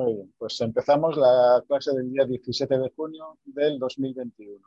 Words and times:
Muy 0.00 0.14
bien, 0.14 0.32
pues 0.38 0.58
empezamos 0.62 1.14
la 1.18 1.62
clase 1.68 1.92
del 1.94 2.10
día 2.10 2.24
17 2.24 2.78
de 2.78 2.90
junio 2.96 3.36
del 3.44 3.78
2021. 3.78 4.66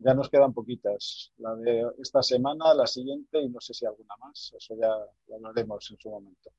Ya 0.00 0.12
nos 0.12 0.28
quedan 0.28 0.52
poquitas, 0.52 1.32
la 1.38 1.56
de 1.56 1.86
esta 1.98 2.22
semana, 2.22 2.74
la 2.74 2.86
siguiente 2.86 3.40
y 3.40 3.48
no 3.48 3.58
sé 3.58 3.72
si 3.72 3.86
alguna 3.86 4.14
más, 4.18 4.52
eso 4.54 4.74
ya 4.78 4.88
lo 5.28 5.36
hablaremos 5.36 5.90
en 5.90 5.98
su 5.98 6.10
momento. 6.10 6.50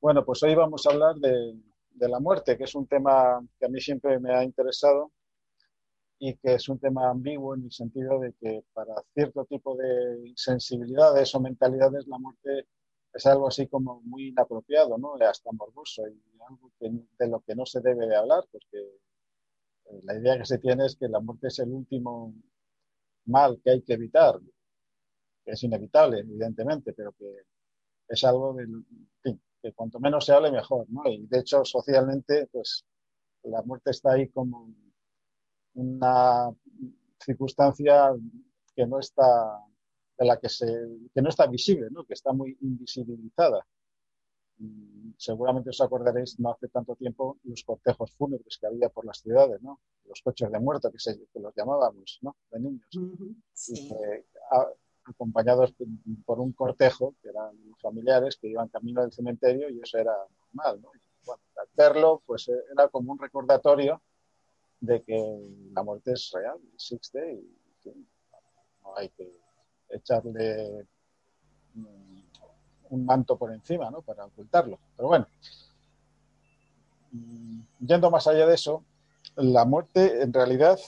Bueno, 0.00 0.24
pues 0.24 0.40
hoy 0.44 0.54
vamos 0.54 0.86
a 0.86 0.92
hablar 0.92 1.16
de, 1.16 1.58
de 1.90 2.08
la 2.08 2.20
muerte, 2.20 2.56
que 2.56 2.62
es 2.62 2.76
un 2.76 2.86
tema 2.86 3.44
que 3.58 3.66
a 3.66 3.70
mí 3.70 3.80
siempre 3.80 4.20
me 4.20 4.32
ha 4.32 4.44
interesado 4.44 5.10
y 6.20 6.36
que 6.36 6.54
es 6.54 6.68
un 6.68 6.78
tema 6.78 7.10
ambiguo 7.10 7.56
en 7.56 7.64
el 7.64 7.72
sentido 7.72 8.20
de 8.20 8.34
que 8.34 8.62
para 8.72 8.94
cierto 9.14 9.44
tipo 9.46 9.76
de 9.76 10.32
sensibilidades 10.36 11.34
o 11.34 11.40
mentalidades 11.40 12.06
la 12.06 12.18
muerte 12.18 12.68
es 13.16 13.24
algo 13.26 13.48
así 13.48 13.66
como 13.66 14.02
muy 14.02 14.28
inapropiado, 14.28 14.98
¿no? 14.98 15.14
Hasta 15.14 15.50
morboso 15.52 16.06
y 16.06 16.20
algo 16.48 16.70
de 16.80 17.28
lo 17.28 17.40
que 17.40 17.54
no 17.54 17.64
se 17.64 17.80
debe 17.80 18.06
de 18.06 18.14
hablar, 18.14 18.44
porque 18.52 18.78
eh, 18.78 20.00
la 20.04 20.18
idea 20.18 20.38
que 20.38 20.44
se 20.44 20.58
tiene 20.58 20.84
es 20.84 20.96
que 20.96 21.08
la 21.08 21.20
muerte 21.20 21.48
es 21.48 21.58
el 21.60 21.70
último 21.70 22.34
mal 23.24 23.58
que 23.64 23.70
hay 23.70 23.82
que 23.82 23.94
evitar, 23.94 24.38
que 25.44 25.52
es 25.52 25.62
inevitable, 25.62 26.20
evidentemente, 26.20 26.92
pero 26.92 27.12
que 27.12 27.26
es 28.08 28.22
algo 28.24 28.52
del, 28.52 28.84
que 29.22 29.72
cuanto 29.72 29.98
menos 29.98 30.26
se 30.26 30.34
hable 30.34 30.52
mejor, 30.52 30.86
¿no? 30.90 31.08
Y 31.08 31.26
de 31.26 31.38
hecho, 31.40 31.64
socialmente, 31.64 32.48
pues 32.52 32.84
la 33.44 33.62
muerte 33.62 33.92
está 33.92 34.12
ahí 34.12 34.28
como 34.28 34.68
una 35.74 36.50
circunstancia 37.18 38.10
que 38.74 38.86
no 38.86 38.98
está 38.98 39.24
de 40.18 40.24
la 40.24 40.38
que, 40.38 40.48
se, 40.48 40.66
que 41.14 41.22
no 41.22 41.28
está 41.28 41.46
visible, 41.46 41.88
¿no? 41.90 42.04
que 42.04 42.14
está 42.14 42.32
muy 42.32 42.56
invisibilizada. 42.60 43.66
seguramente 45.18 45.70
os 45.70 45.80
acordaréis, 45.80 46.38
no 46.40 46.50
hace 46.50 46.68
tanto 46.68 46.96
tiempo, 46.96 47.38
los 47.44 47.62
cortejos 47.64 48.12
fúnebres 48.12 48.58
que 48.58 48.66
había 48.66 48.88
por 48.88 49.04
las 49.04 49.18
ciudades, 49.18 49.60
¿no? 49.62 49.80
los 50.04 50.22
coches 50.22 50.50
de 50.50 50.58
muerto 50.58 50.90
que, 50.90 50.98
se, 50.98 51.18
que 51.32 51.40
los 51.40 51.54
llamábamos 51.54 52.18
¿no? 52.22 52.36
de 52.50 52.60
niños, 52.60 52.88
acompañados 55.04 55.72
por 56.24 56.40
un 56.40 56.52
cortejo, 56.52 57.14
que 57.22 57.28
eran 57.28 57.54
familiares 57.80 58.36
que 58.36 58.48
iban 58.48 58.68
camino 58.68 59.02
del 59.02 59.12
cementerio 59.12 59.68
y 59.70 59.80
eso 59.80 59.98
era 59.98 60.16
normal. 60.54 60.80
¿no? 60.80 60.90
bueno, 61.24 61.42
verlo 61.74 62.22
pues 62.26 62.48
era 62.48 62.88
como 62.88 63.12
un 63.12 63.18
recordatorio 63.18 64.02
de 64.80 65.02
que 65.02 65.18
la 65.72 65.82
muerte 65.82 66.12
es 66.12 66.30
real, 66.32 66.58
existe 66.74 67.34
y 67.34 67.90
no 68.82 68.96
hay 68.96 69.08
que 69.10 69.45
echarle 69.90 70.86
mm, 71.74 72.18
un 72.90 73.06
manto 73.06 73.36
por 73.36 73.52
encima, 73.52 73.90
¿no? 73.90 74.02
Para 74.02 74.24
ocultarlo. 74.24 74.78
Pero 74.96 75.08
bueno, 75.08 75.26
mm, 77.12 77.60
yendo 77.80 78.10
más 78.10 78.26
allá 78.26 78.46
de 78.46 78.54
eso, 78.54 78.84
la 79.36 79.64
muerte, 79.64 80.22
en 80.22 80.32
realidad, 80.32 80.78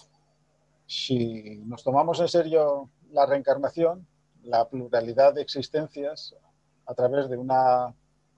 si 0.87 1.57
nos 1.67 1.83
tomamos 1.83 2.21
en 2.21 2.29
serio 2.29 2.89
la 3.13 3.27
reencarnación, 3.27 4.07
la 4.45 4.69
pluralidad 4.69 5.35
de 5.35 5.43
existencias 5.43 6.35
a 6.87 6.95
través 6.95 7.29
de 7.29 7.37
una 7.37 7.95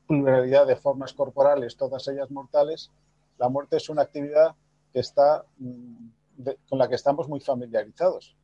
pluralidad 0.06 0.66
de 0.66 0.77
formas 0.77 1.12
corporales, 1.12 1.77
todas 1.77 2.08
ellas 2.08 2.31
mortales, 2.31 2.91
la 3.38 3.48
muerte 3.48 3.77
es 3.77 3.88
una 3.88 4.03
actividad 4.03 4.55
que 4.92 5.00
está, 5.00 5.44
mm, 5.58 6.11
con 6.69 6.78
la 6.78 6.88
que 6.88 6.97
estamos 6.97 7.28
muy 7.28 7.41
familiarizados 7.41 8.34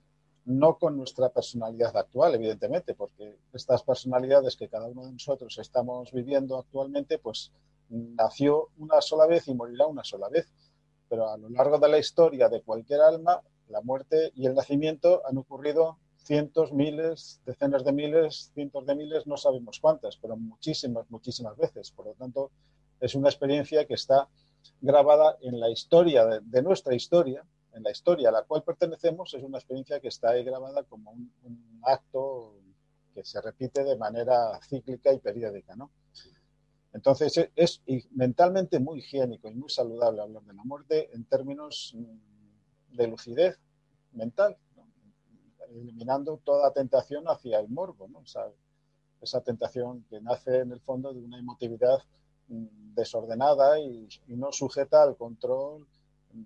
no 0.46 0.78
con 0.78 0.96
nuestra 0.96 1.28
personalidad 1.28 1.96
actual, 1.96 2.34
evidentemente, 2.34 2.94
porque 2.94 3.36
estas 3.52 3.82
personalidades 3.82 4.56
que 4.56 4.68
cada 4.68 4.86
uno 4.86 5.04
de 5.04 5.12
nosotros 5.12 5.58
estamos 5.58 6.12
viviendo 6.12 6.58
actualmente, 6.58 7.18
pues 7.18 7.52
nació 7.88 8.68
una 8.78 9.00
sola 9.00 9.26
vez 9.26 9.48
y 9.48 9.54
morirá 9.54 9.86
una 9.86 10.04
sola 10.04 10.28
vez. 10.28 10.52
Pero 11.08 11.28
a 11.28 11.36
lo 11.36 11.48
largo 11.48 11.78
de 11.78 11.88
la 11.88 11.98
historia 11.98 12.48
de 12.48 12.62
cualquier 12.62 13.00
alma, 13.00 13.42
la 13.68 13.80
muerte 13.80 14.32
y 14.34 14.46
el 14.46 14.54
nacimiento 14.54 15.22
han 15.26 15.38
ocurrido 15.38 15.98
cientos, 16.18 16.72
miles, 16.72 17.40
decenas 17.44 17.84
de 17.84 17.92
miles, 17.92 18.50
cientos 18.54 18.86
de 18.86 18.94
miles, 18.94 19.26
no 19.26 19.36
sabemos 19.36 19.78
cuántas, 19.80 20.16
pero 20.16 20.36
muchísimas, 20.36 21.08
muchísimas 21.10 21.56
veces. 21.56 21.90
Por 21.90 22.06
lo 22.06 22.12
tanto, 22.14 22.50
es 23.00 23.14
una 23.14 23.28
experiencia 23.28 23.84
que 23.84 23.94
está 23.94 24.28
grabada 24.80 25.36
en 25.40 25.60
la 25.60 25.70
historia 25.70 26.24
de, 26.26 26.62
nuestra 26.62 26.94
historia 26.94 27.44
en 27.76 27.82
la 27.82 27.90
historia 27.90 28.30
a 28.30 28.32
la 28.32 28.42
cual 28.42 28.62
pertenecemos 28.62 29.34
es 29.34 29.42
una 29.42 29.58
experiencia 29.58 30.00
que 30.00 30.08
está 30.08 30.30
ahí 30.30 30.42
grabada 30.42 30.82
como 30.84 31.10
un, 31.12 31.80
acto 31.82 32.54
que 33.14 33.22
se 33.22 33.40
repite 33.40 33.84
de 33.84 33.96
manera 33.96 34.58
cíclica 34.66 35.12
y 35.12 35.18
periódica, 35.18 35.76
¿no? 35.76 35.90
Entonces 36.92 37.50
es, 37.54 37.82
mentalmente 38.12 38.80
muy 38.80 39.00
higiénico 39.00 39.50
y 39.50 39.54
muy 39.54 39.68
saludable 39.68 40.22
hablar 40.22 40.42
de 40.42 40.54
la 40.54 40.64
muerte 40.64 41.10
en 41.12 41.24
términos 41.24 41.94
mm, 41.94 42.96
de 42.96 43.06
lucidez 43.06 43.60
mental, 44.12 44.56
eliminando 45.68 46.40
toda 46.42 46.72
tentación 46.72 47.24
hacia 47.26 47.60
el 47.60 47.68
morbo, 47.68 48.08
¿no? 48.08 48.22
esa 49.20 49.40
tentación 49.42 50.04
que 50.08 50.20
nace 50.20 50.60
en 50.60 50.72
el 50.72 50.80
fondo 50.80 51.12
de 51.12 51.20
una 51.20 51.38
emotividad 51.38 51.98
mm, 52.48 52.94
desordenada 52.94 53.78
y 53.78 54.08
no 54.28 54.50
sujeta 54.50 55.02
al 55.02 55.16
control 55.16 55.86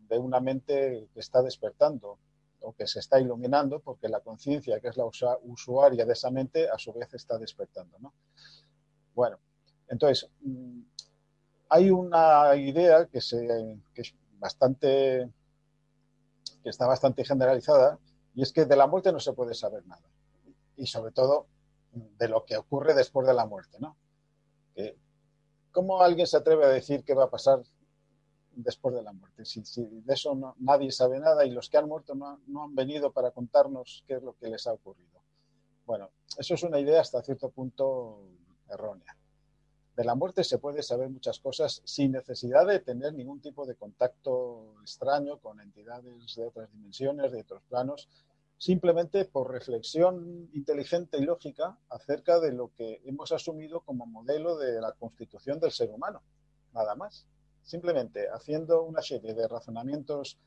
de 0.09 0.19
una 0.19 0.41
mente 0.41 1.09
que 1.13 1.21
está 1.21 1.43
despertando 1.43 2.19
o 2.61 2.73
que 2.73 2.87
se 2.87 3.01
está 3.01 3.21
iluminando 3.21 3.81
porque 3.81 4.09
la 4.09 4.21
conciencia, 4.21 4.81
que 4.81 4.89
es 4.89 4.97
la 4.97 5.05
usuaria 5.43 6.05
de 6.05 6.13
esa 6.13 6.31
mente, 6.31 6.69
a 6.69 6.79
su 6.79 6.93
vez 6.93 7.13
está 7.15 7.39
despertando. 7.39 7.99
¿no? 7.99 8.13
Bueno, 9.15 9.39
entonces, 9.89 10.29
mm, 10.43 10.81
hay 11.71 11.91
una 11.91 12.55
idea 12.57 13.07
que, 13.07 13.21
que 13.95 14.03
es 14.03 14.15
bastante, 14.39 15.31
que 16.63 16.69
está 16.69 16.87
bastante 16.87 17.25
generalizada, 17.25 17.99
y 18.35 18.43
es 18.43 18.53
que 18.53 18.65
de 18.65 18.77
la 18.77 18.87
muerte 18.87 19.13
no 19.13 19.21
se 19.21 19.33
puede 19.33 19.55
saber 19.55 19.87
nada. 19.87 20.09
Y 20.77 20.87
sobre 20.87 21.13
todo 21.13 21.47
de 21.93 22.29
lo 22.29 22.45
que 22.45 22.57
ocurre 22.57 22.95
después 22.95 23.27
de 23.27 23.35
la 23.35 23.47
muerte, 23.47 23.79
¿no? 23.81 23.97
¿Cómo 25.73 26.03
alguien 26.03 26.27
se 26.27 26.37
atreve 26.37 26.65
a 26.65 26.69
decir 26.69 27.05
qué 27.05 27.15
va 27.15 27.25
a 27.25 27.31
pasar 27.31 27.63
después 28.53 28.95
de 28.95 29.03
la 29.03 29.13
muerte. 29.13 29.45
Si, 29.45 29.63
de 29.85 30.15
eso 30.15 30.55
nadie 30.59 30.91
sabe 30.93 31.19
nada 31.19 31.45
y 31.45 31.51
los 31.51 31.69
que 31.69 31.79
han 31.79 31.89
muerto 31.89 32.15
no, 32.15 32.41
no, 32.47 32.65
han 32.65 32.75
venido 32.75 33.13
para 33.13 33.31
contarnos 33.31 34.05
qué 34.07 34.15
es 34.15 34.23
lo 34.23 34.35
que 34.35 34.49
les 34.49 34.67
ha 34.67 34.73
ocurrido. 34.73 35.21
Bueno, 35.87 36.11
eso 36.39 36.55
es 36.55 36.63
una 36.63 36.79
idea 36.79 37.01
hasta 37.01 37.23
cierto 37.23 37.51
punto 37.51 38.23
errónea. 38.69 39.17
De 39.97 40.05
la 40.05 40.15
muerte 40.15 40.45
se 40.45 40.59
puede 40.59 40.83
saber 40.83 41.11
muchas 41.11 41.41
cosas 41.41 41.83
sin 41.85 42.13
necesidad 42.13 42.67
de 42.67 42.81
tener 42.81 43.13
ningún 43.13 43.41
tipo 43.41 43.67
de 43.67 43.75
contacto 43.75 44.77
extraño 44.81 45.39
con 45.39 45.61
entidades 45.61 46.35
de 46.37 46.47
otras 46.47 46.73
dimensiones, 46.73 47.33
de 47.33 47.43
otros 47.43 47.63
planos, 47.69 48.09
simplemente 48.57 49.25
por 49.25 49.51
reflexión 49.51 50.49
inteligente 50.53 51.19
y 51.19 51.23
lógica 51.23 51.79
acerca 51.89 52.41
de 52.41 52.53
lo 52.53 52.73
que 52.75 53.03
hemos 53.05 53.33
asumido 53.33 53.81
como 53.81 54.07
modelo 54.07 54.57
de 54.57 54.81
la 54.81 54.93
constitución 54.93 55.59
del 55.61 55.73
ser 55.73 55.91
humano, 55.91 56.23
nada 56.73 56.95
más. 56.95 57.27
Simplemente 57.63 58.29
haciendo 58.29 58.83
una 58.83 59.03
serie 59.03 59.35
de 59.35 59.47
razonamientos 59.47 60.39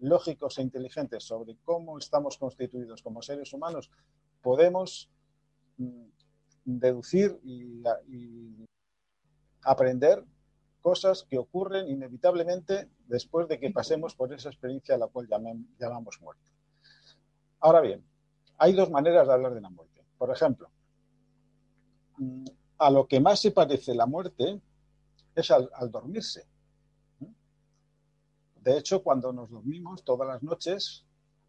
lógicos 0.00 0.58
e 0.58 0.62
inteligentes 0.62 1.24
sobre 1.24 1.56
cómo 1.64 1.98
estamos 1.98 2.36
constituidos 2.36 3.02
como 3.02 3.22
seres 3.22 3.52
humanos, 3.52 3.90
podemos 4.42 5.08
mm, 5.78 6.06
deducir 6.64 7.40
y, 7.44 7.82
aprender 9.66 10.22
cosas 10.82 11.22
que 11.22 11.38
ocurren 11.38 11.88
inevitablemente 11.88 12.90
después 13.06 13.48
de 13.48 13.58
que 13.58 13.70
pasemos 13.70 14.14
por 14.14 14.30
esa 14.34 14.50
experiencia 14.50 14.94
a 14.94 14.98
la 14.98 15.06
cual 15.06 15.26
llamamos 15.78 16.20
muerte. 16.20 16.44
Ahora 17.60 17.80
bien, 17.80 18.04
hay 18.58 18.74
dos 18.74 18.90
maneras 18.90 19.26
de 19.26 19.32
hablar 19.32 19.54
de 19.54 19.62
la 19.62 19.70
muerte. 19.70 20.04
Por 20.18 20.30
ejemplo, 20.30 20.68
mm, 22.18 22.44
a 22.76 22.90
lo 22.90 23.06
que 23.06 23.20
más 23.20 23.40
se 23.40 23.52
parece 23.52 23.94
la 23.94 24.04
muerte 24.04 24.60
es 25.34 25.50
al 25.50 25.90
dormirse. 25.90 26.46
De 28.64 28.78
hecho, 28.78 29.02
cuando 29.02 29.30
nos 29.30 29.50
dormimos 29.50 30.04
todas 30.04 30.26
las 30.26 30.42
noches, 30.42 31.04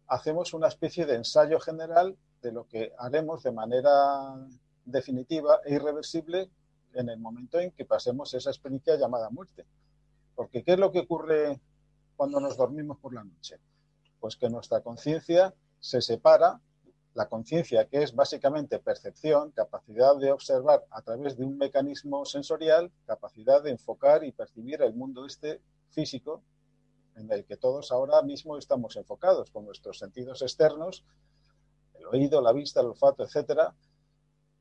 hacemos 0.06 0.52
una 0.52 0.68
especie 0.68 1.06
de 1.06 1.14
ensayo 1.14 1.58
general 1.60 2.14
de 2.42 2.52
lo 2.52 2.68
que 2.68 2.92
haremos 2.98 3.42
de 3.42 3.52
manera 3.52 4.36
definitiva 4.84 5.60
e 5.64 5.76
irreversible 5.76 6.50
en 6.92 7.08
el 7.08 7.18
momento 7.18 7.58
en 7.58 7.70
que 7.70 7.86
pasemos 7.86 8.34
esa 8.34 8.50
experiencia 8.50 8.96
llamada 8.96 9.30
muerte. 9.30 9.64
Porque 10.34 10.62
¿qué 10.62 10.74
es 10.74 10.78
lo 10.78 10.92
que 10.92 10.98
ocurre 11.00 11.58
cuando 12.18 12.38
nos 12.38 12.58
dormimos 12.58 12.98
por 12.98 13.14
la 13.14 13.24
noche? 13.24 13.56
Pues 14.20 14.36
que 14.36 14.50
nuestra 14.50 14.82
conciencia 14.82 15.54
se 15.80 16.02
separa, 16.02 16.60
la 17.14 17.30
conciencia 17.30 17.86
que 17.88 18.02
es 18.02 18.14
básicamente 18.14 18.78
percepción, 18.78 19.52
capacidad 19.52 20.18
de 20.18 20.32
observar 20.32 20.84
a 20.90 21.00
través 21.00 21.38
de 21.38 21.46
un 21.46 21.56
mecanismo 21.56 22.26
sensorial, 22.26 22.92
capacidad 23.06 23.62
de 23.62 23.70
enfocar 23.70 24.22
y 24.22 24.32
percibir 24.32 24.82
el 24.82 24.92
mundo 24.92 25.24
este 25.24 25.62
físico 25.88 26.42
en 27.16 27.32
el 27.32 27.44
que 27.44 27.56
todos 27.56 27.92
ahora 27.92 28.22
mismo 28.22 28.56
estamos 28.56 28.96
enfocados 28.96 29.50
con 29.50 29.64
nuestros 29.64 29.98
sentidos 29.98 30.42
externos, 30.42 31.04
el 31.94 32.06
oído, 32.06 32.40
la 32.40 32.52
vista, 32.52 32.80
el 32.80 32.86
olfato, 32.86 33.24
etcétera, 33.24 33.74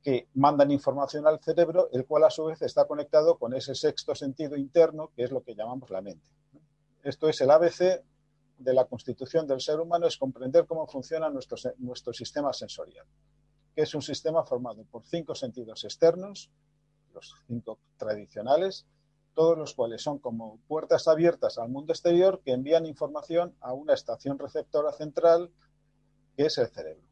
que 0.01 0.27
mandan 0.35 0.71
información 0.71 1.27
al 1.27 1.39
cerebro, 1.39 1.89
el 1.91 2.05
cual 2.05 2.23
a 2.23 2.29
su 2.29 2.45
vez 2.45 2.61
está 2.61 2.85
conectado 2.85 3.37
con 3.37 3.53
ese 3.53 3.75
sexto 3.75 4.15
sentido 4.15 4.55
interno, 4.55 5.11
que 5.15 5.23
es 5.23 5.31
lo 5.31 5.43
que 5.43 5.55
llamamos 5.55 5.89
la 5.89 6.01
mente. 6.01 6.29
Esto 7.03 7.27
es 7.27 7.41
el 7.41 7.51
ABC 7.51 8.03
de 8.57 8.73
la 8.73 8.85
constitución 8.85 9.47
del 9.47 9.61
ser 9.61 9.79
humano, 9.79 10.07
es 10.07 10.17
comprender 10.17 10.65
cómo 10.65 10.87
funciona 10.87 11.29
nuestro, 11.29 11.57
nuestro 11.79 12.13
sistema 12.13 12.53
sensorial, 12.53 13.05
que 13.75 13.81
es 13.81 13.93
un 13.93 14.01
sistema 14.01 14.43
formado 14.43 14.83
por 14.85 15.03
cinco 15.05 15.35
sentidos 15.35 15.83
externos, 15.83 16.49
los 17.13 17.35
cinco 17.47 17.79
tradicionales, 17.97 18.85
todos 19.35 19.57
los 19.57 19.75
cuales 19.75 20.01
son 20.01 20.17
como 20.17 20.59
puertas 20.67 21.07
abiertas 21.07 21.57
al 21.57 21.69
mundo 21.69 21.93
exterior 21.93 22.41
que 22.43 22.53
envían 22.53 22.85
información 22.85 23.53
a 23.59 23.73
una 23.73 23.93
estación 23.93 24.39
receptora 24.39 24.93
central, 24.93 25.51
que 26.35 26.45
es 26.45 26.57
el 26.57 26.67
cerebro. 26.67 27.03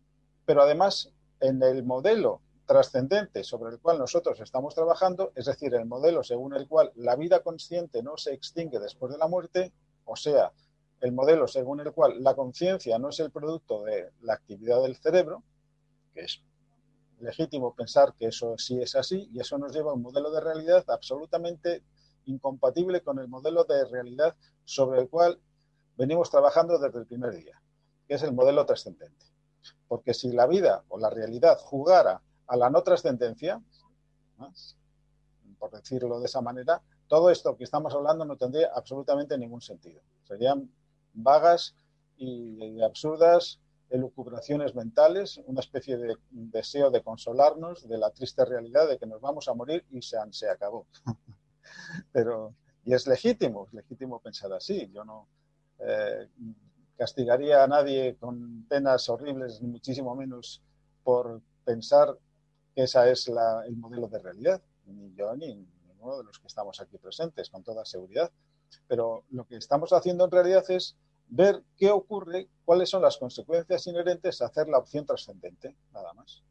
Pero 0.45 0.63
además, 0.63 1.11
en 1.41 1.61
el 1.61 1.83
modelo 1.83 2.41
trascendente 2.65 3.43
sobre 3.43 3.73
el 3.73 3.79
cual 3.79 3.99
nosotros 3.99 4.39
estamos 4.39 4.73
trabajando, 4.73 5.33
es 5.35 5.45
decir, 5.45 5.75
el 5.75 5.85
modelo 5.85 6.23
según 6.23 6.55
el 6.55 6.67
cual 6.67 6.91
la 6.95 7.17
vida 7.17 7.41
consciente 7.41 8.01
no 8.01 8.17
se 8.17 8.33
extingue 8.33 8.79
después 8.79 9.11
de 9.11 9.17
la 9.17 9.27
muerte, 9.27 9.73
o 10.05 10.15
sea, 10.15 10.51
el 11.01 11.11
modelo 11.11 11.47
según 11.47 11.81
el 11.81 11.91
cual 11.91 12.23
la 12.23 12.35
conciencia 12.35 12.97
no 12.97 13.09
es 13.09 13.19
el 13.19 13.31
producto 13.31 13.83
de 13.83 14.11
la 14.21 14.33
actividad 14.33 14.81
del 14.81 14.95
cerebro, 14.95 15.43
que 16.13 16.21
es 16.21 16.41
legítimo 17.19 17.75
pensar 17.75 18.13
que 18.13 18.27
eso 18.27 18.57
sí 18.57 18.81
es 18.81 18.95
así, 18.95 19.29
y 19.33 19.41
eso 19.41 19.57
nos 19.57 19.73
lleva 19.73 19.91
a 19.91 19.95
un 19.95 20.01
modelo 20.01 20.31
de 20.31 20.39
realidad 20.39 20.85
absolutamente 20.87 21.83
incompatible 22.25 23.01
con 23.01 23.19
el 23.19 23.27
modelo 23.27 23.63
de 23.63 23.85
realidad 23.85 24.35
sobre 24.65 25.01
el 25.01 25.09
cual 25.09 25.39
venimos 25.97 26.29
trabajando 26.29 26.77
desde 26.79 26.99
el 26.99 27.05
primer 27.05 27.35
día, 27.35 27.61
que 28.07 28.15
es 28.15 28.23
el 28.23 28.33
modelo 28.33 28.65
trascendente. 28.65 29.25
Porque 29.87 30.13
si 30.13 30.31
la 30.31 30.47
vida 30.47 30.83
o 30.89 30.97
la 30.97 31.09
realidad 31.09 31.57
jugara 31.59 32.21
a 32.47 32.57
la 32.57 32.69
no 32.69 32.83
trascendencia, 32.83 33.61
por 35.59 35.71
decirlo 35.71 36.19
de 36.19 36.25
esa 36.25 36.41
manera, 36.41 36.81
todo 37.07 37.29
esto 37.29 37.55
que 37.55 37.63
estamos 37.63 37.93
hablando 37.93 38.25
no 38.25 38.37
tendría 38.37 38.71
absolutamente 38.73 39.37
ningún 39.37 39.61
sentido. 39.61 40.01
Serían 40.23 40.69
vagas 41.13 41.75
y 42.17 42.81
absurdas 42.81 43.59
elucubraciones 43.89 44.73
mentales, 44.73 45.39
una 45.45 45.59
especie 45.59 45.97
de 45.97 46.17
deseo 46.31 46.89
de 46.89 47.03
consolarnos 47.03 47.87
de 47.87 47.97
la 47.99 48.09
triste 48.09 48.43
realidad 48.43 48.87
de 48.87 48.97
que 48.97 49.05
nos 49.05 49.21
vamos 49.21 49.47
a 49.47 49.53
morir 49.53 49.85
y 49.91 50.01
se, 50.01 50.17
se 50.31 50.49
acabó. 50.49 50.87
Pero, 52.11 52.55
y 52.85 52.93
es 52.93 53.07
legítimo, 53.07 53.65
es 53.67 53.73
legítimo 53.73 54.19
pensar 54.19 54.51
así. 54.53 54.89
Yo 54.93 55.03
no 55.03 55.27
eh, 55.79 56.27
castigaría 56.97 57.63
a 57.63 57.67
nadie 57.67 58.15
con 58.19 58.65
penas 58.67 59.09
horribles, 59.09 59.61
muchísimo 59.61 60.15
menos 60.15 60.61
por 61.03 61.41
pensar 61.65 62.17
que 62.75 62.83
ese 62.83 63.11
es 63.11 63.27
el 63.27 63.75
modelo 63.75 64.07
de 64.07 64.19
realidad, 64.19 64.61
ni 64.85 65.13
yo 65.13 65.35
ni 65.35 65.55
ninguno 65.87 66.17
de 66.17 66.23
los 66.23 66.39
que 66.39 66.47
estamos 66.47 66.79
aquí 66.79 66.97
presentes, 66.97 67.49
con 67.49 67.63
toda 67.63 67.85
seguridad. 67.85 68.31
Pero 68.87 69.23
lo 69.29 69.45
que 69.45 69.57
estamos 69.57 69.93
haciendo 69.93 70.25
en 70.25 70.31
realidad 70.31 70.63
es 70.69 70.95
ver 71.27 71.63
qué 71.77 71.91
ocurre, 71.91 72.49
cuáles 72.65 72.89
son 72.89 73.01
las 73.01 73.17
consecuencias 73.17 73.85
inherentes 73.87 74.41
a 74.41 74.47
hacer 74.47 74.67
la 74.67 74.79
opción 74.79 75.05
trascendente, 75.05 75.75
nada 75.91 76.13
más. 76.13 76.43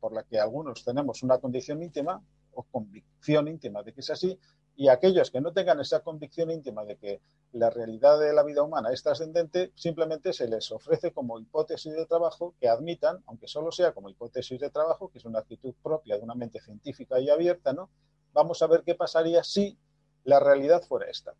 Por 0.00 0.12
la 0.12 0.22
que 0.22 0.38
algunos 0.38 0.84
tenemos 0.84 1.22
una 1.22 1.38
condición 1.38 1.82
íntima 1.82 2.22
o 2.52 2.62
convicción 2.64 3.48
íntima 3.48 3.82
de 3.82 3.92
que 3.92 4.00
es 4.00 4.10
así, 4.10 4.38
y 4.76 4.88
aquellos 4.88 5.30
que 5.30 5.40
no 5.40 5.52
tengan 5.52 5.80
esa 5.80 6.00
convicción 6.00 6.50
íntima 6.50 6.84
de 6.84 6.96
que 6.96 7.20
la 7.52 7.68
realidad 7.68 8.18
de 8.18 8.32
la 8.32 8.42
vida 8.42 8.62
humana 8.62 8.92
es 8.92 9.02
trascendente, 9.02 9.72
simplemente 9.74 10.32
se 10.32 10.48
les 10.48 10.70
ofrece 10.70 11.12
como 11.12 11.38
hipótesis 11.38 11.92
de 11.92 12.06
trabajo 12.06 12.54
que 12.60 12.68
admitan, 12.68 13.22
aunque 13.26 13.48
solo 13.48 13.72
sea 13.72 13.92
como 13.92 14.08
hipótesis 14.08 14.58
de 14.58 14.70
trabajo, 14.70 15.10
que 15.10 15.18
es 15.18 15.24
una 15.24 15.40
actitud 15.40 15.74
propia 15.82 16.16
de 16.16 16.22
una 16.22 16.34
mente 16.34 16.60
científica 16.60 17.20
y 17.20 17.28
abierta, 17.28 17.72
¿no? 17.72 17.90
Vamos 18.32 18.62
a 18.62 18.68
ver 18.68 18.82
qué 18.84 18.94
pasaría 18.94 19.42
si 19.42 19.76
la 20.24 20.38
realidad 20.38 20.82
fuera 20.82 21.10
esta. 21.10 21.34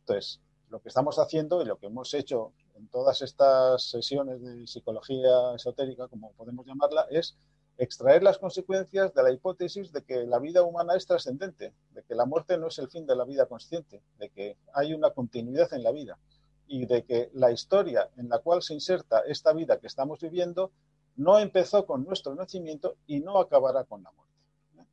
Entonces, 0.00 0.40
lo 0.68 0.80
que 0.80 0.88
estamos 0.88 1.18
haciendo 1.18 1.60
y 1.60 1.66
lo 1.66 1.78
que 1.78 1.86
hemos 1.86 2.14
hecho 2.14 2.52
en 2.74 2.88
todas 2.88 3.20
estas 3.20 3.90
sesiones 3.90 4.42
de 4.42 4.66
psicología 4.66 5.54
esotérica, 5.54 6.08
como 6.08 6.32
podemos 6.32 6.66
llamarla, 6.66 7.06
es 7.10 7.36
extraer 7.78 8.22
las 8.22 8.38
consecuencias 8.38 9.12
de 9.14 9.22
la 9.22 9.32
hipótesis 9.32 9.92
de 9.92 10.02
que 10.02 10.24
la 10.24 10.38
vida 10.38 10.62
humana 10.62 10.94
es 10.94 11.06
trascendente, 11.06 11.72
de 11.90 12.02
que 12.02 12.14
la 12.14 12.26
muerte 12.26 12.58
no 12.58 12.68
es 12.68 12.78
el 12.78 12.88
fin 12.88 13.06
de 13.06 13.16
la 13.16 13.24
vida 13.24 13.46
consciente, 13.46 14.02
de 14.18 14.30
que 14.30 14.56
hay 14.74 14.94
una 14.94 15.10
continuidad 15.10 15.72
en 15.72 15.82
la 15.82 15.92
vida 15.92 16.18
y 16.66 16.86
de 16.86 17.04
que 17.04 17.30
la 17.34 17.50
historia 17.50 18.10
en 18.16 18.28
la 18.28 18.38
cual 18.38 18.62
se 18.62 18.74
inserta 18.74 19.20
esta 19.20 19.52
vida 19.52 19.78
que 19.78 19.86
estamos 19.86 20.20
viviendo 20.20 20.70
no 21.16 21.38
empezó 21.38 21.86
con 21.86 22.04
nuestro 22.04 22.34
nacimiento 22.34 22.96
y 23.06 23.20
no 23.20 23.38
acabará 23.38 23.84
con 23.84 24.02
la 24.02 24.12
muerte. 24.12 24.34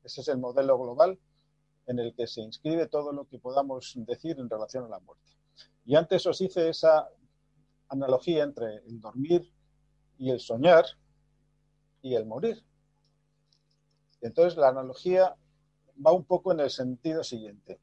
Ese 0.03 0.21
es 0.21 0.27
el 0.27 0.37
modelo 0.37 0.77
global 0.77 1.19
en 1.87 1.99
el 1.99 2.13
que 2.13 2.27
se 2.27 2.41
inscribe 2.41 2.87
todo 2.87 3.11
lo 3.11 3.25
que 3.25 3.39
podamos 3.39 3.93
decir 3.95 4.39
en 4.39 4.49
relación 4.49 4.85
a 4.85 4.89
la 4.89 4.99
muerte. 4.99 5.31
Y 5.85 5.95
antes 5.95 6.25
os 6.25 6.39
hice 6.41 6.69
esa 6.69 7.09
analogía 7.87 8.43
entre 8.43 8.77
el 8.85 8.99
dormir 9.01 9.51
y 10.17 10.29
el 10.29 10.39
soñar 10.39 10.85
y 12.01 12.15
el 12.15 12.25
morir. 12.25 12.63
Entonces, 14.21 14.57
la 14.57 14.69
analogía 14.69 15.36
va 16.06 16.12
un 16.12 16.24
poco 16.24 16.51
en 16.51 16.62
el 16.62 16.69
sentido 16.69 17.24
siguiente. 17.24 17.80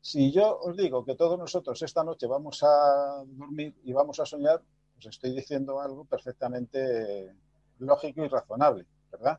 Si 0.00 0.32
yo 0.32 0.58
os 0.58 0.76
digo 0.76 1.04
que 1.04 1.14
todos 1.14 1.38
nosotros 1.38 1.80
esta 1.82 2.02
noche 2.02 2.26
vamos 2.26 2.62
a 2.62 3.22
dormir 3.24 3.74
y 3.84 3.92
vamos 3.92 4.18
a 4.18 4.26
soñar, 4.26 4.60
os 4.98 5.06
estoy 5.06 5.32
diciendo 5.34 5.80
algo 5.80 6.04
perfectamente 6.04 7.34
lógico 7.78 8.24
y 8.24 8.28
razonable, 8.28 8.86
¿verdad? 9.10 9.38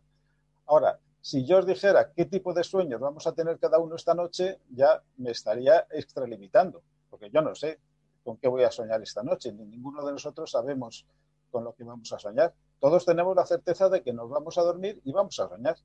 Ahora, 0.66 1.00
si 1.20 1.46
yo 1.46 1.60
os 1.60 1.66
dijera 1.66 2.12
qué 2.14 2.26
tipo 2.26 2.54
de 2.54 2.64
sueños 2.64 3.00
vamos 3.00 3.28
a 3.28 3.34
tener 3.34 3.60
cada 3.60 3.80
uno 3.80 3.96
esta 3.96 4.14
noche, 4.14 4.60
ya 4.70 5.02
me 5.18 5.32
estaría 5.32 5.86
extralimitando, 5.92 6.82
porque 7.10 7.30
yo 7.30 7.42
no 7.42 7.56
sé 7.56 7.80
con 8.24 8.38
qué 8.38 8.48
voy 8.48 8.64
a 8.64 8.72
soñar 8.72 9.02
esta 9.02 9.24
noche, 9.24 9.52
ni 9.52 9.66
ninguno 9.66 10.06
de 10.06 10.14
nosotros 10.14 10.52
sabemos 10.52 11.06
con 11.52 11.64
lo 11.64 11.74
que 11.74 11.84
vamos 11.84 12.12
a 12.14 12.20
soñar. 12.20 12.54
Todos 12.80 13.06
tenemos 13.06 13.36
la 13.36 13.46
certeza 13.46 13.90
de 13.90 14.02
que 14.02 14.14
nos 14.14 14.30
vamos 14.30 14.58
a 14.58 14.64
dormir 14.64 15.02
y 15.04 15.12
vamos 15.12 15.40
a 15.40 15.48
soñar 15.50 15.78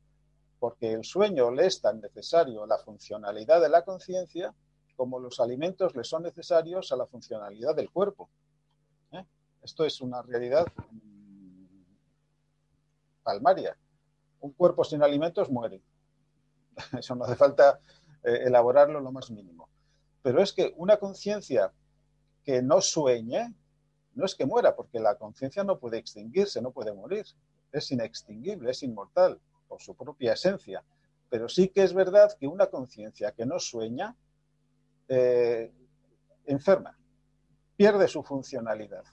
porque 0.59 0.93
el 0.93 1.05
sueño 1.05 1.51
le 1.51 1.67
es 1.67 1.81
tan 1.81 2.01
necesario 2.01 2.65
a 2.65 2.67
la 2.67 2.79
funcionalidad 2.79 3.61
de 3.61 3.69
la 3.69 3.85
conciencia 3.85 4.55
como 4.97 5.21
los 5.21 5.39
alimentos 5.39 5.95
le 5.95 6.03
son 6.03 6.25
necesarios 6.25 6.91
a 6.91 6.97
la 6.97 7.07
funcionalidad 7.07 7.77
del 7.77 7.91
cuerpo. 7.91 8.29
¿eh? 9.13 9.25
Esto 9.63 9.85
es 9.85 10.01
una 10.01 10.23
realidad 10.23 10.67
mm, 10.91 11.67
palmaria. 13.23 13.77
Un 14.41 14.53
cuerpo 14.53 14.83
sin 14.83 15.03
alimentos 15.03 15.51
muere. 15.51 15.81
Eso 16.99 17.15
no 17.15 17.25
hace 17.25 17.37
falta 17.37 17.81
eh, 18.25 18.43
elaborarlo 18.47 19.01
lo 19.01 19.13
más 19.13 19.31
mínimo. 19.31 19.69
Pero 20.23 20.43
es 20.43 20.53
que 20.53 20.75
una 20.77 20.97
conciencia 20.97 21.73
que 22.43 22.61
no 22.61 22.81
sueñe, 22.81 23.55
no 24.15 24.25
es 24.25 24.35
que 24.35 24.47
muera, 24.47 24.75
porque 24.75 24.99
la 24.99 25.17
conciencia 25.17 25.62
no 25.62 25.79
puede 25.79 25.99
extinguirse, 25.99 26.61
no 26.61 26.73
puede 26.73 26.93
morir. 26.93 27.25
Es 27.71 27.93
inextinguible, 27.93 28.73
es 28.73 28.83
inmortal 28.83 29.41
por 29.69 29.81
su 29.81 29.95
propia 29.95 30.33
esencia. 30.33 30.83
Pero 31.29 31.49
sí 31.49 31.69
que 31.69 31.83
es 31.83 31.93
verdad 31.93 32.37
que 32.39 32.47
una 32.47 32.69
conciencia 32.69 33.33
que 33.33 33.45
no 33.45 33.59
sueña 33.59 34.17
eh, 35.09 35.73
enferma, 36.47 36.99
pierde 37.77 38.09
su 38.09 38.23
funcionalidad. 38.23 39.05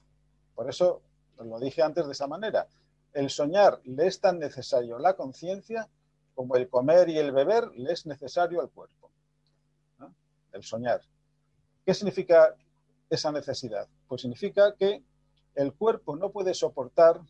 Por 0.56 0.70
eso 0.70 1.02
lo 1.38 1.60
dije 1.60 1.82
antes 1.82 2.06
de 2.06 2.14
esa 2.14 2.28
manera. 2.28 2.68
El 3.14 3.30
soñar 3.30 3.82
le 3.84 4.08
es 4.08 4.20
tan 4.20 4.40
necesario 4.40 4.98
a 4.98 5.00
la 5.00 5.16
conciencia 5.16 5.90
como 6.34 6.56
el 6.56 6.70
comer 6.70 7.10
y 7.10 7.18
el 7.18 7.32
beber 7.32 7.72
le 7.76 7.94
es 7.94 8.06
necesario 8.06 8.62
al 8.62 8.70
cuerpo. 8.70 9.12
El 10.52 10.64
soñar. 10.64 11.02
¿Qué 11.86 11.94
significa 11.94 12.56
esa 13.10 13.32
necesidad? 13.32 13.88
Pues 14.08 14.22
significa 14.22 14.74
que 14.76 15.04
el 15.54 15.74
cuerpo 15.74 16.16
no 16.16 16.32
puede 16.32 16.54
soportar 16.54 17.22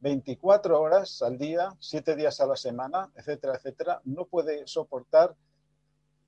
24 0.00 0.80
horas 0.80 1.22
al 1.22 1.38
día, 1.38 1.70
7 1.80 2.16
días 2.16 2.40
a 2.40 2.46
la 2.46 2.56
semana, 2.56 3.10
etcétera, 3.14 3.54
etcétera, 3.56 4.00
no 4.04 4.26
puede 4.26 4.66
soportar 4.66 5.34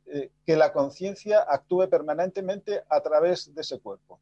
eh, 0.06 0.30
que 0.46 0.56
la 0.56 0.72
conciencia 0.72 1.40
actúe 1.40 1.88
permanentemente 1.88 2.82
a 2.88 3.00
través 3.00 3.54
de 3.54 3.60
ese 3.60 3.78
cuerpo. 3.78 4.18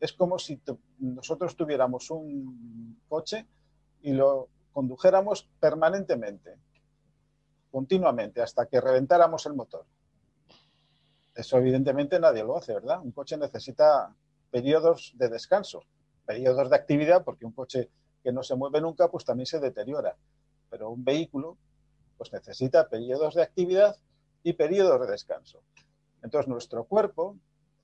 Es 0.00 0.12
como 0.12 0.38
si 0.38 0.60
nosotros 0.98 1.54
tuviéramos 1.54 2.10
un 2.10 2.98
coche 3.08 3.46
y 4.02 4.12
lo 4.12 4.48
condujéramos 4.72 5.48
permanentemente, 5.60 6.56
continuamente, 7.70 8.40
hasta 8.40 8.66
que 8.66 8.80
reventáramos 8.80 9.46
el 9.46 9.54
motor. 9.54 9.84
Eso 11.34 11.58
evidentemente 11.58 12.18
nadie 12.18 12.42
lo 12.42 12.56
hace, 12.56 12.74
¿verdad? 12.74 13.00
Un 13.00 13.12
coche 13.12 13.36
necesita 13.36 14.14
periodos 14.50 15.12
de 15.16 15.28
descanso, 15.28 15.84
periodos 16.30 16.70
de 16.70 16.76
actividad, 16.76 17.24
porque 17.24 17.44
un 17.44 17.50
coche 17.50 17.90
que 18.22 18.30
no 18.30 18.44
se 18.44 18.54
mueve 18.54 18.80
nunca, 18.80 19.08
pues 19.08 19.24
también 19.24 19.46
se 19.46 19.58
deteriora. 19.58 20.16
Pero 20.70 20.88
un 20.90 21.02
vehículo, 21.02 21.58
pues 22.16 22.32
necesita 22.32 22.88
periodos 22.88 23.34
de 23.34 23.42
actividad 23.42 23.96
y 24.44 24.52
periodos 24.52 25.00
de 25.00 25.10
descanso. 25.10 25.60
Entonces, 26.22 26.46
nuestro 26.46 26.84
cuerpo 26.84 27.36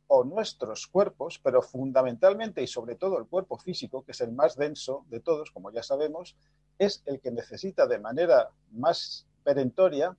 o 0.07 0.23
nuestros 0.23 0.87
cuerpos, 0.87 1.41
pero 1.43 1.61
fundamentalmente 1.61 2.63
y 2.63 2.69
sobre 2.69 2.95
todo 2.95 3.19
el 3.19 3.27
cuerpo 3.27 3.59
físico, 3.59 4.05
que 4.05 4.13
es 4.13 4.21
el 4.21 4.31
más 4.31 4.55
denso 4.55 5.05
de 5.09 5.19
todos, 5.19 5.51
como 5.51 5.73
ya 5.73 5.83
sabemos, 5.83 6.37
es 6.79 7.03
el 7.07 7.19
que 7.21 7.33
necesita 7.33 7.89
de 7.89 7.99
manera 7.99 8.51
más 8.71 9.27
perentoria, 9.43 10.17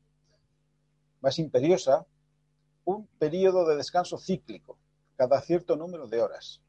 más 1.22 1.40
imperiosa, 1.40 2.06
un 2.84 3.08
periodo 3.20 3.66
de 3.66 3.78
descanso 3.78 4.18
cíclico, 4.18 4.78
cada 5.16 5.40
cierto 5.40 5.78
número 5.78 6.08
de 6.08 6.22
horas. 6.22 6.62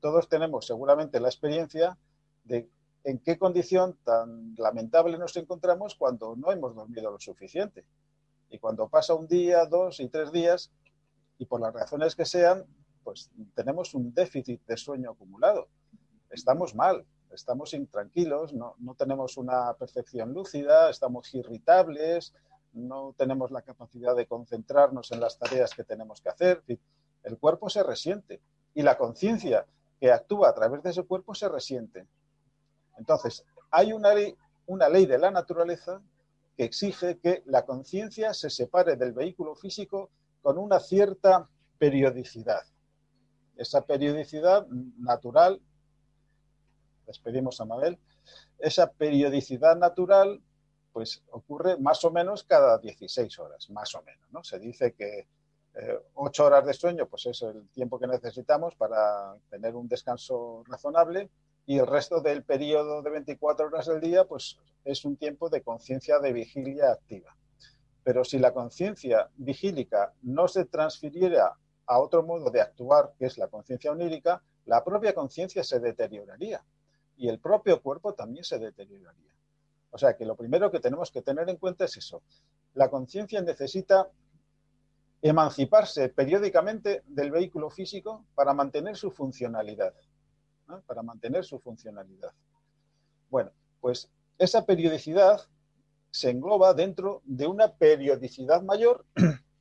Todos 0.00 0.28
tenemos 0.28 0.66
seguramente 0.66 1.20
la 1.20 1.28
experiencia 1.28 1.96
de 2.44 2.68
en 3.04 3.20
qué 3.20 3.38
condición 3.38 3.96
tan 4.04 4.54
lamentable 4.56 5.16
nos 5.16 5.36
encontramos 5.36 5.94
cuando 5.94 6.34
no 6.34 6.50
hemos 6.50 6.74
dormido 6.74 7.10
lo 7.10 7.20
suficiente. 7.20 7.84
Y 8.50 8.58
cuando 8.58 8.88
pasa 8.88 9.14
un 9.14 9.28
día, 9.28 9.64
dos 9.66 10.00
y 10.00 10.08
tres 10.08 10.32
días, 10.32 10.72
y 11.38 11.46
por 11.46 11.60
las 11.60 11.72
razones 11.72 12.16
que 12.16 12.24
sean, 12.24 12.64
pues 13.04 13.30
tenemos 13.54 13.94
un 13.94 14.12
déficit 14.12 14.60
de 14.66 14.76
sueño 14.76 15.12
acumulado. 15.12 15.68
Estamos 16.30 16.74
mal, 16.74 17.06
estamos 17.30 17.74
intranquilos, 17.74 18.52
no, 18.52 18.74
no 18.78 18.96
tenemos 18.96 19.36
una 19.36 19.72
percepción 19.74 20.32
lúcida, 20.32 20.90
estamos 20.90 21.32
irritables, 21.32 22.34
no 22.72 23.14
tenemos 23.16 23.52
la 23.52 23.62
capacidad 23.62 24.16
de 24.16 24.26
concentrarnos 24.26 25.12
en 25.12 25.20
las 25.20 25.38
tareas 25.38 25.74
que 25.74 25.84
tenemos 25.84 26.20
que 26.20 26.28
hacer. 26.28 26.64
El 27.22 27.38
cuerpo 27.38 27.70
se 27.70 27.84
resiente 27.84 28.40
y 28.74 28.82
la 28.82 28.98
conciencia 28.98 29.64
que 30.00 30.12
actúa 30.12 30.50
a 30.50 30.54
través 30.54 30.82
de 30.82 30.90
ese 30.90 31.04
cuerpo 31.04 31.34
se 31.34 31.48
resiente. 31.48 32.06
Entonces, 32.98 33.44
hay 33.70 33.92
una 33.92 34.14
ley, 34.14 34.36
una 34.66 34.88
ley 34.88 35.06
de 35.06 35.18
la 35.18 35.30
naturaleza 35.30 36.00
que 36.56 36.64
exige 36.64 37.18
que 37.18 37.42
la 37.46 37.64
conciencia 37.64 38.32
se 38.34 38.50
separe 38.50 38.96
del 38.96 39.12
vehículo 39.12 39.54
físico 39.54 40.10
con 40.42 40.58
una 40.58 40.80
cierta 40.80 41.48
periodicidad. 41.78 42.62
Esa 43.56 43.82
periodicidad 43.82 44.66
natural, 44.98 45.60
despedimos 47.06 47.60
a 47.60 47.64
Mabel, 47.64 47.98
esa 48.58 48.90
periodicidad 48.90 49.76
natural 49.76 50.42
pues 50.92 51.22
ocurre 51.30 51.76
más 51.76 52.02
o 52.04 52.10
menos 52.10 52.42
cada 52.44 52.78
16 52.78 53.38
horas, 53.38 53.68
más 53.68 53.94
o 53.94 54.02
menos. 54.02 54.32
¿no? 54.32 54.42
Se 54.42 54.58
dice 54.58 54.94
que 54.94 55.28
eh, 55.78 55.98
8 56.14 56.44
horas 56.44 56.64
de 56.64 56.72
sueño 56.72 57.06
pues 57.06 57.26
es 57.26 57.42
el 57.42 57.68
tiempo 57.68 57.98
que 57.98 58.06
necesitamos 58.06 58.74
para 58.76 59.36
tener 59.50 59.76
un 59.76 59.88
descanso 59.88 60.64
razonable 60.66 61.30
y 61.66 61.78
el 61.78 61.86
resto 61.86 62.20
del 62.20 62.44
periodo 62.44 63.02
de 63.02 63.10
24 63.10 63.66
horas 63.66 63.86
del 63.86 64.00
día, 64.00 64.24
pues 64.24 64.56
es 64.84 65.04
un 65.04 65.16
tiempo 65.16 65.50
de 65.50 65.62
conciencia 65.62 66.20
de 66.20 66.32
vigilia 66.32 66.92
activa. 66.92 67.36
Pero 68.04 68.24
si 68.24 68.38
la 68.38 68.54
conciencia 68.54 69.28
vigílica 69.36 70.14
no 70.22 70.46
se 70.46 70.64
transfiriera 70.64 71.58
a 71.86 71.98
otro 71.98 72.22
modo 72.22 72.50
de 72.50 72.60
actuar, 72.60 73.12
que 73.18 73.26
es 73.26 73.36
la 73.36 73.48
conciencia 73.48 73.90
onírica, 73.90 74.42
la 74.64 74.84
propia 74.84 75.12
conciencia 75.12 75.64
se 75.64 75.80
deterioraría 75.80 76.64
y 77.16 77.28
el 77.28 77.40
propio 77.40 77.82
cuerpo 77.82 78.14
también 78.14 78.44
se 78.44 78.58
deterioraría. 78.58 79.32
O 79.90 79.98
sea 79.98 80.16
que 80.16 80.24
lo 80.24 80.36
primero 80.36 80.70
que 80.70 80.80
tenemos 80.80 81.10
que 81.10 81.22
tener 81.22 81.48
en 81.48 81.56
cuenta 81.56 81.84
es 81.84 81.96
eso. 81.96 82.22
La 82.74 82.90
conciencia 82.90 83.40
necesita 83.42 84.08
emanciparse 85.22 86.08
periódicamente 86.08 87.02
del 87.06 87.30
vehículo 87.30 87.70
físico 87.70 88.26
para 88.34 88.52
mantener 88.54 88.96
su 88.96 89.10
funcionalidad 89.10 89.94
para 90.86 91.02
mantener 91.02 91.44
su 91.44 91.58
funcionalidad. 91.58 92.32
Bueno, 93.30 93.50
pues 93.80 94.10
esa 94.38 94.64
periodicidad 94.64 95.40
se 96.10 96.30
engloba 96.30 96.74
dentro 96.74 97.22
de 97.24 97.46
una 97.46 97.74
periodicidad 97.74 98.62
mayor, 98.62 99.04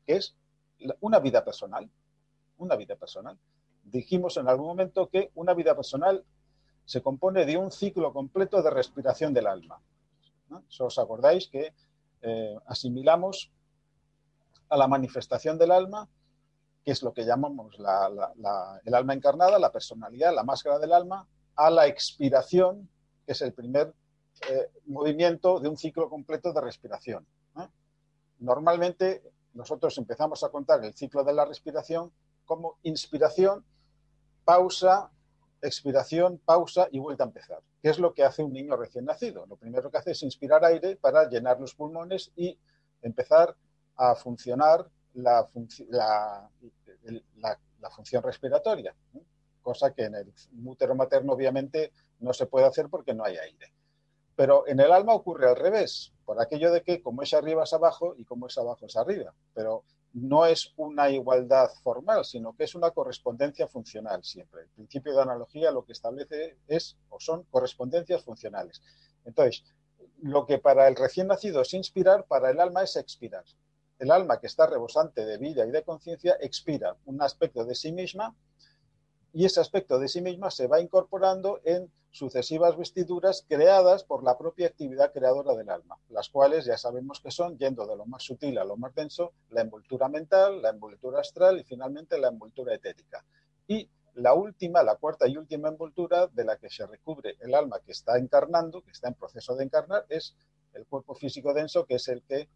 que 0.05 0.15
es 0.15 0.35
una 0.99 1.19
vida 1.19 1.43
personal. 1.43 1.89
Una 2.57 2.75
vida 2.75 2.95
personal. 2.95 3.37
Dijimos 3.83 4.37
en 4.37 4.47
algún 4.47 4.67
momento 4.67 5.09
que 5.09 5.31
una 5.35 5.53
vida 5.53 5.75
personal 5.75 6.23
se 6.85 7.01
compone 7.01 7.45
de 7.45 7.57
un 7.57 7.71
ciclo 7.71 8.13
completo 8.13 8.61
de 8.61 8.69
respiración 8.69 9.33
del 9.33 9.47
alma. 9.47 9.81
os 10.79 10.99
acordáis 10.99 11.47
que 11.49 11.73
eh, 12.21 12.55
asimilamos 12.65 13.51
a 14.69 14.77
la 14.77 14.87
manifestación 14.87 15.57
del 15.57 15.71
alma 15.71 16.07
que 16.85 16.91
es 16.91 17.01
lo 17.01 17.13
que 17.13 17.25
llamamos 17.25 17.75
el 17.79 18.93
alma 18.93 19.13
encarnada, 19.15 19.57
la 19.57 19.71
personalidad, 19.71 20.33
la 20.35 20.43
máscara 20.43 20.77
del 20.77 20.93
alma, 20.93 21.27
a 21.55 21.71
la 21.71 21.87
expiración, 21.87 22.87
que 23.25 23.31
es 23.31 23.41
el 23.41 23.53
primer 23.53 23.91
eh, 24.47 24.69
movimiento 24.85 25.59
de 25.59 25.67
un 25.67 25.77
ciclo 25.77 26.07
completo 26.09 26.53
de 26.53 26.61
respiración. 26.61 27.25
Normalmente 28.37 29.23
nosotros 29.53 29.97
empezamos 29.97 30.43
a 30.43 30.49
contar 30.49 30.83
el 30.85 30.93
ciclo 30.93 31.23
de 31.23 31.33
la 31.33 31.45
respiración 31.45 32.11
como 32.45 32.77
inspiración, 32.83 33.65
pausa, 34.43 35.09
expiración, 35.61 36.39
pausa 36.45 36.87
y 36.91 36.99
vuelta 36.99 37.23
a 37.23 37.27
empezar. 37.27 37.61
¿Qué 37.81 37.89
es 37.89 37.97
lo 37.97 38.13
que 38.13 38.23
hace 38.23 38.43
un 38.43 38.53
niño 38.53 38.75
recién 38.75 39.05
nacido? 39.05 39.47
Lo 39.47 39.55
primero 39.55 39.89
que 39.89 39.97
hace 39.97 40.11
es 40.11 40.21
inspirar 40.21 40.63
aire 40.65 40.97
para 40.97 41.27
llenar 41.29 41.59
los 41.59 41.73
pulmones 41.73 42.31
y 42.35 42.59
empezar 43.01 43.55
a 43.97 44.15
funcionar 44.15 44.89
la, 45.15 45.49
la, 47.37 47.89
función 47.89 48.23
respiratoria, 48.23 48.95
cosa 49.61 49.93
que 49.93 50.03
en 50.03 50.15
el 50.15 50.33
útero 50.65 50.95
materno 50.95 51.33
obviamente 51.33 51.91
no 52.19 52.33
se 52.33 52.45
puede 52.45 52.65
hacer 52.65 52.89
porque 52.89 53.13
no 53.13 53.23
hay 53.23 53.37
aire. 53.37 53.73
Pero 54.35 54.67
en 54.67 54.79
el 54.79 54.91
alma 54.91 55.13
ocurre 55.13 55.47
al 55.47 55.55
revés, 55.55 56.11
por 56.25 56.41
aquello 56.41 56.71
de 56.71 56.81
que 56.81 57.01
como 57.01 57.21
es 57.21 57.33
arriba 57.33 57.63
es 57.63 57.73
abajo 57.73 58.15
y 58.17 58.25
como 58.25 58.47
es 58.47 58.57
abajo 58.57 58.85
es 58.85 58.97
arriba. 58.97 59.33
Pero 59.53 59.83
no 60.13 60.45
es 60.45 60.73
una 60.75 61.09
igualdad 61.09 61.69
formal, 61.83 62.25
sino 62.25 62.55
que 62.55 62.65
es 62.65 62.75
una 62.75 62.91
correspondencia 62.91 63.67
funcional 63.67 64.23
siempre. 64.23 64.61
El 64.63 64.69
principio 64.69 65.13
de 65.13 65.21
analogía 65.21 65.71
lo 65.71 65.85
que 65.85 65.93
establece 65.93 66.57
es 66.67 66.97
o 67.09 67.19
son 67.19 67.43
correspondencias 67.43 68.23
funcionales. 68.23 68.81
Entonces, 69.23 69.63
lo 70.21 70.45
que 70.45 70.57
para 70.57 70.87
el 70.87 70.95
recién 70.95 71.27
nacido 71.27 71.61
es 71.61 71.73
inspirar, 71.73 72.25
para 72.25 72.49
el 72.49 72.59
alma 72.59 72.83
es 72.83 72.95
expirar 72.95 73.45
el 74.05 74.11
alma 74.11 74.39
que 74.39 74.45
está 74.45 74.67
rebosante 74.67 75.25
de 75.25 75.39
vida 75.39 75.65
y 75.65 75.71
de 75.71 75.83
conciencia 75.83 76.37
expira 76.39 76.95
un 77.05 77.23
aspecto 77.23 77.65
de 77.65 77.73
sí 77.73 77.91
misma 77.91 78.35
y 79.33 79.45
ese 79.45 79.59
aspecto 79.59 79.97
de 79.97 80.07
sí 80.07 80.21
misma 80.21 80.51
se 80.51 80.67
va 80.67 80.79
incorporando 80.79 81.59
en 81.65 81.91
sucesivas 82.11 82.77
vestiduras 82.77 83.43
creadas 83.49 84.03
por 84.03 84.23
la 84.23 84.37
propia 84.37 84.67
actividad 84.67 85.11
creadora 85.11 85.55
del 85.55 85.69
alma, 85.71 85.97
las 86.09 86.29
cuales 86.29 86.65
ya 86.65 86.77
sabemos 86.77 87.19
que 87.19 87.31
son, 87.31 87.57
yendo 87.57 87.85
de 87.87 87.97
lo 87.97 88.05
más 88.05 88.23
sutil 88.23 88.59
a 88.59 88.63
lo 88.63 88.77
más 88.77 88.93
denso, 88.93 89.33
la 89.49 89.61
envoltura 89.61 90.07
mental, 90.07 90.61
la 90.61 90.69
envoltura 90.69 91.19
astral 91.19 91.59
y 91.59 91.63
finalmente 91.63 92.19
la 92.19 92.29
envoltura 92.29 92.75
etérica. 92.75 93.25
Y 93.67 93.89
la 94.13 94.35
última, 94.35 94.83
la 94.83 94.95
cuarta 94.95 95.27
y 95.27 95.35
última 95.35 95.67
envoltura 95.67 96.27
de 96.27 96.45
la 96.45 96.57
que 96.57 96.69
se 96.69 96.85
recubre 96.85 97.35
el 97.41 97.55
alma 97.55 97.81
que 97.83 97.91
está 97.91 98.17
encarnando, 98.19 98.83
que 98.83 98.91
está 98.91 99.07
en 99.07 99.15
proceso 99.15 99.55
de 99.55 99.65
encarnar, 99.65 100.05
es 100.07 100.35
el 100.73 100.85
cuerpo 100.85 101.15
físico 101.15 101.53
denso, 101.53 101.85
que 101.85 101.95
es 101.95 102.07
el 102.07 102.21
que 102.21 102.47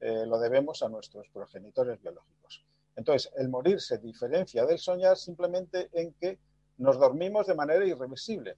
eh, 0.00 0.24
lo 0.26 0.38
debemos 0.38 0.82
a 0.82 0.88
nuestros 0.88 1.28
progenitores 1.28 2.00
biológicos. 2.00 2.64
Entonces, 2.96 3.32
el 3.36 3.48
morir 3.48 3.80
se 3.80 3.98
diferencia 3.98 4.64
del 4.66 4.78
soñar 4.78 5.16
simplemente 5.16 5.90
en 5.92 6.12
que 6.14 6.38
nos 6.78 6.98
dormimos 6.98 7.46
de 7.46 7.54
manera 7.54 7.84
irreversible. 7.84 8.56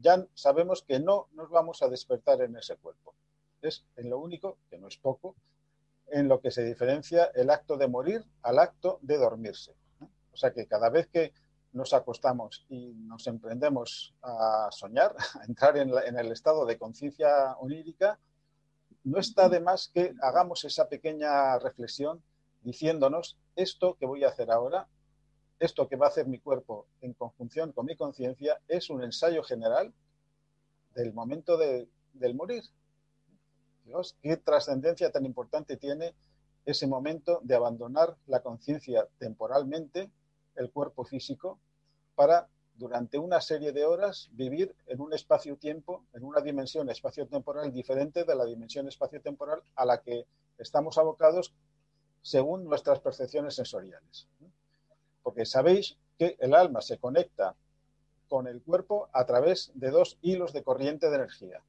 Ya 0.00 0.24
sabemos 0.34 0.82
que 0.82 1.00
no 1.00 1.28
nos 1.32 1.50
vamos 1.50 1.82
a 1.82 1.88
despertar 1.88 2.40
en 2.42 2.56
ese 2.56 2.76
cuerpo. 2.76 3.14
Es 3.60 3.84
en 3.96 4.10
lo 4.10 4.18
único, 4.18 4.58
que 4.70 4.78
no 4.78 4.86
es 4.86 4.96
poco, 4.96 5.34
en 6.06 6.28
lo 6.28 6.40
que 6.40 6.50
se 6.50 6.64
diferencia 6.64 7.30
el 7.34 7.50
acto 7.50 7.76
de 7.76 7.88
morir 7.88 8.24
al 8.42 8.58
acto 8.60 8.98
de 9.02 9.18
dormirse. 9.18 9.74
O 10.32 10.36
sea 10.36 10.52
que 10.52 10.66
cada 10.66 10.88
vez 10.88 11.08
que 11.08 11.32
nos 11.72 11.92
acostamos 11.92 12.64
y 12.68 12.94
nos 12.94 13.26
emprendemos 13.26 14.14
a 14.22 14.68
soñar, 14.70 15.14
a 15.40 15.44
entrar 15.44 15.76
en, 15.76 15.90
en 16.06 16.18
el 16.18 16.32
estado 16.32 16.64
de 16.64 16.78
conciencia 16.78 17.56
onírica, 17.58 18.18
no 19.08 19.18
está 19.18 19.48
de 19.48 19.60
más 19.60 19.88
que 19.88 20.14
hagamos 20.20 20.64
esa 20.64 20.88
pequeña 20.88 21.58
reflexión 21.58 22.22
diciéndonos 22.60 23.38
esto 23.56 23.96
que 23.98 24.04
voy 24.04 24.24
a 24.24 24.28
hacer 24.28 24.50
ahora, 24.50 24.86
esto 25.58 25.88
que 25.88 25.96
va 25.96 26.06
a 26.06 26.10
hacer 26.10 26.26
mi 26.26 26.38
cuerpo 26.38 26.86
en 27.00 27.14
conjunción 27.14 27.72
con 27.72 27.86
mi 27.86 27.96
conciencia, 27.96 28.60
es 28.68 28.90
un 28.90 29.02
ensayo 29.02 29.42
general 29.42 29.94
del 30.94 31.14
momento 31.14 31.56
del 31.56 32.34
morir. 32.34 32.64
Dios, 33.84 34.14
qué 34.22 34.36
trascendencia 34.36 35.10
tan 35.10 35.24
importante 35.24 35.78
tiene 35.78 36.14
ese 36.66 36.86
momento 36.86 37.40
de 37.42 37.54
abandonar 37.54 38.14
la 38.26 38.42
conciencia 38.42 39.08
temporalmente, 39.18 40.10
el 40.54 40.70
cuerpo 40.70 41.04
físico, 41.04 41.58
para 42.14 42.48
durante 42.78 43.18
una 43.18 43.40
serie 43.40 43.72
de 43.72 43.84
horas 43.84 44.30
vivir 44.32 44.74
en 44.86 45.00
un 45.00 45.12
espacio-tiempo, 45.12 46.04
en 46.14 46.24
una 46.24 46.40
dimensión 46.40 46.88
espacio-temporal 46.88 47.72
diferente 47.72 48.24
de 48.24 48.34
la 48.34 48.44
dimensión 48.44 48.86
espacio-temporal 48.86 49.62
a 49.74 49.84
la 49.84 50.00
que 50.00 50.26
estamos 50.56 50.96
abocados 50.96 51.52
según 52.22 52.64
nuestras 52.64 53.00
percepciones 53.00 53.56
sensoriales. 53.56 54.28
Porque 55.22 55.44
sabéis 55.44 55.98
que 56.16 56.36
el 56.38 56.54
alma 56.54 56.80
se 56.80 56.98
conecta 56.98 57.56
con 58.28 58.46
el 58.46 58.62
cuerpo 58.62 59.08
a 59.12 59.26
través 59.26 59.72
de 59.74 59.90
dos 59.90 60.18
hilos 60.22 60.52
de 60.52 60.62
corriente 60.62 61.08
de 61.10 61.16
energía, 61.16 61.62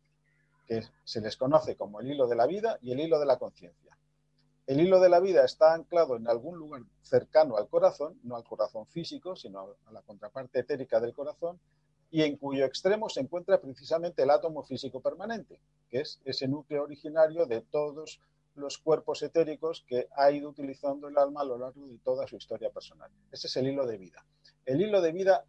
que 0.67 0.83
se 1.03 1.21
les 1.21 1.37
conoce 1.37 1.75
como 1.75 1.99
el 1.99 2.11
hilo 2.11 2.27
de 2.27 2.35
la 2.35 2.45
vida 2.45 2.77
y 2.81 2.91
el 2.91 2.99
hilo 2.99 3.19
de 3.19 3.25
la 3.25 3.39
conciencia. 3.39 3.97
El 4.69 4.81
hilo 4.81 4.99
de 4.99 5.09
la 5.09 5.19
vida 5.19 5.43
está 5.43 5.73
anclado 5.73 6.15
en 6.15 6.27
algún 6.27 6.55
lugar 6.55 6.83
cercano 7.01 7.57
al 7.57 7.67
corazón, 7.67 8.19
no 8.21 8.35
al 8.35 8.43
corazón 8.43 8.85
físico, 8.85 9.35
sino 9.35 9.75
a 9.87 9.91
la 9.91 10.03
contraparte 10.03 10.59
etérica 10.59 10.99
del 10.99 11.11
corazón, 11.11 11.59
y 12.11 12.21
en 12.21 12.37
cuyo 12.37 12.65
extremo 12.65 13.09
se 13.09 13.21
encuentra 13.21 13.59
precisamente 13.59 14.21
el 14.21 14.29
átomo 14.29 14.61
físico 14.61 15.01
permanente, 15.01 15.59
que 15.89 16.01
es 16.01 16.21
ese 16.23 16.47
núcleo 16.47 16.83
originario 16.83 17.47
de 17.47 17.61
todos 17.61 18.21
los 18.53 18.77
cuerpos 18.77 19.23
etéricos 19.23 19.83
que 19.87 20.07
ha 20.15 20.29
ido 20.29 20.49
utilizando 20.49 21.07
el 21.07 21.17
alma 21.17 21.41
a 21.41 21.45
lo 21.45 21.57
largo 21.57 21.87
de 21.87 21.97
toda 21.97 22.27
su 22.27 22.35
historia 22.35 22.69
personal. 22.69 23.09
Ese 23.31 23.47
es 23.47 23.57
el 23.57 23.69
hilo 23.69 23.87
de 23.87 23.97
vida. 23.97 24.23
El 24.67 24.83
hilo 24.83 25.01
de 25.01 25.11
vida 25.11 25.45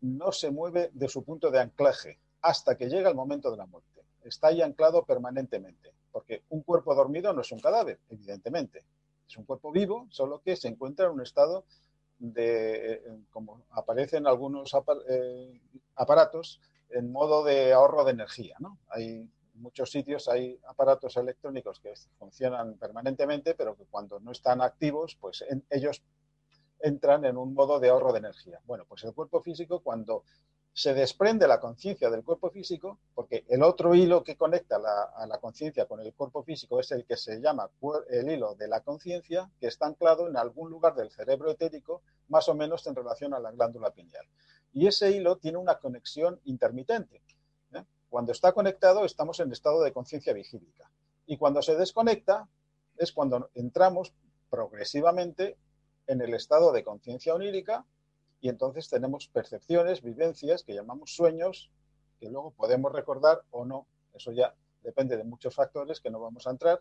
no 0.00 0.32
se 0.32 0.50
mueve 0.50 0.88
de 0.94 1.10
su 1.10 1.24
punto 1.24 1.50
de 1.50 1.60
anclaje 1.60 2.18
hasta 2.40 2.78
que 2.78 2.88
llega 2.88 3.10
el 3.10 3.16
momento 3.16 3.50
de 3.50 3.58
la 3.58 3.66
muerte. 3.66 4.00
Está 4.24 4.48
ahí 4.48 4.62
anclado 4.62 5.04
permanentemente, 5.04 5.92
porque 6.12 6.42
un 6.50 6.62
cuerpo 6.62 6.94
dormido 6.94 7.32
no 7.32 7.40
es 7.40 7.52
un 7.52 7.60
cadáver, 7.60 7.98
evidentemente. 8.08 8.84
Es 9.28 9.36
un 9.36 9.44
cuerpo 9.44 9.70
vivo, 9.70 10.06
solo 10.10 10.40
que 10.42 10.56
se 10.56 10.68
encuentra 10.68 11.06
en 11.06 11.12
un 11.12 11.22
estado 11.22 11.64
de, 12.18 12.92
eh, 12.92 13.02
como 13.30 13.62
aparece 13.70 14.16
en 14.16 14.26
algunos 14.26 14.72
eh, 15.08 15.60
aparatos, 15.96 16.60
en 16.90 17.12
modo 17.12 17.44
de 17.44 17.72
ahorro 17.72 18.04
de 18.04 18.12
energía. 18.12 18.56
Hay 18.88 19.28
muchos 19.54 19.90
sitios 19.90 20.28
hay 20.28 20.58
aparatos 20.66 21.16
electrónicos 21.16 21.80
que 21.80 21.92
funcionan 22.18 22.74
permanentemente, 22.74 23.54
pero 23.54 23.76
que 23.76 23.84
cuando 23.84 24.18
no 24.20 24.32
están 24.32 24.60
activos, 24.62 25.16
pues 25.20 25.44
ellos 25.68 26.02
entran 26.80 27.24
en 27.24 27.36
un 27.36 27.54
modo 27.54 27.78
de 27.78 27.90
ahorro 27.90 28.12
de 28.12 28.20
energía. 28.20 28.60
Bueno, 28.64 28.84
pues 28.88 29.04
el 29.04 29.12
cuerpo 29.12 29.42
físico, 29.42 29.80
cuando 29.80 30.24
se 30.72 30.94
desprende 30.94 31.46
la 31.48 31.60
conciencia 31.60 32.10
del 32.10 32.22
cuerpo 32.22 32.50
físico, 32.50 32.98
porque 33.14 33.44
el 33.48 33.62
otro 33.62 33.94
hilo 33.94 34.22
que 34.22 34.36
conecta 34.36 34.76
a 34.76 35.26
la 35.26 35.38
conciencia 35.38 35.86
con 35.86 36.00
el 36.00 36.14
cuerpo 36.14 36.42
físico 36.42 36.80
es 36.80 36.90
el 36.92 37.04
que 37.04 37.16
se 37.16 37.40
llama 37.40 37.68
el 38.08 38.30
hilo 38.30 38.54
de 38.54 38.68
la 38.68 38.80
conciencia, 38.80 39.50
que 39.60 39.66
está 39.66 39.86
anclado 39.86 40.28
en 40.28 40.36
algún 40.36 40.70
lugar 40.70 40.94
del 40.94 41.10
cerebro 41.10 41.50
etérico, 41.50 42.02
más 42.28 42.48
o 42.48 42.54
menos 42.54 42.86
en 42.86 42.94
relación 42.94 43.34
a 43.34 43.40
la 43.40 43.50
glándula 43.50 43.90
pineal. 43.90 44.26
Y 44.72 44.86
ese 44.86 45.10
hilo 45.10 45.36
tiene 45.36 45.58
una 45.58 45.78
conexión 45.78 46.40
intermitente. 46.44 47.20
Cuando 48.08 48.32
está 48.32 48.52
conectado 48.52 49.04
estamos 49.04 49.38
en 49.38 49.52
estado 49.52 49.82
de 49.82 49.92
conciencia 49.92 50.32
vigílica. 50.32 50.90
Y 51.26 51.36
cuando 51.36 51.62
se 51.62 51.76
desconecta 51.76 52.48
es 52.96 53.12
cuando 53.12 53.50
entramos 53.54 54.12
progresivamente 54.50 55.56
en 56.08 56.20
el 56.20 56.34
estado 56.34 56.72
de 56.72 56.82
conciencia 56.82 57.34
onírica 57.34 57.86
y 58.40 58.48
entonces 58.48 58.88
tenemos 58.88 59.28
percepciones, 59.28 60.02
vivencias 60.02 60.62
que 60.64 60.74
llamamos 60.74 61.14
sueños 61.14 61.70
que 62.18 62.28
luego 62.28 62.50
podemos 62.52 62.92
recordar 62.92 63.42
o 63.50 63.64
no. 63.64 63.86
Eso 64.12 64.32
ya 64.32 64.54
depende 64.82 65.16
de 65.16 65.24
muchos 65.24 65.54
factores 65.54 66.00
que 66.00 66.10
no 66.10 66.20
vamos 66.20 66.46
a 66.46 66.50
entrar. 66.50 66.80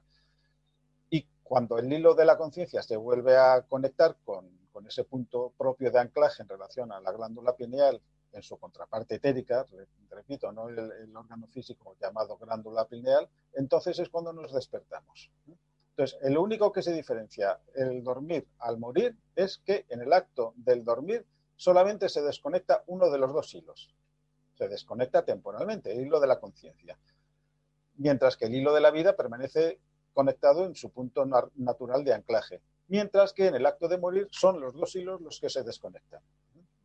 Y 1.09 1.25
cuando 1.43 1.77
el 1.77 1.91
hilo 1.91 2.13
de 2.13 2.25
la 2.25 2.37
conciencia 2.37 2.83
se 2.83 2.97
vuelve 2.97 3.37
a 3.37 3.61
conectar 3.63 4.17
con, 4.23 4.49
con, 4.71 4.85
ese 4.85 5.05
punto 5.05 5.53
propio 5.57 5.91
de 5.91 5.99
anclaje 5.99 6.43
en 6.43 6.49
relación 6.49 6.91
a 6.91 6.99
la 6.99 7.11
glándula 7.11 7.55
pineal 7.55 8.01
en 8.31 8.43
su 8.43 8.57
contraparte 8.57 9.15
etérica, 9.15 9.65
repito, 10.09 10.51
no 10.51 10.69
el, 10.69 11.15
órgano 11.15 11.47
físico 11.47 11.95
llamado 11.99 12.37
glándula 12.37 12.85
pineal, 12.85 13.27
entonces 13.53 13.97
es 13.97 14.09
cuando 14.09 14.33
nos 14.33 14.53
despertamos. 14.53 15.31
Entonces, 15.91 16.19
el 16.21 16.37
único 16.37 16.71
que 16.71 16.83
se 16.83 16.93
diferencia 16.93 17.59
el 17.73 18.03
dormir 18.03 18.47
al 18.59 18.77
morir 18.77 19.17
es 19.35 19.57
que 19.57 19.85
en 19.89 20.01
el 20.01 20.13
acto 20.13 20.53
del 20.57 20.85
dormir 20.85 21.25
solamente 21.59 22.07
se 22.07 22.21
desconecta 22.21 22.85
uno 22.87 23.09
de 23.11 23.17
los 23.17 23.33
dos 23.33 23.53
hilos. 23.53 23.93
Se 24.57 24.69
desconecta 24.69 25.25
temporalmente, 25.25 25.91
el 25.91 26.05
hilo 26.05 26.21
de 26.21 26.27
la 26.27 26.39
conciencia. 26.39 26.97
Mientras 27.97 28.37
que 28.37 28.45
el 28.45 28.55
hilo 28.55 28.73
de 28.73 28.79
la 28.79 28.91
vida 28.91 29.17
permanece 29.17 29.81
conectado 30.13 30.65
en 30.65 30.73
su 30.73 30.89
punto 30.89 31.25
natural 31.55 32.05
de 32.05 32.13
anclaje. 32.13 32.61
Mientras 32.87 33.33
que 33.33 33.47
en 33.47 33.55
el 33.55 33.65
acto 33.65 33.89
de 33.89 33.97
morir 33.97 34.29
son 34.31 34.61
los 34.61 34.73
dos 34.73 34.95
hilos 34.95 35.19
los 35.19 35.41
que 35.41 35.49
se 35.49 35.63
desconectan. 35.63 36.21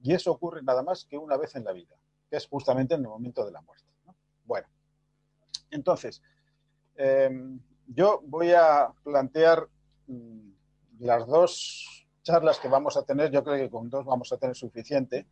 Y 0.02 0.12
eso 0.12 0.32
ocurre 0.32 0.60
nada 0.60 0.82
más 0.82 1.04
que 1.04 1.16
una 1.16 1.36
vez 1.36 1.54
en 1.54 1.62
la 1.62 1.72
vida, 1.72 1.94
que 2.28 2.36
es 2.36 2.48
justamente 2.48 2.94
en 2.94 3.02
el 3.02 3.08
momento 3.08 3.46
de 3.46 3.52
la 3.52 3.60
muerte. 3.60 3.86
Bueno, 4.44 4.66
entonces, 5.70 6.20
em, 6.96 7.60
yo 7.86 8.22
voy 8.24 8.50
a 8.50 8.92
plantear 9.04 9.68
mm, 10.08 10.50
las 10.98 11.28
dos 11.28 12.03
charlas 12.24 12.58
que 12.58 12.68
vamos 12.68 12.96
a 12.96 13.04
tener, 13.04 13.30
yo 13.30 13.44
creo 13.44 13.56
que 13.56 13.70
con 13.70 13.88
dos 13.88 14.04
vamos 14.04 14.32
a 14.32 14.38
tener 14.38 14.56
suficiente, 14.56 15.26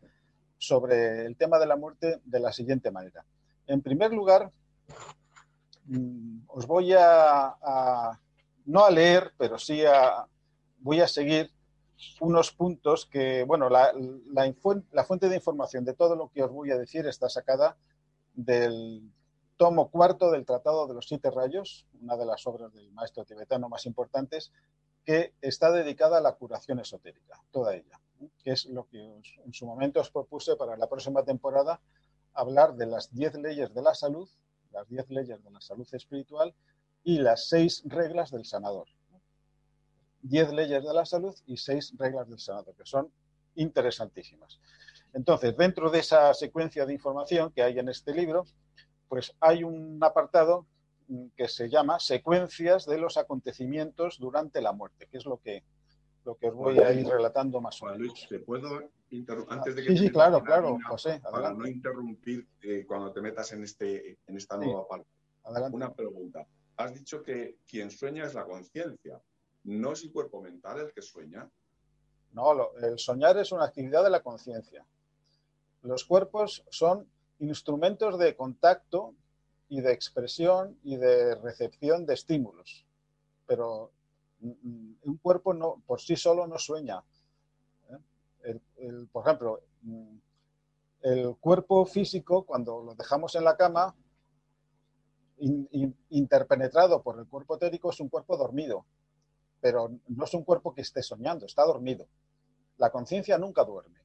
sobre 0.58 1.26
el 1.26 1.36
tema 1.36 1.58
de 1.58 1.66
la 1.66 1.74
muerte 1.74 2.20
de 2.24 2.38
la 2.38 2.52
siguiente 2.52 2.92
manera. 2.92 3.24
En 3.66 3.82
primer 3.82 4.12
lugar, 4.12 4.52
mm, 5.86 6.42
os 6.46 6.66
voy 6.68 6.92
a, 6.96 8.20
no 8.66 8.84
a 8.84 8.90
leer, 8.90 9.32
pero 9.36 9.58
sí 9.58 9.84
a, 9.84 10.24
voy 10.78 11.00
a 11.00 11.08
seguir 11.08 11.50
unos 12.20 12.52
puntos 12.52 13.06
que, 13.06 13.42
bueno, 13.42 13.68
la, 13.68 13.92
fuente 15.04 15.28
de 15.28 15.36
información 15.36 15.84
de 15.84 15.94
todo 15.94 16.14
lo 16.14 16.28
que 16.28 16.44
os 16.44 16.52
voy 16.52 16.70
a 16.70 16.78
decir 16.78 17.06
está 17.06 17.28
sacada 17.28 17.76
del 18.34 19.02
tomo 19.56 19.90
cuarto 19.90 20.30
del 20.30 20.44
Tratado 20.44 20.86
de 20.86 20.94
los 20.94 21.06
Siete 21.06 21.30
Rayos, 21.30 21.86
una 22.00 22.16
de 22.16 22.26
las 22.26 22.46
obras 22.46 22.72
del 22.72 22.90
maestro 22.92 23.24
tibetano 23.24 23.68
más 23.68 23.86
importantes, 23.86 24.52
que 25.04 25.34
está 25.40 25.72
dedicada 25.72 26.18
a 26.18 26.20
la 26.20 26.32
curación 26.34 26.78
esotérica, 26.80 27.42
toda 27.50 27.74
ella, 27.74 28.00
que 28.42 28.52
es 28.52 28.66
lo 28.66 28.86
que 28.88 28.98
en 28.98 29.52
su 29.52 29.66
momento 29.66 30.00
os 30.00 30.10
propuse 30.10 30.56
para 30.56 30.76
la 30.76 30.88
próxima 30.88 31.24
temporada, 31.24 31.80
hablar 32.34 32.74
de 32.74 32.86
las 32.86 33.12
diez 33.12 33.34
leyes 33.34 33.74
de 33.74 33.82
la 33.82 33.94
salud, 33.94 34.28
las 34.70 34.88
diez 34.88 35.08
leyes 35.10 35.42
de 35.42 35.50
la 35.50 35.60
salud 35.60 35.86
espiritual 35.92 36.54
y 37.04 37.18
las 37.18 37.48
seis 37.48 37.82
reglas 37.84 38.30
del 38.30 38.44
sanador. 38.44 38.88
10 40.22 40.52
leyes 40.52 40.84
de 40.84 40.94
la 40.94 41.04
salud 41.04 41.34
y 41.46 41.56
6 41.56 41.94
reglas 41.98 42.28
del 42.28 42.38
Senado, 42.38 42.74
que 42.76 42.86
son 42.86 43.12
interesantísimas. 43.56 44.60
Entonces, 45.12 45.56
dentro 45.56 45.90
de 45.90 45.98
esa 45.98 46.32
secuencia 46.32 46.86
de 46.86 46.94
información 46.94 47.52
que 47.52 47.62
hay 47.62 47.78
en 47.78 47.88
este 47.88 48.14
libro, 48.14 48.46
pues 49.08 49.34
hay 49.40 49.62
un 49.64 49.98
apartado 50.02 50.66
que 51.36 51.48
se 51.48 51.68
llama 51.68 51.98
secuencias 51.98 52.86
de 52.86 52.98
los 52.98 53.16
acontecimientos 53.16 54.18
durante 54.18 54.60
la 54.60 54.72
muerte, 54.72 55.06
que 55.10 55.18
es 55.18 55.26
lo 55.26 55.38
que, 55.38 55.64
lo 56.24 56.36
que 56.36 56.48
os 56.48 56.54
voy 56.54 56.78
a 56.78 56.92
ir 56.92 57.06
relatando 57.06 57.60
más 57.60 57.80
o 57.82 57.86
menos. 57.86 58.00
Luis, 58.00 58.26
¿te 58.28 58.38
puedo 58.38 58.90
interrumpir? 59.10 59.58
Antes 59.58 59.76
de 59.76 59.82
que 59.82 59.88
sí, 59.90 59.98
sí, 59.98 60.10
claro, 60.10 60.42
claro, 60.42 60.78
José. 60.88 61.20
Para 61.20 61.52
no 61.52 61.66
interrumpir 61.66 62.46
eh, 62.62 62.84
cuando 62.86 63.12
te 63.12 63.20
metas 63.20 63.52
en, 63.52 63.64
este, 63.64 64.18
en 64.26 64.36
esta 64.36 64.56
nueva 64.56 64.86
parte. 64.86 65.08
Adelante. 65.44 65.76
Una 65.76 65.92
pregunta. 65.92 66.46
Has 66.76 66.94
dicho 66.94 67.22
que 67.22 67.58
quien 67.66 67.90
sueña 67.90 68.24
es 68.24 68.34
la 68.34 68.44
conciencia. 68.44 69.20
¿No 69.64 69.92
es 69.92 70.02
el 70.02 70.12
cuerpo 70.12 70.40
mental 70.40 70.80
el 70.80 70.92
que 70.92 71.02
sueña? 71.02 71.48
No, 72.32 72.72
el 72.80 72.98
soñar 72.98 73.36
es 73.36 73.52
una 73.52 73.66
actividad 73.66 74.02
de 74.02 74.10
la 74.10 74.22
conciencia. 74.22 74.84
Los 75.82 76.04
cuerpos 76.04 76.64
son 76.70 77.06
instrumentos 77.38 78.18
de 78.18 78.34
contacto 78.36 79.14
y 79.72 79.80
de 79.80 79.92
expresión 79.92 80.78
y 80.82 80.96
de 80.96 81.34
recepción 81.36 82.04
de 82.04 82.14
estímulos. 82.14 82.86
Pero 83.46 83.90
mm, 84.40 84.92
un 85.04 85.16
cuerpo 85.18 85.54
no, 85.54 85.82
por 85.86 86.00
sí 86.00 86.16
solo 86.16 86.46
no 86.46 86.58
sueña. 86.58 87.02
¿eh? 88.44 89.00
por 89.10 89.26
ejemplo, 89.26 89.60
mm, 89.82 90.16
el 91.02 91.36
cuerpo 91.36 91.86
físico, 91.86 92.44
cuando 92.44 92.82
lo 92.82 92.94
dejamos 92.94 93.34
en 93.34 93.44
la 93.44 93.56
cama, 93.56 93.94
interpenetrado 96.10 97.02
por 97.02 97.18
el 97.18 97.26
cuerpo 97.26 97.56
etérico, 97.56 97.90
es 97.90 97.98
un 97.98 98.08
cuerpo 98.08 98.36
dormido 98.36 98.84
pero 99.62 99.96
no 100.08 100.24
es 100.24 100.34
un 100.34 100.42
cuerpo 100.42 100.74
que 100.74 100.80
esté 100.80 101.04
soñando, 101.04 101.46
está 101.46 101.64
dormido. 101.64 102.08
La 102.78 102.90
conciencia 102.90 103.38
nunca 103.38 103.62
duerme. 103.64 104.00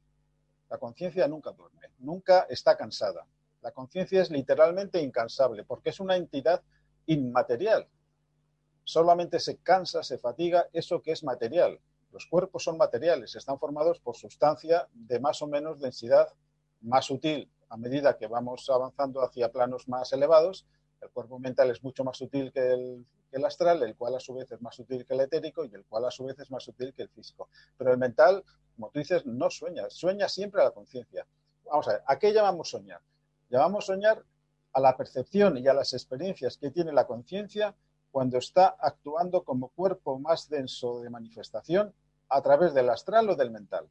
La 0.70 0.78
conciencia 0.78 1.28
nunca 1.28 1.52
duerme, 1.52 1.88
nunca 1.98 2.46
está 2.48 2.78
cansada. 2.78 3.26
La 3.62 3.72
conciencia 3.72 4.22
es 4.22 4.30
literalmente 4.30 5.02
incansable 5.02 5.63
porque 5.63 5.89
es 5.89 6.00
una 6.00 6.15
entidad 6.15 6.62
inmaterial. 7.06 7.88
Solamente 8.84 9.39
se 9.39 9.58
cansa, 9.58 10.04
se 10.04 10.17
fatiga 10.17 10.67
eso 10.72 11.02
que 11.02 11.12
es 11.12 11.24
material. 11.24 11.80
Los 12.12 12.26
cuerpos 12.26 12.63
son 12.63 12.78
materiales, 12.78 13.36
están 13.36 13.60
formados 13.60 14.00
por 14.00 14.15
sustancia 14.15 14.88
de 14.93 15.20
más 15.20 15.41
o 15.41 15.48
menos 15.48 15.80
densidad 15.80 16.28
más 16.82 17.06
sutil 17.06 17.52
a 17.70 17.78
medida 17.78 18.17
que 18.17 18.28
vamos 18.28 18.70
avanzando 18.70 19.22
hacia 19.22 19.52
planos 19.52 19.88
más 19.88 20.13
elevados. 20.13 20.65
El 21.02 21.10
cuerpo 21.10 21.38
mental 21.39 21.70
es 21.70 21.84
mucho 21.84 22.04
más 22.04 22.17
sutil 22.17 22.52
que 22.52 23.04
el 23.32 23.46
astral, 23.46 23.84
el 23.84 23.96
cual 23.96 24.15
a 24.15 24.20
su 24.20 24.34
vez 24.34 24.52
es 24.52 24.62
más 24.62 24.76
sutil 24.76 25.06
que 25.06 25.13
el 25.13 25.22
etérico 25.22 25.65
y 25.65 25.74
el 25.74 25.86
cual 25.86 26.06
a 26.06 26.12
su 26.12 26.26
vez 26.26 26.39
es 26.39 26.50
más 26.50 26.63
sutil 26.63 26.93
que 26.93 27.04
el 27.04 27.10
físico. 27.10 27.50
Pero 27.78 27.91
el 27.91 27.98
mental, 27.98 28.43
como 28.76 28.89
tú 28.89 29.00
dices, 29.00 29.26
no 29.26 29.50
sueña, 29.50 29.89
sueña 29.89 30.30
siempre 30.30 30.62
a 30.62 30.65
la 30.65 30.72
conciencia. 30.72 31.28
Vamos 31.65 31.88
a 31.88 31.93
ver, 31.93 32.04
¿a 32.08 32.17
qué 32.17 32.32
llamamos 32.32 32.70
soñar? 32.70 33.02
Llamamos 33.50 33.86
soñar 33.86 34.24
a 34.74 34.80
la 34.80 34.98
percepción 34.98 35.58
y 35.58 35.68
a 35.68 35.74
las 35.74 35.94
experiencias 35.94 36.58
que 36.58 36.72
tiene 36.72 36.92
la 36.92 37.08
conciencia 37.08 37.76
cuando 38.12 38.38
está 38.38 38.76
actuando 38.80 39.44
como 39.44 39.70
cuerpo 39.70 40.20
más 40.20 40.50
denso 40.50 41.00
de 41.02 41.10
manifestación 41.10 41.94
a 42.30 42.42
través 42.42 42.74
del 42.74 42.90
astral 42.90 43.30
o 43.30 43.36
del 43.36 43.52
mental. 43.52 43.88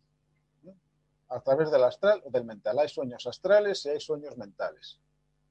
A 1.29 1.41
través 1.41 1.71
del 1.71 1.85
astral 1.85 2.23
o 2.25 2.31
del 2.31 2.45
mental. 2.45 2.79
Hay 2.79 2.89
sueños 2.89 3.27
astrales 3.27 3.85
y 3.87 3.91
hay 3.91 4.01
sueños 4.01 4.37
mentales. 4.37 5.01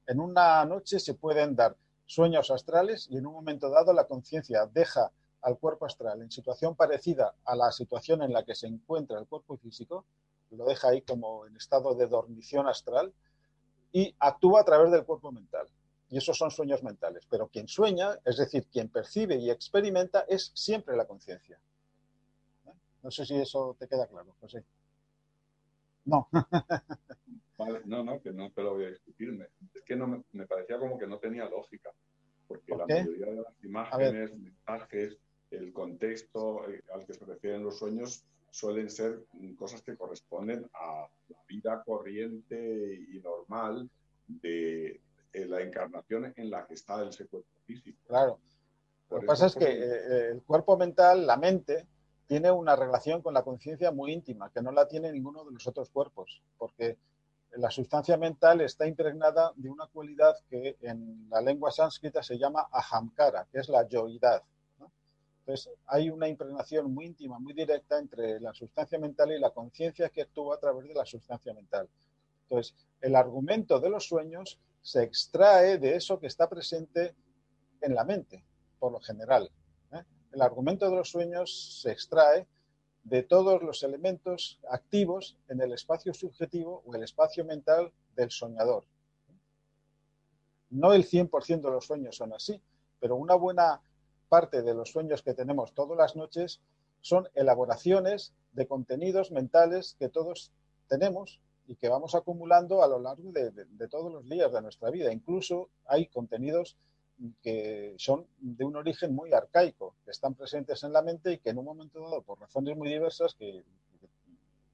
En 0.06 0.20
una 0.20 0.64
noche 0.64 1.00
se 1.00 1.14
pueden 1.14 1.56
dar 1.56 1.76
sueños 2.06 2.50
astrales 2.50 3.08
y 3.10 3.16
en 3.16 3.26
un 3.26 3.34
momento 3.34 3.68
dado 3.68 3.92
la 3.92 4.06
conciencia 4.06 4.66
deja 4.66 5.10
al 5.42 5.58
cuerpo 5.58 5.84
astral 5.84 6.22
en 6.22 6.30
situación 6.30 6.76
parecida 6.76 7.34
a 7.44 7.56
la 7.56 7.72
situación 7.72 8.22
en 8.22 8.32
la 8.32 8.44
que 8.44 8.54
se 8.54 8.68
encuentra 8.68 9.18
el 9.18 9.26
cuerpo 9.26 9.56
físico, 9.56 10.06
lo 10.50 10.64
deja 10.64 10.88
ahí 10.88 11.02
como 11.02 11.46
en 11.46 11.56
estado 11.56 11.94
de 11.94 12.06
dormición 12.06 12.68
astral 12.68 13.12
y 13.96 14.14
actúa 14.18 14.60
a 14.60 14.64
través 14.64 14.92
del 14.92 15.06
cuerpo 15.06 15.32
mental. 15.32 15.66
Y 16.10 16.18
esos 16.18 16.36
son 16.36 16.50
sueños 16.50 16.82
mentales. 16.82 17.24
Pero 17.30 17.48
quien 17.48 17.66
sueña, 17.66 18.18
es 18.26 18.36
decir, 18.36 18.66
quien 18.70 18.90
percibe 18.90 19.36
y 19.36 19.48
experimenta, 19.48 20.26
es 20.28 20.52
siempre 20.54 20.94
la 20.94 21.06
conciencia. 21.06 21.58
No 23.02 23.10
sé 23.10 23.24
si 23.24 23.36
eso 23.36 23.74
te 23.78 23.88
queda 23.88 24.06
claro, 24.06 24.36
José. 24.38 24.66
No. 26.04 26.28
no, 27.86 28.04
no, 28.04 28.20
que 28.20 28.32
no 28.32 28.50
te 28.50 28.62
lo 28.62 28.74
voy 28.74 28.84
a 28.84 28.90
discutirme. 28.90 29.46
Es 29.72 29.82
que 29.82 29.96
no 29.96 30.22
me, 30.30 30.46
parecía 30.46 30.78
como 30.78 30.98
que 30.98 31.06
no 31.06 31.18
tenía 31.18 31.48
lógica. 31.48 31.90
Porque 32.46 32.76
la 32.76 32.86
mayoría 32.86 33.26
de 33.26 33.36
las 33.36 33.64
imágenes, 33.64 34.36
mensajes, 34.36 35.16
el 35.50 35.72
contexto 35.72 36.68
eh, 36.68 36.82
al 36.92 37.06
que 37.06 37.14
se 37.14 37.24
refieren 37.24 37.64
los 37.64 37.78
sueños 37.78 38.26
suelen 38.56 38.88
ser 38.88 39.26
cosas 39.58 39.82
que 39.82 39.96
corresponden 39.96 40.66
a 40.72 41.06
la 41.28 41.38
vida 41.46 41.82
corriente 41.84 43.04
y 43.12 43.20
normal 43.20 43.90
de, 44.26 45.02
la 45.34 45.60
encarnación 45.60 46.32
en 46.34 46.48
la 46.48 46.66
que 46.66 46.72
está 46.72 47.06
ese 47.06 47.26
cuerpo 47.26 47.60
físico. 47.66 47.98
Claro. 48.06 48.40
Lo 49.10 49.20
que 49.20 49.26
pasa 49.26 49.46
es 49.46 49.54
que 49.54 49.66
eh, 49.66 50.30
el 50.30 50.42
cuerpo 50.42 50.78
mental, 50.78 51.26
la 51.26 51.36
mente, 51.36 51.86
tiene 52.26 52.50
una 52.50 52.74
relación 52.74 53.20
con 53.20 53.34
la 53.34 53.42
conciencia 53.42 53.92
muy 53.92 54.12
íntima, 54.12 54.50
que 54.50 54.62
no 54.62 54.72
la 54.72 54.88
tiene 54.88 55.12
ninguno 55.12 55.44
de 55.44 55.52
los 55.52 55.66
otros 55.66 55.90
cuerpos, 55.90 56.42
porque 56.56 56.96
la 57.56 57.70
sustancia 57.70 58.16
mental 58.16 58.62
está 58.62 58.86
impregnada 58.86 59.52
de 59.56 59.68
una 59.68 59.86
cualidad 59.88 60.34
que 60.48 60.78
en 60.80 61.28
la 61.28 61.42
lengua 61.42 61.70
sánscrita 61.70 62.22
se 62.22 62.38
llama 62.38 62.66
ahamkara, 62.72 63.46
que 63.52 63.58
es 63.58 63.68
la 63.68 63.86
yoidad. 63.86 64.42
Entonces, 65.46 65.72
hay 65.86 66.10
una 66.10 66.26
impregnación 66.26 66.92
muy 66.92 67.06
íntima, 67.06 67.38
muy 67.38 67.52
directa 67.52 68.00
entre 68.00 68.40
la 68.40 68.52
sustancia 68.52 68.98
mental 68.98 69.30
y 69.30 69.38
la 69.38 69.50
conciencia 69.50 70.08
que 70.08 70.22
actúa 70.22 70.56
a 70.56 70.58
través 70.58 70.88
de 70.88 70.94
la 70.94 71.06
sustancia 71.06 71.54
mental. 71.54 71.88
Entonces, 72.42 72.74
el 73.00 73.14
argumento 73.14 73.78
de 73.78 73.88
los 73.88 74.08
sueños 74.08 74.58
se 74.82 75.04
extrae 75.04 75.78
de 75.78 75.94
eso 75.94 76.18
que 76.18 76.26
está 76.26 76.48
presente 76.48 77.14
en 77.80 77.94
la 77.94 78.04
mente, 78.04 78.44
por 78.80 78.90
lo 78.90 78.98
general. 78.98 79.48
¿eh? 79.92 80.02
El 80.32 80.42
argumento 80.42 80.90
de 80.90 80.96
los 80.96 81.10
sueños 81.10 81.80
se 81.80 81.92
extrae 81.92 82.48
de 83.04 83.22
todos 83.22 83.62
los 83.62 83.84
elementos 83.84 84.58
activos 84.68 85.38
en 85.46 85.60
el 85.60 85.72
espacio 85.72 86.12
subjetivo 86.12 86.82
o 86.84 86.96
el 86.96 87.04
espacio 87.04 87.44
mental 87.44 87.92
del 88.16 88.32
soñador. 88.32 88.84
No 90.70 90.92
el 90.92 91.06
100% 91.06 91.60
de 91.60 91.70
los 91.70 91.86
sueños 91.86 92.16
son 92.16 92.32
así, 92.32 92.60
pero 92.98 93.14
una 93.14 93.36
buena 93.36 93.80
parte 94.28 94.62
de 94.62 94.74
los 94.74 94.90
sueños 94.90 95.22
que 95.22 95.34
tenemos 95.34 95.72
todas 95.72 95.96
las 95.96 96.16
noches 96.16 96.60
son 97.00 97.28
elaboraciones 97.34 98.32
de 98.52 98.66
contenidos 98.66 99.30
mentales 99.30 99.96
que 99.98 100.08
todos 100.08 100.50
tenemos 100.88 101.40
y 101.68 101.76
que 101.76 101.88
vamos 101.88 102.14
acumulando 102.14 102.82
a 102.82 102.88
lo 102.88 102.98
largo 102.98 103.32
de, 103.32 103.50
todos 103.88 104.12
los 104.12 104.28
días 104.28 104.52
de 104.52 104.62
nuestra 104.62 104.90
vida. 104.90 105.12
Incluso 105.12 105.68
hay 105.86 106.06
contenidos 106.06 106.76
que 107.42 107.94
son 107.98 108.26
de 108.38 108.64
un 108.64 108.76
origen 108.76 109.14
muy 109.14 109.32
arcaico, 109.32 109.94
que 110.04 110.10
están 110.10 110.34
presentes 110.34 110.82
en 110.84 110.92
la 110.92 111.02
mente 111.02 111.32
y 111.32 111.38
que 111.38 111.50
en 111.50 111.58
un 111.58 111.64
momento 111.64 112.00
dado, 112.00 112.22
por 112.22 112.40
razones 112.40 112.76
muy 112.76 112.88
diversas, 112.88 113.34
que 113.34 113.64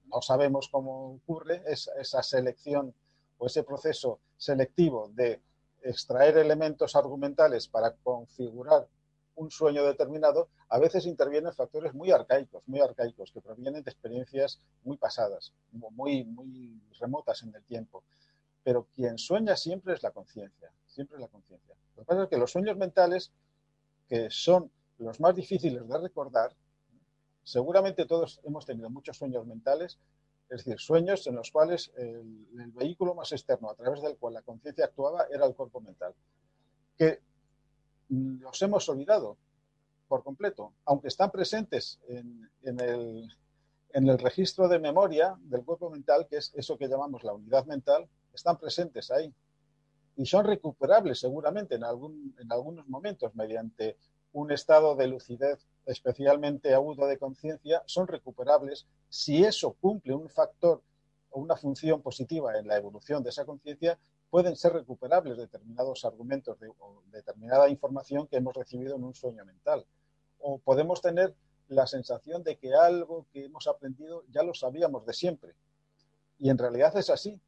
no 0.06 0.20
sabemos 0.20 0.68
cómo 0.68 1.14
ocurre, 1.14 1.62
esa 1.66 2.22
selección 2.22 2.94
o 3.38 3.46
ese 3.46 3.62
proceso 3.62 4.20
selectivo 4.36 5.08
de 5.14 5.40
extraer 5.82 6.36
elementos 6.38 6.94
argumentales 6.96 7.68
para 7.68 7.92
configurar 8.02 8.86
un 9.34 9.50
sueño 9.50 9.84
determinado, 9.84 10.48
a 10.68 10.78
veces 10.78 11.06
intervienen 11.06 11.52
factores 11.52 11.94
muy 11.94 12.10
arcaicos, 12.10 12.62
muy 12.66 12.80
arcaicos, 12.80 13.30
que 13.32 13.40
provienen 13.40 13.82
de 13.82 13.90
experiencias 13.90 14.60
muy 14.84 14.96
pasadas, 14.96 15.52
muy, 15.72 16.24
muy 16.24 16.80
remotas 17.00 17.42
en 17.42 17.54
el 17.54 17.62
tiempo. 17.64 18.04
Pero 18.62 18.86
quien 18.94 19.18
sueña 19.18 19.56
siempre 19.56 19.94
es 19.94 20.02
la 20.02 20.10
conciencia, 20.10 20.72
siempre 20.86 21.16
es 21.16 21.22
la 21.22 21.28
conciencia. 21.28 21.74
Lo 21.96 22.02
que 22.02 22.06
pasa 22.06 22.22
es 22.24 22.28
que 22.28 22.38
los 22.38 22.52
sueños 22.52 22.76
mentales, 22.76 23.32
que 24.08 24.30
son 24.30 24.70
los 24.98 25.20
más 25.20 25.34
difíciles 25.34 25.88
de 25.88 25.98
recordar, 25.98 26.54
seguramente 27.42 28.06
todos 28.06 28.40
hemos 28.44 28.66
tenido 28.66 28.88
muchos 28.90 29.16
sueños 29.16 29.46
mentales, 29.46 29.98
es 30.48 30.64
decir, 30.64 30.78
sueños 30.78 31.26
en 31.26 31.36
los 31.36 31.50
cuales 31.50 31.92
el, 31.96 32.46
vehículo 32.74 33.14
más 33.14 33.32
externo 33.32 33.70
a 33.70 33.74
través 33.74 34.02
del 34.02 34.16
cual 34.16 34.34
la 34.34 34.42
conciencia 34.42 34.84
actuaba 34.84 35.26
era 35.30 35.46
el 35.46 35.54
cuerpo 35.54 35.80
mental, 35.80 36.14
que 36.96 37.20
los 38.12 38.60
hemos 38.60 38.88
olvidado 38.88 39.36
por 40.06 40.22
completo, 40.22 40.74
aunque 40.84 41.08
están 41.08 41.30
presentes 41.30 41.98
en, 42.08 42.50
el, 42.78 43.34
en, 43.94 44.08
el, 44.08 44.18
registro 44.18 44.68
de 44.68 44.78
memoria 44.78 45.34
del 45.40 45.64
cuerpo 45.64 45.88
mental, 45.88 46.26
que 46.28 46.36
es 46.36 46.52
eso 46.54 46.76
que 46.76 46.88
llamamos 46.88 47.24
la 47.24 47.32
unidad 47.32 47.64
mental, 47.64 48.06
están 48.34 48.58
presentes 48.58 49.10
ahí. 49.10 49.32
Y 50.16 50.26
son 50.26 50.44
recuperables 50.44 51.20
seguramente 51.20 51.76
en, 51.76 51.84
algún, 51.84 52.36
en 52.38 52.52
algunos 52.52 52.86
momentos 52.88 53.34
mediante 53.34 53.96
un 54.34 54.52
estado 54.52 54.94
de 54.94 55.08
lucidez 55.08 55.66
especialmente 55.86 56.74
agudo 56.74 57.06
de 57.06 57.18
conciencia, 57.18 57.82
son 57.86 58.06
recuperables 58.06 58.86
si 59.08 59.42
eso 59.42 59.72
cumple 59.80 60.14
un 60.14 60.28
factor 60.28 60.82
o 61.30 61.40
una 61.40 61.56
función 61.56 62.02
positiva 62.02 62.58
en 62.58 62.66
la 62.66 62.76
evolución 62.76 63.22
de 63.22 63.30
esa 63.30 63.46
conciencia 63.46 63.98
pueden 64.32 64.56
ser 64.56 64.72
recuperables 64.72 65.36
determinados 65.36 66.06
argumentos 66.06 66.56
o 66.78 67.02
determinada 67.12 67.68
información 67.68 68.26
que 68.26 68.38
hemos 68.38 68.54
recibido 68.54 68.96
en 68.96 69.04
un 69.04 69.14
sueño 69.14 69.44
mental. 69.44 69.84
O 70.38 70.56
podemos 70.56 71.02
tener 71.02 71.34
la 71.68 71.86
sensación 71.86 72.42
de 72.42 72.56
que 72.56 72.72
algo 72.74 73.26
que 73.30 73.44
hemos 73.44 73.66
aprendido 73.66 74.24
ya 74.30 74.42
lo 74.42 74.54
sabíamos 74.54 75.04
de 75.04 75.12
siempre. 75.12 75.52
Y 76.38 76.48
en 76.48 76.56
realidad 76.56 76.96
es 76.96 77.10
así, 77.10 77.38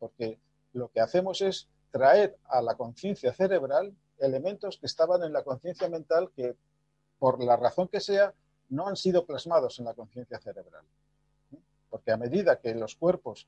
porque 0.00 0.40
lo 0.72 0.88
que 0.88 0.98
hacemos 0.98 1.42
es 1.42 1.68
traer 1.92 2.36
a 2.46 2.60
la 2.60 2.74
conciencia 2.74 3.32
cerebral 3.32 3.94
elementos 4.18 4.78
que 4.78 4.86
estaban 4.86 5.22
en 5.22 5.32
la 5.32 5.44
conciencia 5.44 5.88
mental 5.88 6.32
que, 6.34 6.56
por 7.20 7.40
la 7.40 7.56
razón 7.56 7.86
que 7.86 8.00
sea, 8.00 8.34
no 8.68 8.88
han 8.88 8.96
sido 8.96 9.26
plasmados 9.26 9.78
en 9.78 9.84
la 9.84 9.94
conciencia 9.94 10.40
cerebral. 10.40 10.84
Porque 11.88 12.10
a 12.10 12.16
medida 12.16 12.58
que 12.58 12.74
los 12.74 12.96
cuerpos 12.96 13.46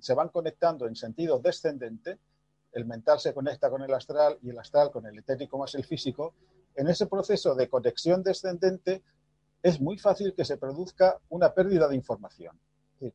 se 0.00 0.14
van 0.14 0.28
conectando 0.28 0.86
en 0.86 0.96
sentido 0.96 1.38
descendente, 1.38 2.18
el 2.72 2.84
mental 2.84 3.18
se 3.18 3.34
conecta 3.34 3.68
con 3.68 3.82
el 3.82 3.92
astral 3.92 4.38
y 4.42 4.50
el 4.50 4.58
astral 4.58 4.90
con 4.90 5.06
el 5.06 5.18
etérico 5.18 5.58
más 5.58 5.74
el 5.74 5.84
físico, 5.84 6.34
en 6.76 6.88
ese 6.88 7.06
proceso 7.06 7.54
de 7.54 7.68
conexión 7.68 8.22
descendente 8.22 9.02
es 9.62 9.80
muy 9.80 9.98
fácil 9.98 10.34
que 10.34 10.44
se 10.44 10.56
produzca 10.56 11.18
una 11.28 11.52
pérdida 11.52 11.88
de 11.88 11.96
información. 11.96 12.58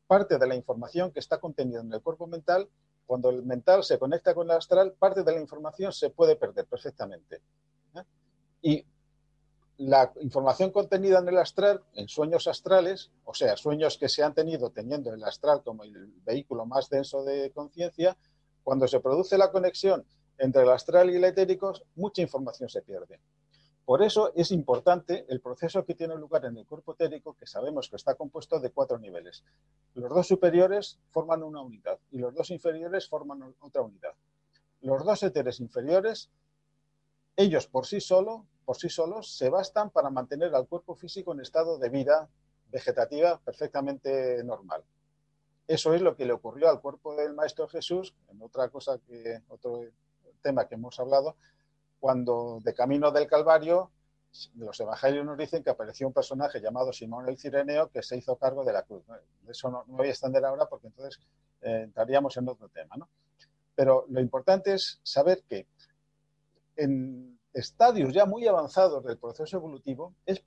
Parte 0.06 0.38
de 0.38 0.46
la 0.46 0.54
información 0.54 1.12
que 1.12 1.20
está 1.20 1.38
contenida 1.38 1.80
en 1.80 1.92
el 1.92 2.02
cuerpo 2.02 2.26
mental, 2.26 2.68
cuando 3.06 3.30
el 3.30 3.42
mental 3.44 3.84
se 3.84 3.98
conecta 3.98 4.34
con 4.34 4.50
el 4.50 4.56
astral, 4.56 4.92
parte 4.98 5.22
de 5.22 5.32
la 5.32 5.40
información 5.40 5.92
se 5.92 6.10
puede 6.10 6.36
perder 6.36 6.66
perfectamente. 6.66 7.40
¿eh? 7.94 8.02
Y 8.62 8.84
la 9.78 10.12
información 10.20 10.70
contenida 10.70 11.18
en 11.18 11.28
el 11.28 11.36
astral, 11.36 11.82
en 11.94 12.08
sueños 12.08 12.46
astrales, 12.46 13.10
o 13.24 13.34
sea, 13.34 13.56
sueños 13.56 13.98
que 13.98 14.08
se 14.08 14.22
han 14.22 14.34
tenido 14.34 14.70
teniendo 14.70 15.12
el 15.12 15.22
astral 15.22 15.62
como 15.62 15.84
el 15.84 16.12
vehículo 16.24 16.64
más 16.64 16.88
denso 16.88 17.24
de 17.24 17.50
conciencia, 17.52 18.16
cuando 18.62 18.88
se 18.88 19.00
produce 19.00 19.36
la 19.36 19.50
conexión 19.50 20.04
entre 20.38 20.62
el 20.62 20.70
astral 20.70 21.10
y 21.10 21.16
el 21.16 21.24
etérico, 21.24 21.74
mucha 21.94 22.22
información 22.22 22.68
se 22.68 22.82
pierde. 22.82 23.20
Por 23.84 24.02
eso 24.02 24.32
es 24.34 24.50
importante 24.50 25.24
el 25.28 25.40
proceso 25.40 25.84
que 25.84 25.94
tiene 25.94 26.16
lugar 26.16 26.44
en 26.46 26.56
el 26.56 26.66
cuerpo 26.66 26.94
etérico, 26.94 27.34
que 27.34 27.46
sabemos 27.46 27.88
que 27.88 27.96
está 27.96 28.16
compuesto 28.16 28.58
de 28.58 28.70
cuatro 28.70 28.98
niveles. 28.98 29.44
Los 29.94 30.10
dos 30.10 30.26
superiores 30.26 30.98
forman 31.10 31.44
una 31.44 31.60
unidad 31.62 31.98
y 32.10 32.18
los 32.18 32.34
dos 32.34 32.50
inferiores 32.50 33.08
forman 33.08 33.54
otra 33.60 33.82
unidad. 33.82 34.14
Los 34.80 35.04
dos 35.04 35.22
éteres 35.22 35.60
inferiores, 35.60 36.30
ellos 37.36 37.68
por 37.68 37.86
sí 37.86 38.00
solos, 38.00 38.40
por 38.66 38.76
sí 38.76 38.90
solos 38.90 39.34
se 39.34 39.48
bastan 39.48 39.90
para 39.90 40.10
mantener 40.10 40.54
al 40.54 40.66
cuerpo 40.66 40.96
físico 40.96 41.32
en 41.32 41.40
estado 41.40 41.78
de 41.78 41.88
vida 41.88 42.28
vegetativa 42.68 43.40
perfectamente 43.42 44.42
normal. 44.42 44.82
Eso 45.68 45.94
es 45.94 46.02
lo 46.02 46.16
que 46.16 46.26
le 46.26 46.32
ocurrió 46.32 46.68
al 46.68 46.80
cuerpo 46.80 47.14
del 47.14 47.32
Maestro 47.32 47.68
Jesús, 47.68 48.14
en 48.28 48.42
otra 48.42 48.68
cosa 48.68 48.98
que, 49.06 49.40
otro 49.48 49.84
tema 50.42 50.66
que 50.66 50.74
hemos 50.74 50.98
hablado, 50.98 51.36
cuando 52.00 52.60
de 52.62 52.74
camino 52.74 53.12
del 53.12 53.28
Calvario, 53.28 53.92
los 54.56 54.78
evangelios 54.80 55.24
nos 55.24 55.38
dicen 55.38 55.62
que 55.62 55.70
apareció 55.70 56.08
un 56.08 56.12
personaje 56.12 56.60
llamado 56.60 56.92
Simón 56.92 57.28
el 57.28 57.38
Cireneo 57.38 57.88
que 57.90 58.02
se 58.02 58.16
hizo 58.16 58.36
cargo 58.36 58.64
de 58.64 58.72
la 58.72 58.82
cruz. 58.82 59.04
Eso 59.48 59.70
no, 59.70 59.84
voy 59.86 60.08
a 60.08 60.10
extender 60.10 60.44
ahora 60.44 60.66
porque 60.66 60.88
entonces 60.88 61.20
eh, 61.62 61.82
entraríamos 61.84 62.36
en 62.36 62.48
otro 62.48 62.68
tema. 62.68 62.96
Pero 63.74 64.06
lo 64.08 64.20
importante 64.20 64.74
es 64.74 65.00
saber 65.04 65.44
que 65.48 65.66
en 66.76 67.35
estadios 67.56 68.12
ya 68.12 68.26
muy 68.26 68.46
avanzados 68.46 69.02
del 69.02 69.16
proceso 69.16 69.56
evolutivo, 69.56 70.14
es, 70.26 70.40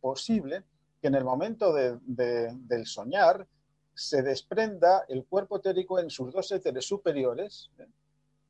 posible 0.00 0.62
que 1.00 1.08
en 1.08 1.14
el 1.14 1.24
momento 1.24 1.72
del 1.72 2.86
soñar 2.86 3.46
se 3.94 4.22
desprenda 4.22 5.04
el 5.08 5.24
cuerpo 5.24 5.56
etérico 5.56 5.98
en 5.98 6.10
sus 6.10 6.30
dos 6.32 6.52
éteres 6.52 6.86
superiores. 6.86 7.70
¿eh? 7.78 7.86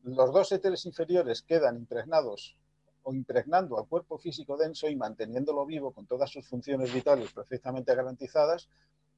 Los 0.02 0.32
dos 0.32 0.50
éteres 0.50 0.84
inferiores 0.86 1.42
quedan 1.42 1.76
impregnados 1.76 2.56
o 3.04 3.14
impregnando 3.14 3.78
al 3.78 3.86
cuerpo 3.86 4.18
físico 4.18 4.56
denso 4.56 4.88
y 4.88 4.96
manteniéndolo 4.96 5.64
vivo 5.64 5.92
con 5.92 6.06
todas 6.06 6.30
sus 6.30 6.48
funciones 6.48 6.92
vitales 6.92 7.32
perfectamente 7.32 7.94
garantizadas, 7.94 8.68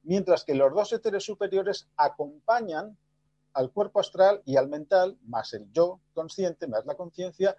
mientras 0.03 0.43
que 0.43 0.53
los 0.53 0.71
dos 0.71 0.93
éteres 0.93 1.23
superiores 1.23 1.87
acompañan 1.97 2.95
al 3.53 3.71
cuerpo 3.71 3.99
astral 3.99 4.43
y 4.45 4.55
al 4.55 4.69
mental, 4.69 5.17
más 5.23 5.53
el 5.53 5.69
yo 5.71 5.99
consciente, 6.13 6.67
más 6.67 6.85
la 6.85 6.95
conciencia, 6.95 7.57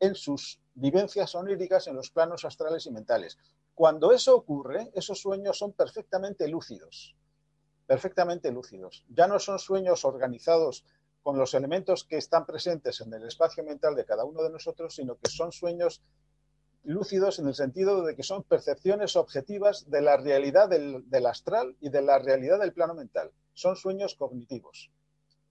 en 0.00 0.14
sus 0.14 0.60
vivencias 0.74 1.34
oníricas 1.34 1.86
en 1.86 1.96
los 1.96 2.10
planos 2.10 2.44
astrales 2.44 2.86
y 2.86 2.90
mentales. 2.90 3.38
Cuando 3.74 4.12
eso 4.12 4.34
ocurre, 4.34 4.90
esos 4.94 5.20
sueños 5.20 5.58
son 5.58 5.72
perfectamente 5.72 6.48
lúcidos, 6.48 7.16
perfectamente 7.86 8.50
lúcidos. 8.50 9.04
Ya 9.08 9.26
no 9.26 9.38
son 9.38 9.58
sueños 9.58 10.04
organizados 10.04 10.84
con 11.22 11.38
los 11.38 11.54
elementos 11.54 12.04
que 12.04 12.16
están 12.16 12.46
presentes 12.46 13.00
en 13.00 13.12
el 13.12 13.26
espacio 13.26 13.62
mental 13.62 13.94
de 13.94 14.04
cada 14.04 14.24
uno 14.24 14.42
de 14.42 14.50
nosotros, 14.50 14.94
sino 14.94 15.16
que 15.16 15.30
son 15.30 15.52
sueños 15.52 16.02
lúcidos 16.82 17.38
en 17.38 17.48
el 17.48 17.54
sentido 17.54 18.02
de 18.02 18.16
que 18.16 18.22
son 18.22 18.42
percepciones 18.42 19.16
objetivas 19.16 19.90
de 19.90 20.00
la 20.00 20.16
realidad 20.16 20.68
del, 20.68 21.26
astral 21.26 21.76
y 21.80 21.90
de 21.90 22.02
la 22.02 22.18
realidad 22.18 22.58
del 22.58 22.72
plano 22.72 22.94
mental. 22.94 23.30
Son 23.52 23.76
sueños 23.76 24.14
cognitivos. 24.14 24.90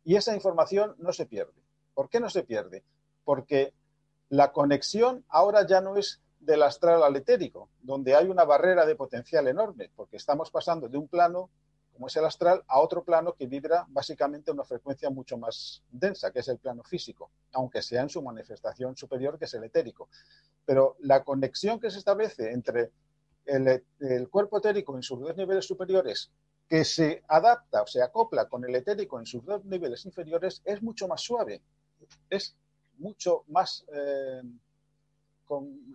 Y 0.04 0.16
esa 0.16 0.34
información 0.34 0.96
no 0.98 1.14
se 1.14 1.28
pierde. 1.28 1.62
¿Por 1.94 2.10
qué 2.10 2.20
no 2.20 2.30
se 2.30 2.44
pierde? 2.44 2.84
Porque 3.24 3.74
la 4.30 4.52
conexión 4.52 5.26
ahora 5.30 5.66
ya 5.66 5.82
no 5.82 5.98
es 5.98 6.22
del 6.40 6.64
astral 6.64 7.04
al 7.04 7.16
etérico, 7.16 7.70
donde 7.82 8.16
hay 8.16 8.28
una 8.28 8.46
barrera 8.46 8.86
de 8.86 8.96
potencial 8.96 9.48
enorme, 9.48 9.92
porque 9.96 10.18
estamos 10.18 10.50
pasando 10.52 10.88
de 10.88 10.98
un 10.98 11.08
plano, 11.08 11.50
como 11.92 12.08
es 12.08 12.16
el 12.16 12.26
astral, 12.26 12.64
a 12.68 12.80
otro 12.80 13.04
plano 13.04 13.34
que 13.34 13.48
vibra 13.48 13.86
básicamente 13.90 14.52
una 14.52 14.64
frecuencia 14.64 15.10
mucho 15.10 15.38
más 15.38 15.84
densa, 15.92 16.32
que 16.32 16.40
es 16.40 16.48
el 16.48 16.58
plano 16.58 16.84
físico, 16.84 17.32
aunque 17.52 17.82
sea 17.82 18.02
en 18.02 18.10
su 18.10 18.22
manifestación 18.22 18.96
superior, 18.96 19.38
que 19.38 19.46
es 19.46 19.54
el 19.54 19.66
etérico. 19.66 20.10
Pero 20.66 20.96
la 21.00 21.24
conexión 21.24 21.80
que 21.80 21.92
se 21.92 21.98
establece 21.98 22.52
entre 22.52 22.92
el, 23.46 23.84
el 24.00 24.30
cuerpo 24.30 24.60
etérico 24.60 24.96
en 24.96 25.04
sus 25.04 25.20
dos 25.20 25.36
niveles 25.36 25.66
superiores, 25.66 26.32
que 26.70 26.86
se 26.86 27.24
adapta 27.28 27.82
o 27.82 27.88
se 27.88 28.02
acopla 28.02 28.48
con 28.48 28.64
el 28.64 28.76
etérico 28.76 29.20
en 29.20 29.26
sus 29.26 29.44
dos 29.44 29.66
niveles 29.66 30.06
inferiores, 30.06 30.62
es 30.64 30.82
mucho 30.82 31.08
más 31.08 31.22
suave, 31.22 31.62
es 32.30 32.56
mucho 33.00 33.44
más 33.48 33.86
eh, 33.94 34.42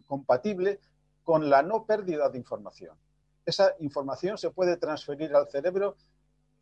compatible 0.06 0.80
con 1.22 1.48
la 1.48 1.62
no 1.62 1.86
pérdida 1.86 2.28
de 2.28 2.38
información. 2.38 2.96
Esa 3.46 3.74
información 3.80 4.38
se 4.38 4.50
puede 4.50 4.76
transferir 4.76 5.34
al 5.34 5.48
cerebro 5.48 5.96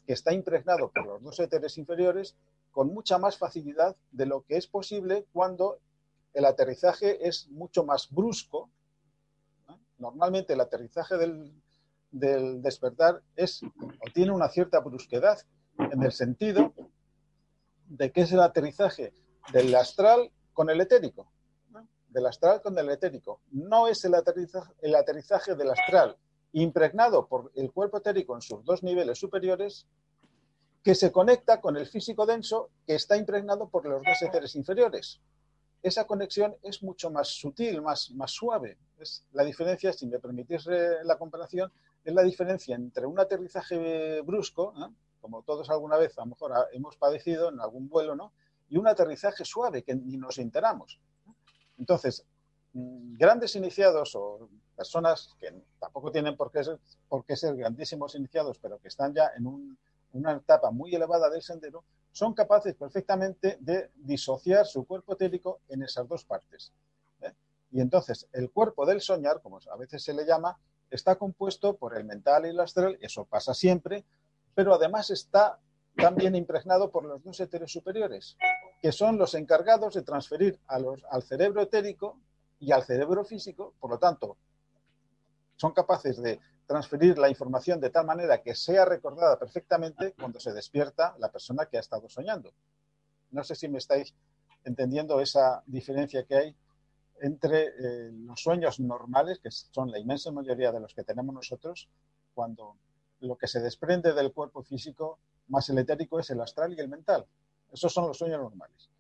que 0.06 0.12
está 0.12 0.32
impregnado 0.32 0.90
por 0.90 1.06
los 1.06 1.22
dos 1.22 1.40
éteres 1.40 1.78
inferiores 1.78 2.36
con 2.70 2.92
mucha 2.92 3.18
más 3.18 3.38
facilidad 3.38 3.96
de 4.10 4.26
lo 4.26 4.42
que 4.42 4.56
es 4.56 4.66
posible 4.66 5.26
cuando 5.32 5.78
el 6.34 6.44
aterrizaje 6.44 7.28
es 7.28 7.48
mucho 7.50 7.84
más 7.84 8.10
brusco. 8.10 8.70
Normalmente 9.98 10.54
el 10.54 10.60
aterrizaje 10.60 11.16
del, 11.16 11.52
del 12.10 12.62
despertar 12.62 13.22
es 13.36 13.62
o 13.62 14.10
tiene 14.12 14.32
una 14.32 14.48
cierta 14.48 14.80
brusquedad 14.80 15.38
en 15.78 16.02
el 16.02 16.12
sentido 16.12 16.72
de 17.86 18.10
que 18.10 18.22
es 18.22 18.32
el 18.32 18.40
aterrizaje 18.40 19.12
del 19.50 19.74
astral 19.74 20.30
con 20.52 20.70
el 20.70 20.80
etérico, 20.80 21.32
del 22.08 22.26
astral 22.26 22.60
con 22.62 22.78
el 22.78 22.90
etérico. 22.90 23.40
No 23.50 23.88
es 23.88 24.04
el 24.04 24.14
aterrizaje, 24.14 24.72
el 24.80 24.94
aterrizaje 24.94 25.54
del 25.54 25.70
astral 25.70 26.16
impregnado 26.52 27.26
por 27.26 27.50
el 27.54 27.72
cuerpo 27.72 27.98
etérico 27.98 28.34
en 28.34 28.42
sus 28.42 28.64
dos 28.64 28.82
niveles 28.82 29.18
superiores 29.18 29.86
que 30.82 30.94
se 30.94 31.12
conecta 31.12 31.60
con 31.60 31.76
el 31.76 31.86
físico 31.86 32.26
denso 32.26 32.70
que 32.86 32.94
está 32.96 33.16
impregnado 33.16 33.68
por 33.68 33.86
los 33.86 34.02
dos 34.02 34.20
éteres 34.20 34.54
inferiores. 34.56 35.20
Esa 35.82 36.06
conexión 36.06 36.56
es 36.62 36.82
mucho 36.82 37.10
más 37.10 37.28
sutil, 37.28 37.82
más, 37.82 38.10
más 38.12 38.30
suave. 38.30 38.78
Es 38.98 39.24
la 39.32 39.44
diferencia, 39.44 39.92
si 39.92 40.06
me 40.06 40.18
permitís 40.18 40.66
la 40.66 41.18
comparación, 41.18 41.72
es 42.04 42.14
la 42.14 42.22
diferencia 42.22 42.74
entre 42.74 43.06
un 43.06 43.18
aterrizaje 43.18 44.20
brusco, 44.22 44.74
como 45.20 45.42
todos 45.42 45.70
alguna 45.70 45.96
vez 45.96 46.18
a 46.18 46.22
lo 46.22 46.28
mejor 46.28 46.52
hemos 46.72 46.96
padecido 46.96 47.48
en 47.48 47.60
algún 47.60 47.88
vuelo, 47.88 48.14
¿no? 48.14 48.32
Y 48.72 48.78
un 48.78 48.88
aterrizaje 48.88 49.44
suave 49.44 49.82
que 49.82 49.94
ni 49.94 50.16
nos 50.16 50.38
enteramos. 50.38 50.98
Entonces, 51.78 52.24
mm, 52.72 53.18
grandes 53.18 53.54
iniciados 53.54 54.14
o 54.14 54.48
personas 54.74 55.36
que 55.38 55.52
tampoco 55.78 56.10
tienen 56.10 56.38
por 56.38 56.50
qué 56.50 56.64
ser, 56.64 56.80
por 57.06 57.22
qué 57.26 57.36
ser 57.36 57.54
grandísimos 57.54 58.14
iniciados, 58.14 58.58
pero 58.58 58.78
que 58.78 58.88
están 58.88 59.12
ya 59.12 59.30
en 59.36 59.76
una 60.14 60.32
etapa 60.32 60.70
muy 60.70 60.94
elevada 60.94 61.28
del 61.28 61.42
sendero, 61.42 61.84
son 62.12 62.32
capaces 62.32 62.74
perfectamente 62.74 63.58
de 63.60 63.90
disociar 63.94 64.64
su 64.64 64.86
cuerpo 64.86 65.12
etérico 65.12 65.60
en 65.68 65.82
esas 65.82 66.08
dos 66.08 66.24
partes. 66.24 66.72
¿eh? 67.20 67.32
Y 67.72 67.80
entonces 67.82 68.26
el 68.32 68.50
cuerpo 68.50 68.86
del 68.86 69.02
soñar, 69.02 69.42
como 69.42 69.58
a 69.70 69.76
veces 69.76 70.02
se 70.02 70.14
le 70.14 70.24
llama, 70.24 70.58
está 70.90 71.16
compuesto 71.16 71.76
por 71.76 71.94
el 71.94 72.04
mental 72.04 72.46
y 72.46 72.50
el 72.50 72.60
astral, 72.60 72.96
eso 73.02 73.26
pasa 73.26 73.52
siempre, 73.52 74.02
pero 74.54 74.72
además 74.72 75.10
está 75.10 75.58
también 75.94 76.34
impregnado 76.34 76.90
por 76.90 77.04
los 77.04 77.22
dos 77.22 77.38
éteres 77.40 77.70
superiores, 77.70 78.36
que 78.82 78.90
son 78.90 79.16
los 79.16 79.34
encargados 79.34 79.94
de 79.94 80.02
transferir 80.02 80.58
al 80.66 81.22
cerebro 81.22 81.62
etérico 81.62 82.18
y 82.58 82.72
al 82.72 82.82
cerebro 82.82 83.24
físico, 83.24 83.74
por 83.78 83.90
lo 83.92 83.98
tanto, 83.98 84.36
son 85.54 85.72
capaces 85.72 86.20
de 86.20 86.40
transferir 86.66 87.16
la 87.16 87.28
información 87.28 87.78
de 87.78 87.90
tal 87.90 88.04
manera 88.04 88.42
que 88.42 88.56
sea 88.56 88.84
recordada 88.84 89.38
perfectamente 89.38 90.14
cuando 90.18 90.40
se 90.40 90.52
despierta 90.52 91.14
la 91.20 91.30
persona 91.30 91.66
que 91.66 91.76
ha 91.76 91.80
estado 91.80 92.08
soñando. 92.08 92.52
No 93.30 93.44
sé 93.44 93.54
si 93.54 93.68
me 93.68 93.78
estáis 93.78 94.14
entendiendo 94.64 95.20
esa 95.20 95.62
diferencia 95.66 96.24
que 96.24 96.34
hay 96.34 96.56
entre 97.20 97.66
eh, 97.66 98.10
los 98.12 98.42
sueños 98.42 98.80
normales, 98.80 99.38
que 99.38 99.52
son 99.52 99.92
la 99.92 100.00
inmensa 100.00 100.32
mayoría 100.32 100.72
de 100.72 100.80
los 100.80 100.92
que 100.92 101.04
tenemos 101.04 101.32
nosotros, 101.32 101.88
cuando 102.34 102.76
lo 103.20 103.36
que 103.36 103.46
se 103.46 103.60
desprende 103.60 104.12
del 104.12 104.32
cuerpo 104.32 104.64
físico 104.64 105.20
más 105.46 105.68
el 105.68 105.78
etérico 105.78 106.18
es 106.18 106.30
el 106.30 106.40
astral 106.40 106.72
y 106.72 106.80
el 106.80 106.88
mental. 106.88 107.26
Esos 107.72 107.92
son 107.92 108.06
los 108.06 108.18
sueños 108.18 108.40
normales. 108.40 108.90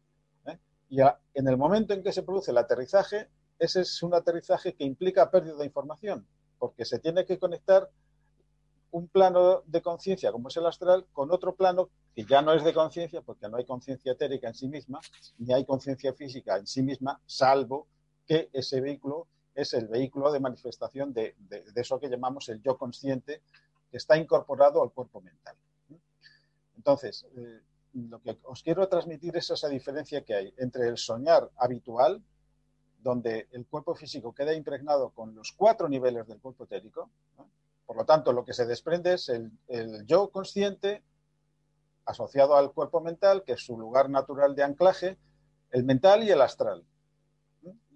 ¿eh? 0.46 0.58
Y 0.88 1.00
en 1.00 1.48
el 1.48 1.56
momento 1.56 1.94
en 1.94 2.02
que 2.02 2.12
se 2.12 2.22
produce 2.22 2.50
el 2.50 2.58
aterrizaje, 2.58 3.28
ese 3.58 3.82
es 3.82 4.02
un 4.02 4.14
aterrizaje 4.14 4.74
que 4.74 4.84
implica 4.84 5.30
pérdida 5.30 5.56
de 5.56 5.66
información, 5.66 6.26
porque 6.58 6.84
se 6.84 6.98
tiene 6.98 7.24
que 7.24 7.38
conectar 7.38 7.90
un 8.92 9.08
plano 9.08 9.62
de 9.66 9.80
conciencia, 9.80 10.32
como 10.32 10.48
es 10.48 10.56
el 10.56 10.66
astral, 10.66 11.06
con 11.12 11.30
otro 11.30 11.54
plano 11.54 11.88
que 12.14 12.24
ya 12.24 12.42
no 12.42 12.52
es 12.52 12.62
de 12.62 12.74
conciencia, 12.74 13.22
porque 13.22 13.48
no 13.48 13.56
hay 13.56 13.64
conciencia 13.64 14.12
etérica 14.12 14.48
en 14.48 14.54
sí 14.54 14.68
misma, 14.68 15.00
ni 15.38 15.52
hay 15.52 15.64
conciencia 15.64 16.12
física 16.12 16.56
en 16.56 16.66
sí 16.66 16.82
misma, 16.82 17.20
salvo 17.24 17.86
que 18.26 18.50
ese 18.52 18.80
vehículo 18.80 19.26
es 19.54 19.74
el 19.74 19.88
vehículo 19.88 20.32
de 20.32 20.40
manifestación 20.40 21.12
de, 21.12 21.34
eso 21.74 21.98
que 21.98 22.08
llamamos 22.08 22.48
el 22.48 22.62
yo 22.62 22.76
consciente, 22.76 23.42
que 23.90 23.96
está 23.96 24.16
incorporado 24.16 24.82
al 24.82 24.92
cuerpo 24.92 25.20
mental. 25.20 25.56
Entonces, 26.76 27.26
eh, 27.36 27.60
lo 27.94 28.20
que 28.20 28.38
os 28.44 28.62
quiero 28.62 28.88
transmitir 28.88 29.36
es 29.36 29.50
esa 29.50 29.68
diferencia 29.68 30.22
que 30.22 30.34
hay 30.34 30.54
entre 30.56 30.88
el 30.88 30.96
soñar 30.96 31.50
habitual, 31.56 32.22
donde 33.02 33.48
el 33.50 33.66
cuerpo 33.66 33.94
físico 33.94 34.34
queda 34.34 34.54
impregnado 34.54 35.10
con 35.10 35.34
los 35.34 35.52
cuatro 35.52 35.88
niveles 35.88 36.26
del 36.26 36.40
cuerpo 36.40 36.64
etérico. 36.64 37.10
Por 37.84 37.96
lo 37.96 38.04
tanto, 38.04 38.32
lo 38.32 38.44
que 38.44 38.54
se 38.54 38.64
desprende 38.64 39.14
es 39.14 39.28
el, 39.28 39.50
yo 40.06 40.30
consciente 40.30 41.02
asociado 42.04 42.56
al 42.56 42.72
cuerpo 42.72 43.00
mental, 43.00 43.42
que 43.44 43.52
es 43.52 43.60
su 43.60 43.78
lugar 43.78 44.08
natural 44.08 44.54
de 44.54 44.62
anclaje, 44.62 45.18
el 45.70 45.84
mental 45.84 46.22
y 46.22 46.30
el 46.30 46.40
astral. 46.40 46.84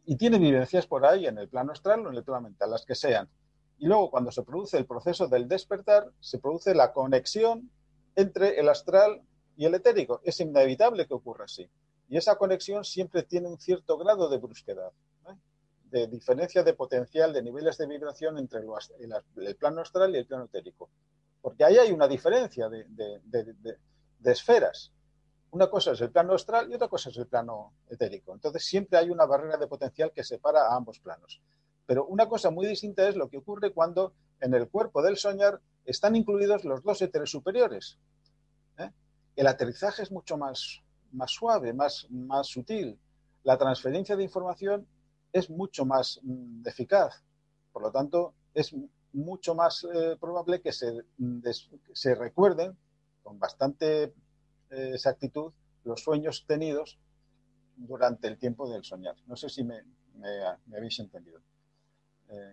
Y 0.05 0.17
tiene 0.17 0.39
vivencias 0.39 0.87
por 0.87 1.05
ahí 1.07 1.27
en 1.27 1.39
el 1.39 1.49
plano 1.49 1.73
astral 1.73 2.07
o 2.07 2.11
en 2.11 2.17
el 2.17 2.25
plano 2.25 2.43
mental, 2.43 2.71
las 2.71 2.85
que 2.85 2.95
sean. 2.95 3.29
Y 3.79 3.87
luego, 3.87 4.11
cuando 4.11 4.31
se 4.31 4.43
produce 4.43 4.79
el 4.79 4.87
proceso 4.87 5.27
del 5.29 5.49
despertar, 5.49 6.11
se 6.21 6.39
produce 6.39 6.75
la 6.75 6.93
conexión 6.93 7.71
entre 8.15 8.59
el 8.61 8.69
astral 8.69 9.23
y 9.57 9.65
el 9.65 9.75
etérico. 9.75 10.21
Es 10.23 10.41
inevitable 10.41 11.07
que 11.07 11.15
ocurra 11.15 11.47
así. 11.47 11.69
Y 12.09 12.17
esa 12.17 12.37
conexión 12.37 12.85
siempre 12.85 13.23
tiene 13.25 13.49
un 13.49 13.59
cierto 13.59 13.99
grado 13.99 14.29
de 14.29 14.39
brusquedad, 14.39 14.93
de 15.91 16.07
diferencia 16.07 16.63
de 16.63 16.75
potencial, 16.75 17.33
de 17.33 17.43
niveles 17.43 17.79
de 17.79 17.87
vibración 17.87 18.39
entre 18.39 18.61
el, 18.61 19.57
plano 19.57 19.81
astral 19.81 20.15
y 20.15 20.19
el 20.19 20.27
plano 20.27 20.45
etérico. 20.45 20.91
Porque 21.41 21.65
ahí 21.65 21.79
hay 21.79 21.93
una 21.93 22.07
diferencia 22.07 22.69
de, 22.69 22.87
esferas. 24.25 24.93
Una 25.51 25.71
cosa 25.71 25.93
es 25.93 26.01
el 26.01 26.11
plano 26.11 26.35
astral 26.35 26.71
y 26.71 26.75
otra 26.75 26.89
cosa 26.89 27.11
es 27.11 27.17
el 27.17 27.27
plano 27.27 27.73
etérico. 27.89 28.35
Entonces 28.35 28.65
siempre 28.65 28.99
hay 28.99 29.11
una 29.11 29.27
barrera 29.27 29.57
de 29.57 29.67
potencial 29.67 30.13
que 30.13 30.23
separa 30.23 30.69
a 30.69 30.77
ambos 30.77 31.01
planos. 31.01 31.41
Pero 31.87 32.05
una 32.07 32.29
cosa 32.29 32.51
muy 32.51 32.67
distinta 32.67 33.09
es 33.09 33.17
lo 33.17 33.29
que 33.29 33.39
ocurre 33.39 33.73
cuando 33.73 34.13
en 34.41 34.55
el 34.55 34.69
cuerpo 34.69 35.03
del 35.03 35.17
soñar 35.17 35.61
están 35.85 36.17
incluidos 36.17 36.65
los 36.65 36.83
dos 36.83 37.01
éteres 37.01 37.31
superiores. 37.31 37.99
¿Eh? 39.37 39.41
El 39.41 39.47
aterrizaje 39.47 40.03
es 40.03 40.11
mucho 40.11 40.37
más, 40.37 40.83
suave, 41.27 41.73
más, 41.73 42.07
sutil. 42.43 42.99
La 43.45 43.57
transferencia 43.57 44.17
de 44.17 44.25
información 44.25 44.87
es 45.33 45.51
mucho 45.51 45.85
más 45.85 46.21
mm, 46.23 46.67
eficaz. 46.67 47.23
Por 47.73 47.83
lo 47.83 47.93
tanto, 47.93 48.35
es 48.55 48.75
mucho 49.13 49.55
más 49.55 49.87
eh, 49.93 50.17
probable 50.21 50.61
que 50.61 50.73
se, 50.73 52.15
recuerden 52.15 52.77
con 53.23 53.39
bastante 53.39 54.15
eh, 54.71 54.91
exactitud 54.95 55.53
los 55.85 56.03
sueños 56.03 56.45
tenidos 56.47 56.99
durante 57.77 58.29
el 58.29 58.39
tiempo 58.39 58.69
del 58.69 58.85
soñar. 58.85 59.15
No 59.27 59.37
sé 59.37 59.49
si 59.49 59.63
me, 59.65 59.83
habéis 60.75 60.99
entendido. 60.99 61.41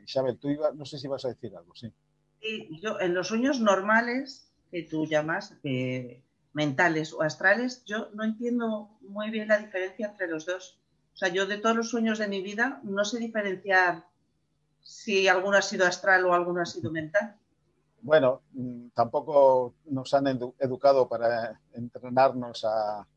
Isabel, 0.06 0.38
tú 0.38 0.50
no 0.76 0.86
sé 0.86 1.00
si 1.00 1.08
vas 1.08 1.26
a 1.26 1.30
decir 1.30 1.56
algo, 1.56 1.74
sí 1.74 1.92
yo 2.82 3.00
en 3.00 3.14
los 3.14 3.28
sueños 3.28 3.60
normales 3.60 4.52
que 4.72 4.84
tú 4.84 5.06
llamas, 5.06 5.56
mentales 6.54 7.14
o 7.14 7.22
astrales, 7.22 7.84
yo 7.86 8.10
no 8.14 8.24
entiendo 8.24 8.90
muy 9.02 9.30
bien 9.30 9.48
la 9.48 9.58
diferencia 9.58 10.08
entre 10.08 10.28
los 10.28 10.46
dos. 10.46 10.80
O 11.14 11.18
sea, 11.18 11.30
yo 11.30 11.46
de 11.46 11.58
todos 11.58 11.76
los 11.76 11.90
sueños 11.90 12.20
de 12.20 12.28
mi 12.28 12.42
vida 12.42 12.80
no 12.84 13.04
sé 13.06 13.20
diferenciar 13.20 14.06
si 14.82 15.28
alguno 15.28 15.58
ha 15.58 15.62
sido 15.62 15.86
astral 15.86 16.26
o 16.26 16.34
alguno 16.34 16.62
ha 16.62 16.66
sido 16.66 16.92
mental. 16.92 17.36
Bueno, 18.02 18.42
mm, 18.52 18.90
tampoco 18.94 19.76
nos 19.86 20.14
han 20.14 20.28
educado 20.28 21.08
para 21.08 21.60
entrenarnos 21.74 22.66
a, 22.66 23.08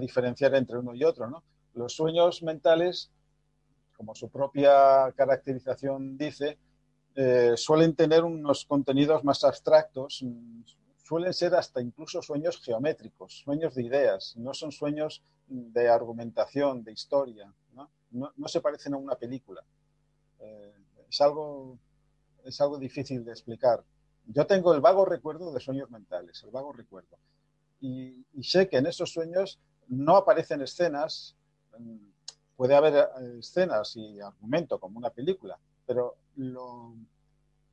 diferenciar 0.00 0.54
entre 0.54 0.78
uno 0.78 0.94
y 0.94 1.02
otro. 1.02 1.28
¿no? 1.28 1.42
Los 1.74 1.94
sueños 1.94 2.42
mentales, 2.44 3.10
como 3.96 4.14
su 4.14 4.30
propia 4.30 5.12
caracterización 5.16 6.16
dice, 6.16 6.58
eh, 7.16 7.54
suelen 7.56 7.96
tener 7.96 8.22
unos 8.22 8.64
contenidos 8.64 9.24
más 9.24 9.42
abstractos, 9.42 10.22
mm, 10.22 10.62
suelen 11.10 11.34
ser 11.34 11.52
hasta 11.56 11.82
incluso 11.82 12.22
sueños 12.22 12.62
geométricos, 12.62 13.40
sueños 13.42 13.74
de 13.74 13.82
ideas, 13.82 14.36
no 14.36 14.54
son 14.54 14.70
sueños 14.70 15.24
de 15.48 15.88
argumentación, 15.88 16.84
de 16.84 16.92
historia, 16.92 17.52
no, 17.72 17.90
no, 18.12 18.46
se 18.46 18.60
parecen 18.60 18.94
a 18.94 18.96
una 18.96 19.16
película. 19.16 19.60
Eh, 20.38 20.72
es, 21.08 21.20
algo, 21.20 21.76
es 22.44 22.60
algo 22.60 22.78
difícil 22.78 23.24
de 23.24 23.32
explicar. 23.32 23.82
Yo 24.26 24.46
tengo 24.46 24.72
el 24.72 24.80
vago 24.80 25.04
recuerdo 25.04 25.52
de 25.52 25.58
sueños 25.58 25.90
mentales, 25.90 26.44
el 26.44 26.52
vago 26.52 26.72
recuerdo. 26.72 27.18
Y, 27.80 28.24
sé 28.40 28.68
que 28.68 28.76
en 28.76 28.86
esos 28.86 29.10
sueños 29.10 29.58
no 29.88 30.16
aparecen 30.16 30.62
escenas, 30.62 31.34
mm, 31.76 32.06
puede 32.54 32.76
haber 32.76 32.94
eh, 32.94 33.38
escenas 33.40 33.96
y 33.96 34.20
argumento 34.20 34.78
como 34.78 34.96
una 34.96 35.10
película, 35.10 35.58
pero 35.84 36.14
lo, 36.36 36.94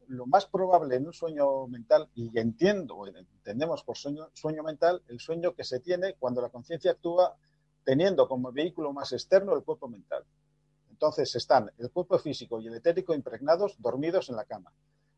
lo 0.07 0.25
más 0.25 0.45
probable 0.45 0.95
en 0.95 1.07
un 1.07 1.13
sueño 1.13 1.67
mental, 1.67 2.09
y 2.15 2.37
entiendo, 2.39 3.05
entendemos 3.07 3.83
por 3.83 3.97
sueño, 3.97 4.29
sueño 4.33 4.63
mental, 4.63 5.01
el 5.07 5.19
sueño 5.19 5.53
que 5.53 5.63
se 5.63 5.79
tiene 5.79 6.15
cuando 6.15 6.41
la 6.41 6.49
conciencia 6.49 6.91
actúa 6.91 7.35
teniendo 7.83 8.27
como 8.27 8.51
vehículo 8.51 8.93
más 8.93 9.11
externo 9.13 9.53
el 9.53 9.63
cuerpo 9.63 9.87
mental. 9.87 10.23
Entonces 10.89 11.35
están 11.35 11.71
el 11.77 11.91
cuerpo 11.91 12.17
físico 12.19 12.59
y 12.59 12.67
el 12.67 12.75
etérico 12.75 13.13
impregnados, 13.13 13.75
dormidos 13.79 14.29
en 14.29 14.35
la 14.35 14.45
cama. 14.45 14.73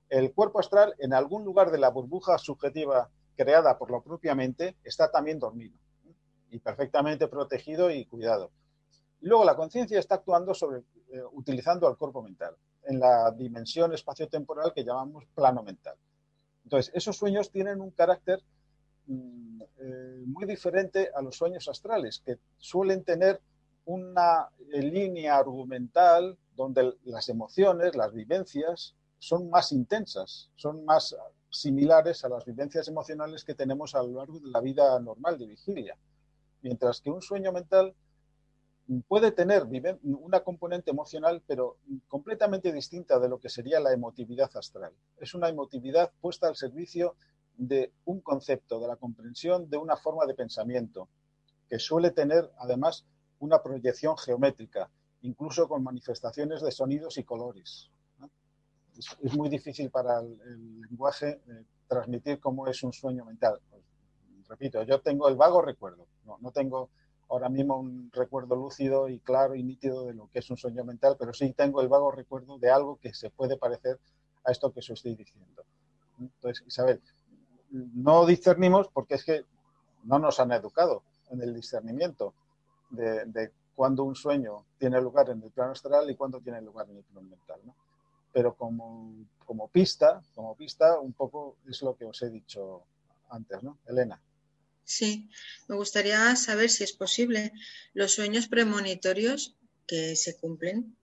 El 0.10 0.34
cuerpo 0.34 0.60
astral, 0.60 0.96
en 1.00 1.14
algún 1.14 1.46
lugar 1.46 1.72
de 1.72 1.78
la 1.78 1.90
burbuja 1.90 2.38
subjetiva 2.38 3.10
creada 3.36 3.78
por 3.78 3.92
la 3.92 4.02
propia 4.02 4.36
mente, 4.36 4.76
está 4.84 5.10
también 5.10 5.40
dormido 5.40 5.78
y 6.52 6.60
perfectamente 6.60 7.28
protegido 7.28 7.92
y 7.92 8.06
cuidado. 8.06 8.52
Luego 9.22 9.46
la 9.46 9.56
conciencia 9.56 10.00
está 10.00 10.16
actuando 10.16 10.54
sobre, 10.54 10.80
eh, 11.12 11.22
utilizando 11.32 11.88
el 11.90 11.96
cuerpo 11.96 12.24
mental 12.24 12.56
en 12.90 13.00
la 13.00 13.32
dimensión 13.32 13.94
espaciotemporal 13.94 14.74
que 14.74 14.84
llamamos 14.84 15.24
plano 15.36 15.62
mental. 15.62 15.96
Entonces, 16.64 16.92
esos 16.96 17.16
sueños 17.16 17.52
tienen 17.52 17.82
un 17.82 17.92
carácter 17.92 18.42
mm, 19.06 19.62
eh, 19.78 20.24
muy 20.26 20.46
diferente 20.46 21.12
a 21.14 21.22
los 21.22 21.38
sueños 21.38 21.68
astrales, 21.68 22.22
que 22.26 22.40
suelen 22.58 23.04
tener 23.04 23.40
una 23.86 24.50
eh, 24.74 24.82
línea 24.82 25.38
argumental 25.38 26.38
donde 26.56 26.96
las 27.06 27.30
emociones, 27.30 27.96
las 27.96 28.12
vivencias, 28.12 28.96
son 29.20 29.50
más 29.50 29.72
intensas, 29.72 30.50
son 30.56 30.84
más 30.84 31.16
similares 31.50 32.24
a 32.26 32.30
las 32.30 32.44
vivencias 32.46 32.88
emocionales 32.88 33.44
que 33.44 33.54
tenemos 33.54 33.94
a 33.94 34.02
lo 34.02 34.18
largo 34.18 34.40
de 34.40 34.50
la 34.50 34.62
vida 34.62 35.00
normal 35.00 35.38
de 35.38 35.46
vigilia. 35.46 35.96
Mientras 36.62 37.02
que 37.02 37.12
un 37.12 37.22
sueño 37.22 37.52
mental 37.52 37.94
puede 39.08 39.32
tener 39.32 39.68
una 40.04 40.40
componente 40.44 40.90
emocional, 40.90 41.44
pero 41.46 41.78
completamente 42.08 42.72
distinta 42.74 43.20
de 43.20 43.30
lo 43.30 43.40
que 43.40 43.50
sería 43.50 43.80
la 43.80 43.94
emotividad 43.94 44.50
astral. 44.56 44.94
Es 45.18 45.36
una 45.36 45.48
emotividad 45.48 46.12
puesta 46.22 46.48
al 46.48 46.56
servicio 46.56 47.16
de 47.56 47.94
un 48.06 48.22
concepto, 48.22 48.80
de 48.80 48.88
la 48.88 48.96
comprensión 48.96 49.70
de 49.70 49.78
una 49.78 49.96
forma 49.96 50.26
de 50.26 50.34
pensamiento, 50.34 51.08
que 51.68 51.78
suele 51.78 52.10
tener 52.12 52.52
además 52.58 53.06
una 53.38 53.62
proyección 53.62 54.18
geométrica, 54.18 54.90
incluso 55.22 55.68
con 55.68 55.84
manifestaciones 55.84 56.62
de 56.62 56.72
sonidos 56.72 57.18
y 57.20 57.24
colores. 57.24 57.92
Es, 59.22 59.38
muy 59.38 59.50
difícil 59.50 59.92
para 59.92 60.20
el, 60.20 60.82
lenguaje 60.82 61.42
eh, 61.48 61.66
transmitir 61.88 62.40
cómo 62.40 62.68
es 62.68 62.82
un 62.82 62.92
sueño 62.92 63.24
mental. 63.24 63.60
Pues, 63.70 63.84
repito, 64.48 64.82
yo 64.84 65.00
tengo 65.00 65.30
el 65.30 65.36
vago 65.36 65.62
recuerdo, 65.62 66.08
no 66.42 66.52
tengo 66.52 66.90
ahora 67.30 67.50
mismo 67.50 67.78
un 67.78 68.10
recuerdo 68.12 68.56
lúcido 68.56 69.08
y 69.08 69.20
claro 69.20 69.56
y 69.56 69.64
nítido 69.64 70.06
de 70.06 70.14
lo 70.14 70.30
que 70.32 70.40
es 70.40 70.50
un 70.50 70.58
sueño 70.58 70.84
mental, 70.84 71.16
pero 71.18 71.34
sí 71.34 71.54
tengo 71.54 71.82
el 71.82 71.88
vago 71.88 72.12
recuerdo 72.12 72.58
de 72.58 72.72
algo 72.72 72.98
que 72.98 73.14
se 73.14 73.30
puede 73.30 73.58
parecer 73.58 74.00
a 74.44 74.52
esto 74.52 74.72
que 74.72 74.80
os 74.80 74.90
estoy 74.90 75.16
diciendo. 75.16 75.64
Entonces, 76.20 76.64
Isabel, 76.68 77.02
no 77.72 78.26
discernimos 78.26 78.90
porque 78.92 79.16
es 79.16 79.24
que 79.24 79.46
no 80.04 80.18
nos 80.18 80.40
han 80.40 80.52
educado 80.52 81.04
en 81.30 81.42
el 81.42 81.54
discernimiento 81.54 82.34
de, 82.90 83.26
de 83.26 83.52
cuándo 83.76 84.04
un 84.04 84.16
sueño 84.16 84.66
tiene 84.78 85.00
lugar 85.00 85.30
en 85.30 85.42
el 85.44 85.52
plano 85.52 85.72
astral 85.72 86.10
y 86.10 86.16
cuándo 86.16 86.42
tiene 86.42 86.62
lugar 86.62 86.90
en 86.90 86.98
el 86.98 87.04
plano 87.04 87.30
mental. 87.30 87.62
Pero 88.34 88.54
como, 88.54 89.14
como 89.46 89.68
pista, 89.68 90.22
como 90.36 90.56
pista, 90.56 91.00
un 91.00 91.14
poco 91.14 91.58
es 91.68 91.82
lo 91.82 91.96
que 91.96 92.06
os 92.06 92.22
he 92.22 92.30
dicho 92.30 92.84
antes, 93.30 93.64
¿no? 93.64 93.78
Elena. 93.86 94.20
Sí, 94.90 95.30
me 95.68 95.76
gustaría 95.76 96.36
saber 96.36 96.68
si 96.72 96.84
es 96.84 96.94
posible 96.94 97.54
los 97.94 98.12
sueños 98.12 98.48
premonitorios 98.48 99.56
que 99.86 100.16
se 100.16 100.36
cumplen, 100.36 100.98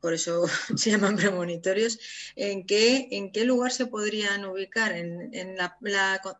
por 0.00 0.14
eso 0.14 0.44
se 0.76 0.92
llaman 0.92 1.16
premonitorios, 1.16 1.98
¿en 2.36 2.64
qué, 2.64 3.08
en 3.10 3.32
qué 3.32 3.44
lugar 3.44 3.72
se 3.72 3.86
podrían 3.86 4.44
ubicar? 4.44 4.92
¿En, 4.92 5.34
en, 5.34 5.56
la, 5.56 5.76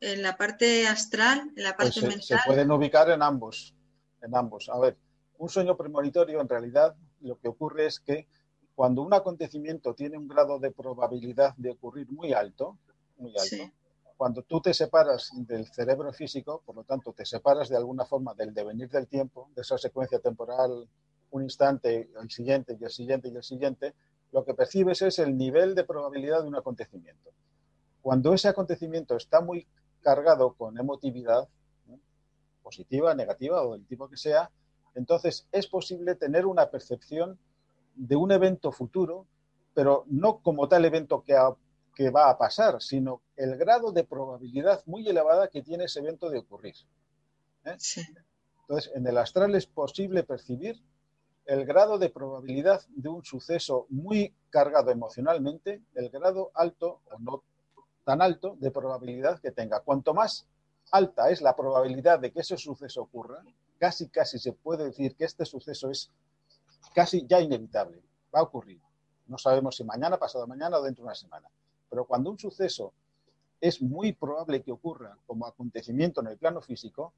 en 0.00 0.22
la, 0.22 0.36
parte 0.36 0.86
astral, 0.86 1.50
en 1.56 1.64
la 1.64 1.76
parte 1.76 2.00
mental? 2.00 2.22
Se, 2.22 2.36
pueden 2.46 2.70
ubicar 2.70 3.10
en 3.10 3.22
ambos, 3.22 3.74
en 4.22 4.36
ambos. 4.36 4.68
A 4.68 4.78
ver, 4.78 4.96
un 5.38 5.48
sueño 5.48 5.76
premonitorio 5.76 6.40
en 6.40 6.48
realidad 6.48 6.94
lo 7.22 7.40
que 7.40 7.48
ocurre 7.48 7.86
es 7.86 7.98
que 7.98 8.28
cuando 8.76 9.02
un 9.02 9.12
acontecimiento 9.12 9.94
tiene 9.94 10.16
un 10.16 10.28
grado 10.28 10.60
de 10.60 10.70
probabilidad 10.70 11.56
de 11.56 11.70
ocurrir 11.70 12.08
muy 12.12 12.32
alto, 12.32 12.78
muy 13.16 13.34
alto, 13.36 13.72
cuando 14.22 14.42
tú 14.42 14.60
te 14.60 14.72
separas 14.72 15.32
del 15.34 15.66
cerebro 15.66 16.12
físico, 16.12 16.62
por 16.64 16.76
lo 16.76 16.84
tanto, 16.84 17.12
te 17.12 17.26
separas 17.26 17.68
de 17.68 17.76
alguna 17.76 18.04
forma 18.04 18.34
del 18.34 18.54
devenir 18.54 18.88
del 18.88 19.08
tiempo, 19.08 19.50
de 19.56 19.62
esa 19.62 19.76
secuencia 19.76 20.20
temporal, 20.20 20.88
un 21.32 21.42
instante, 21.42 22.08
el 22.22 22.30
siguiente 22.30 22.76
y 22.80 22.84
el 22.84 22.90
siguiente 22.92 23.28
y 23.30 23.34
el 23.34 23.42
siguiente, 23.42 23.94
lo 24.30 24.44
que 24.44 24.54
percibes 24.54 25.02
es 25.02 25.18
el 25.18 25.36
nivel 25.36 25.74
de 25.74 25.82
probabilidad 25.82 26.42
de 26.42 26.46
un 26.46 26.54
acontecimiento. 26.54 27.30
Cuando 28.00 28.32
ese 28.32 28.46
acontecimiento 28.46 29.16
está 29.16 29.40
muy 29.40 29.66
cargado 30.02 30.52
con 30.52 30.78
emotividad, 30.78 31.48
positiva, 32.62 33.16
negativa 33.16 33.66
o 33.66 33.72
del 33.72 33.84
tipo 33.88 34.08
que 34.08 34.16
sea, 34.16 34.52
entonces 34.94 35.48
es 35.50 35.66
posible 35.66 36.14
tener 36.14 36.46
una 36.46 36.70
percepción 36.70 37.40
de 37.96 38.14
un 38.14 38.30
evento 38.30 38.70
futuro, 38.70 39.26
pero 39.74 40.04
no 40.06 40.38
como 40.38 40.68
tal 40.68 40.84
evento 40.84 41.24
que 41.24 41.34
ha 41.34 41.56
que 41.94 42.10
va 42.10 42.30
a 42.30 42.38
pasar, 42.38 42.80
sino 42.80 43.22
el 43.36 43.56
grado 43.56 43.92
de 43.92 44.04
probabilidad 44.04 44.82
muy 44.86 45.06
elevada 45.08 45.48
que 45.48 45.62
tiene 45.62 45.84
ese 45.84 46.00
evento 46.00 46.30
de 46.30 46.38
ocurrir. 46.38 46.74
¿eh? 47.64 47.76
Entonces, 48.62 48.92
en 48.94 49.06
el 49.06 49.18
astral 49.18 49.54
es 49.54 49.66
posible 49.66 50.22
percibir 50.22 50.82
el 51.44 51.66
grado 51.66 51.98
de 51.98 52.08
probabilidad 52.08 52.82
de 52.88 53.08
un 53.08 53.24
suceso 53.24 53.86
muy 53.90 54.34
cargado 54.50 54.90
emocionalmente, 54.90 55.82
el 55.94 56.08
grado 56.10 56.50
alto 56.54 57.00
o 57.10 57.18
no 57.18 57.42
tan 58.04 58.22
alto 58.22 58.56
de 58.58 58.70
probabilidad 58.70 59.40
que 59.40 59.50
tenga. 59.50 59.80
Cuanto 59.80 60.14
más 60.14 60.46
alta 60.90 61.30
es 61.30 61.40
la 61.40 61.56
probabilidad 61.56 62.20
de 62.20 62.32
que 62.32 62.40
ese 62.40 62.56
suceso 62.56 63.02
ocurra, 63.02 63.42
casi 63.78 64.08
casi 64.08 64.38
se 64.38 64.52
puede 64.52 64.84
decir 64.84 65.16
que 65.16 65.24
este 65.24 65.44
suceso 65.44 65.90
es 65.90 66.10
casi 66.94 67.26
ya 67.26 67.40
inevitable, 67.40 68.02
va 68.34 68.40
a 68.40 68.44
ocurrir. 68.44 68.80
No 69.26 69.38
sabemos 69.38 69.76
si 69.76 69.84
mañana, 69.84 70.18
pasado 70.18 70.46
mañana 70.46 70.78
o 70.78 70.82
dentro 70.82 71.02
de 71.02 71.06
una 71.06 71.14
semana. 71.14 71.48
Pero 71.92 72.06
cuando 72.06 72.30
un 72.30 72.38
suceso 72.38 72.94
es 73.60 73.82
muy 73.82 74.14
probable 74.14 74.62
que 74.62 74.72
ocurra 74.72 75.18
como 75.26 75.46
acontecimiento 75.46 76.22
en 76.22 76.28
el 76.28 76.38
plano 76.38 76.62
físico, 76.62 77.12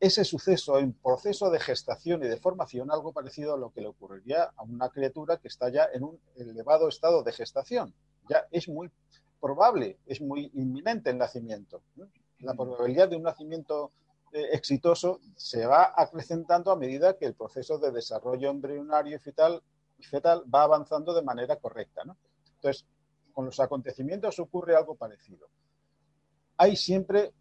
ese 0.00 0.24
suceso 0.24 0.78
en 0.78 0.94
proceso 0.94 1.50
de 1.50 1.60
gestación 1.60 2.24
y 2.24 2.26
de 2.26 2.38
formación, 2.38 2.90
algo 2.90 3.12
parecido 3.12 3.52
a 3.52 3.58
lo 3.58 3.70
que 3.70 3.82
le 3.82 3.88
ocurriría 3.88 4.44
a 4.56 4.62
una 4.62 4.88
criatura 4.88 5.36
que 5.36 5.48
está 5.48 5.68
ya 5.68 5.86
en 5.92 6.04
un 6.04 6.18
elevado 6.36 6.88
estado 6.88 7.22
de 7.22 7.32
gestación. 7.32 7.92
Ya 8.30 8.46
es 8.50 8.66
muy 8.66 8.90
probable, 9.42 9.98
es 10.06 10.22
muy 10.22 10.50
inminente 10.54 11.10
el 11.10 11.18
nacimiento. 11.18 11.82
La 12.38 12.54
probabilidad 12.54 13.10
de 13.10 13.16
un 13.16 13.24
nacimiento 13.24 13.92
eh, 14.32 14.48
exitoso 14.52 15.20
se 15.36 15.66
va 15.66 15.92
acrecentando 15.94 16.70
a 16.70 16.76
medida 16.76 17.18
que 17.18 17.26
el 17.26 17.34
proceso 17.34 17.76
de 17.76 17.92
desarrollo 17.92 18.48
embrionario 18.48 19.16
y 19.16 19.18
fetal, 19.18 19.62
fetal 20.00 20.44
va 20.52 20.62
avanzando 20.62 21.12
de 21.12 21.20
manera 21.20 21.56
correcta. 21.56 22.04
Entonces, 22.54 22.86
con 23.32 23.46
los 23.46 23.60
acontecimientos 23.60 24.38
ocurre 24.38 24.76
algo 24.76 24.94
parecido. 24.94 25.48
Hay 26.56 26.76
siempre 26.76 27.32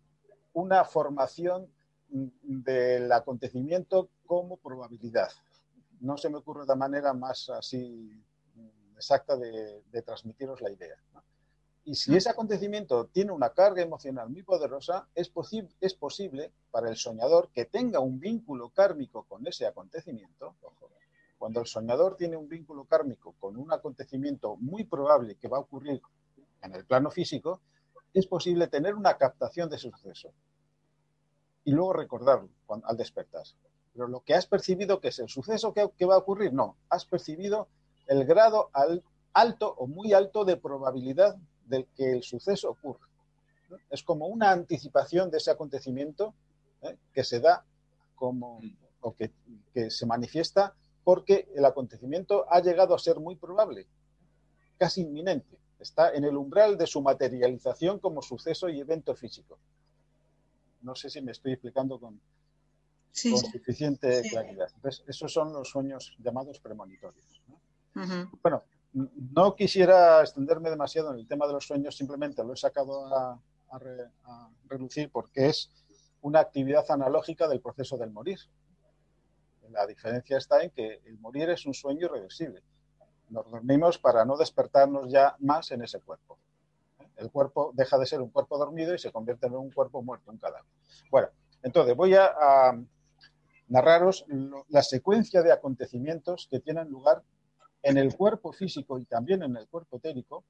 una 0.54 0.84
formación 0.84 1.68
del 2.10 3.12
acontecimiento 3.12 4.10
como 4.26 4.58
probabilidad. 4.58 5.30
No 6.00 6.18
se 6.18 6.30
me 6.30 6.38
ocurre 6.38 6.66
de 6.66 6.76
manera 6.76 7.14
más 7.14 7.50
así 7.50 8.24
exacta 8.96 9.38
de, 9.38 10.02
transmitiros 10.06 10.62
la 10.62 10.72
idea. 10.72 10.96
Y 11.86 11.96
si 11.96 12.16
ese 12.16 12.30
acontecimiento 12.30 13.08
tiene 13.08 13.32
una 13.32 13.50
carga 13.50 13.82
emocional 13.82 14.30
muy 14.30 14.44
poderosa, 14.44 15.08
es, 15.16 15.32
es 15.80 15.94
posible 15.94 16.52
para 16.70 16.90
el 16.90 16.98
soñador 16.98 17.50
que 17.52 17.66
tenga 17.66 18.00
un 18.00 18.20
vínculo 18.20 18.70
kármico 18.70 19.24
con 19.24 19.48
ese 19.48 19.66
acontecimiento. 19.66 20.56
Cuando 21.40 21.62
el 21.62 21.68
soñador 21.68 22.18
tiene 22.18 22.36
un 22.36 22.50
vínculo 22.50 22.84
kármico 22.84 23.34
con 23.40 23.56
un 23.56 23.72
acontecimiento 23.72 24.58
muy 24.58 24.84
probable 24.84 25.36
que 25.36 25.48
va 25.48 25.58
a 25.58 25.62
ocurrir 25.62 26.02
en 26.62 26.76
el 26.76 26.86
plano 26.86 27.10
físico, 27.10 27.62
es 28.14 28.28
posible 28.28 28.68
tener 28.68 28.94
una 28.94 29.18
captación 29.18 29.70
de 29.70 29.78
ese 29.78 29.90
suceso 29.90 30.34
y 31.64 31.72
luego 31.72 31.94
recordarlo 31.94 32.50
al 32.84 32.98
despertar. 32.98 33.44
Pero 33.94 34.08
lo 34.08 34.20
que 34.20 34.34
has 34.34 34.48
percibido 34.48 35.00
que 35.00 35.08
es 35.08 35.20
el 35.20 35.30
suceso 35.30 35.74
que, 35.74 36.06
va 36.06 36.16
a 36.16 36.20
ocurrir, 36.20 36.52
no, 36.54 36.76
has 36.90 37.06
percibido 37.06 37.70
el 38.08 38.26
grado 38.26 38.70
alto 39.32 39.74
o 39.78 39.88
muy 39.88 40.12
alto 40.12 40.44
de 40.44 40.58
probabilidad 40.58 41.38
de 41.66 41.86
que 41.96 42.12
el 42.12 42.24
suceso 42.24 42.72
ocurra. 42.72 43.08
Es 43.90 44.04
como 44.04 44.28
una 44.28 44.52
anticipación 44.52 45.32
de 45.32 45.38
ese 45.38 45.52
acontecimiento 45.52 46.34
¿eh? 46.82 46.98
que 47.14 47.24
se 47.24 47.40
da 47.40 47.64
como, 48.16 48.60
o 49.00 49.16
que, 49.16 49.32
que 49.74 49.90
se 49.90 50.06
manifiesta 50.06 50.76
porque 51.04 51.50
el 51.56 51.66
acontecimiento 51.66 52.46
ha 52.52 52.62
llegado 52.62 52.94
a 52.94 53.00
ser 53.00 53.20
muy 53.20 53.36
probable, 53.36 53.88
casi 54.78 55.02
inminente. 55.02 55.58
Está 55.80 56.14
en 56.14 56.26
el 56.26 56.36
umbral 56.36 56.78
de 56.78 56.88
su 56.88 57.02
materialización 57.02 58.00
como 58.00 58.22
suceso 58.22 58.68
y 58.70 58.80
evento 58.80 59.16
físico. 59.16 59.58
No 60.82 60.96
sé 60.96 61.10
si 61.10 61.22
me 61.22 61.32
estoy 61.32 61.54
explicando 61.54 62.00
con, 62.00 62.20
suficiente 63.12 64.22
claridad. 64.30 64.70
Entonces, 64.76 65.04
esos 65.08 65.32
son 65.32 65.54
los 65.54 65.70
sueños 65.70 66.16
llamados 66.20 66.60
premonitorios. 66.60 67.42
Bueno, 68.42 68.64
no 68.94 69.56
quisiera 69.56 70.22
extenderme 70.22 70.70
demasiado 70.70 71.12
en 71.12 71.20
el 71.20 71.28
tema 71.28 71.48
de 71.48 71.54
los 71.54 71.66
sueños, 71.66 71.96
simplemente 71.96 72.44
lo 72.44 72.54
he 72.54 72.58
sacado 72.58 73.06
a, 73.14 73.40
relucir 74.68 75.12
porque 75.12 75.48
es 75.48 75.70
una 76.22 76.40
actividad 76.40 76.84
analógica 76.90 77.48
del 77.48 77.62
proceso 77.62 77.98
del 77.98 78.10
morir. 78.10 78.40
La 79.72 79.86
diferencia 79.86 80.38
está 80.38 80.62
en 80.64 80.72
que 80.72 81.02
el 81.06 81.20
morir 81.20 81.50
es 81.50 81.66
un 81.66 81.74
sueño 81.74 82.06
irreversible. 82.06 82.64
Nos 83.30 83.50
dormimos 83.50 83.98
para 84.00 84.26
no 84.26 84.38
despertarnos 84.38 85.12
ya 85.12 85.36
más 85.40 85.72
en 85.72 85.84
ese 85.84 86.00
cuerpo. 86.02 86.40
El 87.16 87.30
cuerpo 87.32 87.72
deja 87.74 87.98
de 87.98 88.06
ser 88.06 88.22
un 88.22 88.30
cuerpo 88.30 88.58
dormido 88.58 88.94
y 88.94 89.00
se 89.00 89.12
convierte 89.12 89.48
en 89.48 89.56
un 89.56 89.72
cuerpo 89.72 90.02
muerto, 90.02 90.32
un 90.32 90.38
cadáver. 90.38 90.64
Bueno, 91.12 91.28
entonces 91.62 91.96
voy 91.96 92.16
a, 92.16 92.32
narraros 93.68 94.26
la 94.70 94.82
secuencia 94.82 95.44
de 95.44 95.52
acontecimientos 95.52 96.48
que 96.50 96.60
tienen 96.60 96.90
lugar 96.90 97.24
en 97.84 97.98
el 97.98 98.16
cuerpo 98.16 98.52
físico 98.52 98.98
y 99.00 99.06
también 99.06 99.44
en 99.44 99.56
el 99.56 99.68
cuerpo 99.68 99.98
etérico 99.98 100.44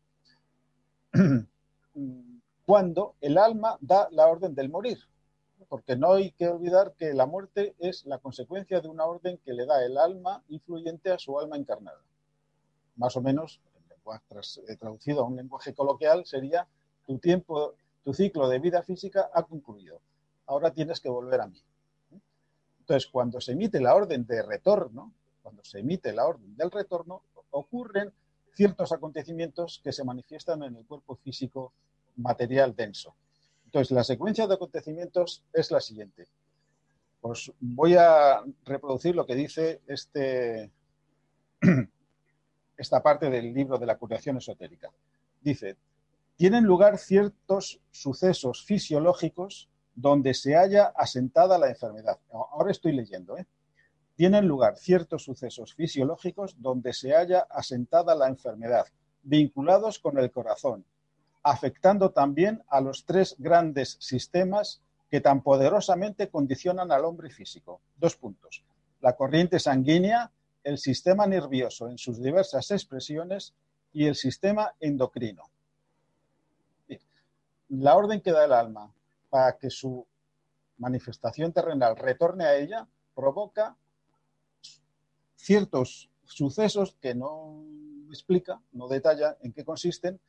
cuando 2.65 3.15
el 3.19 3.37
alma 3.37 3.77
da 3.81 4.07
la 4.11 4.27
orden 4.27 4.55
del 4.55 4.69
morir. 4.69 4.99
Porque 5.69 5.95
no 5.95 6.13
hay 6.13 6.31
que 6.31 6.47
olvidar 6.47 6.93
que 6.97 7.13
la 7.13 7.25
muerte 7.25 7.75
es 7.79 8.05
la 8.05 8.17
consecuencia 8.17 8.81
de 8.81 8.89
una 8.89 9.05
orden 9.05 9.37
que 9.45 9.53
le 9.53 9.65
da 9.65 9.85
el 9.85 9.97
alma 9.97 10.43
influyente 10.49 11.11
a 11.11 11.19
su 11.19 11.39
alma 11.39 11.57
encarnada. 11.57 12.01
Más 12.95 13.15
o 13.15 13.21
menos 13.21 13.61
eh, 14.67 14.75
traducido 14.75 15.21
a 15.21 15.27
un 15.27 15.35
lenguaje 15.35 15.73
coloquial, 15.73 16.25
sería 16.25 16.67
tu 17.05 17.19
tiempo, 17.19 17.75
tu 18.03 18.13
ciclo 18.13 18.49
de 18.49 18.59
vida 18.59 18.81
física 18.81 19.29
ha 19.33 19.43
concluido. 19.43 20.01
Ahora 20.47 20.73
tienes 20.73 20.99
que 20.99 21.09
volver 21.09 21.41
a 21.41 21.47
mí. 21.47 21.61
Entonces, 22.79 23.07
cuando 23.11 23.39
se 23.39 23.51
emite 23.51 23.79
la 23.79 23.93
orden 23.93 24.25
de 24.25 24.41
retorno, 24.41 25.13
cuando 25.43 25.63
se 25.63 25.79
emite 25.79 26.11
la 26.11 26.25
orden 26.25 26.57
del 26.57 26.71
retorno, 26.71 27.21
ocurren 27.51 28.11
ciertos 28.53 28.91
acontecimientos 28.91 29.79
que 29.83 29.91
se 29.91 30.03
manifiestan 30.03 30.63
en 30.63 30.75
el 30.75 30.85
cuerpo 30.85 31.15
físico 31.15 31.71
material 32.17 32.75
denso. 32.75 33.15
Entonces, 33.69 33.91
la 33.91 34.03
secuencia 34.03 34.47
de 34.47 34.55
acontecimientos 34.55 35.43
es 35.53 35.69
la 35.69 35.79
siguiente. 35.79 36.27
Pues 37.21 37.51
voy 37.59 37.93
a 37.93 38.41
reproducir 38.65 39.15
lo 39.15 39.27
que 39.27 39.35
dice 39.35 39.81
este, 39.85 40.71
esta 42.77 43.03
parte 43.03 43.29
del 43.29 43.53
libro 43.53 43.77
de 43.77 43.85
la 43.85 43.95
curación 43.95 44.37
esotérica. 44.37 44.89
Dice, 45.39 45.77
tienen 46.35 46.63
lugar 46.63 46.97
ciertos 46.97 47.79
sucesos 47.91 48.65
fisiológicos 48.65 49.69
donde 49.93 50.33
se 50.33 50.55
haya 50.55 50.85
asentada 50.95 51.59
la 51.59 51.69
enfermedad. 51.69 52.17
Ahora 52.31 52.71
estoy 52.71 52.93
leyendo. 52.93 53.37
¿eh? 53.37 53.45
Tienen 54.15 54.47
lugar 54.47 54.77
ciertos 54.77 55.25
sucesos 55.25 55.75
fisiológicos 55.75 56.59
donde 56.59 56.93
se 56.93 57.15
haya 57.15 57.45
asentada 57.51 58.15
la 58.15 58.29
enfermedad, 58.29 58.87
vinculados 59.21 59.99
con 59.99 60.17
el 60.17 60.31
corazón, 60.31 60.85
afectando 61.43 62.11
también 62.11 62.63
a 62.67 62.81
los 62.81 63.05
tres 63.05 63.35
grandes 63.37 63.97
sistemas 63.99 64.81
que 65.09 65.21
tan 65.21 65.41
poderosamente 65.41 66.29
condicionan 66.29 66.91
al 66.91 67.05
hombre 67.05 67.29
físico. 67.29 67.81
Dos 67.97 68.15
puntos. 68.15 68.63
La 69.01 69.15
corriente 69.15 69.59
sanguínea, 69.59 70.31
el 70.63 70.77
sistema 70.77 71.25
nervioso 71.25 71.89
en 71.89 71.97
sus 71.97 72.21
diversas 72.21 72.69
expresiones 72.71 73.53
y 73.91 74.05
el 74.05 74.15
sistema 74.15 74.73
endocrino. 74.79 75.43
La 77.69 77.95
orden 77.95 78.21
que 78.21 78.31
da 78.31 78.45
el 78.45 78.53
alma 78.53 78.91
para 79.29 79.57
que 79.57 79.69
su 79.69 80.05
manifestación 80.77 81.53
terrenal 81.53 81.95
retorne 81.95 82.45
a 82.45 82.55
ella 82.55 82.87
provoca 83.13 83.75
ciertos 85.35 86.09
sucesos 86.23 86.95
que 86.99 87.15
no 87.15 87.63
explica, 88.09 88.61
no 88.71 88.87
detalla 88.87 89.37
en 89.41 89.53
qué 89.53 89.63
consisten, 89.63 90.19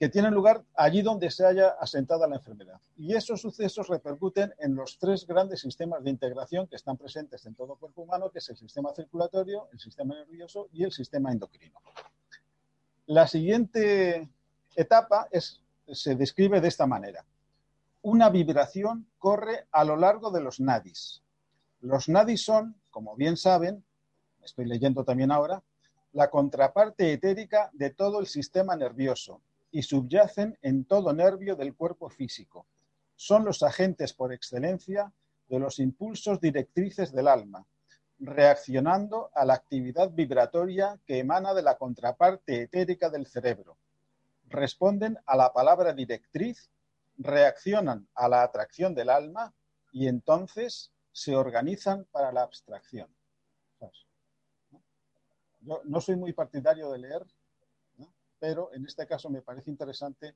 que 0.00 0.08
tienen 0.08 0.32
lugar 0.32 0.64
allí 0.76 1.02
donde 1.02 1.30
se 1.30 1.44
haya 1.44 1.76
asentada 1.78 2.26
la 2.26 2.36
enfermedad. 2.36 2.80
Y 2.96 3.14
esos 3.14 3.42
sucesos 3.42 3.86
repercuten 3.86 4.54
en 4.58 4.74
los 4.74 4.98
tres 4.98 5.26
grandes 5.26 5.60
sistemas 5.60 6.02
de 6.02 6.08
integración 6.08 6.66
que 6.66 6.76
están 6.76 6.96
presentes 6.96 7.44
en 7.44 7.54
todo 7.54 7.76
cuerpo 7.76 8.00
humano, 8.00 8.30
que 8.30 8.38
es 8.38 8.48
el 8.48 8.56
sistema 8.56 8.94
circulatorio, 8.94 9.68
el 9.74 9.78
sistema 9.78 10.14
nervioso 10.14 10.70
y 10.72 10.84
el 10.84 10.92
sistema 10.92 11.30
endocrino. 11.30 11.78
La 13.08 13.26
siguiente 13.26 14.30
etapa 14.74 15.28
es, 15.30 15.60
se 15.92 16.14
describe 16.14 16.62
de 16.62 16.68
esta 16.68 16.86
manera. 16.86 17.26
Una 18.00 18.30
vibración 18.30 19.06
corre 19.18 19.66
a 19.70 19.84
lo 19.84 19.96
largo 19.96 20.30
de 20.30 20.40
los 20.40 20.60
nadis. 20.60 21.22
Los 21.82 22.08
nadis 22.08 22.42
son, 22.42 22.74
como 22.90 23.16
bien 23.16 23.36
saben, 23.36 23.84
estoy 24.42 24.64
leyendo 24.64 25.04
también 25.04 25.30
ahora, 25.30 25.62
la 26.14 26.30
contraparte 26.30 27.12
etérica 27.12 27.68
de 27.74 27.90
todo 27.90 28.18
el 28.20 28.26
sistema 28.26 28.74
nervioso 28.76 29.42
y 29.70 29.82
subyacen 29.82 30.58
en 30.62 30.84
todo 30.84 31.12
nervio 31.12 31.56
del 31.56 31.74
cuerpo 31.74 32.08
físico. 32.08 32.66
Son 33.16 33.44
los 33.44 33.62
agentes 33.62 34.12
por 34.12 34.32
excelencia 34.32 35.12
de 35.48 35.58
los 35.58 35.78
impulsos 35.78 36.40
directrices 36.40 37.12
del 37.12 37.28
alma, 37.28 37.66
reaccionando 38.18 39.30
a 39.34 39.44
la 39.44 39.54
actividad 39.54 40.10
vibratoria 40.10 40.98
que 41.06 41.18
emana 41.18 41.54
de 41.54 41.62
la 41.62 41.76
contraparte 41.76 42.62
etérica 42.62 43.10
del 43.10 43.26
cerebro. 43.26 43.78
Responden 44.48 45.18
a 45.26 45.36
la 45.36 45.52
palabra 45.52 45.92
directriz, 45.92 46.70
reaccionan 47.18 48.08
a 48.14 48.28
la 48.28 48.42
atracción 48.42 48.94
del 48.94 49.10
alma 49.10 49.54
y 49.92 50.06
entonces 50.06 50.92
se 51.12 51.34
organizan 51.34 52.06
para 52.10 52.32
la 52.32 52.42
abstracción. 52.42 53.08
Yo 55.62 55.82
no 55.84 56.00
soy 56.00 56.16
muy 56.16 56.32
partidario 56.32 56.90
de 56.90 56.98
leer 56.98 57.26
pero 58.40 58.72
en 58.72 58.84
este 58.86 59.06
caso 59.06 59.30
me 59.30 59.42
parece 59.42 59.70
interesante 59.70 60.34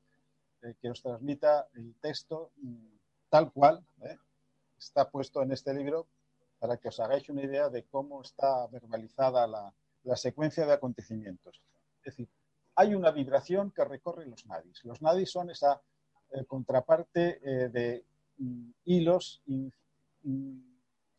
eh, 0.62 0.74
que 0.80 0.90
os 0.90 1.02
transmita 1.02 1.66
el 1.74 1.96
texto 1.96 2.52
mm, 2.58 2.86
tal 3.30 3.50
cual 3.50 3.84
¿eh? 4.02 4.16
está 4.78 5.10
puesto 5.10 5.42
en 5.42 5.50
este 5.50 5.74
libro 5.74 6.06
para 6.60 6.76
que 6.76 6.88
os 6.88 7.00
hagáis 7.00 7.28
una 7.30 7.42
idea 7.42 7.68
de 7.70 7.84
cómo 7.84 8.22
está 8.22 8.66
verbalizada 8.68 9.46
la, 9.46 9.74
secuencia 10.16 10.66
de 10.66 10.74
acontecimientos. 10.74 11.62
Es 11.98 12.04
decir, 12.04 12.28
hay 12.76 12.94
una 12.94 13.10
vibración 13.10 13.70
que 13.70 13.84
recorre 13.84 14.26
los 14.26 14.44
nadis. 14.46 14.84
Los 14.84 15.00
nadis 15.00 15.30
son 15.30 15.50
esa 15.50 15.80
eh, 16.30 16.44
contraparte 16.44 17.40
de 17.70 18.04
mm, 18.36 18.70
hilos 18.84 19.42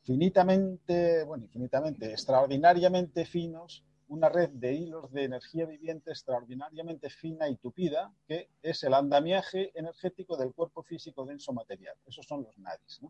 infinitamente, 0.04 1.24
bueno, 1.24 1.46
infinitamente, 1.46 2.12
extraordinariamente 2.12 3.26
finos 3.26 3.84
una 4.08 4.30
red 4.30 4.50
de 4.50 4.74
hilos 4.74 5.12
de 5.12 5.24
energía 5.24 5.66
viviente 5.66 6.12
extraordinariamente 6.12 7.10
fina 7.10 7.50
y 7.50 7.56
tupida, 7.56 8.14
que 8.28 8.50
es 8.62 8.84
el 8.84 8.94
andamiaje 8.94 9.72
energético 9.78 10.38
del 10.38 10.54
cuerpo 10.54 10.84
físico 10.84 11.26
denso 11.26 11.54
material. 11.54 11.96
Esos 12.06 12.26
son 12.26 12.44
los 12.44 12.58
nadis. 12.58 13.02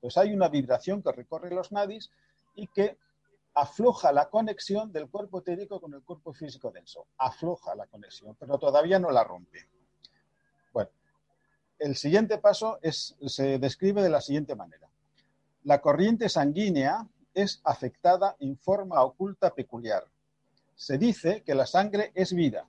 Pues 0.00 0.16
hay 0.16 0.32
una 0.32 0.48
vibración 0.48 1.02
que 1.02 1.12
recorre 1.12 1.50
los 1.50 1.70
nadis 1.72 2.10
y 2.54 2.66
que 2.66 2.98
afloja 3.54 4.12
la 4.12 4.28
conexión 4.28 4.92
del 4.92 5.08
cuerpo 5.08 5.40
etérico 5.40 5.80
con 5.80 5.94
el 5.94 6.02
cuerpo 6.02 6.32
físico 6.32 6.70
denso. 6.70 7.06
Afloja 7.18 7.74
la 7.74 7.86
conexión, 7.86 8.36
pero 8.38 8.58
todavía 8.58 8.98
no 8.98 9.10
la 9.10 9.24
rompe. 9.24 9.68
Bueno, 10.72 10.90
el 11.78 11.96
siguiente 11.96 12.38
paso 12.38 12.78
se 12.82 13.58
describe 13.58 14.02
de 14.02 14.10
la 14.10 14.20
siguiente 14.20 14.54
manera. 14.54 14.88
La 15.64 15.80
corriente 15.80 16.28
sanguínea 16.28 17.06
es 17.34 17.60
afectada 17.64 18.36
en 18.40 18.56
forma 18.56 19.02
oculta 19.02 19.54
peculiar, 19.54 20.04
se 20.80 20.96
dice 20.96 21.42
que 21.42 21.54
la 21.54 21.66
sangre 21.66 22.10
es 22.14 22.32
vida. 22.32 22.66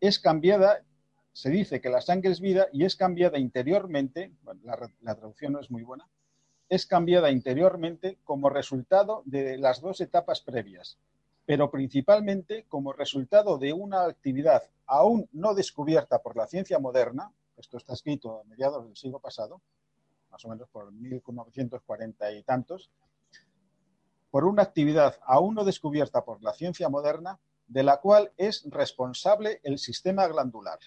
es 0.00 0.20
cambiada, 0.20 0.84
se 1.32 1.50
dice 1.50 1.80
que 1.80 1.90
la 1.90 2.00
sangre 2.00 2.30
es 2.30 2.40
vida 2.40 2.68
y 2.72 2.84
es 2.84 2.94
cambiada 2.94 3.40
interiormente, 3.40 4.30
la, 4.62 5.16
traducción 5.16 5.54
no 5.54 5.60
es 5.60 5.68
muy 5.68 5.82
buena, 5.82 6.08
es 6.68 6.86
cambiada 6.86 7.32
interiormente 7.32 8.18
como 8.22 8.50
resultado 8.50 9.22
de 9.24 9.58
las 9.58 9.80
dos 9.80 10.00
etapas 10.00 10.40
previas, 10.42 10.96
pero 11.44 11.72
principalmente 11.72 12.66
como 12.68 12.92
resultado 12.92 13.58
de 13.58 13.72
una 13.72 14.04
actividad 14.04 14.62
aún 14.86 15.28
no 15.32 15.54
descubierta 15.54 16.22
por 16.22 16.36
la 16.36 16.46
ciencia 16.46 16.78
moderna, 16.78 17.32
esto 17.56 17.78
está 17.78 17.94
escrito 17.94 18.40
a 18.40 18.44
mediados 18.44 18.86
del 18.86 18.96
siglo 18.96 19.18
pasado, 19.18 19.60
más 20.30 20.44
o 20.44 20.48
menos 20.48 20.68
por 20.68 20.92
1940 20.92 22.30
y 22.30 22.42
tantos, 22.44 22.90
por 24.36 24.44
una 24.44 24.64
actividad 24.64 25.18
aún 25.24 25.54
no 25.54 25.64
descubierta 25.64 26.22
por 26.22 26.42
la 26.42 26.52
ciencia 26.52 26.90
moderna, 26.90 27.38
de 27.68 27.82
la 27.82 28.02
cual 28.02 28.32
es 28.36 28.66
responsable 28.68 29.62
el 29.62 29.78
sistema 29.78 30.26
glandular. 30.26 30.78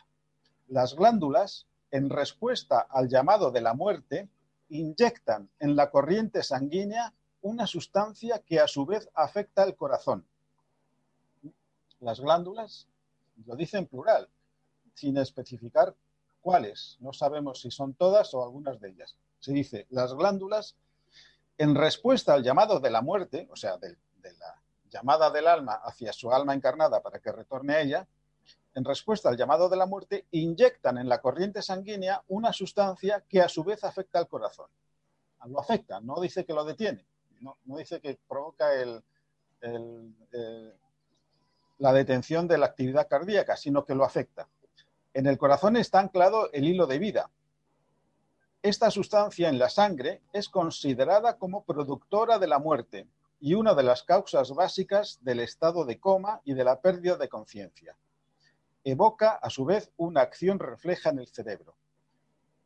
Las 0.68 0.94
glándulas, 0.94 1.66
en 1.90 2.12
respuesta 2.12 2.80
al 2.82 3.10
llamado 3.10 3.50
de 3.50 3.62
la 3.62 3.74
muerte, 3.74 4.30
inyectan 4.70 5.50
en 5.58 5.76
la 5.76 5.90
corriente 5.90 6.44
sanguínea 6.44 7.12
una 7.42 7.66
sustancia 7.66 8.38
que 8.46 8.60
a 8.60 8.68
su 8.68 8.86
vez 8.86 9.10
afecta 9.16 9.64
al 9.64 9.76
corazón. 9.76 10.28
Las 12.02 12.20
glándulas, 12.20 12.88
lo 13.48 13.56
dice 13.56 13.80
en 13.80 13.88
plural, 13.88 14.30
sin 14.94 15.18
especificar 15.18 15.96
cuáles. 16.40 16.98
No 17.00 17.14
sabemos 17.14 17.62
si 17.62 17.72
son 17.72 17.96
todas 17.96 18.32
o 18.36 18.44
algunas 18.44 18.80
de 18.80 18.90
ellas. 18.90 19.16
Se 19.40 19.54
dice, 19.54 19.88
las 19.90 20.14
glándulas, 20.14 20.76
en 21.60 21.76
respuesta 21.76 22.34
al 22.34 22.44
llamado 22.44 22.80
de 22.80 22.90
la 22.90 23.02
muerte, 23.02 23.48
o 23.52 23.56
sea, 23.56 23.78
de, 23.78 23.98
la 24.24 24.62
llamada 24.90 25.30
del 25.30 25.46
alma 25.46 25.74
hacia 25.84 26.14
su 26.14 26.32
alma 26.32 26.54
encarnada 26.54 27.02
para 27.02 27.20
que 27.20 27.34
retorne 27.34 27.76
a 27.76 27.82
ella, 27.82 28.08
en 28.76 28.86
respuesta 28.86 29.28
al 29.28 29.36
llamado 29.36 29.68
de 29.68 29.76
la 29.76 29.86
muerte, 29.86 30.26
inyectan 30.32 30.98
en 30.98 31.10
la 31.10 31.20
corriente 31.20 31.62
sanguínea 31.62 32.24
una 32.30 32.54
sustancia 32.54 33.26
que 33.28 33.42
a 33.42 33.50
su 33.50 33.66
vez 33.66 33.84
afecta 33.84 34.20
al 34.20 34.30
corazón. 34.30 34.68
Lo 35.48 35.60
afecta, 35.60 36.00
no 36.00 36.22
dice 36.22 36.46
que 36.46 36.54
lo 36.54 36.64
detiene, 36.64 37.06
no, 37.42 37.58
dice 37.66 38.00
que 38.00 38.18
provoca 38.28 38.70
eh, 38.82 40.74
la 41.78 41.94
detención 41.94 42.48
de 42.48 42.58
la 42.58 42.68
actividad 42.68 43.10
cardíaca, 43.10 43.58
sino 43.58 43.84
que 43.84 43.96
lo 43.96 44.06
afecta. 44.06 44.48
En 45.14 45.28
el 45.28 45.38
corazón 45.38 45.76
está 45.76 46.00
anclado 46.00 46.50
el 46.54 46.66
hilo 46.66 46.88
de 46.88 47.00
vida. 47.00 47.30
Esta 48.62 48.92
sustancia 48.92 49.48
en 49.48 49.58
la 49.58 49.70
sangre 49.70 50.22
es 50.34 50.50
considerada 50.50 51.38
como 51.38 51.64
productora 51.64 52.40
de 52.40 52.48
la 52.48 52.60
muerte 52.60 53.08
y 53.40 53.54
una 53.54 53.74
de 53.74 53.84
las 53.84 54.04
causas 54.04 54.52
básicas 54.52 55.18
del 55.22 55.40
estado 55.40 55.86
de 55.86 55.98
coma 55.98 56.42
y 56.44 56.54
de 56.56 56.66
la 56.66 56.82
pérdida 56.82 57.16
de 57.16 57.30
conciencia. 57.30 57.96
Evoca, 58.84 59.32
a 59.32 59.50
su 59.50 59.64
vez, 59.64 59.94
una 59.96 60.20
acción 60.20 60.60
refleja 60.60 61.10
en 61.10 61.20
el 61.20 61.28
cerebro. 61.28 61.76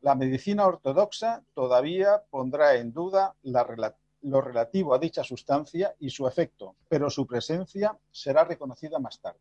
La 0.01 0.15
medicina 0.15 0.65
ortodoxa 0.65 1.43
todavía 1.53 2.23
pondrá 2.27 2.73
en 2.73 2.91
duda 2.91 3.35
lo 3.43 4.41
relativo 4.41 4.95
a 4.95 4.99
dicha 4.99 5.23
sustancia 5.23 5.93
y 5.99 6.09
su 6.09 6.27
efecto, 6.27 6.75
pero 6.89 7.11
su 7.11 7.27
presencia 7.27 7.95
será 8.11 8.45
reconocida 8.45 8.97
más 8.97 9.19
tarde. 9.19 9.39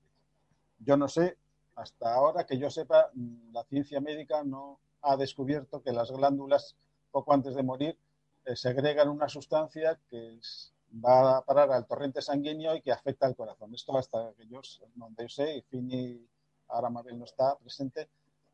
Yo 0.80 0.98
no 0.98 1.08
sé, 1.08 1.38
hasta 1.76 2.12
ahora 2.12 2.44
que 2.44 2.58
yo 2.58 2.68
sepa, 2.68 3.10
la 3.52 3.64
ciencia 3.64 4.02
médica 4.02 4.44
no 4.44 4.80
ha 5.02 5.16
descubierto 5.16 5.82
que 5.82 5.92
las 5.92 6.10
glándulas, 6.10 6.76
poco 7.10 7.32
antes 7.32 7.54
de 7.54 7.62
morir, 7.62 7.98
eh, 8.44 8.56
segregan 8.56 9.08
una 9.08 9.28
sustancia 9.28 9.98
que 10.08 10.38
es 10.38 10.72
va 10.92 11.38
a 11.38 11.44
parar 11.44 11.70
al 11.72 11.86
torrente 11.86 12.20
sanguíneo 12.20 12.76
y 12.76 12.82
que 12.82 12.92
afecta 12.92 13.26
al 13.26 13.36
corazón. 13.36 13.74
Esto 13.74 13.96
hasta 13.96 14.32
que 14.36 14.46
yo, 14.46 14.60
donde 14.94 15.24
yo 15.24 15.28
sé, 15.28 15.56
y 15.56 15.62
Fini, 15.62 16.26
ahora 16.68 16.90
Mabel 16.90 17.18
no 17.18 17.24
está 17.24 17.56
presente, 17.56 18.08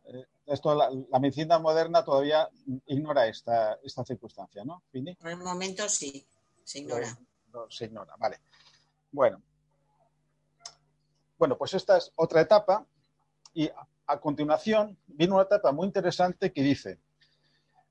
eh, 0.05 0.24
esto 0.46 0.74
la, 0.74 0.90
medicina 1.18 1.59
moderna 1.59 2.05
todavía 2.05 2.49
ignora 2.86 3.26
esta, 3.26 3.74
esta 3.82 4.05
circunstancia, 4.05 4.64
¿no, 4.64 4.82
Fini? 4.90 5.14
Por 5.16 5.30
el 5.30 5.38
momento 5.38 5.88
sí, 5.88 6.26
se 6.64 6.80
ignora. 6.80 7.18
se 7.68 7.86
ignora, 7.86 8.14
vale. 8.16 8.38
Bueno. 9.11 9.42
Bueno, 11.38 11.57
pues 11.57 11.74
esta 11.74 11.96
es 11.96 12.12
otra 12.16 12.40
etapa 12.40 12.84
y 13.55 13.70
a 14.09 14.18
continuación 14.18 14.98
viene 15.06 15.34
una 15.34 15.42
etapa 15.42 15.70
muy 15.70 15.86
interesante 15.86 16.50
que 16.52 16.62
dice, 16.62 16.98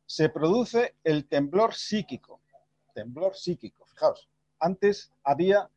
se 0.05 0.29
produce 0.29 0.95
el 1.03 1.27
temblor 1.27 1.75
psíquico, 1.75 2.41
temblor 2.93 3.35
psíquico, 3.35 3.85
fijaos, 3.85 4.27
antes 4.59 5.11
había 5.23 5.69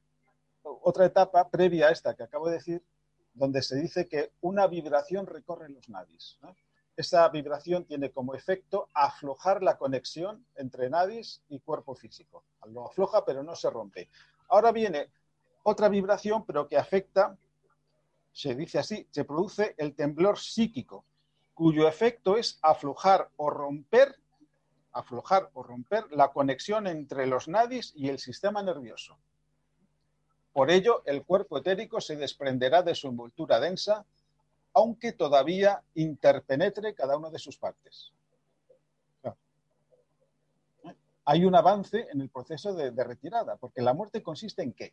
otra 0.63 1.05
etapa 1.05 1.49
previa 1.51 1.89
a 1.89 1.91
esta 1.91 2.15
que 2.15 2.23
acabo 2.23 2.49
de 2.49 2.55
decir, 2.55 2.83
donde 3.35 3.63
se 3.63 3.77
dice 3.77 4.09
que 4.09 4.33
una 4.41 4.67
vibración 4.67 5.27
recorre 5.27 5.69
los 5.69 5.89
nadis. 5.89 6.39
Esa 6.97 7.29
vibración 7.29 7.85
tiene 7.85 8.11
como 8.11 8.35
efecto 8.35 8.89
aflojar 8.95 9.63
la 9.63 9.79
conexión 9.79 10.45
entre 10.57 10.91
nadis 10.91 11.43
y 11.49 11.61
cuerpo 11.61 11.95
físico. 11.95 12.45
Lo 12.67 12.87
afloja, 12.87 13.25
pero 13.25 13.43
no 13.43 13.55
se 13.55 13.71
rompe. 13.71 14.09
Ahora 14.49 14.73
viene 14.73 15.11
otra 15.63 15.89
vibración, 15.89 16.45
pero 16.45 16.67
que 16.67 16.77
afecta, 16.77 17.37
se 18.33 18.55
dice 18.55 18.79
así, 18.79 19.07
se 19.11 19.25
produce 19.25 19.75
el 19.79 19.95
temblor 19.95 20.39
psíquico, 20.39 21.05
cuyo 21.55 21.89
efecto 21.89 22.37
es 22.37 22.59
aflojar 22.63 23.31
o 23.37 23.51
romper 23.51 24.17
aflojar 24.93 25.51
o 25.55 25.63
romper 25.63 26.05
la 26.11 26.33
conexión 26.33 26.87
entre 26.87 27.27
los 27.27 27.49
nadis 27.49 27.93
y 27.95 28.09
el 28.09 28.19
sistema 28.19 28.63
nervioso. 28.63 29.19
Por 30.53 30.71
ello, 30.71 31.03
el 31.07 31.25
cuerpo 31.25 31.59
etérico 31.59 32.01
se 32.01 32.17
desprenderá 32.17 32.83
de 32.83 32.95
su 32.95 33.09
envoltura 33.09 33.61
densa, 33.61 34.05
aunque 34.73 35.13
todavía 35.13 35.83
interpenetre 35.95 36.95
cada 36.95 37.17
una 37.17 37.31
de 37.31 37.39
sus 37.39 37.57
partes. 37.57 38.13
Hay 41.25 41.45
un 41.45 41.55
avance 41.55 42.09
en 42.11 42.21
el 42.21 42.29
proceso 42.29 42.75
de, 42.75 42.91
de 42.91 43.05
retirada, 43.05 43.57
porque 43.57 43.83
la 43.83 43.95
muerte 43.95 44.23
consiste 44.23 44.63
en 44.63 44.73
qué? 44.73 44.93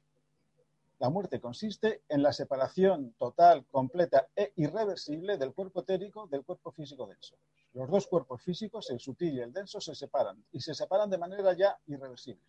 La 1.00 1.10
muerte 1.12 1.40
consiste 1.40 2.02
en 2.10 2.24
la 2.24 2.34
separación 2.34 3.14
total, 3.20 3.66
completa 3.68 4.30
e 4.36 4.52
irreversible 4.56 5.38
del 5.38 5.54
cuerpo 5.54 5.82
etérico 5.82 6.26
del 6.26 6.44
cuerpo 6.44 6.72
físico 6.72 7.06
denso. 7.06 7.36
Los 7.74 7.88
dos 7.88 8.08
cuerpos 8.08 8.42
físicos, 8.42 8.90
el 8.90 9.00
sutil 9.00 9.36
y 9.36 9.42
el 9.42 9.54
denso, 9.54 9.80
se 9.80 9.94
separan 9.94 10.44
y 10.52 10.60
se 10.60 10.74
separan 10.74 11.10
de 11.12 11.20
manera 11.20 11.54
ya 11.54 11.78
irreversible. 11.86 12.42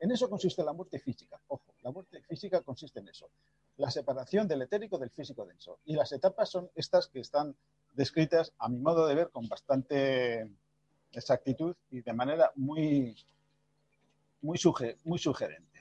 En 0.00 0.10
eso 0.10 0.28
consiste 0.28 0.62
la 0.62 0.74
muerte 0.74 0.98
física. 0.98 1.40
Ojo, 1.48 1.72
la 1.82 1.90
muerte 1.92 2.20
física 2.20 2.60
consiste 2.60 3.00
en 3.00 3.08
eso. 3.08 3.30
La 3.78 3.90
separación 3.90 4.46
del 4.46 4.60
etérico 4.60 4.98
del 4.98 5.08
físico 5.08 5.46
denso. 5.46 5.78
Y 5.86 5.94
las 5.94 6.12
etapas 6.12 6.50
son 6.50 6.70
estas 6.74 7.08
que 7.08 7.20
están 7.20 7.56
descritas, 7.94 8.52
a 8.58 8.68
mi 8.68 8.80
modo 8.80 9.06
de 9.06 9.14
ver, 9.14 9.30
con 9.30 9.48
bastante 9.48 10.50
exactitud 11.10 11.74
y 11.90 12.02
de 12.02 12.12
manera 12.12 12.52
muy, 12.54 13.16
muy, 14.42 14.58
muy 15.04 15.18
sugerente. 15.18 15.73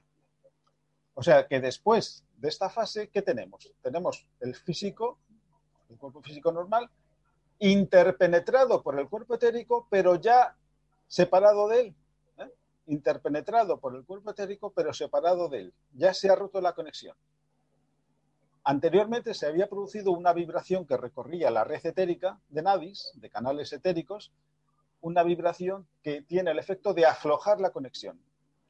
O 1.15 1.23
sea 1.23 1.47
que 1.47 1.59
después 1.59 2.23
de 2.37 2.49
esta 2.49 2.69
fase, 2.69 3.09
¿qué 3.09 3.21
tenemos? 3.21 3.71
Tenemos 3.81 4.25
el 4.39 4.55
físico, 4.55 5.19
el 5.89 5.97
cuerpo 5.97 6.21
físico 6.21 6.51
normal, 6.51 6.89
interpenetrado 7.59 8.81
por 8.81 8.99
el 8.99 9.07
cuerpo 9.07 9.35
etérico, 9.35 9.87
pero 9.89 10.15
ya 10.15 10.55
separado 11.07 11.67
de 11.67 11.79
él. 11.81 11.95
¿eh? 12.39 12.51
Interpenetrado 12.87 13.79
por 13.79 13.95
el 13.95 14.03
cuerpo 14.03 14.31
etérico, 14.31 14.71
pero 14.71 14.93
separado 14.93 15.49
de 15.49 15.59
él. 15.59 15.73
Ya 15.93 16.13
se 16.13 16.29
ha 16.29 16.35
roto 16.35 16.59
la 16.59 16.73
conexión. 16.73 17.15
Anteriormente 18.65 19.33
se 19.33 19.45
había 19.45 19.67
producido 19.67 20.11
una 20.11 20.33
vibración 20.33 20.85
que 20.85 20.97
recorría 20.97 21.51
la 21.51 21.63
red 21.63 21.85
etérica 21.85 22.39
de 22.49 22.61
nadis, 22.61 23.11
de 23.15 23.29
canales 23.29 23.71
etéricos, 23.73 24.31
una 25.01 25.21
vibración 25.23 25.85
que 26.01 26.21
tiene 26.21 26.51
el 26.51 26.59
efecto 26.59 26.93
de 26.93 27.05
aflojar 27.05 27.59
la 27.59 27.71
conexión, 27.71 28.19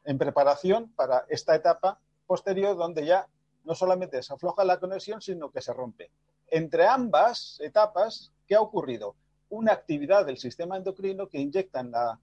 en 0.03 0.17
preparación 0.17 0.91
para 0.95 1.25
esta 1.29 1.55
etapa 1.55 1.99
posterior 2.25 2.75
donde 2.75 3.05
ya 3.05 3.27
no 3.63 3.75
solamente 3.75 4.21
se 4.21 4.33
afloja 4.33 4.63
la 4.63 4.79
conexión, 4.79 5.21
sino 5.21 5.51
que 5.51 5.61
se 5.61 5.73
rompe. 5.73 6.11
Entre 6.49 6.85
ambas 6.85 7.59
etapas 7.61 8.33
¿Qué 8.47 8.55
ha 8.55 8.61
ocurrido? 8.61 9.15
Una 9.49 9.71
actividad 9.73 10.25
del 10.25 10.37
sistema 10.37 10.77
endocrino 10.77 11.27
que 11.27 11.39
inyecta 11.39 11.79
en, 11.79 11.91
la, 11.91 12.19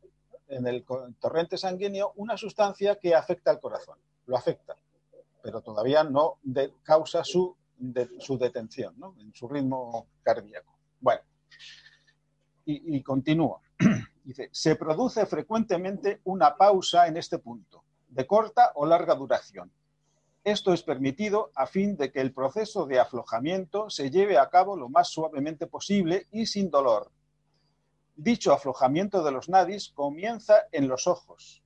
en 0.49 0.67
el 0.67 0.85
torrente 1.19 1.57
sanguíneo 1.57 2.13
una 2.17 2.37
sustancia 2.37 2.97
que 2.97 3.15
afecta 3.15 3.51
al 3.51 3.61
corazón. 3.61 3.99
Lo 4.27 4.37
afecta, 4.37 4.77
pero 5.43 5.61
todavía 5.61 6.05
no 6.05 6.39
causa 6.83 7.25
su, 7.25 7.57
su 8.19 8.39
detención 8.39 8.95
en 9.19 9.35
su 9.35 9.49
ritmo 9.49 10.07
cardíaco. 10.23 10.77
Bueno, 11.01 11.23
y, 12.67 12.97
y 12.97 13.03
continúa. 13.03 13.61
Dice, 14.25 14.51
se 14.53 14.77
produce 14.77 15.25
frecuentemente 15.27 16.21
una 16.25 16.57
pausa 16.57 17.07
en 17.07 17.17
este 17.17 17.39
punto, 17.39 17.83
de 18.09 18.27
corta 18.27 18.73
o 18.75 18.85
larga 18.85 19.15
duración, 19.15 19.73
esto 20.45 20.73
es 20.73 20.83
permitido 20.83 21.51
a 21.55 21.67
fin 21.67 21.97
de 21.97 22.11
que 22.11 22.21
el 22.21 22.33
proceso 22.33 22.87
de 22.87 22.99
aflojamiento 22.99 23.91
se 23.91 24.11
lleve 24.11 24.39
a 24.39 24.49
cabo 24.49 24.77
lo 24.77 24.89
más 24.89 25.09
suavemente 25.09 25.67
posible 25.67 26.29
y 26.33 26.47
sin 26.47 26.71
dolor. 26.71 27.11
Dicho 28.17 28.53
aflojamiento 28.53 29.23
de 29.23 29.33
los 29.33 29.49
nadis 29.49 29.91
comienza 29.91 30.67
en 30.73 30.89
los 30.89 31.07
ojos. 31.07 31.63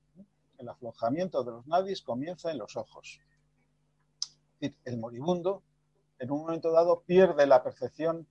El 0.57 0.67
aflojamiento 0.67 1.43
de 1.43 1.51
los 1.51 1.67
nadis 1.67 2.01
comienza 2.01 2.51
en 2.51 2.57
los 2.57 2.75
ojos. 2.75 3.19
El 4.59 4.97
moribundo, 4.97 5.63
en 6.19 6.31
un 6.31 6.41
momento 6.41 6.71
dado, 6.71 7.01
pierde 7.01 7.45
la 7.45 7.63
percepción 7.63 8.27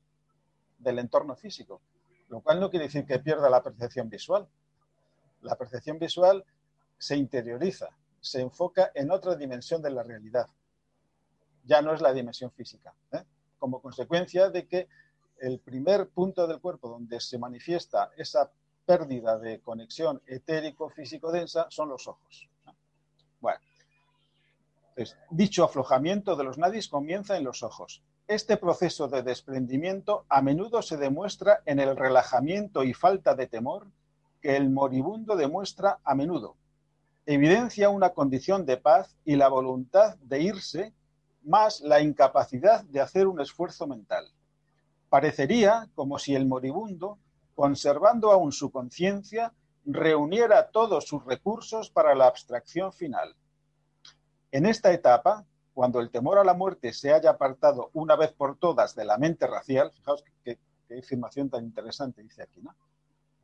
del 0.78 0.98
entorno 0.98 1.36
físico, 1.36 1.80
lo 2.28 2.40
cual 2.40 2.60
no 2.60 2.70
quiere 2.70 2.86
decir 2.86 3.06
que 3.06 3.18
pierda 3.18 3.48
la 3.48 3.62
percepción 3.62 4.08
visual. 4.08 4.46
La 5.40 5.56
percepción 5.56 5.98
visual 5.98 6.44
se 6.98 7.16
interioriza, 7.16 7.90
se 8.24 8.40
enfoca 8.40 8.90
en 8.94 9.10
otra 9.10 9.36
dimensión 9.36 9.82
de 9.82 9.90
la 9.90 10.02
realidad. 10.02 10.48
Ya 11.62 11.82
no 11.82 11.92
es 11.92 12.00
la 12.00 12.14
dimensión 12.14 12.50
física. 12.52 12.94
¿eh? 13.12 13.22
Como 13.58 13.82
consecuencia 13.82 14.48
de 14.48 14.66
que 14.66 14.88
el 15.40 15.60
primer 15.60 16.08
punto 16.08 16.46
del 16.46 16.58
cuerpo 16.58 16.88
donde 16.88 17.20
se 17.20 17.38
manifiesta 17.38 18.12
esa 18.16 18.50
pérdida 18.86 19.38
de 19.38 19.60
conexión 19.60 20.22
etérico-físico-densa 20.26 21.66
son 21.68 21.90
los 21.90 22.08
ojos. 22.08 22.48
Bueno, 23.40 23.60
dicho 25.30 25.64
aflojamiento 25.64 26.34
de 26.34 26.44
los 26.44 26.56
nadis 26.56 26.88
comienza 26.88 27.36
en 27.36 27.44
los 27.44 27.62
ojos. 27.62 28.02
Este 28.26 28.56
proceso 28.56 29.06
de 29.06 29.22
desprendimiento 29.22 30.24
a 30.30 30.40
menudo 30.40 30.80
se 30.80 30.96
demuestra 30.96 31.60
en 31.66 31.78
el 31.78 31.94
relajamiento 31.94 32.84
y 32.84 32.94
falta 32.94 33.34
de 33.34 33.48
temor 33.48 33.86
que 34.40 34.56
el 34.56 34.70
moribundo 34.70 35.36
demuestra 35.36 35.98
a 36.02 36.14
menudo. 36.14 36.56
Evidencia 37.26 37.88
una 37.88 38.10
condición 38.10 38.66
de 38.66 38.76
paz 38.76 39.16
y 39.24 39.36
la 39.36 39.48
voluntad 39.48 40.16
de 40.18 40.42
irse, 40.42 40.92
más 41.42 41.80
la 41.80 42.00
incapacidad 42.00 42.84
de 42.84 43.00
hacer 43.00 43.26
un 43.26 43.40
esfuerzo 43.40 43.86
mental. 43.86 44.26
Parecería 45.08 45.88
como 45.94 46.18
si 46.18 46.34
el 46.34 46.46
moribundo, 46.46 47.18
conservando 47.54 48.30
aún 48.30 48.52
su 48.52 48.70
conciencia, 48.70 49.54
reuniera 49.86 50.70
todos 50.70 51.06
sus 51.06 51.24
recursos 51.24 51.90
para 51.90 52.14
la 52.14 52.26
abstracción 52.26 52.92
final. 52.92 53.34
En 54.50 54.66
esta 54.66 54.92
etapa, 54.92 55.46
cuando 55.72 56.00
el 56.00 56.10
temor 56.10 56.38
a 56.38 56.44
la 56.44 56.54
muerte 56.54 56.92
se 56.92 57.12
haya 57.12 57.30
apartado 57.30 57.90
una 57.94 58.16
vez 58.16 58.32
por 58.32 58.58
todas 58.58 58.94
de 58.94 59.04
la 59.04 59.18
mente 59.18 59.46
racial, 59.46 59.90
fijaos 59.92 60.24
qué, 60.44 60.58
afirmación 60.98 61.50
tan 61.50 61.64
interesante 61.64 62.22
dice 62.22 62.42
aquí, 62.42 62.60
¿no? 62.60 62.74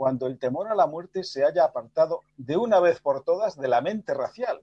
Cuando 0.01 0.27
el 0.27 0.39
temor 0.39 0.67
a 0.69 0.75
la 0.75 0.87
muerte 0.87 1.23
se 1.23 1.45
haya 1.45 1.63
apartado 1.63 2.23
de 2.39 2.57
una 2.57 2.81
vez 2.81 3.03
por 3.03 3.23
todas 3.23 3.59
de 3.59 3.69
la 3.69 3.83
mente 3.83 4.15
racial. 4.15 4.63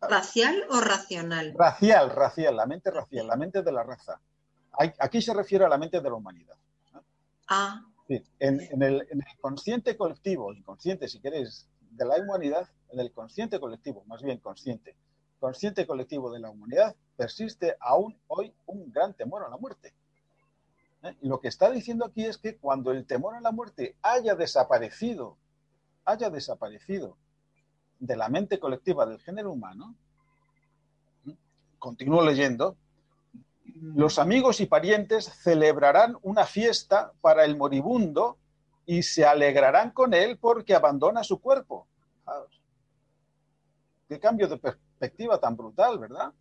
¿Racial 0.00 0.64
o 0.70 0.80
racional? 0.80 1.52
Racial, 1.54 2.08
racial, 2.08 2.56
la 2.56 2.64
mente 2.64 2.90
racial, 2.90 3.26
la 3.26 3.36
mente 3.36 3.62
de 3.62 3.70
la 3.70 3.82
raza. 3.82 4.22
Aquí 5.00 5.20
se 5.20 5.34
refiere 5.34 5.66
a 5.66 5.68
la 5.68 5.76
mente 5.76 6.00
de 6.00 6.08
la 6.08 6.14
humanidad. 6.14 6.56
Ah. 7.46 7.82
en, 8.08 8.22
el, 8.40 9.06
en, 9.10 9.20
el, 9.20 9.38
consciente 9.38 9.98
colectivo, 9.98 10.50
inconsciente 10.54 11.08
si 11.08 11.20
queréis, 11.20 11.68
de 11.90 12.06
la 12.06 12.16
humanidad, 12.16 12.66
en 12.88 13.00
el 13.00 13.12
consciente 13.12 13.60
colectivo, 13.60 14.02
más 14.06 14.22
bien 14.22 14.38
consciente, 14.38 14.96
consciente 15.40 15.86
colectivo 15.86 16.32
de 16.32 16.40
la 16.40 16.48
humanidad, 16.48 16.96
persiste 17.18 17.76
aún 17.80 18.18
hoy 18.28 18.54
un 18.64 18.90
gran 18.90 19.12
temor 19.12 19.44
a 19.44 19.50
la 19.50 19.58
muerte. 19.58 19.92
Lo 21.20 21.40
que 21.40 21.48
está 21.48 21.70
diciendo 21.70 22.04
aquí 22.04 22.24
es 22.24 22.38
que 22.38 22.56
cuando 22.56 22.92
el 22.92 23.06
temor 23.06 23.34
a 23.34 23.40
la 23.40 23.50
muerte 23.50 23.96
haya 24.02 24.34
desaparecido, 24.34 25.36
haya 26.04 26.30
desaparecido 26.30 27.16
de 27.98 28.16
la 28.16 28.28
mente 28.28 28.60
colectiva 28.60 29.04
del 29.06 29.20
género 29.20 29.52
humano, 29.52 29.96
continúo 31.78 32.24
leyendo, 32.24 32.76
los 33.64 34.18
amigos 34.18 34.60
y 34.60 34.66
parientes 34.66 35.24
celebrarán 35.24 36.16
una 36.22 36.46
fiesta 36.46 37.12
para 37.20 37.44
el 37.44 37.56
moribundo 37.56 38.38
y 38.86 39.02
se 39.02 39.24
alegrarán 39.24 39.90
con 39.90 40.14
él 40.14 40.38
porque 40.38 40.74
abandona 40.74 41.24
su 41.24 41.40
cuerpo. 41.40 41.88
Qué 44.08 44.20
cambio 44.20 44.46
de, 44.46 44.58
perspectiva 44.58 45.40
tan 45.40 45.56
brutal, 45.56 45.98
¿verdad? 45.98 46.32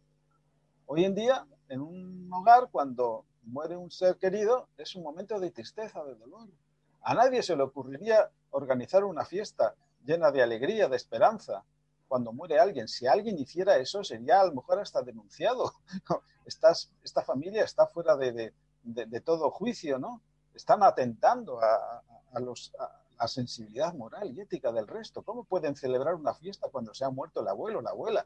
Hoy 0.86 1.05
en 1.05 1.16
día, 1.16 1.47
en 1.68 1.82
un 1.82 2.30
hogar, 2.32 2.70
cuando 2.72 3.26
muere 3.43 3.77
un 3.77 3.91
ser 3.91 4.17
querido, 4.17 4.67
es 4.77 4.95
un 4.95 5.03
momento 5.03 5.39
de 5.39 5.51
tristeza, 5.51 6.03
de 6.03 6.15
dolor. 6.15 6.49
A 7.01 7.13
nadie 7.13 7.41
se 7.41 7.55
le 7.55 7.63
ocurriría 7.63 8.29
organizar 8.51 9.03
una 9.03 9.25
fiesta 9.25 9.75
llena 10.05 10.31
de 10.31 10.43
alegría, 10.43 10.87
de 10.87 10.97
esperanza, 10.97 11.63
cuando 12.07 12.33
muere 12.33 12.59
alguien. 12.59 12.87
Si 12.87 13.07
alguien 13.07 13.39
hiciera 13.39 13.77
eso, 13.77 14.03
sería 14.03 14.41
a 14.41 14.45
lo 14.45 14.53
mejor 14.53 14.79
hasta 14.79 15.01
denunciado. 15.01 15.73
Esta 16.45 17.21
familia 17.23 17.63
está 17.63 17.87
fuera 17.87 18.17
de, 18.17 18.53
todo 19.23 19.49
juicio, 19.51 19.97
¿no? 19.97 20.21
Están 20.53 20.83
atentando 20.83 21.61
a, 21.61 22.03
la 22.33 23.27
sensibilidad 23.27 23.93
moral 23.93 24.31
y 24.35 24.41
ética 24.41 24.71
del 24.71 24.87
resto. 24.87 25.23
¿Cómo 25.23 25.43
pueden 25.43 25.75
celebrar 25.75 26.15
una 26.15 26.33
fiesta 26.33 26.67
cuando 26.69 26.93
se 26.93 27.05
ha 27.05 27.09
muerto 27.09 27.41
el 27.41 27.47
abuelo, 27.47 27.81
la 27.81 27.91
abuela? 27.91 28.25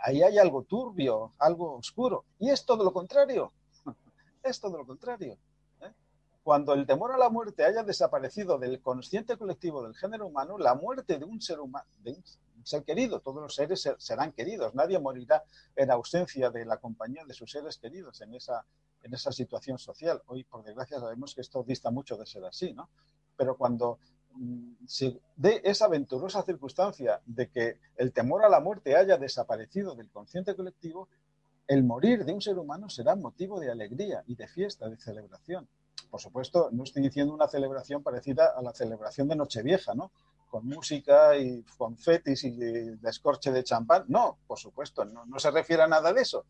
ahí 0.00 0.22
hay 0.22 0.38
algo 0.38 0.62
turbio, 0.62 1.34
algo 1.38 1.74
oscuro. 1.76 2.24
Y 2.38 2.48
es 2.48 2.64
todo 2.64 2.84
lo 2.84 2.92
contrario. 2.92 3.52
Es 4.42 4.60
todo 4.60 4.78
lo 4.78 4.86
contrario. 4.86 5.38
¿eh? 5.80 5.92
Cuando 6.42 6.74
el 6.74 6.86
temor 6.86 7.12
a 7.12 7.18
la 7.18 7.30
muerte 7.30 7.64
haya 7.64 7.82
desaparecido 7.82 8.58
del 8.58 8.80
consciente 8.80 9.36
colectivo 9.36 9.82
del 9.82 9.94
género 9.94 10.26
humano, 10.26 10.58
la 10.58 10.74
muerte 10.74 11.18
de 11.18 11.24
un 11.24 11.40
ser 11.40 11.60
humano, 11.60 11.86
de 11.98 12.12
un 12.12 12.66
ser 12.66 12.82
querido, 12.84 13.20
todos 13.20 13.42
los 13.42 13.54
seres 13.54 13.88
serán 13.98 14.32
queridos. 14.32 14.74
Nadie 14.74 14.98
morirá 14.98 15.44
en 15.76 15.90
ausencia 15.90 16.50
de 16.50 16.64
la 16.64 16.78
compañía 16.78 17.24
de 17.24 17.34
sus 17.34 17.50
seres 17.50 17.78
queridos 17.78 18.20
en 18.20 18.34
esa, 18.34 18.64
en 19.02 19.14
esa 19.14 19.32
situación 19.32 19.78
social. 19.78 20.22
Hoy, 20.26 20.44
por 20.44 20.64
desgracia, 20.64 20.98
sabemos 20.98 21.34
que 21.34 21.40
esto 21.40 21.62
dista 21.62 21.90
mucho 21.90 22.16
de 22.16 22.26
ser 22.26 22.44
así, 22.44 22.72
¿no? 22.72 22.88
Pero 23.36 23.56
cuando 23.56 23.98
se 24.86 25.20
dé 25.36 25.60
esa 25.64 25.86
aventurosa 25.86 26.42
circunstancia 26.42 27.20
de 27.26 27.48
que 27.50 27.78
el 27.96 28.12
temor 28.12 28.44
a 28.44 28.48
la 28.48 28.60
muerte 28.60 28.96
haya 28.96 29.16
desaparecido 29.16 29.94
del 29.94 30.10
consciente 30.10 30.54
colectivo, 30.56 31.08
el 31.66 31.84
morir 31.84 32.24
de 32.24 32.32
un 32.32 32.40
ser 32.40 32.58
humano 32.58 32.88
será 32.88 33.16
motivo 33.16 33.60
de 33.60 33.70
alegría 33.70 34.22
y 34.26 34.34
de 34.34 34.48
fiesta, 34.48 34.88
de 34.88 34.96
celebración. 34.96 35.68
Por 36.10 36.20
supuesto, 36.20 36.68
no 36.72 36.84
estoy 36.84 37.02
diciendo 37.02 37.32
una 37.32 37.48
celebración 37.48 38.02
parecida 38.02 38.52
a 38.56 38.62
la 38.62 38.74
celebración 38.74 39.28
de 39.28 39.36
Nochevieja, 39.36 39.94
¿no? 39.94 40.12
Con 40.50 40.66
música 40.66 41.36
y 41.38 41.64
confetis 41.78 42.44
y 42.44 42.50
descorche 43.00 43.50
de 43.50 43.64
champán. 43.64 44.04
No, 44.08 44.38
por 44.46 44.58
supuesto, 44.58 45.04
no, 45.04 45.24
no 45.24 45.38
se 45.38 45.50
refiere 45.50 45.82
a 45.82 45.86
nada 45.86 46.12
de 46.12 46.20
eso, 46.20 46.44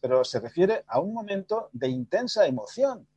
pero 0.00 0.24
se 0.24 0.38
refiere 0.38 0.84
a 0.86 1.00
un 1.00 1.12
momento 1.12 1.68
de 1.72 1.88
intensa 1.88 2.46
emoción, 2.46 3.08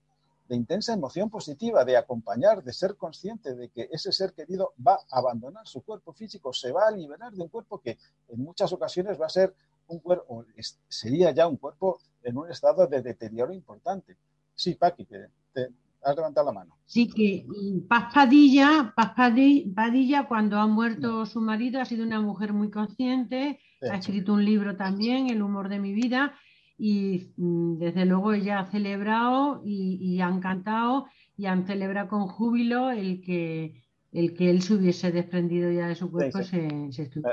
de 0.47 0.55
intensa 0.55 0.93
emoción 0.93 1.29
positiva, 1.29 1.85
de 1.85 1.95
acompañar, 1.95 2.63
de 2.63 2.73
ser 2.73 2.95
consciente 2.95 3.53
de 3.55 3.69
que 3.69 3.87
ese 3.91 4.11
ser 4.11 4.33
querido 4.33 4.73
va 4.85 4.95
a 4.95 5.19
abandonar 5.19 5.67
su 5.67 5.81
cuerpo 5.81 6.13
físico, 6.13 6.51
se 6.51 6.71
va 6.71 6.87
a 6.87 6.91
liberar 6.91 7.31
de 7.31 7.43
un 7.43 7.49
cuerpo 7.49 7.79
que 7.79 7.97
en 8.27 8.43
muchas 8.43 8.73
ocasiones 8.73 9.21
va 9.21 9.27
a 9.27 9.29
ser 9.29 9.53
un 9.91 9.99
cuerpo, 9.99 10.45
sería 10.87 11.31
ya 11.31 11.47
un 11.47 11.57
cuerpo 11.57 11.99
en 12.23 12.37
un 12.37 12.49
estado 12.49 12.87
de 12.87 13.01
deterioro 13.01 13.53
importante. 13.53 14.17
Sí, 14.55 14.75
Paqui, 14.75 15.05
te, 15.05 15.27
te 15.53 15.69
has 16.03 16.15
levantado 16.15 16.47
la 16.47 16.53
mano. 16.53 16.77
Sí, 16.85 17.07
que 17.07 17.45
Paz 17.87 18.13
Padilla, 18.13 18.93
Paz 18.95 19.13
Padilla, 19.15 20.27
cuando 20.27 20.57
ha 20.57 20.67
muerto 20.67 21.25
su 21.25 21.41
marido, 21.41 21.79
ha 21.79 21.85
sido 21.85 22.05
una 22.05 22.21
mujer 22.21 22.53
muy 22.53 22.69
consciente, 22.69 23.59
ha 23.81 23.97
escrito 23.97 24.33
un 24.33 24.43
libro 24.43 24.75
también, 24.75 25.29
El 25.29 25.41
humor 25.41 25.69
de 25.69 25.79
mi 25.79 25.93
vida, 25.93 26.33
y 26.77 27.31
mm, 27.37 27.77
desde 27.77 28.05
luego 28.05 28.33
ella 28.33 28.59
ha 28.59 28.71
celebrado 28.71 29.61
y, 29.63 30.19
han 30.21 30.39
cantado 30.39 31.05
y 31.37 31.45
han 31.45 31.65
celebrado 31.65 32.09
con 32.09 32.27
júbilo 32.27 32.91
el 32.91 33.21
que 33.21 33.81
el 34.11 34.33
que 34.33 34.49
él 34.49 34.61
se 34.61 34.73
hubiese 34.73 35.11
desprendido 35.11 35.71
ya 35.71 35.87
de 35.87 35.95
su 35.95 36.11
cuerpo 36.11 36.43
Se, 36.43 36.67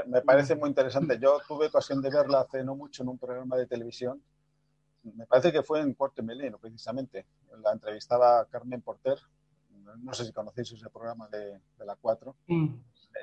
me, 0.06 0.22
parece 0.22 0.54
muy 0.54 0.68
interesante. 0.68 1.18
Yo 1.20 1.38
tuve 1.46 1.66
ocasión 1.66 2.00
de 2.00 2.10
verla 2.10 2.40
hace 2.40 2.62
no 2.62 2.76
mucho 2.76 3.02
en 3.02 3.08
un 3.08 3.18
programa 3.18 3.56
de 3.56 3.66
televisión. 3.66 4.22
Me 5.02 5.26
parece 5.26 5.52
que 5.52 5.62
fue 5.62 5.80
en 5.80 5.94
Cuarto 5.94 6.22
Meleno, 6.22 6.58
precisamente. 6.58 7.26
La 7.62 7.72
entrevistaba 7.72 8.46
Carmen 8.46 8.80
Porter. 8.80 9.18
No 10.02 10.12
sé 10.12 10.26
si 10.26 10.32
conocéis 10.32 10.70
ese 10.72 10.88
programa 10.90 11.28
de, 11.28 11.60
la 11.84 11.96
4. 11.96 12.36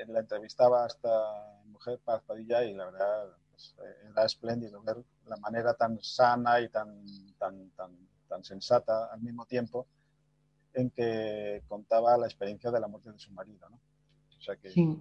La 0.07 0.19
entrevistaba 0.19 0.83
a 0.83 0.87
esta 0.87 1.61
mujer, 1.65 1.99
Paz 2.03 2.23
Padilla, 2.25 2.63
y 2.65 2.73
la 2.73 2.85
verdad 2.85 3.29
pues, 3.51 3.75
eh, 3.79 4.09
era 4.11 4.25
espléndido 4.25 4.81
ver 4.81 4.97
la 5.27 5.37
manera 5.37 5.73
tan 5.75 6.01
sana 6.01 6.59
y 6.59 6.67
tan, 6.67 7.05
tan, 7.37 7.69
tan, 7.69 7.91
tan 8.27 8.43
sensata 8.43 9.05
al 9.05 9.21
mismo 9.21 9.45
tiempo 9.45 9.87
en 10.75 10.89
que 10.91 11.63
contaba 11.67 12.17
la 12.17 12.25
experiencia 12.25 12.71
de 12.71 12.79
la 12.79 12.87
muerte 12.87 13.11
de 13.11 13.19
su 13.19 13.31
marido. 13.31 13.67
¿no? 13.69 13.79
O 14.37 14.41
sea 14.41 14.55
que, 14.55 14.69
sí. 14.69 14.97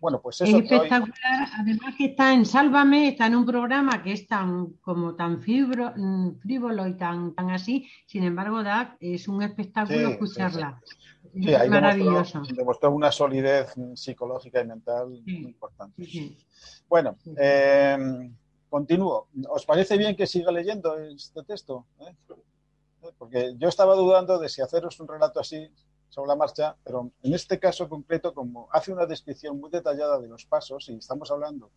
Bueno, 0.00 0.20
pues 0.20 0.40
eso. 0.40 0.56
Es 0.56 0.64
espectacular, 0.64 1.48
además 1.58 1.94
que 1.96 2.06
está 2.06 2.32
en 2.32 2.44
Sálvame, 2.44 3.08
está 3.08 3.26
en 3.26 3.36
un 3.36 3.46
programa 3.46 4.02
que 4.02 4.12
es 4.12 4.26
tan 4.26 4.74
como 4.80 5.14
tan 5.14 5.38
mm, 5.38 6.38
frívolo 6.40 6.86
y 6.86 6.96
tan, 6.96 7.34
tan 7.34 7.50
así, 7.50 7.88
sin 8.06 8.24
embargo, 8.24 8.62
da, 8.62 8.96
es 9.00 9.28
un 9.28 9.42
espectáculo 9.42 10.10
escucharla. 10.10 10.80
Sí, 11.32 11.52
es 11.52 11.68
maravilloso. 11.68 12.42
Demostró, 12.54 12.92
una 12.92 13.10
solidez 13.10 13.74
psicológica 13.94 14.60
y 14.60 14.66
mental 14.66 15.08
muy 15.08 15.34
importante. 15.36 16.06
Bueno, 16.88 17.16
eh, 17.36 18.30
continúo. 18.68 19.28
¿Os 19.48 19.64
parece 19.66 19.96
bien 19.96 20.14
que 20.16 20.26
siga 20.26 20.52
leyendo 20.52 20.96
este 20.98 21.42
texto? 21.42 21.86
¿Eh? 22.00 22.14
Porque 23.18 23.54
yo 23.58 23.68
estaba 23.68 23.94
dudando 23.94 24.38
de 24.38 24.48
si 24.48 24.62
haceros 24.62 24.98
un 25.00 25.08
relato 25.08 25.40
así 25.40 25.70
sobre 26.08 26.28
la 26.28 26.36
marcha, 26.36 26.76
pero 26.84 27.10
en 27.22 27.34
este 27.34 27.58
caso 27.58 27.88
concreto, 27.88 28.32
como 28.32 28.68
hace 28.70 28.92
una 28.92 29.06
descripción 29.06 29.60
muy 29.60 29.70
detallada 29.70 30.18
de 30.20 30.28
los 30.28 30.46
pasos 30.46 30.88
y 30.88 30.94
estamos 30.94 31.30
hablando 31.30 31.70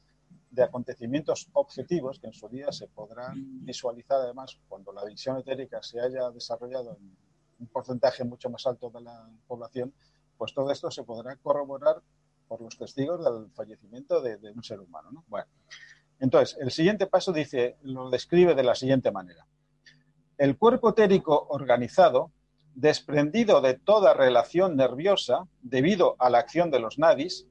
de 0.51 0.63
acontecimientos 0.63 1.49
objetivos 1.53 2.19
que 2.19 2.28
en 2.28 2.34
su 2.34 2.47
día 2.47 2.71
se 2.71 2.88
podrán 2.88 3.65
visualizar 3.65 4.21
además 4.21 4.59
cuando 4.67 4.91
la 4.93 5.03
visión 5.05 5.38
etérica 5.38 5.82
se 5.82 5.99
haya 5.99 6.30
desarrollado 6.32 6.97
un 7.59 7.67
porcentaje 7.67 8.23
mucho 8.23 8.49
más 8.49 8.65
alto 8.67 8.89
de 8.89 9.01
la 9.01 9.30
población, 9.47 9.93
pues 10.38 10.53
todo 10.53 10.71
esto 10.71 10.91
se 10.91 11.03
podrá 11.03 11.36
corroborar 11.38 12.01
por 12.47 12.61
los 12.61 12.78
testigos 12.78 13.23
del 13.23 13.51
fallecimiento 13.51 14.21
de, 14.21 14.38
un 14.51 14.63
ser 14.63 14.80
humano. 14.80 15.11
¿no? 15.11 15.23
Bueno, 15.28 15.47
entonces, 16.19 16.57
el 16.59 16.71
siguiente 16.71 17.07
paso 17.07 17.32
dice, 17.32 17.78
lo 17.84 18.09
describe 18.09 18.55
de 18.55 18.63
la 18.63 18.75
siguiente 18.75 19.11
manera. 19.11 19.45
El 20.38 20.57
cuerpo 20.57 20.89
etérico 20.89 21.47
organizado, 21.49 22.31
desprendido 22.75 23.61
de 23.61 23.73
toda 23.73 24.13
relación 24.13 24.75
nerviosa 24.75 25.47
debido 25.61 26.15
a 26.19 26.29
la 26.29 26.39
acción 26.39 26.69
de 26.69 26.79
los 26.79 26.99
nadis, 26.99 27.47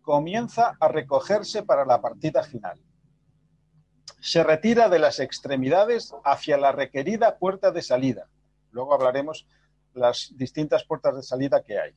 comienza 0.00 0.76
a 0.80 0.88
recogerse 0.88 1.62
para 1.62 1.84
la 1.84 2.00
partida 2.00 2.42
final. 2.42 2.80
Se 4.20 4.42
retira 4.42 4.88
de 4.88 4.98
las 4.98 5.20
extremidades 5.20 6.14
hacia 6.24 6.56
la 6.56 6.72
requerida 6.72 7.38
puerta 7.38 7.70
de 7.70 7.82
salida. 7.82 8.28
Luego 8.70 8.94
hablaremos 8.94 9.46
las 9.94 10.32
distintas 10.36 10.84
puertas 10.84 11.16
de 11.16 11.22
salida 11.22 11.62
que 11.62 11.78
hay 11.78 11.94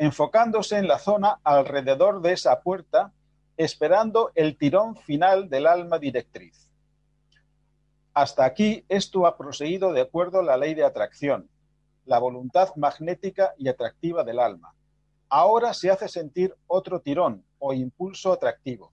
enfocándose 0.00 0.78
en 0.78 0.88
la 0.88 0.98
zona 0.98 1.40
alrededor 1.44 2.22
de 2.22 2.32
esa 2.32 2.62
puerta, 2.62 3.12
esperando 3.58 4.32
el 4.34 4.56
tirón 4.56 4.96
final 4.96 5.50
del 5.50 5.66
alma 5.66 5.98
directriz. 5.98 6.69
Hasta 8.20 8.44
aquí 8.44 8.84
esto 8.90 9.24
ha 9.24 9.38
proseguido 9.38 9.94
de 9.94 10.02
acuerdo 10.02 10.40
a 10.40 10.42
la 10.42 10.58
ley 10.58 10.74
de 10.74 10.84
atracción, 10.84 11.48
la 12.04 12.18
voluntad 12.18 12.68
magnética 12.76 13.54
y 13.56 13.66
atractiva 13.66 14.24
del 14.24 14.40
alma. 14.40 14.74
Ahora 15.30 15.72
se 15.72 15.90
hace 15.90 16.06
sentir 16.06 16.54
otro 16.66 17.00
tirón 17.00 17.42
o 17.58 17.72
impulso 17.72 18.30
atractivo. 18.30 18.92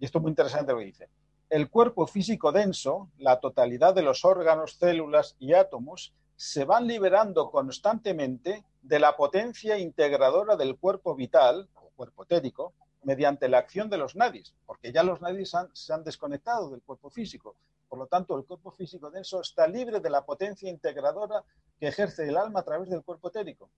Y 0.00 0.06
esto 0.06 0.16
es 0.16 0.22
muy 0.22 0.30
interesante 0.30 0.72
lo 0.72 0.78
que 0.78 0.86
dice. 0.86 1.10
El 1.50 1.68
cuerpo 1.68 2.06
físico 2.06 2.50
denso, 2.50 3.10
la 3.18 3.40
totalidad 3.40 3.94
de 3.94 4.00
los 4.00 4.24
órganos, 4.24 4.76
células 4.78 5.36
y 5.38 5.52
átomos, 5.52 6.14
se 6.34 6.64
van 6.64 6.86
liberando 6.86 7.50
constantemente 7.50 8.64
de 8.80 8.98
la 9.00 9.16
potencia 9.18 9.76
integradora 9.76 10.56
del 10.56 10.78
cuerpo 10.78 11.14
vital 11.14 11.68
o 11.74 11.90
cuerpo 11.94 12.22
etérico 12.22 12.72
mediante 13.02 13.50
la 13.50 13.58
acción 13.58 13.90
de 13.90 13.98
los 13.98 14.16
nadis, 14.16 14.54
porque 14.64 14.92
ya 14.92 15.02
los 15.02 15.20
nadis 15.20 15.52
se 15.74 15.92
han 15.92 16.04
desconectado 16.04 16.70
del 16.70 16.80
cuerpo 16.80 17.10
físico. 17.10 17.54
Por 17.94 18.00
lo 18.00 18.06
tanto, 18.08 18.36
el 18.36 18.44
cuerpo 18.44 18.72
físico 18.72 19.08
denso 19.08 19.40
está 19.40 19.68
libre 19.68 20.00
de 20.00 20.10
la 20.10 20.24
potencia 20.24 20.68
integradora 20.68 21.44
que 21.78 21.86
ejerce 21.86 22.28
el 22.28 22.36
alma 22.36 22.58
a 22.58 22.64
través 22.64 22.90
del 22.90 23.04
cuerpo 23.04 23.28
etérico. 23.28 23.70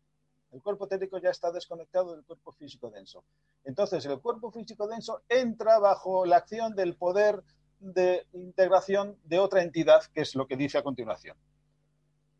El 0.52 0.62
cuerpo 0.62 0.86
etérico 0.86 1.18
ya 1.18 1.28
está 1.28 1.52
desconectado 1.52 2.14
del 2.14 2.24
cuerpo 2.24 2.50
físico 2.52 2.88
denso. 2.88 3.24
Entonces, 3.62 4.06
el 4.06 4.18
cuerpo 4.22 4.50
físico 4.50 4.88
denso 4.88 5.20
entra 5.28 5.78
bajo 5.78 6.24
la 6.24 6.38
acción 6.38 6.74
del 6.74 6.96
poder 6.96 7.42
de 7.78 8.26
integración 8.32 9.18
de 9.24 9.38
otra 9.38 9.62
entidad, 9.62 10.00
que 10.14 10.22
es 10.22 10.34
lo 10.34 10.46
que 10.46 10.56
dice 10.56 10.78
a 10.78 10.82
continuación 10.82 11.36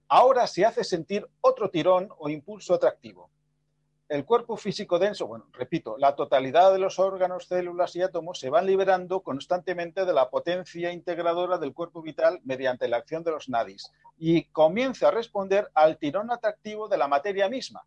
ahora 0.08 0.46
se 0.46 0.64
hace 0.64 0.84
sentir 0.84 1.26
otro 1.40 1.68
tirón 1.68 2.08
o 2.18 2.28
impulso 2.28 2.74
atractivo. 2.74 3.28
El 4.08 4.24
cuerpo 4.24 4.56
físico 4.56 5.00
denso, 5.00 5.26
bueno, 5.26 5.46
repito, 5.52 5.98
la 5.98 6.14
totalidad 6.14 6.72
de 6.72 6.78
los 6.78 7.00
órganos, 7.00 7.48
células 7.48 7.96
y 7.96 8.02
átomos 8.02 8.38
se 8.38 8.50
van 8.50 8.64
liberando 8.64 9.20
constantemente 9.20 10.04
de 10.04 10.12
la 10.12 10.30
potencia 10.30 10.92
integradora 10.92 11.58
del 11.58 11.74
cuerpo 11.74 12.02
vital 12.02 12.38
mediante 12.44 12.86
la 12.86 12.98
acción 12.98 13.24
de 13.24 13.32
los 13.32 13.48
nadis 13.48 13.90
y 14.16 14.44
comienza 14.44 15.08
a 15.08 15.10
responder 15.10 15.72
al 15.74 15.98
tirón 15.98 16.30
atractivo 16.30 16.86
de 16.86 16.98
la 16.98 17.08
materia 17.08 17.48
misma. 17.48 17.82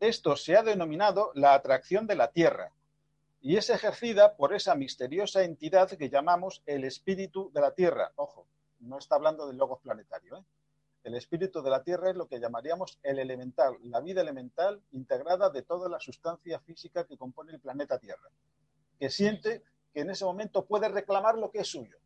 Esto 0.00 0.34
se 0.34 0.56
ha 0.56 0.62
denominado 0.62 1.30
la 1.34 1.52
atracción 1.52 2.06
de 2.06 2.14
la 2.14 2.30
Tierra 2.30 2.72
y 3.42 3.58
es 3.58 3.68
ejercida 3.68 4.34
por 4.34 4.54
esa 4.54 4.76
misteriosa 4.76 5.42
entidad 5.42 5.90
que 5.90 6.08
llamamos 6.08 6.62
el 6.64 6.84
espíritu 6.84 7.50
de 7.52 7.60
la 7.60 7.72
Tierra. 7.72 8.12
Ojo, 8.16 8.46
no 8.80 8.96
está 8.96 9.16
hablando 9.16 9.46
del 9.46 9.58
logos 9.58 9.80
planetario, 9.82 10.38
¿eh? 10.38 10.42
El 11.04 11.14
espíritu 11.14 11.62
de 11.62 11.70
la 11.70 11.82
Tierra 11.82 12.10
es 12.10 12.16
lo 12.16 12.26
que 12.26 12.40
llamaríamos 12.40 12.98
el 13.02 13.18
elemental, 13.18 13.76
la 13.82 14.00
vida 14.00 14.20
elemental 14.20 14.82
integrada 14.92 15.48
de 15.50 15.62
toda 15.62 15.88
la 15.88 16.00
sustancia 16.00 16.60
física 16.60 17.06
que 17.06 17.16
compone 17.16 17.52
el 17.52 17.60
planeta 17.60 17.98
Tierra, 17.98 18.28
que 18.98 19.08
siente 19.08 19.62
que 19.92 20.00
en 20.00 20.10
ese 20.10 20.24
momento 20.24 20.66
puede 20.66 20.88
reclamar 20.88 21.38
lo 21.38 21.50
que 21.50 21.60
es 21.60 21.68
suyo. 21.68 21.96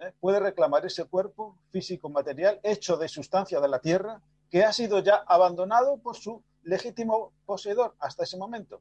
¿eh? 0.00 0.12
Puede 0.18 0.40
reclamar 0.40 0.84
ese 0.86 1.04
cuerpo 1.04 1.58
físico 1.70 2.08
material 2.08 2.58
hecho 2.62 2.96
de 2.96 3.08
sustancia 3.08 3.60
de 3.60 3.68
la 3.68 3.80
Tierra 3.80 4.20
que 4.50 4.64
ha 4.64 4.72
sido 4.72 5.00
ya 5.00 5.16
abandonado 5.26 5.98
por 5.98 6.16
su 6.16 6.42
legítimo 6.62 7.32
poseedor 7.44 7.94
hasta 7.98 8.24
ese 8.24 8.36
momento. 8.36 8.80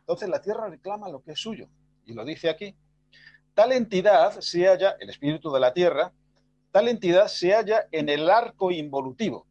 Entonces 0.00 0.28
la 0.28 0.40
Tierra 0.40 0.68
reclama 0.68 1.08
lo 1.08 1.22
que 1.22 1.32
es 1.32 1.40
suyo. 1.40 1.68
Y 2.04 2.12
lo 2.12 2.24
dice 2.24 2.48
aquí. 2.48 2.74
Tal 3.54 3.72
entidad 3.72 4.40
se 4.40 4.66
halla, 4.66 4.96
el 5.00 5.10
espíritu 5.10 5.50
de 5.52 5.60
la 5.60 5.72
Tierra, 5.72 6.12
Tal 6.70 6.88
entidad 6.88 7.28
se 7.28 7.54
halla 7.54 7.88
en 7.92 8.10
el 8.10 8.28
arco 8.28 8.70
involutivo 8.70 9.46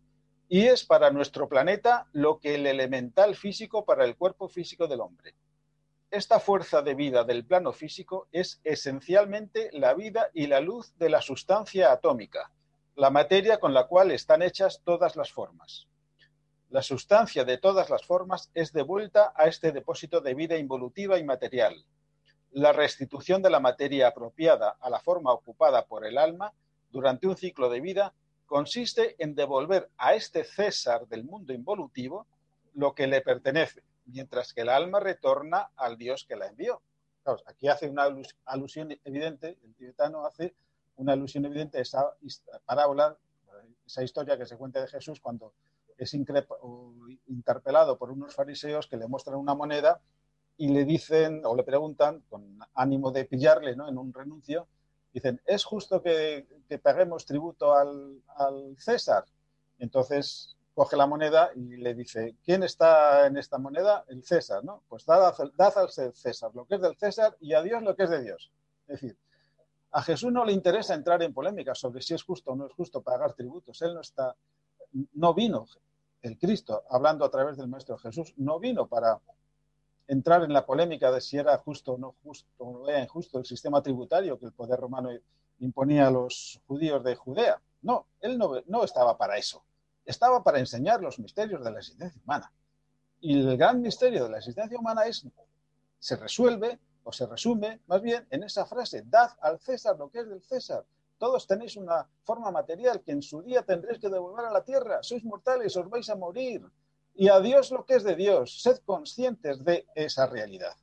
y 0.47 0.67
es 0.67 0.85
para 0.85 1.09
nuestro 1.09 1.49
planeta 1.49 2.07
lo 2.13 2.39
que 2.39 2.55
el 2.55 2.67
elemental 2.67 3.35
físico 3.35 3.85
para 3.85 4.05
el 4.05 4.15
cuerpo 4.15 4.47
físico 4.47 4.87
del 4.87 5.01
hombre. 5.01 5.33
Esta 6.11 6.39
fuerza 6.39 6.81
de 6.83 6.93
vida 6.93 7.23
del 7.23 7.43
plano 7.43 7.73
físico 7.73 8.27
es 8.31 8.61
esencialmente 8.63 9.69
la 9.73 9.93
vida 9.93 10.29
y 10.33 10.47
la 10.47 10.61
luz 10.61 10.95
de 10.97 11.09
la 11.09 11.21
sustancia 11.21 11.91
atómica, 11.91 12.51
la 12.95 13.09
materia 13.09 13.59
con 13.59 13.73
la 13.73 13.87
cual 13.87 14.11
están 14.11 14.41
hechas 14.41 14.81
todas 14.85 15.15
las 15.15 15.31
formas. 15.31 15.87
La 16.69 16.81
sustancia 16.81 17.43
de 17.45 17.57
todas 17.57 17.89
las 17.89 18.05
formas 18.05 18.51
es 18.53 18.73
devuelta 18.73 19.33
a 19.35 19.47
este 19.47 19.71
depósito 19.71 20.21
de 20.21 20.35
vida 20.35 20.57
involutiva 20.57 21.17
y 21.17 21.23
material. 21.23 21.83
La 22.51 22.73
restitución 22.73 23.41
de 23.41 23.49
la 23.49 23.59
materia 23.59 24.07
apropiada 24.07 24.77
a 24.79 24.89
la 24.89 24.99
forma 24.99 25.33
ocupada 25.33 25.85
por 25.87 26.05
el 26.05 26.17
alma 26.17 26.53
durante 26.97 27.27
un 27.27 27.37
ciclo 27.37 27.69
de 27.69 27.79
vida 27.79 28.11
consiste 28.47 29.15
en 29.19 29.35
devolver 29.35 29.91
a 29.97 30.15
este 30.15 30.43
César 30.43 31.07
del 31.07 31.23
mundo 31.23 31.53
involutivo 31.53 32.25
lo 32.73 32.95
que 32.95 33.05
le 33.05 33.21
pertenece, 33.21 33.83
mientras 34.07 34.51
que 34.51 34.61
el 34.61 34.69
alma 34.69 34.99
retorna 34.99 35.69
al 35.75 35.95
Dios 35.95 36.25
que 36.27 36.35
la 36.35 36.47
envió. 36.47 36.81
aquí 37.45 37.67
hace 37.67 37.87
una 37.87 38.09
alusión 38.45 38.97
evidente, 39.03 39.59
el 39.63 39.75
tibetano 39.75 40.25
hace 40.25 40.55
una 40.95 41.13
alusión 41.13 41.45
evidente 41.45 41.77
a 41.77 41.81
esa 41.81 42.13
parábola, 42.65 43.15
esa 43.85 44.01
historia 44.03 44.35
que 44.35 44.47
se 44.47 44.57
cuenta 44.57 44.81
de 44.81 44.87
Jesús 44.87 45.19
cuando 45.19 45.53
es 45.99 46.15
interpelado 46.15 47.99
por 47.99 48.09
unos 48.09 48.33
fariseos 48.33 48.87
que 48.87 48.97
le 48.97 49.07
muestran 49.07 49.37
una 49.37 49.53
moneda 49.53 50.01
y 50.57 50.69
le 50.69 50.83
dicen 50.83 51.43
o 51.45 51.55
le 51.55 51.61
preguntan, 51.61 52.23
con 52.27 52.57
ánimo 52.73 53.11
de 53.11 53.25
pillarle 53.25 53.75
¿no? 53.75 53.87
en 53.87 53.99
un 53.99 54.11
renuncio, 54.11 54.67
dicen, 55.17 55.41
¿es 55.45 55.63
justo 55.63 56.01
que, 56.01 56.45
paguemos 56.81 57.25
tributo 57.25 57.73
al, 57.73 58.75
César? 58.77 59.25
Entonces 59.79 60.55
coge 60.73 60.95
la 60.95 61.07
moneda 61.07 61.49
y 61.55 61.77
le 61.77 61.95
dice, 61.95 62.35
¿quién 62.43 62.61
está 62.63 63.25
en 63.25 63.37
esta 63.37 63.57
moneda? 63.57 64.05
El 64.07 64.23
César, 64.23 64.63
¿no? 64.63 64.83
Pues 64.87 65.05
dad, 65.05 65.33
al 65.77 65.91
César 66.13 66.51
lo 66.53 66.65
que 66.65 66.75
es 66.75 66.81
del 66.81 66.95
César 66.97 67.35
y 67.39 67.53
a 67.53 67.63
Dios 67.63 67.81
lo 67.81 67.95
que 67.95 68.03
es 68.03 68.09
de 68.11 68.21
Dios. 68.21 68.51
Es 68.87 69.01
decir, 69.01 69.17
a 69.91 70.03
Jesús 70.03 70.31
no 70.31 70.45
le 70.45 70.53
interesa 70.53 70.93
entrar 70.93 71.23
en 71.23 71.33
polémica 71.33 71.73
sobre 71.73 72.01
si 72.01 72.13
es 72.13 72.23
justo 72.23 72.51
o 72.51 72.55
no 72.55 72.67
es 72.67 72.73
justo 72.73 73.01
pagar 73.01 73.33
tributos. 73.33 73.81
Él 73.81 73.95
no 73.95 74.01
está, 74.01 74.35
no 75.13 75.33
vino, 75.33 75.65
el 76.21 76.37
Cristo, 76.37 76.83
hablando 76.89 77.25
a 77.25 77.31
través 77.31 77.57
del 77.57 77.67
Maestro 77.67 77.97
Jesús, 77.97 78.33
no 78.37 78.59
vino 78.59 78.87
para 78.87 79.19
entrar 80.07 80.43
en 80.43 80.53
la 80.53 80.65
polémica 80.65 81.11
de 81.11 81.21
si 81.21 81.37
era 81.37 81.57
justo 81.57 81.93
o 81.93 81.97
no 81.97 82.15
justo 82.23 82.47
o 82.57 82.87
era 82.87 83.01
injusto 83.01 83.39
el 83.39 83.45
sistema 83.45 83.81
tributario 83.81 84.39
que 84.39 84.45
el 84.45 84.53
poder 84.53 84.79
romano 84.79 85.09
imponía 85.59 86.07
a 86.07 86.11
los 86.11 86.61
judíos 86.65 87.03
de 87.03 87.15
Judea. 87.15 87.61
No, 87.81 88.07
él 88.21 88.37
no, 88.37 88.61
no 88.67 88.83
estaba 88.83 89.17
para 89.17 89.37
eso. 89.37 89.63
Estaba 90.05 90.43
para 90.43 90.59
enseñar 90.59 91.01
los 91.01 91.19
misterios 91.19 91.63
de 91.63 91.71
la 91.71 91.79
existencia 91.79 92.21
humana. 92.23 92.51
Y 93.19 93.39
el 93.39 93.57
gran 93.57 93.81
misterio 93.81 94.23
de 94.23 94.29
la 94.29 94.37
existencia 94.37 94.79
humana 94.79 95.03
es, 95.05 95.25
se 95.99 96.15
resuelve 96.15 96.79
o 97.03 97.11
se 97.11 97.25
resume 97.25 97.81
más 97.87 98.01
bien 98.01 98.27
en 98.29 98.43
esa 98.43 98.65
frase, 98.65 99.03
dad 99.05 99.31
al 99.41 99.59
César 99.59 99.97
lo 99.97 100.09
que 100.09 100.19
es 100.19 100.29
del 100.29 100.41
César. 100.43 100.85
Todos 101.17 101.47
tenéis 101.47 101.75
una 101.75 102.07
forma 102.23 102.51
material 102.51 103.01
que 103.01 103.11
en 103.11 103.21
su 103.21 103.41
día 103.41 103.63
tendréis 103.63 103.99
que 103.99 104.09
devolver 104.09 104.45
a 104.45 104.51
la 104.51 104.63
tierra. 104.63 105.01
Sois 105.01 105.23
mortales, 105.23 105.75
os 105.75 105.89
vais 105.89 106.07
a 106.09 106.15
morir 106.15 106.63
y 107.17 107.29
a 107.29 107.39
Dios 107.39 107.71
lo 107.71 107.83
que 107.83 107.95
es 107.95 108.03
de 108.03 108.15
Dios. 108.15 108.61
Sed 108.61 108.77
conscientes 108.85 109.65
de 109.65 109.87
esa 109.95 110.27
realidad, 110.27 110.75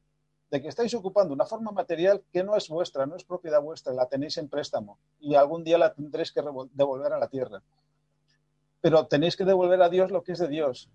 de 0.51 0.61
que 0.61 0.69
estáis 0.69 0.93
ocupando 0.95 1.33
una 1.33 1.47
forma 1.47 1.71
material 1.71 2.25
que 2.33 2.43
no 2.43 2.57
es 2.57 2.69
vuestra, 2.69 3.07
no 3.07 3.15
es 3.15 3.23
propiedad 3.23 3.63
vuestra, 3.63 3.95
la 3.95 4.09
tenéis 4.09 4.37
en 4.39 4.49
préstamo 4.49 4.99
y 5.21 5.37
algún 5.37 5.63
día 5.63 5.79
la 5.79 5.95
tendréis 5.95 6.33
que 6.33 6.43
devolver 6.73 7.13
a 7.13 7.19
la 7.19 7.29
tierra. 7.29 7.63
Pero 8.81 9.07
tenéis 9.07 9.37
que 9.37 9.45
devolver 9.45 9.81
a 9.81 9.89
Dios 9.89 10.11
lo 10.11 10.25
que 10.25 10.33
es 10.33 10.41
de 10.41 10.49
Dios. 10.49 10.91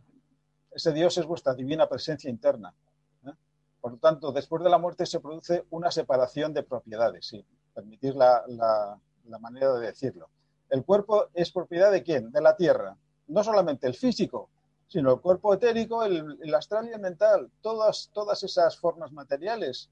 Ese 0.72 0.92
Dios 0.92 1.18
es 1.18 1.26
vuestra 1.26 1.56
divina 1.56 1.88
presencia 1.88 2.30
interna. 2.30 2.74
¿eh? 3.26 3.32
Por 3.80 3.94
lo 3.94 3.98
tanto, 3.98 4.34
después 4.34 4.62
de 4.62 4.70
la 4.70 4.78
muerte 4.78 5.06
se 5.06 5.22
produce 5.22 5.66
una 5.70 5.90
separación 5.90 6.54
de 6.54 6.64
propiedades, 6.64 7.28
si 7.28 7.46
permitís 7.74 8.14
la, 8.14 8.44
la 8.48 9.40
manera 9.40 9.74
de 9.74 9.88
decirlo. 9.88 10.30
El 10.70 10.84
cuerpo 10.84 11.30
es 11.34 11.50
propiedad 11.52 11.92
de 11.92 12.04
quién? 12.04 12.30
De 12.30 12.42
la 12.42 12.58
tierra. 12.58 12.98
No 13.28 13.44
solamente 13.44 13.88
el 13.88 13.96
físico, 13.96 14.50
sino 14.90 15.14
el 15.14 15.22
cuerpo 15.22 15.54
etérico, 15.54 16.04
el, 16.04 16.54
astral 16.56 16.90
y 16.90 16.94
el 16.94 17.00
mental, 17.00 17.50
todas, 17.62 18.10
todas 18.12 18.44
esas 18.44 18.76
formas 18.76 19.12
materiales 19.12 19.90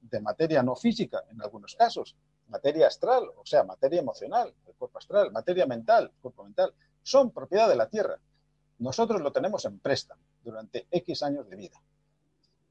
de 0.00 0.20
materia 0.20 0.62
no 0.62 0.74
física 0.74 1.22
en 1.30 1.40
algunos 1.40 1.76
casos, 1.76 2.16
materia 2.48 2.88
astral, 2.88 3.30
o 3.36 3.46
sea, 3.46 3.62
materia 3.62 4.00
emocional, 4.00 4.52
el 4.66 4.74
cuerpo 4.74 4.98
astral, 4.98 5.30
materia 5.30 5.66
mental, 5.66 6.10
el 6.12 6.20
cuerpo 6.20 6.42
mental, 6.44 6.74
son 7.00 7.30
propiedad 7.30 7.68
de 7.68 7.76
la 7.76 7.88
tierra. 7.88 8.18
Nosotros 8.80 9.20
lo 9.20 9.32
tenemos 9.32 9.64
en 9.66 9.78
préstamo 9.78 10.22
durante 10.42 10.88
X 10.90 11.22
años 11.22 11.48
de 11.48 11.56
vida. 11.56 11.80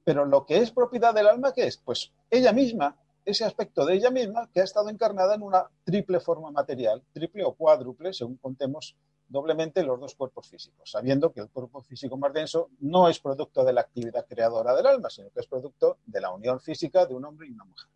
Pero 0.03 0.25
lo 0.25 0.45
que 0.45 0.57
es 0.57 0.71
propiedad 0.71 1.13
del 1.13 1.27
alma, 1.27 1.53
¿qué 1.53 1.67
es? 1.67 1.77
Pues 1.77 2.11
ella 2.30 2.51
misma, 2.51 2.97
ese 3.23 3.45
aspecto 3.45 3.86
de 3.86 3.93
ella 3.93 4.09
misma 4.09 4.49
que 4.53 4.59
ha 4.59 4.65
estado 4.65 4.89
encarnada 4.89 5.36
en 5.36 5.43
una 5.43 5.69
triple 5.86 6.19
forma 6.19 6.51
material, 6.51 7.01
triple 7.13 7.45
o 7.45 7.53
cuádruple, 7.53 8.11
según 8.11 8.36
contemos 8.36 8.97
doblemente 9.30 9.84
los 9.84 9.99
dos 9.99 10.15
cuerpos 10.15 10.49
físicos, 10.49 10.89
sabiendo 10.89 11.32
que 11.32 11.39
el 11.41 11.49
cuerpo 11.49 11.82
físico 11.82 12.17
más 12.17 12.34
denso 12.34 12.71
no 12.80 13.07
es 13.07 13.19
producto 13.19 13.63
de 13.63 13.73
la 13.73 13.82
actividad 13.82 14.25
creadora 14.27 14.75
del 14.75 14.88
alma, 14.88 15.09
sino 15.09 15.30
que 15.30 15.39
es 15.39 15.47
producto 15.47 15.99
de 16.05 16.19
la 16.19 16.32
unión 16.32 16.59
física 16.59 17.05
de 17.05 17.13
un 17.13 17.25
hombre 17.25 17.47
y 17.47 17.51
una 17.51 17.63
mujer. 17.63 17.89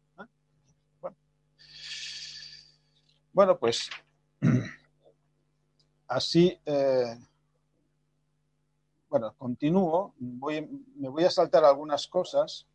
Bueno. 3.33 3.57
pues 3.57 3.89
así, 6.07 6.55
eh, 6.67 7.17
bueno, 9.09 9.33
continúo, 9.35 10.13
me 10.19 11.09
voy 11.09 11.23
a 11.23 11.31
saltar 11.31 11.65
algunas 11.65 12.07
cosas 12.07 12.67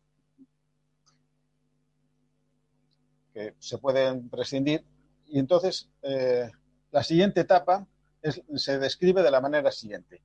que 3.33 3.55
se 3.57 3.77
pueden 3.77 4.27
prescindir 4.27 4.83
y 5.27 5.39
entonces 5.39 5.89
eh, 6.01 6.51
la 6.91 7.03
siguiente 7.03 7.41
etapa 7.41 7.87
se 8.21 8.79
describe 8.79 9.23
de 9.23 9.31
la 9.31 9.41
manera 9.41 9.71
siguiente. 9.71 10.21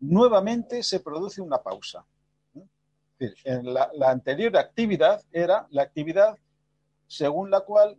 Nuevamente 0.00 0.82
se 0.82 1.00
produce 1.00 1.40
una 1.40 1.62
pausa. 1.62 2.04
La, 3.62 4.10
anterior 4.10 4.56
actividad 4.56 5.22
era 5.32 5.66
la 5.70 5.82
actividad 5.82 6.36
según 7.06 7.50
la 7.50 7.60
cual 7.60 7.98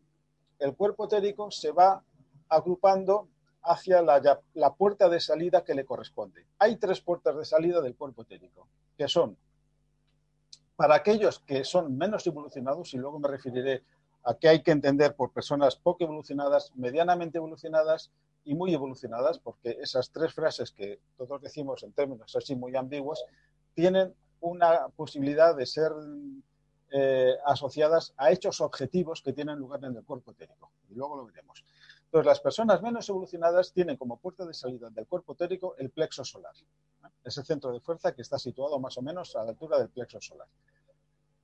el 0.59 0.75
cuerpo 0.75 1.05
etérico 1.05 1.49
se 1.51 1.71
va 1.71 2.03
agrupando 2.49 3.29
hacia 3.63 4.01
la, 4.01 4.41
la, 4.53 4.73
puerta 4.75 5.09
de 5.09 5.19
salida 5.19 5.63
que 5.63 5.73
le 5.73 5.85
corresponde. 5.85 6.45
Hay 6.59 6.75
tres 6.75 7.01
puertas 7.01 7.35
de 7.37 7.45
salida 7.45 7.81
del 7.81 7.95
cuerpo 7.95 8.23
etérico, 8.23 8.67
que 8.97 9.07
son 9.07 9.37
para 10.75 10.95
aquellos 10.95 11.39
que 11.39 11.63
son 11.63 11.97
menos 11.97 12.27
evolucionados, 12.27 12.93
y 12.93 12.97
luego 12.97 13.19
me 13.19 13.29
referiré 13.29 13.83
a 14.25 14.33
qué 14.35 14.49
hay 14.49 14.63
que 14.63 14.71
entender 14.71 15.15
por 15.15 15.31
personas 15.31 15.75
poco 15.75 16.03
evolucionadas, 16.03 16.71
medianamente 16.75 17.37
evolucionadas 17.37 18.11
y 18.43 18.55
muy 18.55 18.73
evolucionadas, 18.73 19.39
porque 19.39 19.77
esas 19.81 20.11
tres 20.11 20.33
frases 20.33 20.71
que 20.71 20.99
todos 21.15 21.41
decimos 21.41 21.83
en 21.83 21.93
términos 21.93 22.35
así 22.35 22.55
muy 22.55 22.75
ambiguos, 22.75 23.23
tienen 23.73 24.13
una 24.39 24.87
posibilidad 24.95 25.55
de 25.55 25.65
ser 25.65 25.91
eh, 26.91 27.33
asociadas 27.45 28.13
a 28.17 28.31
hechos 28.31 28.61
objetivos 28.61 29.21
que 29.21 29.33
tienen 29.33 29.59
lugar 29.59 29.83
en 29.83 29.95
el 29.95 30.03
cuerpo 30.03 30.31
etérico. 30.31 30.71
Y 30.89 30.95
luego 30.95 31.17
lo 31.17 31.25
veremos. 31.25 31.63
Entonces, 32.05 32.25
las 32.25 32.39
personas 32.39 32.81
menos 32.81 33.07
evolucionadas 33.09 33.73
tienen 33.73 33.97
como 33.97 34.17
puerta 34.17 34.45
de 34.45 34.53
salida 34.53 34.89
del 34.89 35.05
cuerpo 35.05 35.33
etérico 35.33 35.75
el 35.77 35.89
plexo 35.89 36.23
solar. 36.23 36.53
Ese 37.23 37.43
centro 37.43 37.71
de 37.73 37.79
fuerza 37.79 38.13
que 38.13 38.21
está 38.21 38.39
situado 38.39 38.79
más 38.79 38.97
o 38.97 39.01
menos 39.01 39.35
a 39.35 39.43
la 39.43 39.49
altura 39.49 39.77
del 39.77 39.89
plexo 39.89 40.21
solar. 40.21 40.47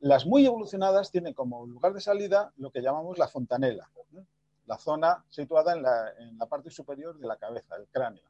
Las 0.01 0.25
muy 0.25 0.43
evolucionadas 0.47 1.11
tienen 1.11 1.35
como 1.35 1.63
lugar 1.67 1.93
de 1.93 2.01
salida 2.01 2.51
lo 2.57 2.71
que 2.71 2.81
llamamos 2.81 3.19
la 3.19 3.27
fontanela, 3.27 3.87
la 4.65 4.77
zona 4.79 5.23
situada 5.29 5.73
en 5.73 5.83
la, 6.39 6.45
parte 6.47 6.71
superior 6.71 7.19
de 7.19 7.27
la 7.27 7.35
cabeza, 7.35 7.75
el 7.75 7.85
cráneo, 7.85 8.23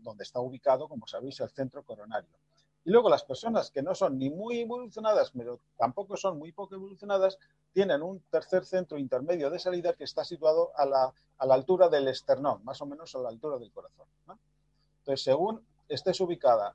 donde 0.00 0.24
está 0.24 0.40
ubicado, 0.40 0.88
como 0.88 1.06
sabéis, 1.06 1.38
el 1.38 1.50
centro 1.50 1.84
coronario. 1.84 2.30
Y 2.84 2.90
luego 2.90 3.08
las 3.08 3.22
personas 3.22 3.70
que 3.70 3.80
no 3.80 3.94
son 3.94 4.18
ni 4.18 4.28
muy 4.28 4.58
evolucionadas, 4.58 5.30
pero 5.30 5.60
tampoco 5.78 6.16
son 6.16 6.36
muy 6.36 6.50
poco 6.50 6.74
evolucionadas, 6.74 7.38
tienen 7.72 8.02
un 8.02 8.18
tercer 8.28 8.64
centro 8.64 8.98
intermedio 8.98 9.50
de 9.50 9.60
salida 9.60 9.92
que 9.92 10.02
está 10.02 10.24
situado 10.24 10.72
a 10.74 10.84
la, 10.84 11.12
altura 11.38 11.88
del 11.88 12.08
esternón, 12.08 12.64
más 12.64 12.82
o 12.82 12.86
menos 12.86 13.14
a 13.14 13.20
la 13.20 13.28
altura 13.28 13.56
del 13.58 13.70
corazón. 13.70 14.06
Entonces, 14.98 15.22
según 15.22 15.64
estés 15.88 16.20
ubicada, 16.20 16.74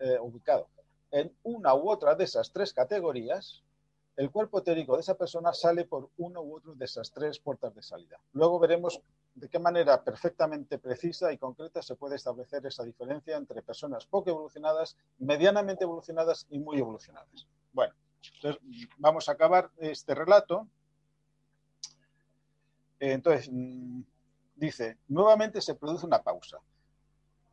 eh, 0.00 0.18
ubicado 0.20 0.66
en 1.10 1.32
una 1.42 1.74
u 1.74 1.90
otra 1.90 2.14
de 2.14 2.24
esas 2.24 2.52
tres 2.52 2.72
categorías, 2.72 3.62
el 4.16 4.32
cuerpo 4.32 4.58
etérico 4.58 4.94
de 4.96 5.00
esa 5.00 5.16
persona 5.16 5.52
sale 5.52 5.84
por 5.84 6.10
uno 6.18 6.42
u 6.42 6.56
otro 6.56 6.74
de 6.74 6.84
esas 6.84 7.12
tres 7.12 7.38
puertas 7.38 7.72
de 7.74 7.82
salida. 7.82 8.18
Luego 8.32 8.58
veremos 8.58 9.00
de 9.36 9.48
qué 9.48 9.60
manera 9.60 10.02
perfectamente 10.02 10.78
precisa 10.78 11.32
y 11.32 11.38
concreta 11.38 11.82
se 11.82 11.94
puede 11.94 12.16
establecer 12.16 12.66
esa 12.66 12.82
diferencia 12.82 13.36
entre 13.36 13.62
personas 13.62 14.06
poco 14.06 14.30
evolucionadas, 14.30 14.96
medianamente 15.18 15.84
evolucionadas 15.84 16.48
y 16.50 16.58
muy 16.58 16.78
evolucionadas. 16.78 17.46
Bueno, 17.72 17.94
entonces 18.34 18.60
vamos 18.96 19.28
a 19.28 19.32
acabar 19.32 19.70
este 19.76 20.16
relato. 20.16 20.66
Entonces, 22.98 23.48
mm, 23.52 24.00
dice, 24.56 24.98
nuevamente 25.06 25.60
se 25.60 25.76
produce 25.76 26.04
una 26.04 26.24
pausa. 26.24 26.58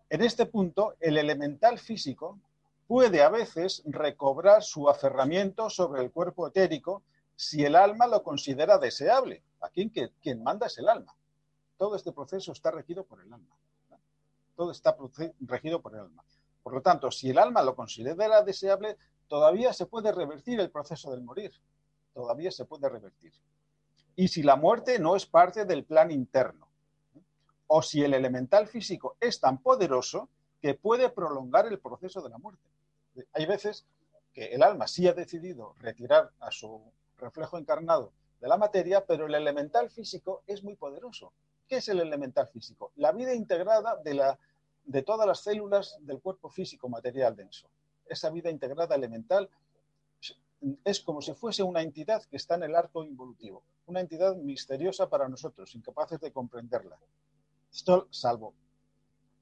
En 0.10 0.24
este 0.24 0.48
punto, 0.48 0.96
el 1.00 1.20
elemental 1.20 1.78
físico 1.78 2.40
puede 2.88 3.24
a 3.24 3.30
veces 3.30 3.82
recobrar 3.86 4.64
su 4.64 4.90
aferramiento 4.90 5.70
sobre 5.70 6.04
el 6.04 6.12
cuerpo 6.12 6.48
etérico 6.48 7.04
si 7.36 7.64
el 7.66 7.76
alma 7.76 8.08
lo 8.08 8.24
considera 8.24 8.78
deseable. 8.78 9.44
Aquí 9.62 9.90
quien, 9.90 10.44
manda 10.44 10.68
es 10.68 10.78
el 10.78 10.88
alma. 10.88 11.16
Todo 11.78 11.96
este 11.96 12.12
proceso 12.12 12.52
está 12.52 12.72
regido 12.72 13.04
por 13.04 13.22
el 13.22 13.34
alma. 13.34 13.56
Todo 14.56 14.72
está 14.72 14.96
regido 15.42 15.82
por 15.82 15.94
el 15.94 16.02
alma. 16.02 16.24
Por 16.64 16.74
lo 16.74 16.82
tanto, 16.82 17.12
si 17.12 17.30
el 17.30 17.38
alma 17.38 17.62
lo 17.62 17.76
considera 17.76 18.42
deseable, 18.42 18.98
todavía 19.28 19.74
se 19.74 19.86
puede 19.86 20.12
revertir 20.12 20.60
el 20.60 20.72
proceso 20.72 21.12
del 21.12 21.22
morir. 21.22 21.52
Todavía 22.14 22.52
se 22.52 22.66
puede 22.66 22.88
revertir. 22.88 23.34
Y 24.16 24.30
si 24.30 24.44
la 24.44 24.56
muerte 24.56 24.98
no 25.00 25.16
es 25.16 25.26
parte 25.26 25.66
del 25.66 25.84
plan 25.84 26.12
interno, 26.12 26.70
o 27.68 27.82
si 27.82 28.04
el 28.04 28.14
elemental 28.14 28.68
físico 28.68 29.18
es 29.20 29.40
tan 29.40 29.58
poderoso 29.58 30.30
que 30.62 30.76
puede 30.76 31.10
prolongar 31.10 31.66
el 31.68 31.80
proceso 31.80 32.22
de 32.22 32.30
la 32.30 32.38
muerte 32.38 32.75
hay 33.34 33.46
veces 33.46 33.86
que 34.34 34.54
el 34.54 34.64
alma 34.64 34.88
sí 34.88 35.08
ha 35.08 35.14
decidido 35.14 35.76
retirar 35.80 36.32
a 36.40 36.52
su 36.52 36.82
reflejo 37.18 37.58
encarnado 37.58 38.12
de 38.42 38.48
la 38.48 38.58
materia, 38.58 39.06
pero 39.06 39.28
el 39.28 39.36
elemental 39.36 39.90
físico 39.90 40.44
es 40.46 40.64
muy 40.64 40.76
poderoso. 40.76 41.34
¿Qué 41.68 41.78
es 41.78 41.90
el 41.90 42.00
elemental 42.00 42.48
físico? 42.48 42.92
La 42.96 43.12
vida 43.12 43.34
integrada 43.34 43.96
de, 44.04 44.14
la, 44.14 44.38
de 44.84 45.02
todas 45.02 45.26
las 45.26 45.40
células 45.40 45.98
del 46.02 46.20
cuerpo 46.20 46.50
físico 46.50 46.90
material 46.90 47.36
denso. 47.36 47.70
Esa 48.08 48.30
vida 48.30 48.52
integrada 48.52 48.96
elemental 48.96 49.50
es 50.84 51.00
como 51.00 51.22
si 51.22 51.34
fuese 51.34 51.64
una 51.64 51.82
entidad 51.82 52.24
que 52.26 52.38
está 52.38 52.56
en 52.56 52.64
el 52.64 52.76
arco 52.76 53.04
involutivo, 53.04 53.64
una 53.86 54.02
entidad 54.02 54.36
misteriosa 54.36 55.10
para 55.10 55.28
nosotros, 55.28 55.74
incapaces 55.76 56.20
de 56.20 56.32
comprenderla. 56.32 56.98
Esto, 57.72 58.08
salvo 58.12 58.54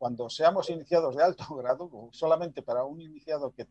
cuando 0.03 0.29
seamos 0.29 0.69
iniciados 0.69 1.15
de 1.15 1.23
alto 1.23 1.45
grado, 1.55 2.09
solamente 2.11 2.61
para 2.61 2.83
un 2.83 2.99
iniciado 2.99 3.53
que 3.53 3.65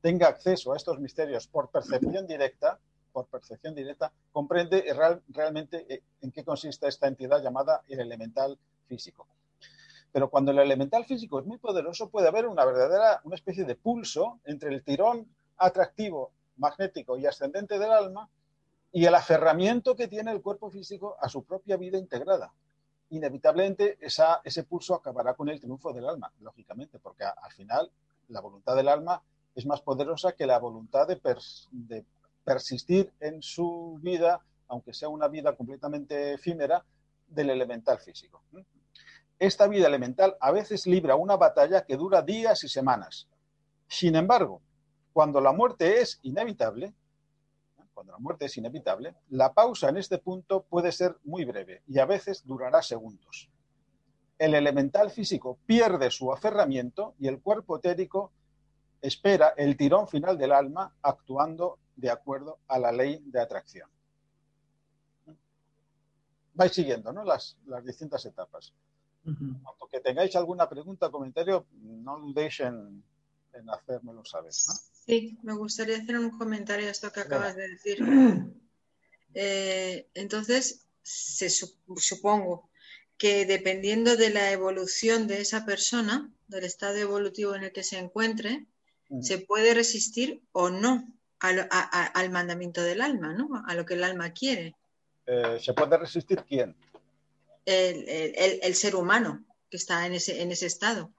tenga 0.00 0.28
acceso 0.28 0.72
a 0.72 0.76
estos 0.76 1.00
misterios 1.00 1.48
por 1.48 1.70
percepción 1.70 2.24
directa, 2.24 2.78
por 3.12 3.26
percepción 3.26 3.74
directa, 3.74 4.12
comprende 4.30 4.84
realmente 5.30 5.84
eh, 5.92 6.04
en 6.20 6.30
qué 6.30 6.44
consiste 6.44 6.86
esta 6.86 7.08
entidad 7.08 7.42
llamada 7.42 7.82
el 7.88 7.98
elemental 7.98 8.56
físico. 8.86 9.26
Pero 10.12 10.30
cuando 10.30 10.52
el 10.52 10.60
elemental 10.60 11.04
físico 11.04 11.40
es 11.40 11.46
muy 11.46 11.58
poderoso, 11.58 12.10
puede 12.10 12.28
haber 12.28 12.46
una 12.46 12.64
verdadera, 12.64 13.20
una 13.24 13.34
especie 13.34 13.64
de 13.64 13.74
pulso 13.74 14.38
entre 14.44 14.72
el 14.72 14.84
tirón 14.84 15.26
atractivo, 15.56 16.30
magnético 16.58 17.18
y 17.18 17.26
ascendente 17.26 17.80
del 17.80 17.90
alma 17.90 18.28
y 18.92 19.04
el 19.04 19.16
aferramiento 19.16 19.96
que 19.96 20.06
tiene 20.06 20.30
el 20.30 20.42
cuerpo 20.42 20.70
físico 20.70 21.16
a 21.20 21.28
su 21.28 21.42
propia 21.42 21.76
vida 21.76 21.98
integrada 21.98 22.52
inevitablemente 23.12 23.98
ese 24.00 24.64
pulso 24.64 24.94
acabará 24.94 25.34
con 25.34 25.48
el 25.48 25.60
triunfo 25.60 25.92
del 25.92 26.08
alma, 26.08 26.32
lógicamente, 26.40 26.98
porque 26.98 27.24
al 27.24 27.52
final 27.52 27.90
la 28.28 28.40
voluntad 28.40 28.74
del 28.74 28.88
alma 28.88 29.22
es 29.54 29.66
más 29.66 29.82
poderosa 29.82 30.32
que 30.32 30.46
la 30.46 30.58
voluntad 30.58 31.06
de, 31.06 32.04
persistir 32.42 33.12
en 33.20 33.42
su 33.42 33.98
vida, 34.02 34.40
aunque 34.66 34.94
sea 34.94 35.10
una 35.10 35.28
vida 35.28 35.54
completamente 35.54 36.32
efímera, 36.32 36.84
del 37.28 37.50
elemental 37.50 37.98
físico. 37.98 38.42
Esta 39.38 39.66
vida 39.66 39.86
elemental 39.86 40.36
a 40.40 40.50
veces 40.50 40.86
libra 40.86 41.14
una 41.14 41.36
batalla 41.36 41.84
que 41.84 41.96
dura 41.96 42.22
días 42.22 42.64
y 42.64 42.68
semanas. 42.68 43.28
Sin 43.88 44.16
embargo, 44.16 44.62
cuando 45.12 45.40
la 45.40 45.52
muerte 45.52 46.00
es 46.00 46.18
inevitable, 46.22 46.94
cuando 48.02 48.14
la 48.14 48.18
muerte 48.18 48.46
es 48.46 48.56
inevitable, 48.56 49.14
la 49.28 49.54
pausa 49.54 49.88
en 49.88 49.96
este 49.96 50.18
punto 50.18 50.64
puede 50.64 50.90
ser 50.90 51.16
muy 51.22 51.44
breve 51.44 51.84
y 51.86 52.00
a 52.00 52.04
veces 52.04 52.44
durará 52.44 52.82
segundos. 52.82 53.48
El 54.38 54.54
elemental 54.54 55.12
físico 55.12 55.60
pierde 55.66 56.10
su 56.10 56.32
aferramiento 56.32 57.14
y 57.20 57.28
el 57.28 57.40
cuerpo 57.40 57.76
etérico 57.76 58.32
espera 59.00 59.54
el 59.56 59.76
tirón 59.76 60.08
final 60.08 60.36
del 60.36 60.50
alma 60.50 60.96
actuando 61.00 61.78
de 61.94 62.10
acuerdo 62.10 62.58
a 62.66 62.80
la 62.80 62.90
ley 62.90 63.22
de 63.24 63.40
atracción. 63.40 63.88
Vais 66.54 66.72
siguiendo 66.72 67.12
¿no? 67.12 67.22
las, 67.22 67.56
distintas 67.84 68.26
etapas. 68.26 68.72
Aunque 69.24 70.00
tengáis 70.02 70.34
alguna 70.34 70.68
pregunta 70.68 71.06
o 71.06 71.12
comentario, 71.12 71.66
no 71.70 72.18
dudéis 72.18 72.58
en, 72.58 73.04
en 73.52 73.70
hacérmelo 73.70 74.24
saber. 74.24 74.50
Sí, 75.06 75.38
me 75.42 75.54
gustaría 75.54 75.98
hacer 75.98 76.18
un 76.18 76.30
comentario 76.30 76.86
a 76.86 76.90
esto 76.90 77.12
que 77.12 77.20
acabas 77.20 77.56
de 77.56 77.68
decir. 77.68 77.98
Eh, 79.34 80.10
entonces, 80.12 80.84
se, 81.02 81.48
supongo 81.48 82.68
que 83.16 83.46
dependiendo 83.46 84.14
de 84.18 84.28
la 84.28 84.52
evolución 84.52 85.26
de 85.26 85.40
esa 85.40 85.64
persona, 85.64 86.30
del 86.48 86.64
estado 86.64 86.96
evolutivo 86.96 87.54
en 87.54 87.64
el 87.64 87.72
que 87.72 87.82
se 87.82 87.96
encuentre, 87.96 88.66
se 89.22 89.38
puede 89.38 89.72
resistir 89.72 90.42
o 90.52 90.68
no 90.68 91.08
al 91.38 92.30
mandamiento 92.30 92.82
del 92.82 93.00
alma, 93.00 93.32
¿no? 93.32 93.64
A 93.66 93.74
lo 93.74 93.86
que 93.86 93.94
el 93.94 94.04
alma 94.04 94.34
quiere. 94.34 94.76
Eh, 95.24 95.58
¿Se 95.60 95.72
puede 95.72 95.96
resistir 95.96 96.44
quién? 96.46 96.76
El, 97.64 98.74
ser 98.74 98.96
humano 98.96 99.44
que 99.70 99.78
está 99.78 100.04
en 100.04 100.12
ese, 100.12 100.42
en 100.42 100.52
ese 100.52 100.66
estado. 100.66 101.10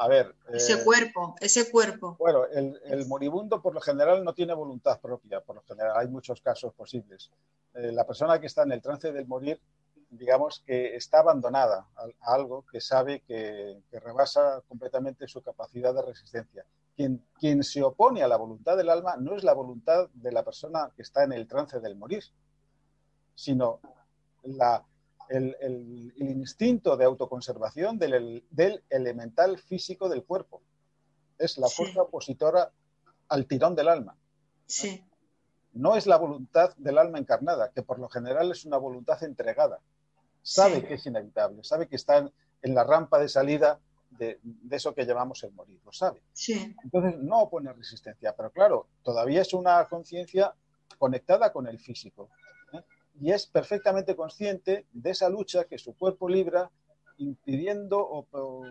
A 0.00 0.08
ver. 0.08 0.34
ese 0.54 0.72
eh, 0.72 0.82
cuerpo, 0.82 1.34
ese 1.40 1.70
cuerpo. 1.70 2.16
Bueno, 2.18 2.46
el, 2.46 3.06
moribundo 3.06 3.60
por 3.60 3.74
lo 3.74 3.82
general 3.82 4.24
no 4.24 4.32
tiene 4.32 4.54
voluntad 4.54 4.98
propia, 4.98 5.42
por 5.42 5.56
lo 5.56 5.62
general 5.64 5.92
hay 5.94 6.08
muchos 6.08 6.40
casos 6.40 6.72
posibles. 6.72 7.30
Eh, 7.74 7.92
la 7.92 8.06
persona 8.06 8.40
que 8.40 8.46
está 8.46 8.62
en 8.62 8.72
el 8.72 8.80
trance 8.80 9.12
del 9.12 9.26
morir, 9.26 9.60
digamos 10.08 10.62
que 10.64 10.96
está 10.96 11.18
abandonada 11.18 11.86
a, 11.94 12.32
algo 12.32 12.64
que 12.72 12.80
sabe 12.80 13.20
que, 13.20 13.82
rebasa 13.92 14.62
completamente 14.66 15.28
su 15.28 15.42
capacidad 15.42 15.94
de 15.94 16.00
resistencia. 16.00 16.64
Quien, 16.96 17.22
quien 17.38 17.62
se 17.62 17.82
opone 17.82 18.22
a 18.22 18.28
la 18.28 18.38
voluntad 18.38 18.78
del 18.78 18.88
alma 18.88 19.16
no 19.18 19.36
es 19.36 19.44
la 19.44 19.52
voluntad 19.52 20.08
de 20.14 20.32
la 20.32 20.42
persona 20.42 20.90
que 20.96 21.02
está 21.02 21.24
en 21.24 21.32
el 21.32 21.46
trance 21.46 21.78
del 21.78 21.96
morir, 21.96 22.24
sino 23.34 23.80
la, 24.44 24.82
el, 25.30 26.12
instinto 26.18 26.96
de 26.96 27.04
autoconservación 27.04 27.98
del, 27.98 28.44
elemental 28.90 29.58
físico 29.58 30.08
del 30.08 30.24
cuerpo. 30.24 30.62
Es 31.38 31.56
la 31.58 31.68
fuerza 31.68 32.02
opositora 32.02 32.70
al 33.28 33.46
tirón 33.46 33.74
del 33.74 33.88
alma. 33.88 34.16
Sí. 34.66 35.04
No 35.72 35.96
es 35.96 36.06
la 36.06 36.16
voluntad 36.16 36.74
del 36.76 36.98
alma 36.98 37.18
encarnada, 37.18 37.70
que 37.70 37.82
por 37.82 37.98
lo 37.98 38.08
general 38.08 38.50
es 38.50 38.64
una 38.64 38.76
voluntad 38.76 39.22
entregada. 39.22 39.80
Sabe 40.42 40.84
que 40.84 40.94
es 40.94 41.06
inevitable, 41.06 41.62
sabe 41.62 41.86
que 41.86 41.96
está 41.96 42.18
en, 42.62 42.74
la 42.74 42.84
rampa 42.84 43.18
de 43.18 43.28
salida 43.28 43.78
de, 44.10 44.40
eso 44.70 44.94
que 44.94 45.06
llamamos 45.06 45.42
el 45.44 45.52
morir, 45.52 45.80
lo 45.84 45.92
sabe. 45.92 46.22
Sí. 46.32 46.74
Entonces 46.82 47.18
no 47.20 47.42
opone 47.42 47.72
resistencia, 47.72 48.34
pero 48.36 48.50
claro, 48.50 48.88
todavía 49.02 49.42
es 49.42 49.54
una 49.54 49.86
conciencia 49.86 50.54
conectada 50.98 51.52
con 51.52 51.68
el 51.68 51.78
físico 51.78 52.30
y 53.20 53.32
es 53.32 53.46
perfectamente 53.46 54.16
consciente 54.16 54.86
de 54.92 55.10
esa 55.10 55.28
lucha 55.28 55.64
que 55.64 55.78
su 55.78 55.94
cuerpo 55.94 56.28
libra 56.28 56.70
impidiendo 57.18 57.98
o, 58.00 58.64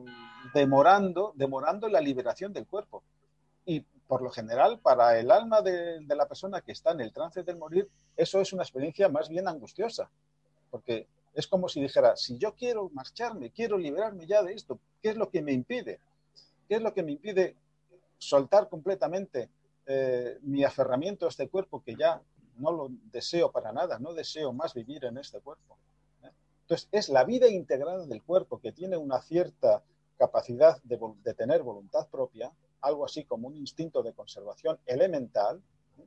demorando, 0.55 1.33
demorando 1.35 1.87
la 1.87 2.01
liberación 2.01 2.51
del 2.51 2.65
cuerpo. 2.65 3.03
Y 3.63 3.81
por 4.07 4.23
lo 4.23 4.31
general, 4.31 4.79
para 4.79 5.19
el 5.19 5.29
alma 5.29 5.61
de, 5.61 6.01
la 6.07 6.27
persona 6.27 6.61
que 6.61 6.71
está 6.71 6.91
en 6.91 7.01
el 7.01 7.13
trance 7.13 7.43
del 7.43 7.57
morir, 7.57 7.87
eso 8.17 8.41
es 8.41 8.51
una 8.51 8.63
experiencia 8.63 9.07
más 9.07 9.29
bien 9.29 9.47
angustiosa, 9.47 10.09
porque 10.71 11.07
es 11.35 11.45
como 11.45 11.69
si 11.69 11.79
dijera, 11.79 12.15
si 12.15 12.39
yo 12.39 12.55
quiero 12.55 12.89
marcharme, 12.89 13.51
quiero 13.51 13.77
liberarme 13.77 14.25
ya 14.25 14.41
de 14.41 14.53
esto, 14.53 14.79
¿qué 14.99 15.09
es 15.09 15.15
lo 15.15 15.29
que 15.29 15.43
me 15.43 15.53
impide? 15.53 15.99
¿Qué 16.67 16.75
es 16.75 16.81
lo 16.81 16.91
que 16.91 17.03
me 17.03 17.11
impide 17.11 17.55
soltar 18.17 18.67
completamente 18.67 19.49
eh, 19.85 20.39
mi 20.41 20.63
aferramiento 20.63 21.27
a 21.27 21.29
este 21.29 21.47
cuerpo 21.47 21.83
que 21.83 21.95
ya 21.95 22.19
no 22.59 22.71
lo 22.71 22.89
deseo 23.11 23.51
para 23.51 23.71
nada, 23.71 23.99
no 23.99 24.13
deseo 24.13 24.53
más 24.53 24.73
vivir 24.73 25.05
en 25.05 25.17
este 25.17 25.39
cuerpo. 25.39 25.77
¿eh? 26.23 26.29
Entonces, 26.61 26.87
es 26.91 27.09
la 27.09 27.23
vida 27.23 27.47
integrada 27.47 28.05
del 28.05 28.21
cuerpo 28.23 28.59
que 28.59 28.71
tiene 28.71 28.97
una 28.97 29.21
cierta 29.21 29.83
capacidad 30.19 30.81
de, 30.83 31.33
tener 31.33 31.63
voluntad 31.63 32.07
propia, 32.09 32.51
algo 32.81 33.05
así 33.05 33.23
como 33.23 33.47
un 33.47 33.55
instinto 33.55 34.03
de 34.03 34.13
conservación 34.13 34.77
elemental, 34.85 35.61
¿eh? 35.97 36.05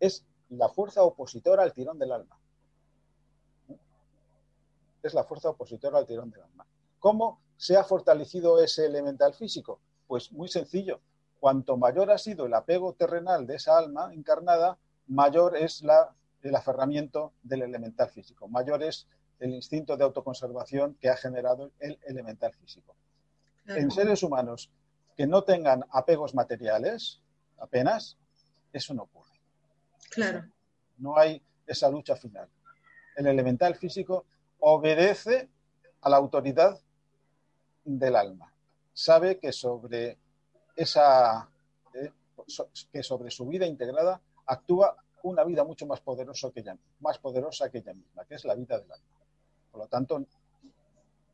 es 0.00 0.26
la 0.50 0.68
fuerza 0.68 1.04
opositora 1.04 1.62
al 1.62 1.72
tirón 1.72 1.98
del 1.98 2.12
alma. 2.12 2.38
¿eh? 3.68 3.78
Es 5.02 5.14
la 5.14 5.24
fuerza 5.24 5.50
opositora 5.50 5.98
al 5.98 6.06
tirón 6.06 6.30
del 6.30 6.42
alma. 6.42 6.66
¿Cómo 6.98 7.40
se 7.56 7.76
ha 7.76 7.84
fortalecido 7.84 8.60
ese 8.60 8.86
elemental 8.86 9.32
físico? 9.32 9.80
Pues 10.08 10.32
muy 10.32 10.48
sencillo. 10.48 11.00
Cuanto 11.38 11.76
mayor 11.76 12.10
ha 12.10 12.18
sido 12.18 12.46
el 12.46 12.54
apego 12.54 12.94
terrenal 12.94 13.46
de 13.46 13.54
esa 13.54 13.78
alma 13.78 14.12
encarnada, 14.12 14.76
mayor 15.10 15.56
es 15.56 15.82
la, 15.82 16.14
el 16.42 16.54
aferramiento 16.54 17.34
del 17.42 17.62
elemental 17.62 18.08
físico, 18.08 18.48
mayor 18.48 18.82
es 18.82 19.06
el 19.40 19.52
instinto 19.54 19.96
de 19.96 20.04
autoconservación 20.04 20.94
que 20.94 21.08
ha 21.08 21.16
generado 21.16 21.72
el 21.78 21.98
elemental 22.02 22.54
físico. 22.54 22.94
En 23.66 23.90
seres 23.90 24.22
humanos 24.22 24.70
que 25.16 25.26
no 25.26 25.44
tengan 25.44 25.84
apegos 25.90 26.34
materiales, 26.34 27.20
apenas, 27.58 28.16
eso 28.72 28.94
no 28.94 29.04
ocurre. 29.04 29.38
Claro. 30.10 30.44
No 30.98 31.16
hay 31.16 31.42
esa 31.66 31.88
lucha 31.88 32.16
final. 32.16 32.48
El 33.16 33.26
elemental 33.26 33.74
físico 33.76 34.26
obedece 34.58 35.48
a 36.00 36.10
la 36.10 36.16
autoridad 36.16 36.78
del 37.84 38.16
alma. 38.16 38.52
Sabe 38.92 39.38
que 39.38 39.52
sobre 39.52 40.18
esa 40.74 41.48
eh, 41.94 42.12
que 42.92 43.02
sobre 43.02 43.30
su 43.30 43.46
vida 43.46 43.66
integrada 43.66 44.20
actúa 44.50 44.96
una 45.22 45.44
vida 45.44 45.64
mucho 45.64 45.86
más, 45.86 46.00
poderosa 46.00 46.50
que 46.50 46.60
ella, 46.60 46.76
más 47.00 47.18
poderosa 47.18 47.70
que 47.70 47.78
ella 47.78 47.94
misma, 47.94 48.24
que 48.24 48.34
es 48.34 48.44
la 48.44 48.54
vida 48.54 48.78
del 48.78 48.90
alma. 48.90 49.06
Por 49.70 49.80
lo 49.82 49.86
tanto, 49.86 50.24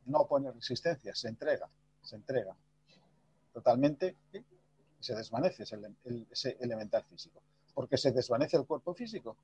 no 0.05 0.27
pone 0.27 0.51
resistencia, 0.51 1.15
se 1.15 1.27
entrega, 1.27 1.67
se 2.01 2.15
entrega 2.15 2.55
totalmente 3.53 4.15
y 4.33 4.43
se 5.03 5.15
desvanece 5.15 5.63
ese, 5.63 6.57
elemental 6.59 7.03
físico, 7.05 7.41
porque 7.73 7.97
se 7.97 8.11
desvanece 8.11 8.57
el 8.57 8.65
cuerpo 8.65 8.93
físico. 8.93 9.35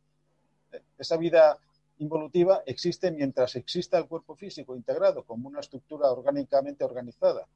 Esa 0.98 1.18
vida 1.18 1.58
involutiva 1.98 2.62
existe 2.66 3.12
mientras 3.12 3.56
exista 3.56 3.98
el 3.98 4.08
cuerpo 4.08 4.36
físico 4.36 4.76
integrado 4.76 5.24
como 5.24 5.48
una 5.48 5.62
estructura 5.62 6.12
orgánicamente 6.12 6.84
organizada. 6.84 7.48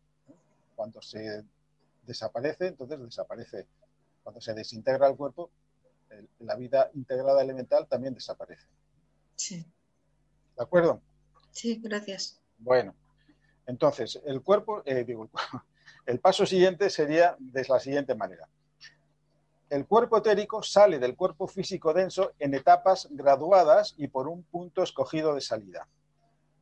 Cuando 0.75 1.01
se 1.01 1.43
desaparece, 2.03 2.67
entonces 2.67 2.99
desaparece. 2.99 3.67
Cuando 4.23 4.41
se 4.41 4.53
desintegra 4.53 5.07
el 5.07 5.15
cuerpo, 5.15 5.49
la 6.39 6.55
vida 6.55 6.89
integrada 6.93 7.41
elemental 7.41 7.87
también 7.87 8.13
desaparece. 8.13 8.67
Sí. 9.35 9.65
¿De 10.55 10.63
acuerdo? 10.63 11.01
Sí, 11.51 11.79
gracias. 11.83 12.39
Bueno, 12.57 12.95
entonces, 13.65 14.19
el 14.25 14.41
cuerpo, 14.41 14.81
eh, 14.85 15.03
digo, 15.03 15.29
el 16.05 16.19
paso 16.19 16.45
siguiente 16.45 16.89
sería 16.89 17.35
de 17.39 17.65
la 17.67 17.79
siguiente 17.79 18.15
manera. 18.15 18.47
El 19.69 19.85
cuerpo 19.85 20.17
etérico 20.17 20.63
sale 20.63 20.97
del 20.97 21.15
cuerpo 21.15 21.47
físico 21.47 21.93
denso 21.93 22.31
en 22.39 22.53
etapas 22.53 23.09
graduadas 23.11 23.95
y 23.97 24.07
por 24.07 24.29
un 24.29 24.43
punto 24.43 24.81
escogido 24.81 25.35
de 25.35 25.41
salida. 25.41 25.87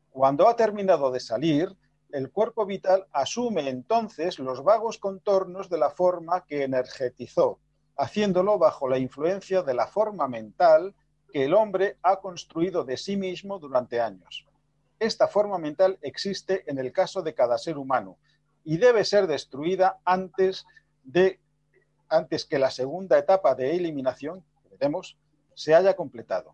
Cuando 0.09 0.47
ha 0.47 0.55
terminado 0.55 1.11
de 1.11 1.19
salir, 1.19 1.77
el 2.11 2.31
cuerpo 2.31 2.65
vital 2.65 3.05
asume 3.11 3.69
entonces 3.69 4.39
los 4.39 4.63
vagos 4.63 4.97
contornos 4.97 5.69
de 5.69 5.77
la 5.77 5.91
forma 5.91 6.45
que 6.45 6.63
energetizó 6.63 7.59
haciéndolo 7.97 8.57
bajo 8.57 8.87
la 8.87 8.97
influencia 8.97 9.63
de 9.63 9.73
la 9.73 9.87
forma 9.87 10.27
mental 10.27 10.93
que 11.31 11.45
el 11.45 11.53
hombre 11.53 11.97
ha 12.01 12.19
construido 12.19 12.83
de 12.83 12.97
sí 12.97 13.17
mismo 13.17 13.59
durante 13.59 14.01
años. 14.01 14.45
Esta 14.99 15.27
forma 15.27 15.57
mental 15.57 15.97
existe 16.01 16.63
en 16.69 16.77
el 16.77 16.91
caso 16.91 17.21
de 17.21 17.33
cada 17.33 17.57
ser 17.57 17.77
humano 17.77 18.17
y 18.63 18.77
debe 18.77 19.05
ser 19.05 19.27
destruida 19.27 19.99
antes 20.05 20.65
de 21.03 21.39
antes 22.07 22.45
que 22.45 22.59
la 22.59 22.69
segunda 22.69 23.17
etapa 23.17 23.55
de 23.55 23.75
eliminación, 23.75 24.43
que 24.61 24.69
veremos, 24.69 25.17
se 25.55 25.73
haya 25.73 25.95
completado. 25.95 26.53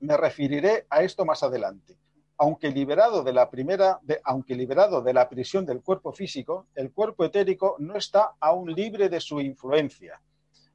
Me 0.00 0.16
referiré 0.16 0.86
a 0.88 1.02
esto 1.02 1.24
más 1.24 1.42
adelante 1.42 1.98
aunque 2.38 2.70
liberado 2.70 3.24
de 3.24 3.32
la 3.32 3.50
primera, 3.50 4.00
aunque 4.22 4.54
liberado 4.54 5.02
de 5.02 5.12
la 5.12 5.28
prisión 5.28 5.66
del 5.66 5.82
cuerpo 5.82 6.12
físico, 6.12 6.68
el 6.76 6.92
cuerpo 6.92 7.24
etérico 7.24 7.74
no 7.80 7.96
está 7.96 8.34
aún 8.38 8.72
libre 8.72 9.08
de 9.08 9.20
su 9.20 9.40
influencia. 9.40 10.20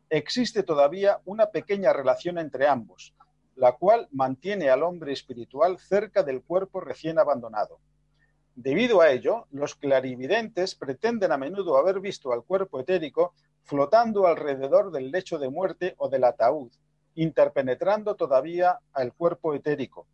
Existe 0.09 0.64
todavía 0.64 1.22
una 1.24 1.47
pequeña 1.47 1.93
relación 1.93 2.38
entre 2.38 2.68
ambos, 2.68 3.16
la 3.55 3.72
cual 3.72 4.09
mantiene 4.11 4.70
al 4.70 4.84
hombre 4.84 5.14
espiritual 5.14 5.80
cerca 5.80 6.22
del 6.22 6.43
cuerpo 6.43 6.82
recién 6.82 7.18
abandonado. 7.18 7.80
Debido 8.55 8.99
a 8.99 9.09
ello, 9.09 9.47
los 9.51 9.74
clarividentes 9.76 10.76
pretenden 10.76 11.32
a 11.32 11.38
menudo 11.38 11.78
haber 11.78 12.01
visto 12.01 12.34
al 12.34 12.43
cuerpo 12.43 12.82
etérico 12.82 13.34
flotando 13.64 14.28
alrededor 14.28 14.91
del 14.91 15.11
lecho 15.11 15.39
de 15.39 15.49
muerte 15.49 15.95
o 15.97 16.09
del 16.09 16.26
ataúd, 16.26 16.72
interpenetrando 17.16 18.16
todavía 18.16 18.80
al 18.91 19.14
cuerpo 19.14 19.53
etérico. 19.53 20.05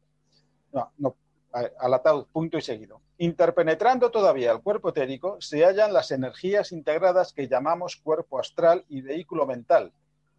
No, 0.71 0.91
no, 0.99 1.15
al 1.51 1.93
ataúd, 1.93 2.25
punto 2.27 2.57
y 2.57 2.61
seguido. 2.61 3.01
Interpenetrando 3.17 4.11
todavía 4.11 4.51
el 4.51 4.61
cuerpo 4.61 4.89
etérico 4.89 5.37
se 5.41 5.65
hallan 5.65 5.93
las 5.93 6.11
energías 6.11 6.71
integradas 6.71 7.33
que 7.33 7.47
llamamos 7.47 7.95
cuerpo 7.95 8.39
astral 8.39 8.85
y 8.87 9.01
vehículo 9.01 9.45
mental. 9.45 9.91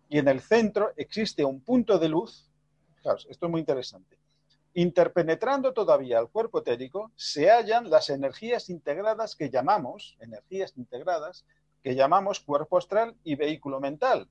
Y 0.09 0.19
en 0.19 0.29
el 0.29 0.41
centro 0.41 0.93
existe 0.97 1.45
un 1.45 1.61
punto 1.61 1.99
de 1.99 2.09
luz. 2.09 2.49
esto 3.29 3.47
es 3.47 3.51
muy 3.51 3.61
interesante. 3.61 4.19
Interpenetrando 4.75 5.73
todavía 5.73 6.21
el 6.21 6.29
cuerpo 6.29 6.61
etérico 6.61 7.11
se 7.17 7.51
hallan 7.51 7.91
las 7.91 8.09
energías 8.09 8.71
integradas 8.71 9.35
que 9.35 9.51
llamamos, 9.51 10.17
energías 10.21 10.77
integradas, 10.77 11.45
que 11.83 11.95
llamamos 11.95 12.41
cuerpo 12.41 12.79
astral 12.79 13.17
y 13.25 13.35
vehículo 13.35 13.81
mental. 13.81 14.29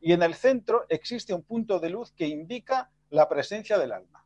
Y 0.00 0.12
en 0.12 0.22
el 0.22 0.34
centro 0.34 0.86
existe 0.88 1.34
un 1.34 1.42
punto 1.42 1.78
de 1.78 1.90
luz 1.90 2.12
que 2.12 2.26
indica 2.26 2.90
la 3.10 3.28
presencia 3.28 3.78
del 3.78 3.92
alma 3.92 4.25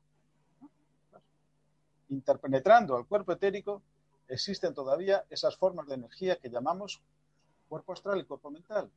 interpenetrando 2.10 2.96
al 2.96 3.06
cuerpo 3.06 3.32
etérico, 3.32 3.82
existen 4.28 4.74
todavía 4.74 5.24
esas 5.30 5.56
formas 5.56 5.88
de 5.88 5.94
energía 5.94 6.36
que 6.36 6.50
llamamos 6.50 7.00
cuerpo 7.68 7.92
astral 7.92 8.20
y 8.20 8.24
cuerpo 8.24 8.50
mental. 8.50 8.90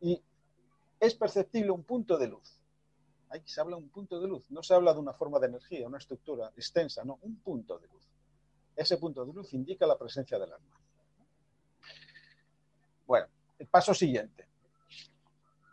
Y 0.00 0.20
es 0.98 1.14
perceptible 1.14 1.70
un 1.70 1.84
punto 1.84 2.18
de 2.18 2.28
luz. 2.28 2.60
Aquí 3.28 3.48
se 3.48 3.60
habla 3.60 3.76
de 3.76 3.82
un 3.82 3.88
punto 3.88 4.20
de 4.20 4.28
luz, 4.28 4.50
no 4.50 4.62
se 4.62 4.74
habla 4.74 4.92
de 4.92 5.00
una 5.00 5.12
forma 5.12 5.38
de 5.38 5.46
energía, 5.48 5.86
una 5.86 5.98
estructura 5.98 6.52
extensa, 6.56 7.04
no, 7.04 7.18
un 7.22 7.36
punto 7.36 7.78
de 7.78 7.88
luz. 7.88 8.08
Ese 8.74 8.98
punto 8.98 9.24
de 9.24 9.32
luz 9.32 9.52
indica 9.54 9.86
la 9.86 9.98
presencia 9.98 10.38
del 10.38 10.52
alma. 10.52 10.80
Bueno, 13.06 13.26
el 13.58 13.66
paso 13.66 13.94
siguiente. 13.94 14.46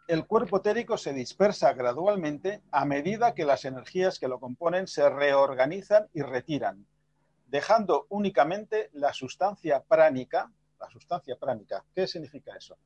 El 0.05 0.27
cuerpo 0.27 0.57
etérico 0.57 0.97
se 0.97 1.13
dispersa 1.13 1.71
gradualmente 1.71 2.61
a 2.71 2.83
medida 2.83 3.33
que 3.33 3.45
las 3.45 3.63
energías 3.63 4.19
que 4.19 4.27
lo 4.27 4.37
componen 4.37 4.85
se 4.85 5.09
reorganizan 5.09 6.09
y 6.13 6.21
retiran, 6.21 6.85
dejando 7.47 8.05
únicamente 8.09 8.89
la 8.93 9.13
sustancia 9.13 9.81
pránica. 9.81 10.51
La 10.77 10.89
sustancia 10.89 11.37
pránica, 11.37 11.85
¿qué 11.95 12.05
significa 12.05 12.53
eso? 12.53 12.77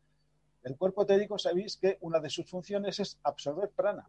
El 0.61 0.77
cuerpo 0.77 1.03
etérico 1.03 1.39
sabéis 1.39 1.77
que 1.77 1.97
una 2.01 2.19
de 2.19 2.29
sus 2.29 2.47
funciones 2.47 2.99
es 2.99 3.17
absorber 3.23 3.71
prana. 3.71 4.07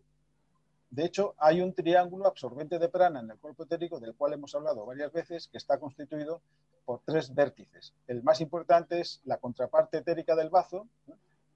De 0.90 1.06
hecho, 1.06 1.34
hay 1.38 1.62
un 1.62 1.72
triángulo 1.72 2.26
absorbente 2.26 2.78
de 2.78 2.90
prana 2.90 3.20
en 3.20 3.30
el 3.30 3.38
cuerpo 3.38 3.62
etérico 3.62 3.98
del 4.00 4.14
cual 4.14 4.34
hemos 4.34 4.54
hablado 4.54 4.84
varias 4.84 5.12
veces, 5.12 5.48
que 5.48 5.56
está 5.56 5.78
constituido 5.78 6.42
por 6.84 7.00
tres 7.06 7.34
vértices. 7.34 7.94
El 8.06 8.22
más 8.22 8.42
importante 8.42 9.00
es 9.00 9.22
la 9.24 9.38
contraparte 9.38 9.98
etérica 9.98 10.36
del 10.36 10.50
bazo. 10.50 10.86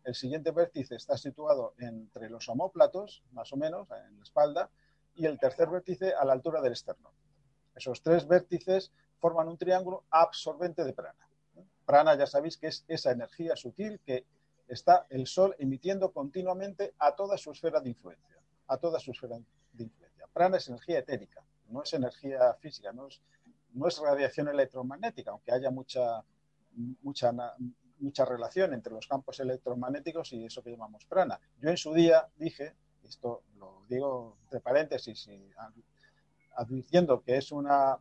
El 0.05 0.14
siguiente 0.14 0.50
vértice 0.50 0.96
está 0.96 1.16
situado 1.16 1.74
entre 1.78 2.28
los 2.28 2.48
homóplatos, 2.48 3.22
más 3.32 3.53
o 3.53 3.57
menos, 3.57 3.88
en 3.90 4.16
la 4.16 4.22
espalda, 4.22 4.70
y 5.14 5.26
el 5.26 5.38
tercer 5.38 5.68
vértice 5.68 6.14
a 6.14 6.24
la 6.24 6.32
altura 6.32 6.61
del 6.61 6.72
esternón. 6.72 7.12
Esos 7.74 8.03
tres 8.03 8.26
vértices 8.26 8.92
forman 9.18 9.48
un 9.48 9.59
triángulo 9.59 10.05
absorbente 10.11 10.84
de 10.84 10.92
prana. 10.92 11.28
Prana 11.84 12.14
ya 12.16 12.26
sabéis 12.26 12.57
que 12.57 12.68
es 12.68 12.84
esa 12.88 13.12
energía 13.12 13.57
sutil 13.57 14.00
que 14.05 14.24
está 14.68 15.07
el 15.11 15.26
Sol 15.26 15.55
emitiendo 15.59 16.12
continuamente 16.12 16.94
a 16.98 17.14
toda 17.14 17.36
su 17.36 17.53
esfera 17.53 17.80
de 17.80 17.90
influencia 17.90 18.32
a 18.72 18.78
toda 18.78 18.98
su 18.98 19.11
esfera 19.11 19.38
de 19.72 19.84
influencia. 19.84 20.26
Prana 20.32 20.57
es 20.57 20.68
energía 20.68 20.98
etérica, 20.98 21.42
no 21.68 21.82
es 21.82 21.92
energía 21.92 22.55
física, 22.55 22.92
no 22.92 23.09
es, 23.09 23.20
no 23.72 23.86
es 23.86 23.98
radiación 23.98 24.48
electromagnética, 24.48 25.30
aunque 25.30 25.53
haya 25.53 25.70
mucha, 25.70 26.24
mucha, 27.03 27.32
mucha 28.03 28.24
relación 28.24 28.74
entre 28.74 28.92
los 28.92 29.07
campos 29.07 29.40
electromagnéticos 29.40 30.32
y 30.32 30.44
eso 30.44 30.62
que 30.62 30.70
llamamos 30.70 31.05
prana. 31.07 31.40
Yo 31.61 31.70
en 31.70 31.76
su 31.76 31.94
día 31.94 32.28
dije, 32.36 32.74
esto 33.03 33.42
lo 33.57 33.84
digo 33.88 34.36
entre 34.44 34.61
paréntesis 34.61 35.26
y 35.28 35.50
advirtiendo 36.57 37.22
que 37.22 37.36
es 37.36 37.53
una 37.53 37.96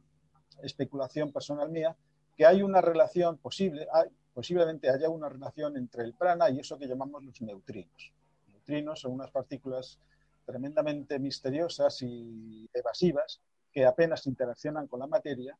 especulación 0.62 1.32
personal 1.32 1.70
mía, 1.70 1.96
que 2.36 2.46
hay 2.46 2.62
una 2.62 2.82
relación 2.82 3.38
posible, 3.38 3.88
hay, 3.94 4.10
posiblemente 4.34 4.90
haya 4.90 5.10
una 5.10 5.30
relación 5.30 5.78
entre 5.78 6.04
el 6.04 6.14
prana 6.14 6.50
y 6.50 6.60
eso 6.60 6.78
que 6.78 6.88
llamamos 6.88 7.24
los 7.24 7.42
neutrinos. 7.42 8.14
neutrinos 8.48 9.00
son 9.00 9.14
unas 9.14 9.32
partículas 9.32 10.00
tremendamente 10.46 11.20
misteriosas 11.20 12.02
y 12.02 12.70
evasivas 12.74 13.42
que 13.72 13.86
apenas 13.86 14.28
interaccionan 14.28 14.88
con 14.88 15.00
la 15.00 15.08
materia, 15.08 15.58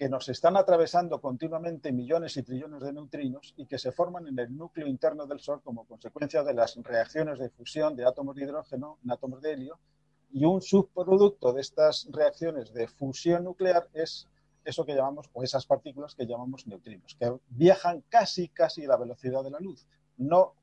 que 0.00 0.08
nos 0.08 0.30
están 0.30 0.56
atravesando 0.56 1.20
continuamente 1.20 1.92
millones 1.92 2.34
y 2.38 2.42
trillones 2.42 2.80
de 2.80 2.90
neutrinos 2.90 3.52
y 3.58 3.66
que 3.66 3.78
se 3.78 3.92
forman 3.92 4.26
en 4.28 4.38
el 4.38 4.56
núcleo 4.56 4.86
interno 4.86 5.26
del 5.26 5.40
Sol 5.40 5.60
como 5.62 5.84
consecuencia 5.84 6.42
de 6.42 6.54
las 6.54 6.74
reacciones 6.76 7.38
de 7.38 7.50
fusión 7.50 7.94
de 7.94 8.06
átomos 8.06 8.34
de 8.34 8.44
hidrógeno 8.44 8.96
en 9.04 9.10
átomos 9.10 9.42
de 9.42 9.52
helio. 9.52 9.78
Y 10.32 10.46
un 10.46 10.62
subproducto 10.62 11.52
de 11.52 11.60
estas 11.60 12.08
reacciones 12.10 12.72
de 12.72 12.88
fusión 12.88 13.44
nuclear 13.44 13.90
es 13.92 14.26
eso 14.64 14.86
que 14.86 14.94
llamamos, 14.94 15.28
o 15.34 15.42
esas 15.42 15.66
partículas 15.66 16.14
que 16.14 16.24
llamamos 16.24 16.66
neutrinos, 16.66 17.14
que 17.20 17.30
viajan 17.50 18.02
casi, 18.08 18.48
casi 18.48 18.86
a 18.86 18.88
la 18.88 18.96
velocidad 18.96 19.44
de 19.44 19.50
la 19.50 19.60
luz. 19.60 19.86
No 20.16 20.54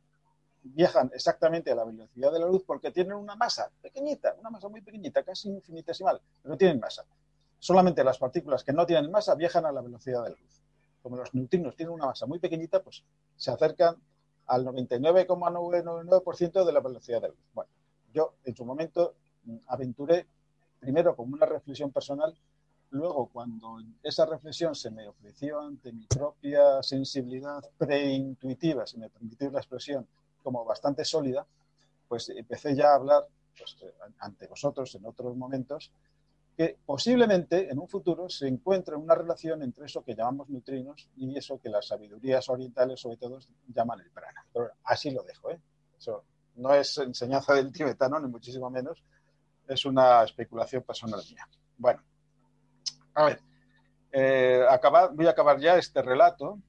viajan 0.63 1.11
exactamente 1.13 1.69
a 1.69 1.75
la 1.75 1.85
velocidad 1.85 2.31
de 2.31 2.39
la 2.39 2.47
luz 2.47 2.63
porque 2.65 2.89
tienen 2.89 3.13
una 3.13 3.35
masa 3.35 3.69
pequeñita, 3.83 4.35
una 4.39 4.49
masa 4.49 4.67
muy 4.67 4.81
pequeñita, 4.81 5.21
casi 5.21 5.49
infinitesimal, 5.49 6.19
pero 6.41 6.53
no 6.53 6.57
tienen 6.57 6.79
masa. 6.79 7.05
Solamente 7.59 8.03
las 8.03 8.17
partículas 8.17 8.63
que 8.63 8.73
no 8.73 8.85
tienen 8.85 9.11
masa 9.11 9.35
viajan 9.35 9.65
a 9.65 9.71
la 9.71 9.81
velocidad 9.81 10.23
de 10.23 10.31
la 10.31 10.35
luz. 10.35 10.61
Como 11.01 11.17
los 11.17 11.33
neutrinos 11.33 11.75
tienen 11.75 11.93
una 11.93 12.07
masa 12.07 12.25
muy 12.25 12.39
pequeñita, 12.39 12.81
pues 12.81 13.03
se 13.35 13.51
acercan 13.51 13.97
al 14.47 14.65
99,999% 14.65 16.65
de 16.65 16.71
la 16.71 16.79
velocidad 16.79 17.21
de 17.21 17.27
la 17.29 17.33
luz. 17.33 17.43
Bueno, 17.53 17.69
yo 18.13 18.35
en 18.43 18.55
su 18.55 18.65
momento 18.65 19.15
mm, 19.43 19.57
aventuré 19.67 20.27
primero 20.79 21.15
como 21.15 21.33
una 21.33 21.45
reflexión 21.45 21.91
personal, 21.91 22.35
luego 22.91 23.27
cuando 23.27 23.79
esa 24.03 24.25
reflexión 24.25 24.75
se 24.75 24.91
me 24.91 25.07
ofreció 25.07 25.59
ante 25.59 25.91
mi 25.91 26.05
propia 26.05 26.81
sensibilidad 26.83 27.61
preintuitiva, 27.77 28.87
si 28.87 28.97
me 28.97 29.09
permitís 29.09 29.51
la 29.51 29.59
expresión, 29.59 30.07
como 30.43 30.63
bastante 30.63 31.03
sólida, 31.03 31.45
pues 32.07 32.29
empecé 32.29 32.75
ya 32.75 32.91
a 32.91 32.95
hablar 32.95 33.27
pues, 33.57 33.75
ante 34.19 34.47
vosotros 34.47 34.95
en 34.95 35.05
otros 35.05 35.35
momentos 35.35 35.91
que 36.57 36.77
posiblemente 36.85 37.69
en 37.69 37.77
un 37.77 37.87
futuro 37.87 38.27
se 38.27 38.47
encuentre 38.47 38.95
una 38.95 39.13
relación 39.13 39.61
entre 39.61 39.85
eso 39.85 40.03
que 40.03 40.15
llamamos 40.15 40.49
neutrinos 40.49 41.07
y 41.15 41.37
eso 41.37 41.59
que 41.61 41.69
las 41.69 41.87
sabidurías 41.87 42.49
orientales, 42.49 42.99
sobre 42.99 43.17
todo, 43.17 43.39
llaman 43.67 44.01
el 44.01 44.09
prana. 44.09 44.43
Así 44.83 45.11
lo 45.11 45.21
dejo, 45.21 45.51
¿eh? 45.51 45.59
Eso 45.97 46.23
no 46.55 46.73
es 46.73 46.97
enseñanza 46.97 47.53
del 47.53 47.71
tibetano, 47.71 48.19
ni 48.19 48.27
muchísimo 48.27 48.69
menos, 48.71 49.03
es 49.67 49.85
una 49.85 50.23
especulación 50.23 50.81
personal 50.81 51.21
mía. 51.29 51.47
Bueno, 51.77 52.01
a 53.13 53.25
ver, 53.25 53.39
eh, 54.11 54.65
voy 55.13 55.27
a 55.27 55.31
acabar 55.31 55.59
ya 55.59 55.77
este 55.77 56.01
relato 56.01 56.59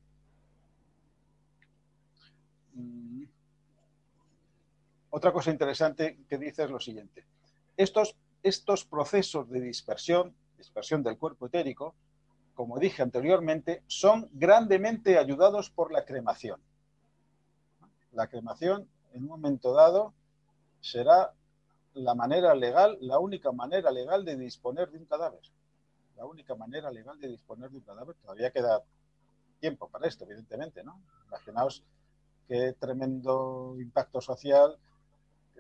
Otra 5.11 5.33
cosa 5.33 5.51
interesante 5.51 6.21
que 6.29 6.39
dice 6.39 6.65
es 6.65 6.71
lo 6.71 6.79
siguiente. 6.79 7.25
Estos, 7.77 8.15
estos 8.43 8.85
procesos 8.85 9.49
de 9.51 9.61
dispersión, 9.61 10.35
dispersión 10.57 11.03
del 11.03 11.19
cuerpo 11.19 11.47
etérico, 11.47 11.95
como 12.55 12.79
dije 12.79 13.03
anteriormente, 13.03 13.83
son 13.87 14.29
grandemente 14.33 15.19
ayudados 15.19 15.71
por 15.71 15.93
la 15.93 16.05
cremación. 16.05 16.61
La 18.13 18.27
cremación, 18.27 18.89
en 19.13 19.23
un 19.23 19.29
momento 19.29 19.73
dado, 19.75 20.13
será 20.81 21.33
la 21.95 22.15
manera 22.15 22.55
legal, 22.55 22.99
la 23.01 23.19
única 23.19 23.53
manera 23.53 23.91
legal 23.91 24.25
de 24.25 24.37
disponer 24.37 24.91
de 24.91 24.99
un 24.99 25.05
cadáver. 25.05 25.43
La 26.17 26.25
única 26.27 26.55
manera 26.55 26.91
legal 26.91 27.19
de 27.21 27.29
disponer 27.29 27.71
de 27.71 27.77
un 27.77 27.83
cadáver. 27.83 28.17
Todavía 28.17 28.51
queda 28.51 28.83
tiempo 29.61 29.89
para 29.89 30.09
esto, 30.09 30.25
evidentemente, 30.25 30.83
¿no? 30.83 31.01
Imaginaos 31.29 31.85
qué 32.49 32.75
tremendo 32.79 33.77
impacto 33.79 34.21
social 34.21 34.79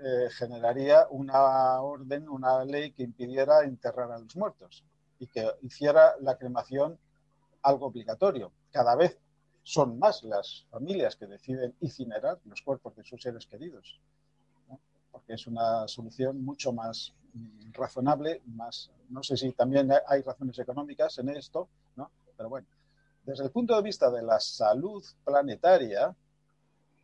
eh, 0.02 0.28
generaría 0.30 1.06
una 1.10 1.80
orden, 1.80 2.28
una 2.28 2.64
ley 2.64 2.92
que 2.92 3.02
impidiera 3.02 3.64
enterrar 3.64 4.12
a 4.12 4.18
los 4.18 4.36
muertos 4.36 4.84
y 5.18 5.26
que 5.26 5.50
hiciera 5.62 6.14
la 6.20 6.36
cremación 6.36 6.98
algo 7.62 7.86
obligatorio. 7.86 8.52
Cada 8.70 8.94
vez 8.94 9.18
son 9.62 9.98
más 9.98 10.22
las 10.22 10.66
familias 10.70 11.16
que 11.16 11.26
deciden 11.26 11.74
incinerar 11.80 12.38
los 12.44 12.62
cuerpos 12.62 12.96
de 12.96 13.04
sus 13.04 13.20
seres 13.20 13.46
queridos, 13.46 14.00
porque 15.10 15.34
es 15.34 15.46
una 15.46 15.86
solución 15.88 16.42
mucho 16.42 16.72
más 16.72 17.12
razonable, 17.72 18.42
más, 18.46 18.90
no 19.10 19.22
sé 19.22 19.36
si 19.36 19.52
también 19.52 19.90
hay 20.06 20.22
razones 20.22 20.58
económicas 20.58 21.18
en 21.18 21.30
esto, 21.30 21.68
¿no? 21.96 22.10
pero 22.36 22.48
bueno, 22.48 22.66
desde 23.24 23.44
el 23.44 23.50
punto 23.50 23.76
de 23.76 23.82
vista 23.82 24.10
de 24.10 24.22
la 24.22 24.40
salud 24.40 25.04
planetaria, 25.24 26.14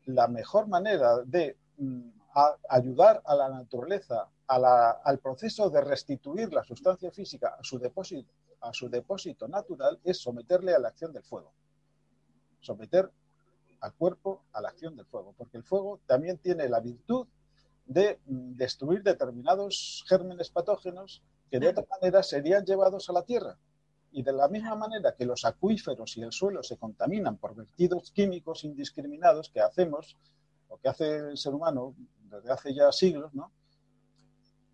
la 0.07 0.29
mejor 0.29 0.67
manera 0.69 1.19
de 1.25 1.57
mm, 1.77 2.09
a 2.35 2.57
ayudar 2.69 3.23
a 3.25 3.35
la 3.35 3.49
naturaleza, 3.49 4.29
al 4.47 5.19
proceso 5.21 5.71
de 5.71 5.81
restituir 5.81 6.53
la 6.53 6.65
sustancia 6.65 7.11
física 7.11 7.57
a 7.59 7.65
su, 7.65 7.79
depósito, 7.79 8.31
a 8.61 8.73
su 8.73 8.89
depósito 8.89 9.49
natural, 9.49 9.99
es 10.05 10.19
someterle 10.19 10.75
a 10.75 10.79
la 10.79 10.89
acción 10.89 11.13
del 11.13 11.23
fuego. 11.23 11.53
Someter 12.61 13.11
al 13.81 13.95
cuerpo 13.95 14.45
a 14.53 14.61
la 14.61 14.71
acción 14.71 14.97
del 14.97 15.07
fuego, 15.07 15.35
porque 15.37 15.59
el 15.59 15.63
fuego 15.63 16.01
también 16.07 16.39
tiene 16.39 16.69
la 16.69 16.81
virtud 16.81 17.27
de 17.87 18.19
mm, 18.27 18.55
destruir 18.57 19.03
determinados 19.03 20.05
gérmenes 20.09 20.51
patógenos 20.51 21.23
que 21.51 21.61
de 21.61 21.69
otra 21.69 21.85
manera 21.91 22.23
serían 22.23 22.65
llevados 22.65 23.09
a 23.11 23.13
la 23.13 23.23
tierra. 23.23 23.59
Y 24.11 24.23
de 24.23 24.33
la 24.33 24.49
misma 24.49 24.75
manera 24.77 25.15
que 25.15 25.27
los 25.27 25.45
acuíferos 25.45 26.17
y 26.17 26.23
el 26.23 26.33
suelo 26.33 26.63
se 26.63 26.77
contaminan 26.77 27.37
por 27.37 27.55
vertidos 27.55 28.11
químicos 28.13 28.65
indiscriminados 28.65 29.51
que 29.51 29.61
hacemos, 29.61 30.17
o 30.69 30.79
que 30.79 30.89
hace 30.89 31.17
el 31.17 31.37
ser 31.37 31.53
humano 31.53 31.95
desde 32.35 32.53
hace 32.53 32.75
ya 32.75 32.91
siglos, 32.93 33.35
¿no? 33.35 33.53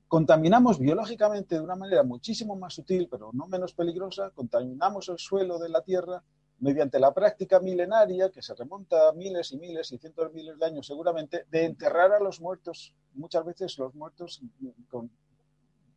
Contaminamos 0.09 0.81
biológicamente 0.81 1.55
de 1.55 1.61
una 1.61 1.77
manera 1.77 2.03
muchísimo 2.03 2.57
más 2.57 2.75
sutil, 2.75 3.07
pero 3.09 3.31
no 3.33 3.47
menos 3.47 3.75
peligrosa, 3.75 4.31
contaminamos 4.31 5.09
el 5.09 5.19
suelo 5.19 5.59
de 5.59 5.69
la 5.69 5.83
Tierra 5.83 6.23
mediante 6.59 6.99
la 6.99 7.15
práctica 7.15 7.61
milenaria, 7.61 8.31
que 8.31 8.43
se 8.43 8.55
remonta 8.55 9.09
a 9.09 9.13
miles 9.13 9.53
y 9.53 9.59
miles 9.59 9.93
y 9.93 9.99
cientos 9.99 10.29
de 10.29 10.35
miles 10.35 10.59
de 10.59 10.67
años 10.67 10.87
seguramente, 10.87 11.47
de 11.51 11.65
enterrar 11.65 12.13
a 12.13 12.21
los 12.21 12.41
muertos, 12.41 12.95
muchas 13.15 13.45
veces 13.45 13.79
los 13.79 13.95
muertos 13.95 14.43
con 14.89 15.11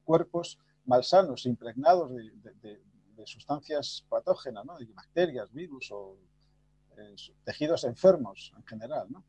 cuerpos 0.06 0.60
malsanos, 0.86 1.46
impregnados 1.46 2.12
de, 2.14 2.82
sustancias 3.26 4.06
patógenas, 4.10 4.66
¿no? 4.66 4.78
de 4.78 4.86
bacterias, 4.88 5.52
virus 5.54 5.92
o 5.92 6.18
eh, 6.98 7.16
tejidos 7.46 7.86
enfermos 7.86 8.54
en 8.58 8.66
general. 8.66 9.08
¿no? 9.10 9.24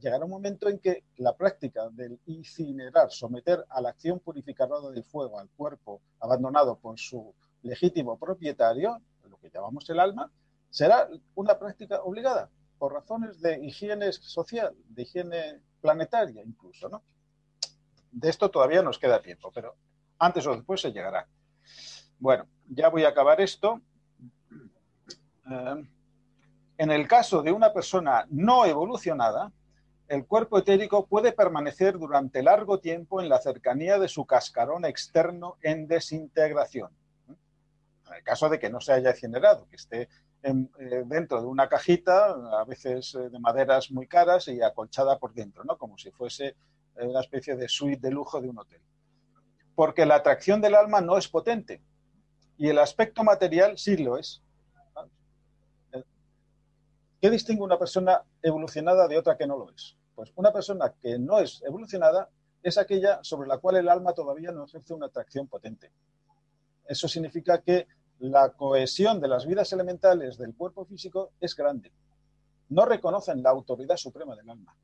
Llegará 0.00 0.24
un 0.24 0.30
momento 0.30 0.68
en 0.68 0.78
que 0.78 1.04
la 1.16 1.34
práctica 1.34 1.88
del 1.90 2.20
incinerar, 2.26 3.10
someter 3.10 3.64
a 3.68 3.80
la 3.80 3.90
acción 3.90 4.20
purificadora 4.20 4.90
del 4.90 5.04
fuego 5.04 5.38
al 5.38 5.48
cuerpo 5.48 6.02
abandonado 6.20 6.78
por 6.78 6.98
su 6.98 7.34
legítimo 7.62 8.18
propietario, 8.18 9.00
lo 9.24 9.38
que 9.38 9.50
llamamos 9.50 9.88
el 9.88 9.98
alma, 9.98 10.30
será 10.70 11.08
una 11.34 11.58
práctica 11.58 12.02
obligada 12.02 12.50
por 12.78 12.92
razones 12.92 13.40
de 13.40 13.64
higiene 13.64 14.12
social, 14.12 14.74
de 14.88 15.02
higiene 15.02 15.60
planetaria 15.80 16.42
incluso. 16.44 17.02
De 18.12 18.28
esto 18.28 18.50
todavía 18.50 18.82
nos 18.82 18.98
queda 18.98 19.22
tiempo, 19.22 19.50
pero 19.52 19.74
antes 20.18 20.46
o 20.46 20.54
después 20.54 20.80
se 20.80 20.92
llegará. 20.92 21.26
Bueno, 22.18 22.46
ya 22.68 22.88
voy 22.88 23.04
a 23.04 23.08
acabar 23.08 23.40
esto. 23.40 23.80
Eh, 25.50 25.88
en 26.78 26.90
el 26.90 27.08
caso 27.08 27.42
de 27.42 27.52
una 27.52 27.72
persona 27.72 28.26
no 28.30 28.66
evolucionada, 28.66 29.50
el 30.08 30.26
cuerpo 30.26 30.58
etérico 30.58 31.06
puede 31.06 31.32
permanecer 31.32 31.98
durante 31.98 32.42
largo 32.42 32.78
tiempo 32.78 33.20
en 33.20 33.28
la 33.28 33.40
cercanía 33.40 33.98
de 33.98 34.08
su 34.08 34.24
cascarón 34.24 34.84
externo 34.84 35.56
en 35.62 35.88
desintegración. 35.88 36.90
En 37.28 38.14
el 38.14 38.22
caso 38.22 38.48
de 38.48 38.58
que 38.58 38.70
no 38.70 38.80
se 38.80 38.92
haya 38.92 39.10
incinerado, 39.10 39.66
que 39.68 39.76
esté 39.76 40.08
eh, 40.42 41.02
dentro 41.06 41.40
de 41.40 41.46
una 41.46 41.68
cajita, 41.68 42.60
a 42.60 42.64
veces 42.64 43.16
eh, 43.16 43.30
de 43.30 43.38
maderas 43.40 43.90
muy 43.90 44.06
caras 44.06 44.46
y 44.46 44.62
acolchada 44.62 45.18
por 45.18 45.34
dentro, 45.34 45.64
¿no? 45.64 45.76
como 45.76 45.98
si 45.98 46.12
fuese 46.12 46.46
eh, 46.46 46.54
una 47.04 47.20
especie 47.20 47.56
de 47.56 47.68
suite 47.68 48.00
de 48.00 48.12
lujo 48.12 48.40
de 48.40 48.48
un 48.48 48.58
hotel. 48.58 48.80
Porque 49.74 50.06
la 50.06 50.16
atracción 50.16 50.60
del 50.60 50.76
alma 50.76 51.00
no 51.00 51.18
es 51.18 51.26
potente 51.26 51.82
y 52.56 52.68
el 52.68 52.78
aspecto 52.78 53.24
material 53.24 53.76
sí 53.76 53.96
lo 53.96 54.18
es. 54.18 54.42
¿Qué 57.26 57.30
distingue 57.32 57.64
una 57.64 57.76
persona 57.76 58.22
evolucionada 58.40 59.08
de 59.08 59.18
otra 59.18 59.36
que 59.36 59.48
no 59.48 59.58
lo 59.58 59.72
es? 59.72 59.96
Pues 60.14 60.32
una 60.36 60.52
persona 60.52 60.94
que 61.02 61.18
no 61.18 61.40
es 61.40 61.60
evolucionada 61.66 62.30
es 62.62 62.78
aquella 62.78 63.18
sobre 63.24 63.48
la 63.48 63.58
cual 63.58 63.78
el 63.78 63.88
alma 63.88 64.12
todavía 64.12 64.52
no 64.52 64.64
ejerce 64.64 64.94
una 64.94 65.06
atracción 65.06 65.48
potente. 65.48 65.90
Eso 66.84 67.08
significa 67.08 67.62
que 67.62 67.88
la 68.20 68.50
cohesión 68.50 69.20
de 69.20 69.26
las 69.26 69.44
vidas 69.44 69.72
elementales 69.72 70.38
del 70.38 70.54
cuerpo 70.54 70.84
físico 70.84 71.32
es 71.40 71.56
grande. 71.56 71.90
No 72.68 72.84
reconocen 72.84 73.42
la 73.42 73.50
autoridad 73.50 73.96
suprema 73.96 74.36
del 74.36 74.48
alma, 74.48 74.76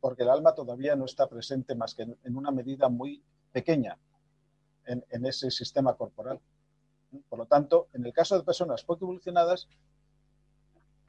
porque 0.00 0.22
el 0.22 0.30
alma 0.30 0.54
todavía 0.54 0.94
no 0.94 1.06
está 1.06 1.26
presente 1.26 1.74
más 1.74 1.96
que 1.96 2.02
en 2.02 2.36
una 2.36 2.52
medida 2.52 2.88
muy 2.88 3.20
pequeña 3.50 3.98
en, 4.86 5.26
ese 5.26 5.50
sistema 5.50 5.94
corporal. 5.94 6.38
Por 7.28 7.40
lo 7.40 7.46
tanto, 7.46 7.88
en 7.94 8.06
el 8.06 8.12
caso 8.12 8.38
de 8.38 8.44
personas 8.44 8.84
poco 8.84 9.06
evolucionadas, 9.06 9.68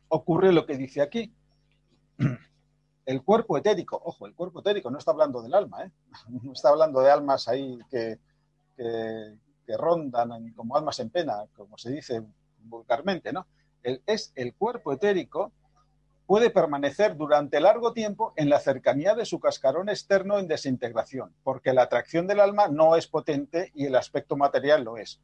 ocurre 0.10 0.52
lo 0.52 0.66
que 0.66 0.78
dice 0.78 1.02
aquí. 1.02 1.34
El 3.06 3.22
cuerpo 3.24 3.56
etérico, 3.56 4.02
ojo, 4.04 4.26
el 4.26 4.34
cuerpo 4.34 4.62
etérico 4.62 4.90
no 4.90 4.98
está 4.98 5.12
hablando 5.12 5.44
del 5.44 5.54
alma, 5.54 5.84
¿eh? 5.84 5.92
no 6.42 6.54
está 6.54 6.70
hablando 6.70 7.02
de 7.02 7.12
almas 7.12 7.48
ahí 7.48 7.78
que, 7.88 8.18
que 8.76 9.78
rondan 9.78 10.52
como 10.54 10.76
almas 10.76 11.00
en 11.00 11.12
pena, 11.12 11.46
como 11.56 11.78
se 11.78 11.92
dice 11.92 12.24
vulgarmente, 12.58 13.32
¿no? 13.32 13.46
es 13.84 14.34
el 14.36 14.56
cuerpo 14.56 14.94
etérico 14.94 15.52
puede 16.26 16.50
permanecer 16.50 17.16
durante 17.16 17.60
largo 17.60 17.94
tiempo 17.94 18.34
en 18.36 18.50
la 18.50 18.60
cercanía 18.60 19.14
de 19.14 19.26
su 19.26 19.40
cascarón 19.40 19.90
externo 19.90 20.40
en 20.40 20.48
desintegración, 20.48 21.36
porque 21.44 21.74
la 21.74 21.84
atracción 21.84 22.26
del 22.26 22.40
alma 22.40 22.68
no 22.68 22.96
es 22.96 23.08
potente 23.08 23.72
y 23.76 23.86
el 23.86 23.96
aspecto 23.96 24.36
material 24.36 24.84
lo 24.84 24.98
es. 24.98 25.22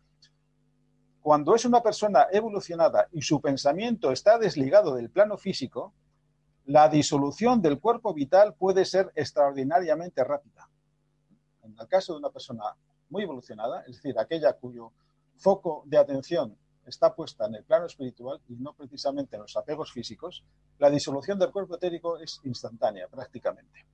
Cuando 1.22 1.54
es 1.54 1.66
una 1.66 1.84
persona 1.84 2.28
evolucionada 2.32 3.08
y 3.12 3.22
su 3.22 3.40
pensamiento 3.40 4.12
está 4.12 4.40
desligado 4.40 4.96
del 4.96 5.12
plano 5.12 5.38
físico, 5.38 5.94
la 6.66 6.90
disolución 6.90 7.62
del 7.62 7.80
cuerpo 7.80 8.14
vital 8.14 8.56
puede 8.56 8.86
ser 8.86 9.12
extraordinariamente 9.16 10.24
rápida. 10.24 10.68
En 11.64 11.76
el 11.80 11.88
caso 11.88 12.14
de 12.14 12.20
una 12.20 12.32
persona 12.32 12.64
muy 13.10 13.24
evolucionada, 13.24 13.82
es 13.82 13.98
decir, 13.98 14.18
aquella 14.18 14.54
cuyo 14.54 14.94
foco 15.36 15.84
de 15.86 16.00
atención 16.00 16.58
está 16.88 17.14
puesta 17.14 17.46
en 17.46 17.56
el 17.56 17.64
plano 17.66 17.86
espiritual 17.86 18.42
y 18.48 18.56
no 18.56 18.74
precisamente 18.74 19.36
en 19.36 19.44
los 19.44 19.56
apegos 19.56 19.92
físicos, 19.92 20.44
la 20.80 20.90
disolución 20.90 21.38
del 21.38 21.52
cuerpo 21.52 21.76
etérico 21.76 22.18
es 22.18 22.40
instantánea 22.44 23.08
prácticamente. 23.08 23.86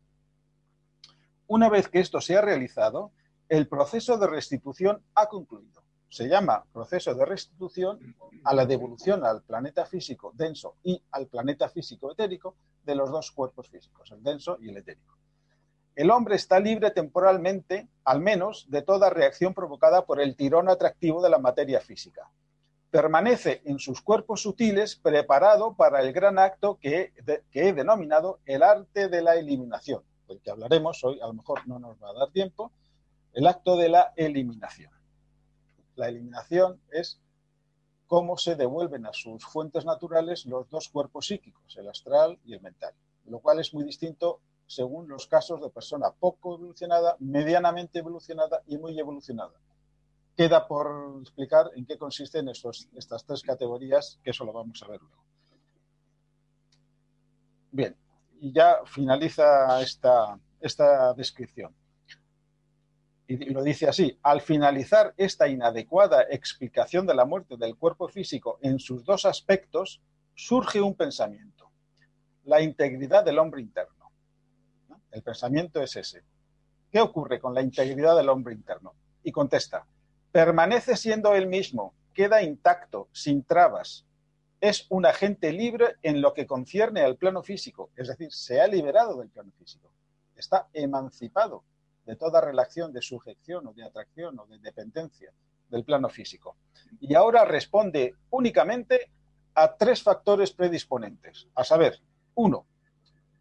Una 1.47 1.69
vez 1.69 1.89
que 1.89 1.99
esto 1.99 2.21
se 2.21 2.37
ha 2.37 2.41
realizado, 2.41 3.11
el 3.49 3.67
proceso 3.67 4.17
de 4.17 4.27
restitución 4.27 5.03
ha 5.13 5.27
concluido. 5.27 5.86
Se 6.09 6.27
llama 6.27 6.63
proceso 6.71 7.13
de 7.13 7.25
restitución 7.25 8.15
a 8.43 8.53
la 8.53 8.65
devolución 8.65 9.25
al 9.25 9.41
planeta 9.41 9.85
físico 9.85 10.31
denso 10.35 10.75
y 10.83 11.01
al 11.11 11.27
planeta 11.27 11.69
físico 11.69 12.11
etérico 12.11 12.55
de 12.83 12.95
los 12.95 13.11
dos 13.11 13.31
cuerpos 13.31 13.69
físicos, 13.69 14.11
el 14.11 14.23
denso 14.23 14.57
y 14.61 14.69
el 14.69 14.77
etérico 14.77 15.17
el 15.97 16.11
hombre 16.11 16.35
está 16.35 16.59
libre 16.59 16.91
temporalmente, 16.91 17.87
al 18.03 18.21
menos, 18.21 18.67
de 18.69 18.83
toda 18.83 19.09
reacción 19.09 19.55
provocada 19.55 20.05
por 20.05 20.21
el 20.21 20.35
tirón 20.35 20.69
atractivo 20.69 21.23
de 21.23 21.31
la 21.31 21.39
materia 21.39 21.81
física. 21.81 22.29
Permanece 22.91 23.63
en 23.65 23.79
sus 23.79 24.01
cuerpos 24.01 24.43
sutiles 24.43 24.95
preparado 24.95 25.73
para 25.73 26.01
el 26.01 26.13
gran 26.13 26.37
acto 26.37 26.77
que, 26.79 27.13
he 27.51 27.73
denominado 27.73 28.39
el 28.45 28.61
arte 28.61 29.09
de 29.09 29.23
la 29.23 29.37
eliminación, 29.37 30.03
del 30.27 30.39
que 30.39 30.51
hablaremos 30.51 31.03
hoy, 31.03 31.19
a 31.19 31.25
lo 31.25 31.33
mejor 31.33 31.67
no 31.67 31.79
nos 31.79 31.97
va 31.97 32.11
a 32.11 32.13
dar 32.13 32.31
tiempo, 32.31 32.71
el 33.33 33.47
acto 33.47 33.75
de 33.75 33.89
la 33.89 34.13
eliminación. 34.15 34.91
La 35.97 36.09
eliminación 36.09 36.79
es 36.91 37.19
cómo 38.05 38.37
se 38.37 38.55
devuelven 38.55 39.07
a 39.07 39.13
sus 39.13 39.43
fuentes 39.43 39.83
naturales 39.83 40.45
los 40.45 40.69
dos 40.69 40.89
cuerpos 40.89 41.25
psíquicos, 41.25 41.75
el 41.75 41.89
astral 41.89 42.39
y 42.45 42.53
el 42.53 42.61
mental, 42.61 42.93
lo 43.25 43.39
cual 43.39 43.59
es 43.59 43.73
muy 43.73 43.83
distinto 43.83 44.39
según 44.67 45.07
los 45.07 45.25
casos 45.25 45.59
de 45.59 45.71
persona 45.71 46.11
poco 46.11 46.55
evolucionada, 46.55 47.15
medianamente 47.19 47.97
evolucionada 47.97 48.61
y 48.67 48.77
muy 48.77 48.99
evolucionada. 48.99 49.59
Queda 50.35 50.67
por 50.67 51.19
explicar 51.21 51.71
en 51.75 51.87
qué 51.87 51.97
consisten 51.97 52.47
estas 52.47 53.25
tres 53.25 53.41
categorías, 53.41 54.19
que 54.23 54.29
eso 54.29 54.45
lo 54.45 54.53
vamos 54.53 54.83
a 54.83 54.87
ver 54.89 55.01
luego. 55.01 55.23
Bien, 57.71 57.97
y 58.39 58.53
ya 58.53 58.85
finaliza 58.85 59.81
esta, 59.81 60.39
esta 60.61 61.13
descripción. 61.15 61.73
Y 63.27 63.37
lo 63.51 63.61
dice 63.61 63.87
así, 63.87 64.17
al 64.23 64.41
finalizar 64.41 65.13
esta 65.17 65.47
inadecuada 65.47 66.23
explicación 66.29 67.05
de 67.05 67.13
la 67.13 67.25
muerte 67.25 67.57
del 67.57 67.75
cuerpo 67.75 68.07
físico 68.07 68.57
en 68.61 68.79
sus 68.79 69.03
dos 69.03 69.25
aspectos, 69.25 70.01
surge 70.33 70.79
un 70.79 70.95
pensamiento, 70.95 71.69
la 72.45 72.61
integridad 72.61 73.25
del 73.25 73.39
hombre 73.39 73.61
interno 73.61 73.97
el 75.11 75.23
pensamiento 75.23 75.81
es 75.81 75.95
ese. 75.95 76.23
¿Qué 76.91 77.01
ocurre 77.01 77.39
con 77.39 77.53
la 77.53 77.61
integridad 77.61 78.15
del 78.15 78.29
hombre 78.29 78.53
interno? 78.53 78.93
Y 79.23 79.31
contesta, 79.31 79.87
permanece 80.31 80.95
siendo 80.95 81.33
él 81.33 81.47
mismo, 81.47 81.95
queda 82.13 82.43
intacto, 82.43 83.09
sin 83.11 83.43
trabas. 83.43 84.05
Es 84.61 84.85
un 84.89 85.05
agente 85.05 85.51
libre 85.51 85.95
en 86.01 86.21
lo 86.21 86.33
que 86.33 86.45
concierne 86.45 87.01
al 87.01 87.17
plano 87.17 87.43
físico, 87.43 87.89
es 87.95 88.07
decir, 88.07 88.31
se 88.31 88.61
ha 88.61 88.67
liberado 88.67 89.17
del 89.19 89.29
plano 89.29 89.51
físico. 89.57 89.91
Está 90.35 90.69
emancipado 90.73 91.63
de 92.07 92.15
toda 92.15 92.39
relación 92.39 92.93
de 92.93 93.01
sujeción 93.01 93.67
o 93.67 93.73
de 93.73 93.83
atracción 93.83 94.39
o 94.39 94.47
de 94.47 94.57
dependencia 94.59 95.33
del 95.69 95.83
plano 95.83 96.07
físico. 96.07 96.55
Y 97.01 97.13
ahora 97.15 97.43
responde 97.43 98.15
únicamente 98.29 99.11
a 99.53 99.75
tres 99.75 100.01
factores 100.01 100.53
predisponentes, 100.53 101.47
a 101.53 101.65
saber, 101.65 101.99
uno, 102.35 102.65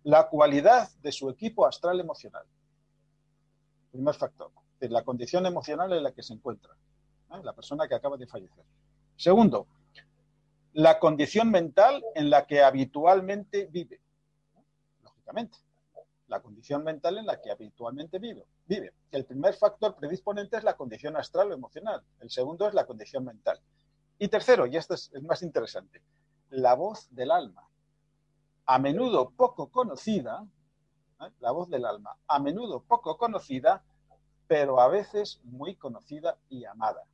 la 0.03 0.29
cualidad 0.29 0.91
de 1.01 1.13
su 1.13 1.31
equipo 1.31 1.65
astral 1.65 2.01
emocional. 2.01 2.45
Primer 3.93 4.15
factor, 4.17 4.51
la 4.81 5.05
condición 5.05 5.47
emocional 5.47 5.93
en 5.93 6.03
la 6.03 6.13
que 6.13 6.25
se 6.25 6.35
encuentra, 6.35 6.75
¿eh? 7.35 7.41
la 7.45 7.53
persona 7.53 7.87
que 7.87 7.95
acaba 7.95 8.17
de 8.17 8.27
fallecer. 8.27 8.65
Segundo, 9.15 9.69
la 10.73 10.99
condición 10.99 11.53
mental 11.53 12.03
en 12.17 12.31
la 12.31 12.47
que 12.47 12.63
habitualmente 12.63 13.69
vive. 13.71 14.01
Lógicamente, 15.05 15.57
la 16.29 16.41
condición 16.41 16.83
mental 16.83 17.19
en 17.19 17.27
la 17.27 17.41
que 17.41 17.51
habitualmente 17.51 18.19
vive. 18.19 18.45
vive. 18.67 18.93
El 19.11 19.25
primer 19.25 19.55
factor 19.55 19.95
predisponente 19.95 20.57
es 20.57 20.65
la 20.65 20.77
condición 20.77 21.17
astral 21.17 21.51
o 21.51 21.55
emocional. 21.55 22.03
El 22.21 22.31
segundo 22.31 22.67
es 22.67 22.75
la 22.75 22.87
condición 22.87 23.25
mental. 23.25 23.61
Y 24.19 24.29
tercero, 24.29 24.67
y 24.67 24.77
esto 24.77 24.95
es 24.95 25.11
el 25.15 25.23
más 25.23 25.43
interesante, 25.43 26.03
la 26.51 26.75
voz 26.75 27.07
del 27.11 27.31
alma 27.31 27.69
a 28.67 28.79
menudo 28.79 29.31
poco 29.31 29.69
conocida, 29.69 30.45
¿eh? 31.21 31.31
la 31.39 31.53
voz 31.53 31.71
del 31.71 31.87
alma, 31.87 32.17
a 32.27 32.39
menudo 32.41 32.83
poco 32.83 33.17
conocida, 33.17 33.83
pero 34.49 34.81
a 34.81 34.89
veces 34.89 35.41
muy 35.45 35.77
conocida 35.77 36.37
y 36.49 36.65
amada. 36.65 37.05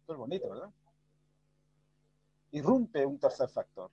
Esto 0.00 0.12
es 0.14 0.18
bonito, 0.18 0.48
¿verdad? 0.48 0.70
Irrumpe 2.52 3.06
un 3.06 3.18
tercer 3.18 3.48
factor 3.48 3.90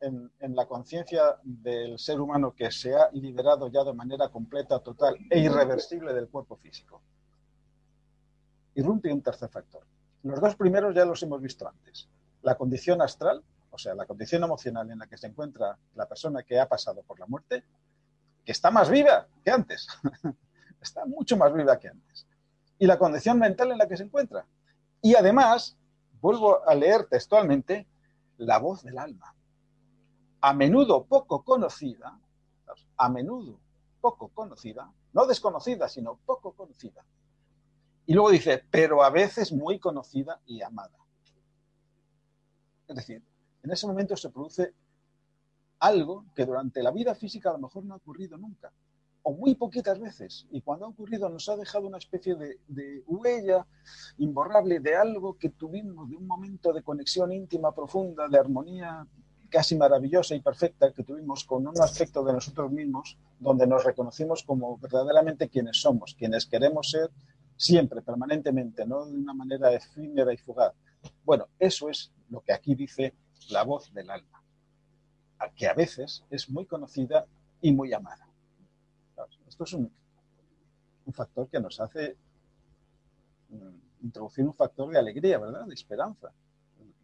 en, 0.00 0.30
la 0.54 0.66
conciencia 0.66 1.36
del 1.42 1.98
ser 1.98 2.20
humano 2.20 2.54
que 2.54 2.70
se 2.70 2.94
ha 2.94 3.10
liberado 3.12 3.68
ya 3.68 3.84
de 3.84 3.92
manera 3.92 4.28
completa, 4.28 4.78
total 4.80 5.16
e 5.28 5.38
irreversible 5.38 6.12
del 6.12 6.28
cuerpo 6.28 6.56
físico. 6.56 7.02
Irrumpe 8.74 9.12
un 9.12 9.22
tercer 9.22 9.48
factor, 9.48 9.84
Los 10.22 10.40
dos 10.40 10.56
primeros 10.56 10.94
ya 10.94 11.04
los 11.04 11.22
hemos 11.22 11.40
visto 11.40 11.68
antes. 11.68 12.08
La 12.42 12.56
condición 12.56 13.02
astral, 13.02 13.42
o 13.70 13.78
sea, 13.78 13.94
la 13.94 14.06
condición 14.06 14.42
emocional 14.42 14.90
en 14.90 14.98
la 14.98 15.06
que 15.06 15.18
se 15.18 15.26
encuentra 15.26 15.76
la 15.94 16.06
persona 16.08 16.42
que 16.42 16.58
ha 16.58 16.68
pasado 16.68 17.02
por 17.02 17.18
la 17.18 17.26
muerte, 17.26 17.64
que 18.44 18.52
está 18.52 18.70
más 18.70 18.88
viva 18.88 19.26
que 19.44 19.50
antes. 19.50 19.86
está 20.80 21.04
mucho 21.04 21.36
más 21.36 21.52
viva 21.52 21.78
que 21.78 21.88
antes. 21.88 22.26
Y 22.78 22.86
la 22.86 22.98
condición 22.98 23.38
mental 23.38 23.72
en 23.72 23.78
la 23.78 23.86
que 23.86 23.96
se 23.96 24.04
encuentra. 24.04 24.46
Y 25.02 25.14
además, 25.14 25.76
vuelvo 26.20 26.66
a 26.66 26.74
leer 26.74 27.06
textualmente, 27.06 27.86
la 28.38 28.58
voz 28.58 28.82
del 28.82 28.98
alma. 28.98 29.34
A 30.40 30.54
menudo 30.54 31.04
poco 31.04 31.42
conocida, 31.44 32.18
a 32.96 33.08
menudo 33.08 33.60
poco 34.00 34.28
conocida, 34.28 34.92
no 35.12 35.26
desconocida, 35.26 35.88
sino 35.88 36.16
poco 36.24 36.52
conocida. 36.52 37.04
Y 38.06 38.14
luego 38.14 38.30
dice, 38.30 38.64
pero 38.70 39.02
a 39.02 39.10
veces 39.10 39.52
muy 39.52 39.78
conocida 39.78 40.40
y 40.46 40.62
amada. 40.62 40.98
Es 42.88 42.96
decir, 42.96 43.22
en 43.62 43.70
ese 43.70 43.86
momento 43.86 44.16
se 44.16 44.30
produce 44.30 44.74
algo 45.78 46.24
que 46.34 46.44
durante 46.44 46.82
la 46.82 46.90
vida 46.90 47.14
física 47.14 47.50
a 47.50 47.52
lo 47.52 47.60
mejor 47.60 47.84
no 47.84 47.94
ha 47.94 47.98
ocurrido 47.98 48.36
nunca, 48.36 48.72
o 49.22 49.32
muy 49.32 49.54
poquitas 49.54 49.98
veces, 49.98 50.46
y 50.50 50.62
cuando 50.62 50.86
ha 50.86 50.88
ocurrido 50.88 51.28
nos 51.28 51.48
ha 51.48 51.56
dejado 51.56 51.86
una 51.86 51.98
especie 51.98 52.34
de, 52.34 53.04
huella 53.06 53.66
imborrable 54.18 54.80
de 54.80 54.96
algo 54.96 55.36
que 55.38 55.50
tuvimos, 55.50 56.08
de 56.08 56.16
un 56.16 56.26
momento 56.26 56.72
de 56.72 56.82
conexión 56.82 57.32
íntima, 57.32 57.74
profunda, 57.74 58.28
de 58.28 58.38
armonía 58.38 59.06
casi 59.50 59.76
maravillosa 59.76 60.34
y 60.34 60.40
perfecta 60.40 60.92
que 60.92 61.04
tuvimos 61.04 61.44
con 61.44 61.66
un 61.66 61.80
aspecto 61.80 62.24
de 62.24 62.32
nosotros 62.32 62.70
mismos, 62.70 63.18
donde 63.38 63.66
nos 63.66 63.84
reconocimos 63.84 64.42
como 64.44 64.78
verdaderamente 64.78 65.48
quienes 65.48 65.80
somos, 65.80 66.14
quienes 66.14 66.46
queremos 66.46 66.90
ser 66.90 67.10
siempre, 67.56 68.00
permanentemente, 68.00 68.86
no 68.86 69.04
de 69.04 69.16
una 69.18 69.34
manera 69.34 69.72
efímera 69.72 70.32
y 70.32 70.38
fugaz. 70.38 70.72
Bueno, 71.24 71.48
eso 71.58 71.90
es 71.90 72.10
lo 72.30 72.40
que 72.40 72.52
aquí 72.52 72.74
dice 72.74 73.14
la 73.50 73.64
voz 73.64 73.92
del 73.92 74.10
alma, 74.10 74.42
que 75.54 75.66
a 75.66 75.74
veces 75.74 76.24
es 76.30 76.48
muy 76.48 76.64
conocida 76.66 77.26
y 77.60 77.72
muy 77.72 77.92
amada. 77.92 78.26
Esto 79.46 79.64
es 79.64 79.72
un, 79.74 79.92
factor 81.12 81.48
que 81.48 81.58
nos 81.58 81.80
hace 81.80 82.16
mm, 83.48 84.04
introducir 84.04 84.44
un 84.44 84.54
factor 84.54 84.92
de 84.92 84.98
alegría, 84.98 85.38
¿verdad? 85.38 85.66
De 85.66 85.74
esperanza. 85.74 86.32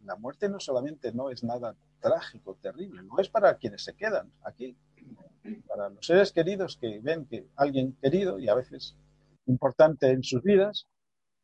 La 0.05 0.15
muerte 0.15 0.47
no 0.47 0.57
solamente 0.61 1.11
no 1.11 1.29
es 1.29 1.43
nada 1.43 1.75
trágico, 1.99 2.57
terrible, 2.61 3.03
no 3.03 3.19
es 3.19 3.29
para 3.29 3.57
quienes 3.57 3.83
se 3.83 3.95
quedan 3.95 4.31
aquí, 4.43 4.77
para 5.67 5.89
los 5.89 6.05
seres 6.05 6.31
queridos 6.31 6.77
que 6.77 6.99
ven 6.99 7.25
que 7.25 7.47
alguien 7.55 7.93
querido 8.01 8.39
y 8.39 8.49
a 8.49 8.55
veces 8.55 8.95
importante 9.45 10.09
en 10.09 10.23
sus 10.23 10.41
vidas 10.43 10.87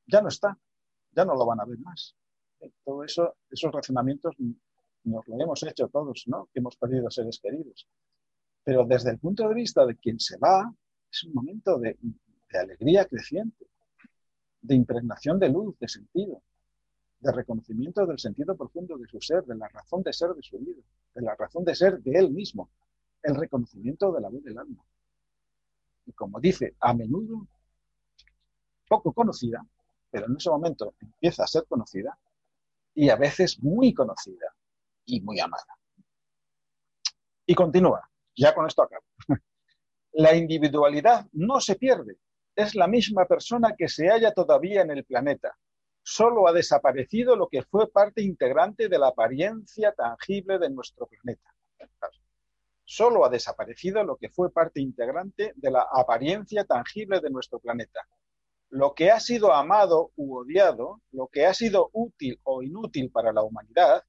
ya 0.05 0.21
no 0.21 0.27
está, 0.27 0.57
ya 1.11 1.25
no 1.25 1.35
lo 1.35 1.45
van 1.45 1.61
a 1.61 1.65
ver 1.65 1.80
más. 1.80 2.15
Todo 2.84 3.03
eso, 3.03 3.35
esos 3.49 3.71
razonamientos 3.71 4.35
nos 5.03 5.27
lo 5.27 5.41
hemos 5.41 5.63
hecho 5.63 5.88
todos, 5.89 6.23
¿no? 6.27 6.49
Que 6.53 6.59
hemos 6.59 6.77
perdido 6.77 7.09
seres 7.09 7.39
queridos. 7.41 7.88
Pero 8.63 8.85
desde 8.85 9.11
el 9.11 9.19
punto 9.19 9.47
de 9.47 9.55
vista 9.55 9.85
de 9.85 9.95
quien 9.97 10.19
se 10.19 10.38
va, 10.38 10.73
es 11.11 11.23
un 11.25 11.34
momento 11.34 11.77
de, 11.77 11.97
alegría 12.53 13.05
creciente, 13.05 13.65
de 14.61 14.75
impregnación 14.75 15.39
de 15.39 15.49
luz, 15.49 15.77
de 15.80 15.88
sentido, 15.88 16.41
de 17.23 17.31
reconocimiento 17.31 18.05
del 18.05 18.19
sentido 18.19 18.55
profundo 18.55 18.97
de 18.97 19.07
su 19.07 19.21
ser, 19.21 19.43
de 19.45 19.55
la 19.55 19.67
razón 19.69 20.03
de 20.03 20.11
ser 20.11 20.33
de 20.33 20.43
su 20.43 20.59
vida, 20.59 20.81
de 21.15 21.21
la 21.21 21.35
razón 21.35 21.63
de 21.63 21.73
ser 21.73 21.99
de 21.99 22.19
él 22.19 22.31
mismo, 22.31 22.69
el 23.21 23.35
reconocimiento 23.35 24.11
de 24.11 24.21
la 24.21 24.29
voz 24.29 24.43
del 24.43 24.57
alma. 24.57 24.83
Y 26.05 26.11
como 26.11 26.39
dice, 26.41 26.75
a 26.81 26.93
menudo 26.93 27.47
poco 28.87 29.13
conocida, 29.13 29.65
pero 30.11 30.25
en 30.27 30.35
ese 30.35 30.49
momento 30.49 30.93
empieza 30.99 31.43
a 31.43 31.47
ser 31.47 31.65
conocida 31.65 32.17
y 32.93 33.09
a 33.09 33.15
veces 33.15 33.63
muy 33.63 33.93
conocida 33.93 34.53
y 35.05 35.21
muy 35.21 35.39
amada. 35.39 35.77
Y 37.45 37.55
continúa, 37.55 38.09
ya 38.35 38.53
con 38.53 38.67
esto 38.67 38.83
acabo. 38.83 39.05
La 40.11 40.35
individualidad 40.35 41.25
no 41.31 41.59
se 41.61 41.75
pierde. 41.75 42.17
Es 42.55 42.75
la 42.75 42.87
misma 42.87 43.25
persona 43.25 43.73
que 43.75 43.87
se 43.87 44.09
halla 44.09 44.31
todavía 44.31 44.81
en 44.83 44.91
el 44.91 45.03
planeta. 45.05 45.57
Solo 46.03 46.47
ha 46.47 46.53
desaparecido 46.53 47.35
lo 47.35 47.47
que 47.47 47.63
fue 47.63 47.89
parte 47.89 48.21
integrante 48.21 48.89
de 48.89 48.99
la 48.99 49.07
apariencia 49.07 49.93
tangible 49.93 50.59
de 50.59 50.69
nuestro 50.69 51.07
planeta. 51.07 51.55
Solo 52.84 53.25
ha 53.25 53.30
desaparecido 53.30 54.03
lo 54.03 54.17
que 54.17 54.30
fue 54.30 54.51
parte 54.51 54.81
integrante 54.81 55.53
de 55.55 55.71
la 55.71 55.88
apariencia 55.91 56.65
tangible 56.65 57.21
de 57.21 57.30
nuestro 57.30 57.59
planeta. 57.59 58.01
Lo 58.69 58.93
que 58.93 59.11
ha 59.11 59.19
sido 59.19 59.53
amado 59.53 60.11
u 60.15 60.35
odiado, 60.35 61.01
lo 61.11 61.27
que 61.27 61.45
ha 61.45 61.53
sido 61.53 61.89
útil 61.93 62.39
o 62.43 62.61
inútil 62.61 63.09
para 63.09 63.31
la 63.31 63.41
humanidad, 63.41 64.03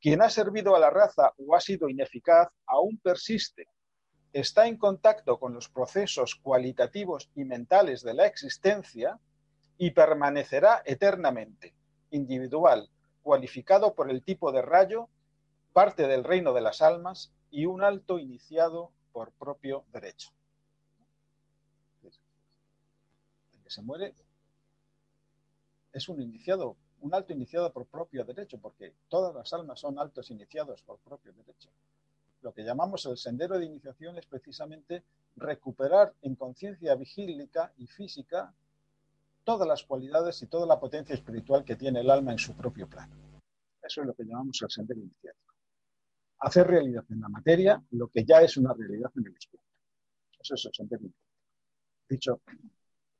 quien 0.00 0.22
ha 0.22 0.30
servido 0.30 0.74
a 0.74 0.80
la 0.80 0.90
raza 0.90 1.34
o 1.36 1.54
ha 1.54 1.60
sido 1.60 1.88
ineficaz, 1.88 2.48
aún 2.66 2.98
persiste 2.98 3.68
está 4.34 4.66
en 4.66 4.76
contacto 4.76 5.38
con 5.38 5.54
los 5.54 5.68
procesos 5.68 6.34
cualitativos 6.34 7.30
y 7.36 7.44
mentales 7.44 8.02
de 8.02 8.14
la 8.14 8.26
existencia 8.26 9.20
y 9.78 9.90
permanecerá 9.90 10.82
eternamente, 10.84 11.74
individual, 12.10 12.88
cualificado 13.22 13.94
por 13.94 14.10
el 14.10 14.22
tipo 14.22 14.52
de 14.52 14.62
rayo, 14.62 15.08
parte 15.72 16.06
del 16.06 16.24
reino 16.24 16.52
de 16.52 16.60
las 16.60 16.82
almas 16.82 17.32
y 17.50 17.66
un 17.66 17.82
alto 17.82 18.18
iniciado 18.18 18.92
por 19.12 19.32
propio 19.32 19.84
derecho. 19.92 20.30
El 22.02 23.62
que 23.62 23.70
se 23.70 23.82
muere 23.82 24.14
es 25.92 26.08
un 26.08 26.20
iniciado, 26.20 26.76
un 27.00 27.14
alto 27.14 27.32
iniciado 27.32 27.72
por 27.72 27.86
propio 27.86 28.24
derecho, 28.24 28.58
porque 28.58 28.94
todas 29.08 29.34
las 29.34 29.52
almas 29.52 29.80
son 29.80 29.98
altos 29.98 30.30
iniciados 30.30 30.82
por 30.82 30.98
propio 30.98 31.32
derecho 31.32 31.70
lo 32.44 32.52
que 32.52 32.62
llamamos 32.62 33.06
el 33.06 33.16
sendero 33.16 33.58
de 33.58 33.64
iniciación 33.64 34.18
es 34.18 34.26
precisamente 34.26 35.02
recuperar 35.36 36.12
en 36.20 36.34
conciencia 36.36 36.94
vigílica 36.94 37.72
y 37.78 37.86
física 37.86 38.54
todas 39.44 39.68
las 39.68 39.84
cualidades 39.84 40.42
y 40.42 40.46
toda 40.46 40.66
la 40.66 40.80
potencia 40.80 41.14
espiritual 41.14 41.64
que 41.64 41.76
tiene 41.76 42.00
el 42.00 42.10
alma 42.10 42.32
en 42.32 42.38
su 42.38 42.56
propio 42.56 42.88
plano. 42.88 43.14
Eso 43.82 44.00
es 44.00 44.06
lo 44.06 44.14
que 44.14 44.24
llamamos 44.24 44.60
el 44.62 44.70
sendero 44.70 45.00
iniciático. 45.00 45.54
Hacer 46.38 46.66
realidad 46.66 47.04
en 47.10 47.20
la 47.20 47.28
materia 47.28 47.82
lo 47.90 48.08
que 48.08 48.24
ya 48.24 48.40
es 48.40 48.56
una 48.56 48.72
realidad 48.74 49.10
en 49.16 49.26
el 49.26 49.36
espíritu. 49.36 49.68
Eso 50.40 50.54
es 50.54 50.64
el 50.64 50.72
sendero 50.74 51.02
iniciático. 51.02 51.24
Dicho 52.08 52.40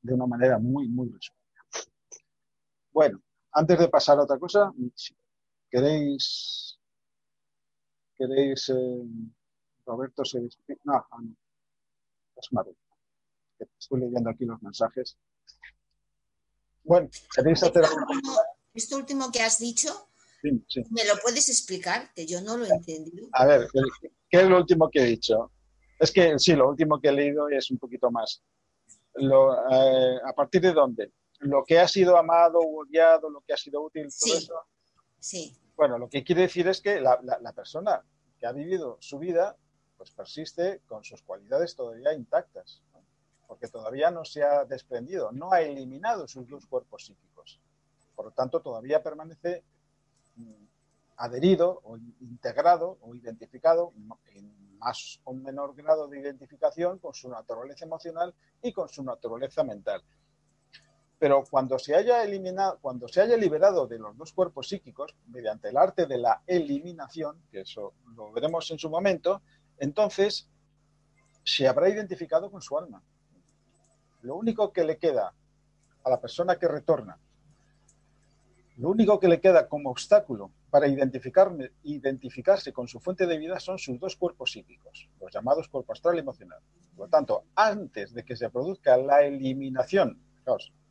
de 0.01 0.13
una 0.13 0.27
manera 0.27 0.59
muy, 0.59 0.87
muy 0.87 1.09
resumida. 1.09 1.65
Bueno, 2.91 3.21
antes 3.51 3.79
de 3.79 3.89
pasar 3.89 4.19
a 4.19 4.23
otra 4.23 4.37
cosa, 4.37 4.71
¿queréis 5.69 6.79
¿Queréis, 8.17 8.69
eh, 8.69 9.03
Roberto, 9.85 10.23
se 10.23 10.39
No, 10.83 10.93
ah, 10.93 11.21
no. 11.21 11.35
Es 12.37 12.51
Maru. 12.53 12.75
Estoy 13.59 13.99
leyendo 14.01 14.29
aquí 14.29 14.45
los 14.45 14.61
mensajes. 14.61 15.17
Bueno, 16.85 17.09
¿queréis 17.35 17.61
hacer 17.63 17.83
algo? 17.83 18.05
Esto 18.73 18.97
último 18.97 19.31
que 19.31 19.41
has 19.41 19.59
dicho, 19.59 20.09
¿me 20.43 21.05
lo 21.05 21.15
puedes 21.21 21.49
explicar? 21.49 22.11
Que 22.13 22.25
yo 22.25 22.41
no 22.41 22.57
lo 22.57 22.65
he 22.65 22.69
entendido. 22.69 23.27
A 23.33 23.45
ver, 23.45 23.67
¿qué 24.29 24.41
es 24.41 24.47
lo 24.47 24.57
último 24.57 24.89
que 24.89 25.01
he 25.01 25.05
dicho? 25.05 25.51
Es 25.99 26.11
que 26.11 26.37
sí, 26.37 26.53
lo 26.53 26.69
último 26.69 26.99
que 26.99 27.09
he 27.09 27.13
leído 27.13 27.49
es 27.49 27.71
un 27.71 27.77
poquito 27.77 28.11
más. 28.11 28.43
Eh, 29.15 30.19
¿A 30.25 30.33
partir 30.33 30.61
de 30.61 30.73
dónde? 30.73 31.13
Lo 31.39 31.63
que 31.63 31.79
ha 31.79 31.87
sido 31.87 32.17
amado 32.17 32.59
o 32.59 32.81
odiado, 32.81 33.29
lo 33.29 33.41
que 33.41 33.53
ha 33.53 33.57
sido 33.57 33.81
útil, 33.81 34.07
todo 34.19 34.37
eso. 34.37 34.53
Sí. 35.19 35.57
Bueno, 35.75 35.97
lo 35.97 36.09
que 36.09 36.23
quiere 36.23 36.43
decir 36.43 36.67
es 36.67 36.81
que 36.81 36.99
la, 37.01 37.53
persona 37.53 38.03
que 38.39 38.45
ha 38.45 38.51
vivido 38.51 38.97
su 38.99 39.19
vida, 39.19 39.57
pues 39.97 40.11
persiste 40.11 40.81
con 40.85 41.03
sus 41.03 41.21
cualidades 41.21 41.75
todavía 41.75 42.13
intactas, 42.13 42.81
porque 43.47 43.67
todavía 43.67 44.11
no 44.11 44.25
se 44.25 44.43
ha 44.43 44.65
desprendido, 44.65 45.31
no 45.31 45.51
ha 45.51 45.61
eliminado 45.61 46.27
sus 46.27 46.47
dos 46.47 46.65
cuerpos 46.65 47.05
psíquicos. 47.05 47.59
Por 48.15 48.25
lo 48.25 48.31
tanto, 48.31 48.61
todavía 48.61 49.03
permanece 49.03 49.63
mm, 50.35 50.65
adherido 51.17 51.81
o 51.83 51.97
integrado 51.97 52.97
o 53.01 53.15
identificado 53.15 53.93
en 54.33 54.65
más 54.77 55.19
o 55.23 55.33
menor 55.33 55.75
grado 55.75 56.07
de 56.07 56.19
identificación 56.19 56.99
con 56.99 57.13
su 57.13 57.29
naturaleza 57.29 57.85
emocional 57.85 58.33
y 58.61 58.71
con 58.73 58.89
su 58.89 59.03
naturaleza 59.03 59.63
mental. 59.63 60.03
Pero 61.17 61.43
cuando 61.49 61.79
se 61.79 61.95
haya 61.95 62.23
eliminado, 62.23 62.77
cuando 62.81 63.07
se 63.07 63.21
haya 63.21 63.37
liberado 63.37 63.87
de 63.87 63.97
los 63.97 64.17
dos 64.17 64.33
cuerpos 64.33 64.67
psíquicos 64.67 65.15
mediante 65.27 65.69
el 65.69 65.77
arte 65.77 66.05
de 66.05 66.17
la 66.17 66.41
eliminación, 66.45 67.41
que 67.51 67.61
eso 67.61 67.93
lo 68.15 68.31
veremos 68.31 68.69
en 68.71 68.77
su 68.77 68.89
momento, 68.89 69.41
entonces 69.77 70.49
se 71.43 71.67
habrá 71.67 71.89
identificado 71.89 72.51
con 72.51 72.61
su 72.61 72.77
alma. 72.77 73.01
Lo 74.25 74.35
único 74.35 74.73
que 74.73 74.83
le 74.83 74.97
queda 74.97 75.31
a 76.03 76.09
la 76.09 76.19
persona 76.19 76.57
que 76.57 76.67
retorna, 76.67 77.15
lo 78.77 78.89
único 78.89 79.19
que 79.19 79.27
le 79.27 79.39
queda 79.39 79.69
como 79.69 79.91
obstáculo 79.91 80.49
para 80.71 80.87
identificarse 80.87 82.73
con 82.73 82.87
su 82.87 82.99
fuente 82.99 83.27
de 83.27 83.37
vida 83.37 83.59
son 83.59 83.77
sus 83.77 83.99
dos 83.99 84.15
cuerpos 84.15 84.51
psíquicos, 84.51 85.07
los 85.21 85.31
llamados 85.31 85.67
cuerpo 85.67 85.93
astral 85.93 86.15
y 86.15 86.19
emocional. 86.19 86.59
Por 86.95 87.05
lo 87.05 87.09
tanto, 87.11 87.43
antes 87.55 88.15
de 88.15 88.25
que 88.25 88.35
se 88.35 88.49
produzca 88.49 88.97
la 88.97 89.21
eliminación, 89.21 90.19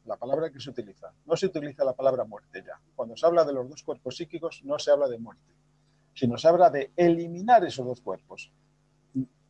la 0.05 0.17
palabra 0.17 0.51
que 0.51 0.61
se 0.61 0.71
utiliza. 0.71 1.13
No 1.27 1.37
se 1.37 1.47
utiliza 1.47 1.85
la 1.85 1.95
palabra 1.95 2.25
muerte 2.25 2.63
ya. 2.65 2.81
Cuando 2.95 3.17
se 3.17 3.27
habla 3.27 3.45
de 3.45 3.53
los 3.53 3.69
dos 3.69 3.83
cuerpos 3.83 4.17
psíquicos 4.17 4.63
no 4.65 4.79
se 4.79 4.93
habla 4.93 5.09
de 5.09 5.19
muerte, 5.19 5.53
sino 6.15 6.39
se 6.39 6.47
habla 6.47 6.71
de 6.71 6.93
eliminar 6.95 7.65
esos 7.65 7.85
dos 7.85 8.01
cuerpos. 8.01 8.53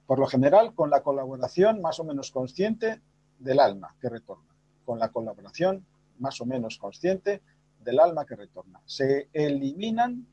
Por 0.06 0.19
lo 0.19 0.27
general, 0.27 0.74
con 0.74 0.89
la 0.89 1.02
colaboración 1.02 1.82
más 1.82 2.01
o 2.01 2.05
menos 2.05 2.31
consciente 2.31 3.02
del 3.45 3.61
alma 3.61 3.95
que 4.01 4.09
retorna, 4.09 4.55
con 4.85 4.99
la 4.99 5.11
colaboración 5.12 5.87
más 6.19 6.41
o 6.41 6.47
menos 6.47 6.79
consciente 6.79 7.43
del 7.81 8.01
alma 8.01 8.25
que 8.25 8.37
retorna. 8.37 8.81
Se 8.87 9.29
eliminan 9.33 10.27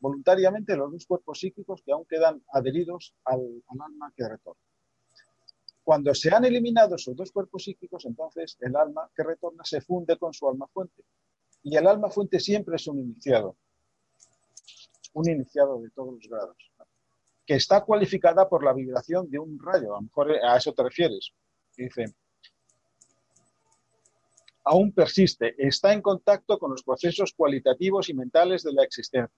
voluntariamente 0.00 0.76
los 0.76 0.92
dos 0.92 1.06
cuerpos 1.06 1.40
psíquicos 1.40 1.82
que 1.82 1.92
aún 1.92 2.04
quedan 2.04 2.42
adheridos 2.52 3.14
al, 3.24 3.40
alma 3.68 4.12
que 4.16 4.28
retorna. 4.28 4.62
Cuando 5.82 6.14
se 6.14 6.34
han 6.34 6.44
eliminado 6.44 6.94
esos 6.94 7.16
dos 7.16 7.32
cuerpos 7.32 7.64
psíquicos, 7.64 8.04
entonces 8.06 8.56
el 8.60 8.76
alma 8.76 9.10
que 9.14 9.22
retorna 9.22 9.64
se 9.64 9.80
funde 9.80 10.16
con 10.16 10.32
su 10.32 10.48
alma 10.48 10.66
fuente. 10.68 11.02
Y 11.62 11.76
el 11.76 11.86
alma 11.86 12.10
fuente 12.10 12.38
siempre 12.38 12.76
es 12.76 12.86
un 12.86 13.00
iniciado, 13.00 13.56
un 15.14 15.28
iniciado 15.28 15.80
de 15.80 15.90
todos 15.90 16.14
los 16.14 16.28
grados, 16.28 16.56
que 17.44 17.54
está 17.54 17.82
cualificada 17.82 18.48
por 18.48 18.62
la 18.62 18.72
vibración 18.72 19.28
de 19.30 19.38
un 19.38 19.58
rayo. 19.58 19.94
A 19.94 19.96
lo 19.96 20.02
mejor 20.02 20.32
a 20.32 20.56
eso 20.56 20.72
te 20.72 20.82
refieres. 20.82 21.32
Dice, 21.76 22.14
aún 24.64 24.92
persiste, 24.92 25.54
está 25.58 25.92
en 25.92 26.02
contacto 26.02 26.58
con 26.58 26.70
los 26.70 26.82
procesos 26.82 27.32
cualitativos 27.34 28.08
y 28.08 28.14
mentales 28.14 28.62
de 28.62 28.72
la 28.72 28.82
existencia. 28.82 29.30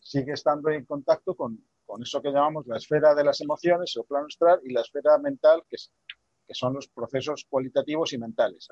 sigue 0.00 0.32
estando 0.32 0.70
en 0.70 0.84
contacto 0.84 1.34
con, 1.34 1.64
eso 2.00 2.22
que 2.22 2.30
llamamos 2.30 2.66
la 2.66 2.78
esfera 2.78 3.14
de 3.14 3.24
las 3.24 3.40
emociones 3.40 3.94
o 3.96 4.04
plano 4.04 4.26
astral 4.26 4.60
y 4.64 4.72
la 4.72 4.80
esfera 4.80 5.18
mental, 5.18 5.62
que, 5.68 5.76
que 6.46 6.54
son 6.54 6.74
los 6.74 6.88
procesos 6.88 7.46
cualitativos 7.48 8.12
y 8.12 8.18
mentales, 8.18 8.68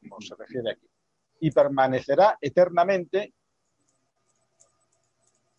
como 0.00 0.20
se 0.20 0.34
refiere 0.34 0.72
aquí. 0.72 0.88
Y 1.40 1.50
permanecerá 1.50 2.38
eternamente 2.40 3.32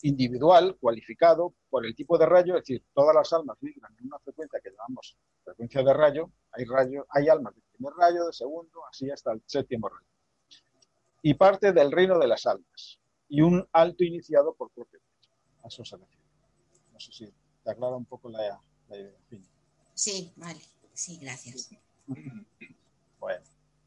individual, 0.02 0.78
cualificado 0.80 1.54
por 1.70 1.86
el 1.86 1.96
tipo 1.96 2.18
de 2.18 2.26
rayo, 2.26 2.56
es 2.56 2.64
decir, 2.64 2.84
todas 2.94 3.16
las 3.16 3.32
almas 3.34 3.58
vibran 3.60 3.96
en 4.00 4.08
una 4.08 4.20
frecuencia 4.20 4.60
que 4.62 4.72
llamamos 4.72 5.18
frecuencia 5.46 5.84
de 5.84 5.94
rayo, 5.94 6.32
hay, 6.52 6.66
rayo, 6.66 7.06
hay 7.10 7.30
almas 7.30 7.56
de 7.56 7.62
primer 7.72 7.94
rayo, 7.94 8.26
de 8.26 8.34
segundo, 8.34 8.86
así 8.90 9.10
hasta 9.10 9.32
el 9.32 9.42
séptimo 9.46 9.88
rayo. 9.88 10.08
Y 11.22 11.34
parte 11.36 11.72
del 11.72 11.92
reino 11.92 12.20
de 12.20 12.28
las 12.28 12.46
almas, 12.46 13.00
y 13.30 13.42
un 13.42 13.68
alto 13.72 14.04
iniciado 14.04 14.54
por 14.54 14.70
propio 14.72 15.00
A 15.64 15.68
eso 15.68 15.84
se 15.86 15.98
refiere. 15.98 16.24
No 16.94 17.00
sé 17.00 17.12
si 17.12 17.34
te 17.64 17.72
aclara 17.72 17.96
un 17.96 18.06
poco 18.06 18.30
la, 18.30 18.60
idea. 18.90 19.14
Sí, 19.94 20.34
vale, 20.36 20.62
sí, 20.94 21.18
gracias. 21.18 21.70
Bueno, 23.20 23.44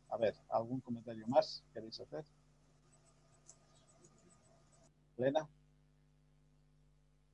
a 0.09 0.17
ver, 0.17 0.35
¿algún 0.49 0.81
comentario 0.81 1.27
más 1.29 1.63
queréis 1.73 2.01
hacer? 2.01 2.25
Elena 5.17 5.49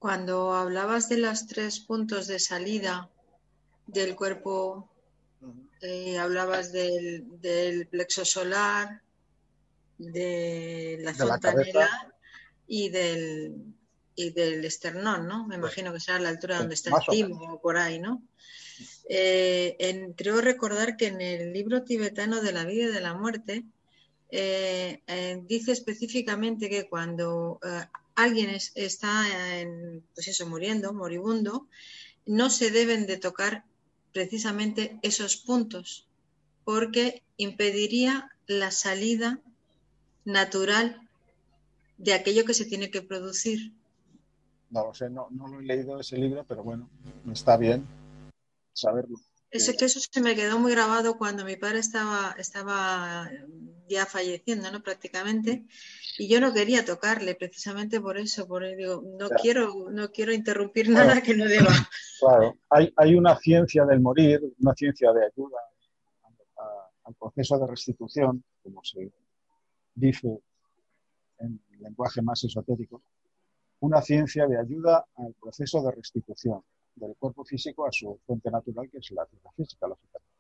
cuando 0.05 0.53
hablabas 0.53 1.09
de 1.09 1.17
los 1.17 1.47
tres 1.47 1.81
puntos 1.81 2.27
de 2.27 2.39
salida 2.39 3.09
del 3.87 4.17
cuerpo, 4.17 4.91
eh, 5.81 6.19
hablabas 6.19 6.73
del, 6.73 7.87
plexo 7.91 8.25
solar, 8.25 9.03
de 9.99 10.99
la 11.01 11.15
fontanela 11.15 12.15
y 12.67 12.89
del, 12.89 13.55
y 14.17 14.31
del 14.31 14.65
esternón, 14.65 15.29
¿no? 15.29 15.47
Me 15.47 15.57
imagino 15.57 15.93
que 15.93 16.01
será 16.01 16.17
a 16.17 16.21
la 16.21 16.31
altura 16.31 16.59
donde 16.59 16.75
está 16.75 16.91
el 16.91 17.07
timo 17.11 17.55
o 17.55 17.61
por 17.61 17.77
ahí, 17.77 17.99
¿no? 17.99 18.23
Eh, 19.09 20.13
creo 20.17 20.41
recordar 20.41 20.97
que 20.97 21.09
en 21.09 21.21
el 21.21 21.53
libro 21.53 21.83
tibetano 21.83 22.41
de 22.41 22.53
la 22.53 22.65
vida 22.65 22.85
y 22.85 22.93
de 22.93 23.01
la 23.03 23.15
muerte 23.15 23.65
eh, 24.31 25.03
dice 25.47 25.73
específicamente 25.73 26.71
que 26.71 26.89
cuando 26.89 27.61
alguien 28.15 28.51
está 28.75 29.25
pues 30.15 30.29
eso, 30.29 30.47
muriendo, 30.47 30.95
moribundo, 30.95 31.69
no 32.27 32.49
se 32.51 32.71
deben 32.71 33.07
de 33.07 33.19
tocar 33.19 33.65
precisamente 34.15 34.99
esos 35.03 35.37
puntos, 35.37 36.07
porque 36.65 37.23
impediría 37.37 38.31
la 38.47 38.71
salida 38.71 39.41
natural 40.25 41.07
de 41.99 42.15
aquello 42.15 42.45
que 42.47 42.55
se 42.55 42.65
tiene 42.65 42.91
que 42.91 43.03
producir. 43.03 43.73
No 44.71 44.87
lo 44.87 44.95
sé, 44.95 45.11
no, 45.11 45.29
no 45.31 45.49
lo 45.49 45.61
he 45.61 45.65
leído 45.65 46.01
ese 46.01 46.17
libro, 46.17 46.45
pero 46.49 46.63
bueno, 46.63 46.89
está 47.31 47.57
bien 47.57 47.85
saberlo. 48.73 49.19
Eso, 49.55 49.73
que 49.79 49.85
eso 49.85 50.01
se 50.01 50.21
me 50.21 50.35
quedó 50.35 50.59
muy 50.59 50.73
grabado 50.73 51.17
cuando 51.17 51.45
mi 51.45 51.55
padre 51.55 51.79
estaba, 51.79 52.35
estaba 52.37 53.31
ya 53.89 54.05
falleciendo, 54.05 54.69
¿no? 54.73 54.83
Prácticamente. 54.83 55.65
Y 56.19 56.29
yo 56.29 56.41
no 56.41 56.53
quería 56.53 56.85
tocarle 56.85 57.37
precisamente 57.37 58.01
por 58.01 58.19
eso, 58.19 58.49
por 58.49 58.67
digo, 58.67 59.05
no 59.17 59.29
quiero, 59.29 59.91
no 59.93 60.11
quiero 60.11 60.33
interrumpir 60.33 60.89
nada 60.91 61.23
que 61.23 61.37
no 61.37 61.45
deba. 61.45 61.71
Claro, 62.19 62.59
hay, 62.69 62.93
hay, 62.97 63.15
una 63.15 63.37
ciencia 63.37 63.85
del 63.85 64.01
morir, 64.01 64.41
una 64.59 64.75
ciencia 64.75 65.13
de 65.13 65.25
ayuda 65.25 65.59
al 67.05 67.15
proceso 67.15 67.57
de 67.57 67.67
restitución, 67.69 68.43
como 68.61 68.83
se 68.83 69.13
dice 69.95 70.41
en 71.39 71.61
el 71.75 71.81
lenguaje 71.81 72.23
más 72.23 72.43
esotérico, 72.43 73.03
una 73.79 74.03
ciencia 74.03 74.49
de 74.49 74.59
ayuda 74.59 75.07
al 75.15 75.33
proceso 75.35 75.81
de 75.81 75.93
restitución 75.93 76.61
del 76.95 77.17
cuerpo 77.17 77.45
físico 77.45 77.87
a 77.87 77.93
su 77.93 78.19
fuente 78.27 78.51
natural, 78.51 78.89
que 78.91 78.99
es 78.99 79.11
la 79.13 79.27
tierra 79.27 79.51
física, 79.57 79.87
lógicamente. 79.87 80.31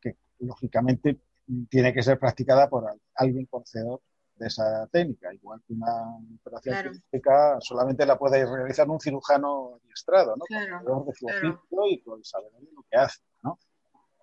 Que 0.00 0.16
lógicamente 0.40 1.20
tiene 1.68 1.92
que 1.92 2.02
ser 2.02 2.18
practicada 2.18 2.68
por 2.68 2.86
alguien 3.14 3.46
conocedor 3.46 4.00
de 4.36 4.46
esa 4.46 4.86
técnica, 4.86 5.32
igual 5.34 5.60
que 5.66 5.74
una 5.74 6.16
operación 6.40 6.94
física 6.94 7.58
solamente 7.60 8.06
la 8.06 8.18
puede 8.18 8.46
realizar 8.46 8.88
un 8.88 8.98
cirujano 8.98 9.78
adiestrado, 9.82 10.34
¿no? 10.36 10.44
Claro, 10.46 11.04
de 11.06 11.14
su 11.14 11.26
oficio 11.26 11.86
y 11.90 12.00
con 12.00 12.24
saber 12.24 12.50
lo 12.74 12.82
que 12.90 12.96
hace, 12.96 13.20
¿no? 13.42 13.58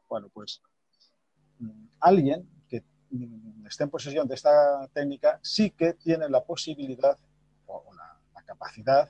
Bueno, 0.10 0.30
pues 0.34 0.62
mm, 1.60 1.88
alguien 2.00 2.50
que 2.68 2.84
mm, 3.12 3.68
esté 3.68 3.84
en 3.84 3.90
posesión 3.92 4.28
de 4.28 4.36
esta 4.36 4.88
técnica 4.92 5.40
sí 5.44 5.70
que 5.72 5.94
tiene 5.94 6.28
la 6.30 6.44
posibilidad 6.44 7.18
o 7.68 7.84
la 7.94 8.42
capacidad 8.44 9.10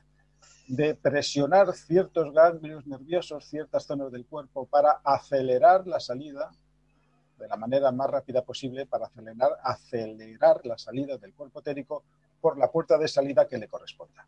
de 0.67 0.95
presionar 0.95 1.73
ciertos 1.73 2.33
ganglios 2.33 2.85
nerviosos, 2.85 3.45
ciertas 3.45 3.85
zonas 3.85 4.11
del 4.11 4.25
cuerpo 4.25 4.65
para 4.65 4.99
acelerar 5.03 5.87
la 5.87 5.99
salida 5.99 6.51
de 7.39 7.47
la 7.47 7.55
manera 7.55 7.91
más 7.91 8.09
rápida 8.09 8.43
posible, 8.43 8.85
para 8.85 9.05
acelerar, 9.05 9.51
acelerar 9.63 10.65
la 10.65 10.77
salida 10.77 11.17
del 11.17 11.33
cuerpo 11.33 11.59
etérico 11.59 12.03
por 12.41 12.57
la 12.57 12.69
puerta 12.69 12.97
de 12.97 13.07
salida 13.07 13.47
que 13.47 13.57
le 13.57 13.67
corresponda. 13.67 14.27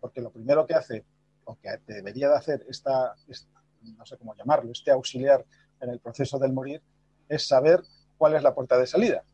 Porque 0.00 0.20
lo 0.20 0.30
primero 0.30 0.66
que 0.66 0.74
hace, 0.74 1.04
o 1.44 1.58
que 1.58 1.70
debería 1.86 2.28
de 2.28 2.36
hacer 2.36 2.64
esta, 2.68 3.14
no 3.82 4.06
sé 4.06 4.16
cómo 4.18 4.34
llamarlo, 4.36 4.70
este 4.70 4.90
auxiliar 4.90 5.44
en 5.80 5.90
el 5.90 5.98
proceso 5.98 6.38
del 6.38 6.52
morir, 6.52 6.82
es 7.28 7.48
saber 7.48 7.82
cuál 8.18 8.34
es 8.34 8.42
la 8.42 8.54
puerta 8.54 8.78
de 8.78 8.86
salida. 8.86 9.24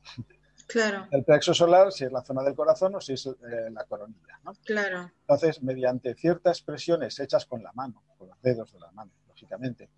Claro. 0.67 1.07
El 1.11 1.25
plexo 1.25 1.55
solar, 1.55 1.93
si 1.93 2.05
es 2.05 2.13
la 2.13 2.23
zona 2.23 2.43
del 2.43 2.55
corazón 2.55 2.95
o 2.97 3.01
si 3.01 3.13
es 3.13 3.27
eh, 3.27 3.71
la 3.71 3.85
coronilla. 3.85 4.41
¿no? 4.45 4.53
Claro. 4.65 5.13
Entonces, 5.21 5.63
mediante 5.63 6.15
ciertas 6.15 6.61
presiones 6.61 7.19
hechas 7.21 7.47
con 7.47 7.63
la 7.63 7.73
mano, 7.73 8.03
con 8.19 8.29
los 8.29 8.41
dedos 8.43 8.73
de 8.73 8.81
la 8.81 8.91
mano, 8.91 9.13
lógicamente, 9.29 9.89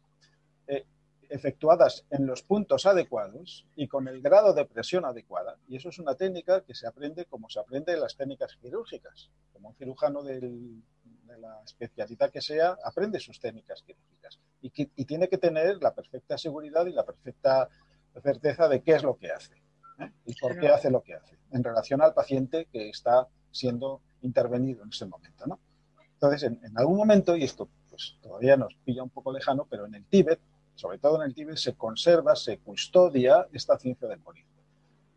eh, 0.67 0.85
efectuadas 1.31 2.05
en 2.11 2.27
los 2.27 2.43
puntos 2.43 2.85
adecuados 2.87 3.67
y 3.77 3.89
con 3.89 4.09
el 4.09 4.21
grado 4.21 4.53
de 4.53 4.67
presión 4.67 5.05
adecuada. 5.05 5.57
Y 5.69 5.77
eso 5.77 5.89
es 5.89 5.99
una 5.99 6.15
técnica 6.15 6.63
que 6.63 6.75
se 6.75 6.87
aprende 6.87 7.25
como 7.25 7.49
se 7.49 7.61
aprende 7.61 7.93
en 7.93 8.01
las 8.01 8.17
técnicas 8.17 8.57
quirúrgicas. 8.61 9.31
Como 9.53 9.71
un 9.71 9.75
cirujano 9.75 10.23
de 10.23 10.41
la 11.39 11.63
especialidad 11.65 12.31
que 12.31 12.41
sea, 12.43 12.77
aprende 12.85 13.21
sus 13.21 13.41
técnicas 13.41 13.83
quirúrgicas. 13.83 14.39
Y, 14.61 14.73
y 14.75 15.05
tiene 15.05 15.29
que 15.29 15.39
tener 15.39 15.83
la 15.83 15.95
perfecta 15.95 16.37
seguridad 16.37 16.85
y 16.87 16.93
la 16.93 17.05
perfecta 17.05 17.69
certeza 18.23 18.69
de 18.69 18.83
qué 18.83 18.93
es 18.93 19.03
lo 19.03 19.17
que 19.17 19.31
hace. 19.31 19.63
¿Eh? 19.99 20.11
y 20.27 20.35
por 20.35 20.59
qué 20.59 20.69
hace 20.69 20.91
lo 20.91 21.03
que 21.03 21.15
hace 21.15 21.39
en 21.51 21.65
relación 21.65 22.03
al 22.03 22.15
paciente 22.15 22.67
que 22.71 22.89
está 22.89 23.27
siendo 23.51 24.01
intervenido 24.23 24.83
en 24.83 24.91
ese 24.91 25.07
momento. 25.07 25.47
¿no? 25.47 25.59
Entonces, 26.15 26.43
en, 26.45 26.77
algún 26.77 26.97
momento, 26.97 27.37
y 27.37 27.45
esto 27.45 27.69
pues, 27.89 28.17
todavía 28.21 28.57
nos 28.57 28.75
pilla 28.85 29.03
un 29.03 29.11
poco 29.11 29.33
lejano, 29.33 29.67
pero 29.69 29.87
en 29.87 29.95
el 29.95 30.05
Tíbet, 30.05 30.41
sobre 30.75 30.99
todo 30.99 31.23
en 31.23 31.29
el 31.29 31.35
Tíbet, 31.35 31.57
se 31.57 31.75
conserva, 31.75 32.37
se 32.37 32.59
custodia 32.59 33.47
esta 33.53 33.79
ciencia 33.79 34.09
del 34.09 34.21
morir. 34.21 34.45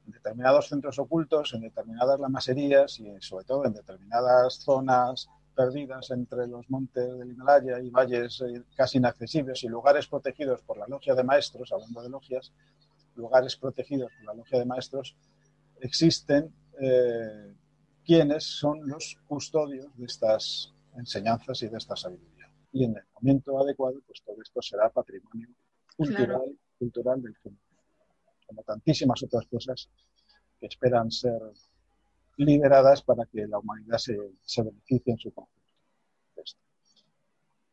En 0.05 0.13
determinados 0.13 0.67
centros 0.67 0.97
ocultos, 0.99 1.53
en 1.53 1.61
determinadas 1.61 2.19
lamaserías 2.19 2.99
y 2.99 3.21
sobre 3.21 3.45
todo 3.45 3.65
en 3.65 3.73
determinadas 3.73 4.55
zonas 4.55 5.29
perdidas 5.55 6.09
entre 6.11 6.47
los 6.47 6.69
montes 6.69 7.17
del 7.17 7.31
Himalaya 7.31 7.79
y 7.79 7.89
valles 7.89 8.41
eh, 8.41 8.63
casi 8.75 8.97
inaccesibles 8.97 9.63
y 9.63 9.67
lugares 9.67 10.07
protegidos 10.07 10.61
por 10.61 10.77
la 10.77 10.87
logia 10.87 11.13
de 11.13 11.23
maestros, 11.23 11.71
hablando 11.71 12.01
de 12.01 12.09
logias, 12.09 12.51
lugares 13.15 13.55
protegidos 13.55 14.11
por 14.17 14.25
la 14.25 14.33
logia 14.33 14.59
de 14.59 14.65
maestros, 14.65 15.15
existen 15.79 16.53
eh, 16.79 17.53
quienes 18.05 18.43
son 18.43 18.87
los 18.87 19.17
custodios 19.27 19.87
de 19.97 20.05
estas 20.05 20.73
enseñanzas 20.97 21.61
y 21.63 21.67
de 21.67 21.77
esta 21.77 21.95
sabiduría. 21.95 22.49
Y 22.73 22.85
en 22.85 22.95
el 22.95 23.03
momento 23.15 23.59
adecuado, 23.59 23.99
pues 24.05 24.21
todo 24.23 24.41
esto 24.41 24.61
será 24.61 24.89
patrimonio 24.89 25.49
cultural, 25.95 26.57
cultural 26.79 27.21
del 27.21 27.35
género. 27.37 27.61
como 28.47 28.63
tantísimas 28.63 29.23
otras 29.23 29.45
cosas 29.47 29.89
que 30.59 30.67
esperan 30.67 31.11
ser 31.11 31.39
liberadas 32.37 33.01
para 33.01 33.25
que 33.25 33.47
la 33.47 33.59
humanidad 33.59 33.97
se, 33.97 34.17
se 34.43 34.63
beneficie 34.63 35.13
en 35.13 35.17
su 35.17 35.31
conjunto. 35.33 35.59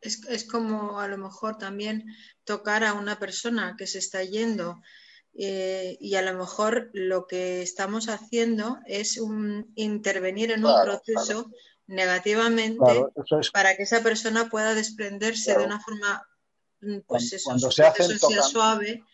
Es, 0.00 0.24
es, 0.28 0.44
como 0.44 1.00
a 1.00 1.08
lo 1.08 1.18
mejor 1.18 1.58
también 1.58 2.04
tocar 2.44 2.84
a 2.84 2.92
una 2.92 3.18
persona 3.18 3.74
que 3.76 3.86
se 3.86 3.98
está 3.98 4.22
yendo 4.22 4.80
eh, 5.40 5.96
y 6.00 6.16
a 6.16 6.22
lo 6.22 6.36
mejor 6.36 6.90
lo 6.94 7.28
que 7.28 7.62
estamos 7.62 8.08
haciendo 8.08 8.80
es 8.86 9.18
un, 9.18 9.70
intervenir 9.76 10.50
en 10.50 10.66
un 10.66 10.82
proceso 10.82 11.52
negativamente 11.86 13.04
para 13.52 13.76
que 13.76 13.84
esa 13.84 14.02
persona 14.02 14.50
pueda 14.50 14.74
desprenderse 14.74 15.56
de 15.56 15.64
una 15.64 15.78
forma 15.78 16.26
mm, 16.80 16.98
pues 17.06 17.32
eso, 17.32 17.50
cuando 17.50 17.70
se 17.70 17.84
hace 17.84 18.18
suave. 18.18 19.04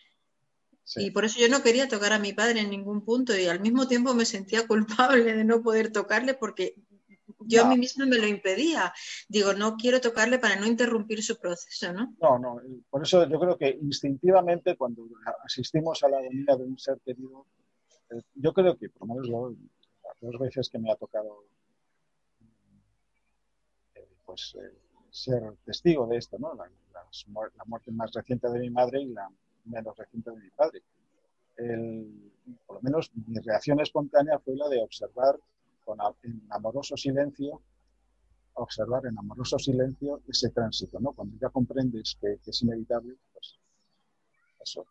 Y 0.95 1.11
por 1.11 1.25
eso 1.25 1.39
yo 1.39 1.47
no 1.47 1.61
quería 1.61 1.87
tocar 1.87 2.11
a 2.11 2.19
mi 2.19 2.33
padre 2.33 2.61
en 2.61 2.71
ningún 2.71 3.05
punto 3.05 3.37
y 3.37 3.45
al 3.45 3.59
mismo 3.59 3.87
tiempo 3.87 4.15
me 4.15 4.25
sentía 4.25 4.65
culpable 4.67 5.31
de 5.31 5.43
no 5.43 5.61
poder 5.61 5.91
tocarle 5.91 6.33
porque 6.33 6.73
yo 7.39 7.63
a 7.63 7.67
mí 7.67 7.77
misma 7.77 8.05
me 8.05 8.17
lo 8.17 8.27
impedía. 8.27 8.93
Digo, 9.27 9.53
no 9.53 9.75
quiero 9.75 10.01
tocarle 10.01 10.39
para 10.39 10.55
no 10.55 10.65
interrumpir 10.65 11.23
su 11.23 11.37
proceso, 11.37 11.91
¿no? 11.93 12.15
No, 12.21 12.39
no. 12.39 12.61
Por 12.89 13.03
eso 13.03 13.27
yo 13.27 13.39
creo 13.39 13.57
que 13.57 13.77
instintivamente 13.81 14.75
cuando 14.75 15.07
asistimos 15.43 16.03
a 16.03 16.09
la 16.09 16.17
agonía 16.17 16.55
de 16.55 16.63
un 16.63 16.77
ser 16.77 16.99
querido, 17.01 17.45
eh, 18.11 18.21
yo 18.35 18.53
creo 18.53 18.77
que, 18.77 18.89
por 18.89 19.07
lo 19.07 19.15
menos 19.15 19.29
las 19.29 20.19
dos 20.21 20.39
veces 20.39 20.69
que 20.69 20.79
me 20.79 20.91
ha 20.91 20.95
tocado 20.95 21.43
eh, 23.95 24.07
pues, 24.25 24.55
eh, 24.61 24.73
ser 25.09 25.41
testigo 25.65 26.07
de 26.07 26.17
esto, 26.17 26.37
¿no? 26.39 26.53
La, 26.55 26.69
la, 26.93 27.65
muerte 27.65 27.91
más 27.91 28.11
reciente 28.13 28.49
de 28.49 28.59
mi 28.59 28.69
madre 28.69 29.01
y 29.01 29.07
la 29.07 29.29
menos 29.65 29.97
reciente 29.97 30.31
de 30.31 30.37
mi 30.37 30.49
padre. 30.51 30.83
por 32.65 32.75
lo 32.75 32.81
menos 32.81 33.11
mi 33.27 33.39
reacción 33.39 33.79
espontánea 33.79 34.37
fue 34.39 34.55
la 34.55 34.67
de 34.69 34.81
observar 34.81 35.39
con, 35.85 35.99
en 36.23 36.45
amoroso 36.49 36.97
silencio, 36.97 37.61
observar 38.55 39.05
en 39.05 39.17
amoroso 39.17 39.59
silencio 39.59 40.21
ese 40.27 40.49
tránsito, 40.49 40.99
¿no? 40.99 41.13
Cuando 41.13 41.37
ya 41.39 41.49
comprendes 41.49 42.17
que, 42.19 42.39
es 42.45 42.61
inevitable, 42.61 43.15
pues 43.31 43.55
eso, 44.61 44.85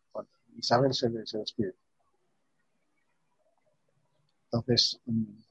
Isabel 0.56 0.94
se, 0.94 1.10
se 1.26 1.38
despide. 1.38 1.74
Entonces, 4.44 5.00
mm, 5.04 5.44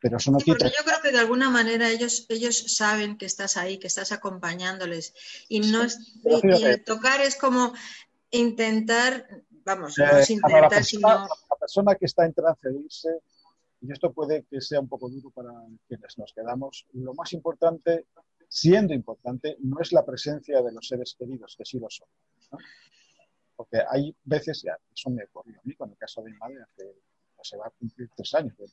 pero 0.00 0.16
eso 0.16 0.30
no 0.30 0.38
quita. 0.38 0.66
yo 0.66 0.84
creo 0.84 1.00
que 1.02 1.12
de 1.12 1.18
alguna 1.18 1.50
manera 1.50 1.88
ellos, 1.90 2.26
ellos 2.28 2.76
saben 2.76 3.18
que 3.18 3.26
estás 3.26 3.56
ahí, 3.56 3.78
que 3.78 3.88
estás 3.88 4.12
acompañándoles. 4.12 5.14
Y 5.48 5.60
no 5.60 5.82
es, 5.82 5.98
y, 6.24 6.78
tocar 6.84 7.20
es 7.20 7.36
como 7.36 7.72
intentar, 8.30 9.42
vamos, 9.64 9.98
no 9.98 10.18
es 10.18 10.30
intentar, 10.30 10.70
la 10.70 10.82
sino. 10.82 11.08
La 11.08 11.56
persona 11.58 11.94
que 11.96 12.06
está 12.06 12.26
en 12.26 12.34
trance 12.34 12.68
de 12.68 12.78
irse 12.78 13.08
y 13.80 13.92
esto 13.92 14.12
puede 14.12 14.44
que 14.44 14.60
sea 14.60 14.80
un 14.80 14.88
poco 14.88 15.08
duro 15.08 15.30
para 15.30 15.50
quienes 15.86 16.18
nos 16.18 16.32
quedamos, 16.32 16.86
lo 16.94 17.14
más 17.14 17.32
importante, 17.32 18.06
siendo 18.48 18.92
importante, 18.92 19.56
no 19.60 19.80
es 19.80 19.92
la 19.92 20.04
presencia 20.04 20.62
de 20.62 20.72
los 20.72 20.88
seres 20.88 21.14
queridos, 21.16 21.54
que 21.56 21.64
sí 21.64 21.78
lo 21.78 21.88
son. 21.88 22.08
Porque 23.54 23.78
hay 23.88 24.14
veces, 24.24 24.62
ya, 24.62 24.76
eso 24.92 25.10
me 25.10 25.24
ocurrió 25.24 25.58
a 25.58 25.62
mí 25.64 25.74
con 25.74 25.90
el 25.90 25.96
caso 25.96 26.22
de 26.22 26.30
mi 26.30 26.38
madre, 26.38 26.62
hace, 26.62 26.94
pues, 27.36 27.48
se 27.48 27.56
va 27.56 27.66
a 27.66 27.70
cumplir 27.70 28.08
tres 28.16 28.34
años, 28.34 28.56
de, 28.56 28.66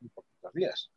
muy 0.00 0.08
poquitos 0.10 0.54
días. 0.54 0.90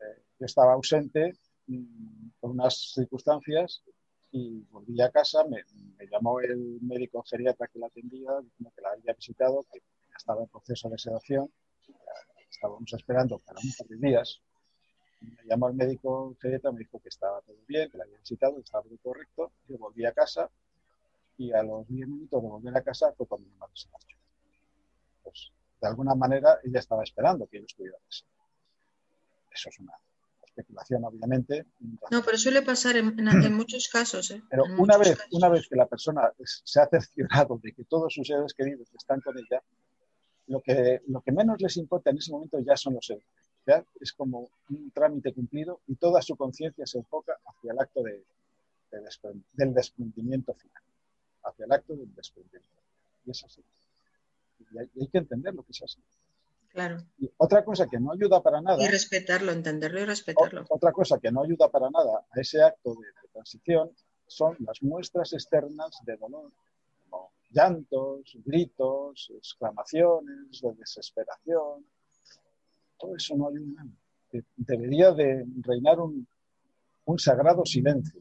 Eh, 0.00 0.22
yo 0.38 0.46
estaba 0.46 0.72
ausente 0.72 1.34
mm, 1.66 2.28
por 2.40 2.52
unas 2.52 2.92
circunstancias 2.94 3.82
y 4.30 4.60
volví 4.70 5.00
a 5.02 5.10
casa, 5.10 5.44
me, 5.44 5.62
me, 5.98 6.06
llamó 6.06 6.40
el 6.40 6.78
médico 6.80 7.22
geriatra 7.22 7.68
que 7.68 7.78
la 7.78 7.86
atendía, 7.86 8.30
que 8.74 8.82
la 8.82 8.90
había 8.90 9.12
visitado, 9.12 9.64
que 9.70 9.82
estaba 10.16 10.42
en 10.42 10.48
proceso 10.48 10.88
de 10.88 10.98
sedación 10.98 11.50
estábamos 12.50 12.92
esperando 12.92 13.38
para 13.40 13.60
un 13.60 13.72
par 13.76 13.86
de 13.88 13.96
días. 13.96 14.40
Me 15.20 15.44
llamó 15.46 15.68
el 15.68 15.74
médico 15.74 16.36
pediatra, 16.40 16.72
me 16.72 16.80
dijo 16.80 17.00
que 17.00 17.08
estaba 17.08 17.40
todo 17.42 17.56
bien, 17.66 17.90
que 17.90 17.98
la 17.98 18.04
había 18.04 18.18
visitado, 18.18 18.56
que 18.56 18.62
estaba 18.62 18.84
todo 18.84 18.98
correcto. 19.02 19.52
Yo 19.68 19.78
volví 19.78 20.04
a 20.04 20.12
casa 20.12 20.50
y 21.36 21.52
a 21.52 21.62
los 21.62 21.86
10 21.88 22.08
minutos 22.08 22.42
de 22.42 22.48
volver 22.48 22.76
a 22.76 22.82
casa 22.82 23.12
fue 23.16 23.26
cuando 23.26 23.48
mi 23.48 23.56
madre 23.56 23.72
se 23.74 23.88
marchó. 23.88 24.16
Pues, 25.22 25.52
de 25.80 25.88
alguna 25.88 26.14
manera 26.14 26.58
ella 26.62 26.78
estaba 26.78 27.02
esperando 27.02 27.46
que 27.46 27.58
yo 27.58 27.64
estuviera 27.64 27.98
eso. 28.08 28.24
Eso 29.50 29.68
es 29.68 29.78
una 29.80 29.92
especulación, 30.44 31.04
obviamente. 31.04 31.66
No, 32.10 32.22
pero 32.22 32.38
suele 32.38 32.62
pasar 32.62 32.96
en, 32.96 33.14
muchos 33.54 33.88
casos. 33.88 34.30
¿eh? 34.30 34.42
Pero 34.48 34.64
una 34.78 34.96
vez, 34.96 35.18
una 35.32 35.48
vez 35.48 35.68
que 35.68 35.76
la 35.76 35.86
persona 35.86 36.32
se 36.42 36.80
ha 36.80 36.86
cerciorado 36.86 37.58
de 37.62 37.72
que 37.72 37.84
todos 37.84 38.12
sus 38.14 38.26
seres 38.26 38.54
queridos 38.54 38.88
están 38.94 39.20
con 39.20 39.36
ella, 39.38 39.62
lo 40.46 40.60
que, 40.60 41.00
lo 41.08 41.20
que 41.20 41.32
menos 41.32 41.60
les 41.60 41.76
importa 41.76 42.10
en 42.10 42.18
ese 42.18 42.32
momento 42.32 42.58
ya 42.60 42.76
son 42.76 42.94
los 42.94 43.08
euros. 43.10 43.26
¿ya? 43.66 43.84
Es 44.00 44.12
como 44.12 44.50
un 44.70 44.90
trámite 44.90 45.32
cumplido 45.32 45.80
y 45.86 45.96
toda 45.96 46.20
su 46.22 46.36
conciencia 46.36 46.86
se 46.86 46.98
enfoca 46.98 47.38
hacia 47.46 47.72
el 47.72 47.78
acto 47.78 48.02
de, 48.02 48.22
del 49.52 49.74
desprendimiento 49.74 50.54
final, 50.54 50.82
hacia 51.44 51.64
el 51.64 51.72
acto 51.72 51.94
del 51.94 52.14
desprendimiento. 52.14 52.82
Y 53.24 53.30
es 53.30 53.44
así. 53.44 53.62
Y 54.72 54.78
hay, 54.78 55.08
que 55.08 55.18
entender 55.18 55.54
lo 55.54 55.62
que 55.62 55.72
es 55.72 55.82
así. 55.82 56.00
Claro. 56.68 56.98
Y 57.18 57.30
otra 57.36 57.64
cosa 57.64 57.86
que 57.86 58.00
no 58.00 58.12
ayuda 58.12 58.42
para 58.42 58.60
nada. 58.60 58.82
Y 58.82 58.88
respetarlo, 58.88 59.52
entenderlo 59.52 60.00
y 60.00 60.04
respetarlo. 60.04 60.64
Otra 60.68 60.92
cosa 60.92 61.18
que 61.20 61.30
no 61.30 61.42
ayuda 61.42 61.70
para 61.70 61.88
nada 61.88 62.26
a 62.30 62.40
ese 62.40 62.62
acto 62.62 62.94
de 62.94 63.06
transición 63.32 63.90
son 64.26 64.56
las 64.60 64.82
muestras 64.82 65.32
externas 65.32 65.98
de 66.04 66.16
dolor 66.16 66.50
llantos, 67.54 68.36
gritos, 68.44 69.32
exclamaciones 69.36 70.60
de 70.60 70.74
desesperación. 70.74 71.86
Todo 72.98 73.16
eso 73.16 73.36
no 73.36 73.48
ayuda. 73.48 73.86
Debería 74.56 75.12
de 75.12 75.46
reinar 75.62 76.00
un, 76.00 76.26
sagrado 77.18 77.64
silencio 77.64 78.20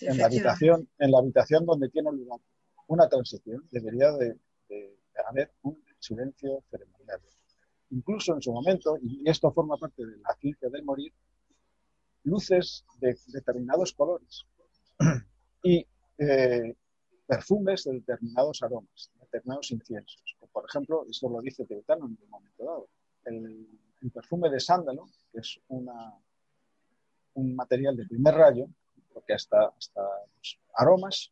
en, 0.00 0.16
la 0.16 0.26
habitación, 0.26 0.88
en 0.98 1.10
la 1.10 1.18
habitación 1.18 1.66
donde 1.66 1.90
tiene 1.90 2.10
lugar 2.12 2.40
una 2.86 3.08
transición. 3.08 3.62
Debería 3.70 4.12
de, 4.12 4.36
haber 5.28 5.52
un 5.62 5.82
silencio 5.98 6.62
ceremonial. 6.70 7.20
Incluso 7.90 8.34
en 8.34 8.40
su 8.40 8.52
momento, 8.52 8.96
y 9.02 9.28
esto 9.28 9.52
forma 9.52 9.76
parte 9.76 10.06
de 10.06 10.16
la 10.18 10.34
ciencia 10.40 10.70
del 10.70 10.84
morir, 10.84 11.12
luces 12.24 12.84
de 13.00 13.18
determinados 13.26 13.92
colores. 13.92 14.46
y 15.62 15.86
eh, 16.18 16.74
perfumes 17.30 17.84
de 17.84 17.92
determinados 17.92 18.60
aromas, 18.60 19.12
determinados 19.20 19.70
inciensos. 19.70 20.36
Por 20.52 20.64
ejemplo, 20.68 21.06
esto 21.08 21.28
lo 21.28 21.40
dice 21.40 21.64
Tibetano 21.64 22.06
en 22.06 22.18
un 22.20 22.28
momento 22.28 22.64
dado. 22.64 22.88
El, 23.24 23.68
perfume 24.12 24.48
de 24.48 24.58
sándalo, 24.58 25.04
que 25.30 25.38
es 25.38 25.60
un 25.68 25.86
material 27.54 27.96
de 27.96 28.06
primer 28.06 28.34
rayo, 28.34 28.66
porque 29.12 29.34
hasta, 29.34 29.66
hasta 29.66 30.00
los 30.36 30.58
aromas 30.74 31.30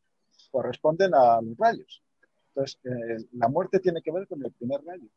corresponden 0.53 1.15
a 1.15 1.41
los 1.41 1.57
rayos. 1.57 2.03
Entonces, 2.49 2.79
eh, 2.85 3.27
la 3.33 3.49
muerte 3.49 3.81
tiene 3.81 4.01
que 4.01 4.13
ver 4.13 4.29
con 4.29 4.45
el 4.45 4.53
primer 4.53 4.85
rayo, 4.85 5.09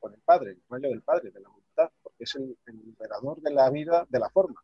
con 0.00 0.14
el 0.14 0.20
Padre, 0.20 0.52
el 0.52 0.62
rayo 0.68 0.88
del 0.88 1.02
Padre, 1.02 1.30
de 1.30 1.40
la 1.40 1.48
voluntad, 1.48 1.90
porque 2.02 2.24
es 2.24 2.34
el, 2.34 2.56
liberador 2.66 3.40
de 3.40 3.52
la 3.52 3.70
vida, 3.70 4.06
de 4.08 4.18
la 4.18 4.30
forma. 4.30 4.60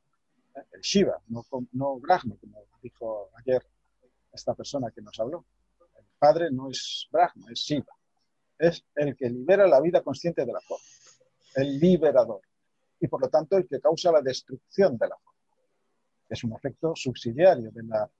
¿eh? 0.56 0.62
El 0.72 0.80
Shiva, 0.80 1.20
no, 1.28 1.44
no 1.72 2.00
Brahma, 2.00 2.34
como 2.40 2.64
dijo 2.82 3.30
ayer 3.36 3.62
esta 4.32 4.54
persona 4.54 4.90
que 4.90 5.02
nos 5.02 5.20
habló. 5.20 5.44
Padre 6.20 6.50
no 6.52 6.68
es 6.68 7.08
Brahma, 7.10 7.46
es 7.50 7.60
Shiva. 7.60 7.96
Es 8.58 8.84
el 8.94 9.16
que 9.16 9.30
libera 9.30 9.66
la 9.66 9.80
vida 9.80 10.02
consciente 10.02 10.44
de 10.44 10.52
la 10.52 10.60
forma, 10.60 10.84
el 11.56 11.80
liberador. 11.80 12.42
Y 13.00 13.08
por 13.08 13.22
lo 13.22 13.30
tanto 13.30 13.56
el 13.56 13.66
que 13.66 13.80
causa 13.80 14.12
la 14.12 14.20
destrucción 14.20 14.98
de 14.98 15.08
la 15.08 15.16
forma. 15.16 15.40
Es 16.28 16.44
un 16.44 16.52
efecto 16.52 16.92
subsidiario 16.94 17.70
de 17.70 17.82
la 17.84 18.10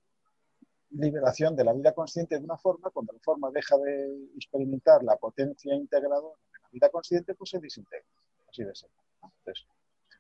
liberación 0.93 1.55
de 1.55 1.63
la 1.63 1.75
vida 1.75 1.93
consciente 1.93 2.39
de 2.39 2.45
una 2.45 2.57
forma, 2.57 2.89
cuando 2.89 3.13
la 3.13 3.21
forma 3.21 3.51
deja 3.51 3.77
de 3.77 4.31
experimentar 4.35 5.05
la 5.05 5.17
potencia 5.17 5.75
integradora 5.75 6.41
de 6.53 6.59
la 6.63 6.69
vida 6.73 6.89
consciente, 6.89 7.35
pues 7.35 7.51
se 7.51 7.59
desintegra. 7.59 8.09
Así 8.49 8.65
de. 8.65 8.73
Entonces, 9.23 9.67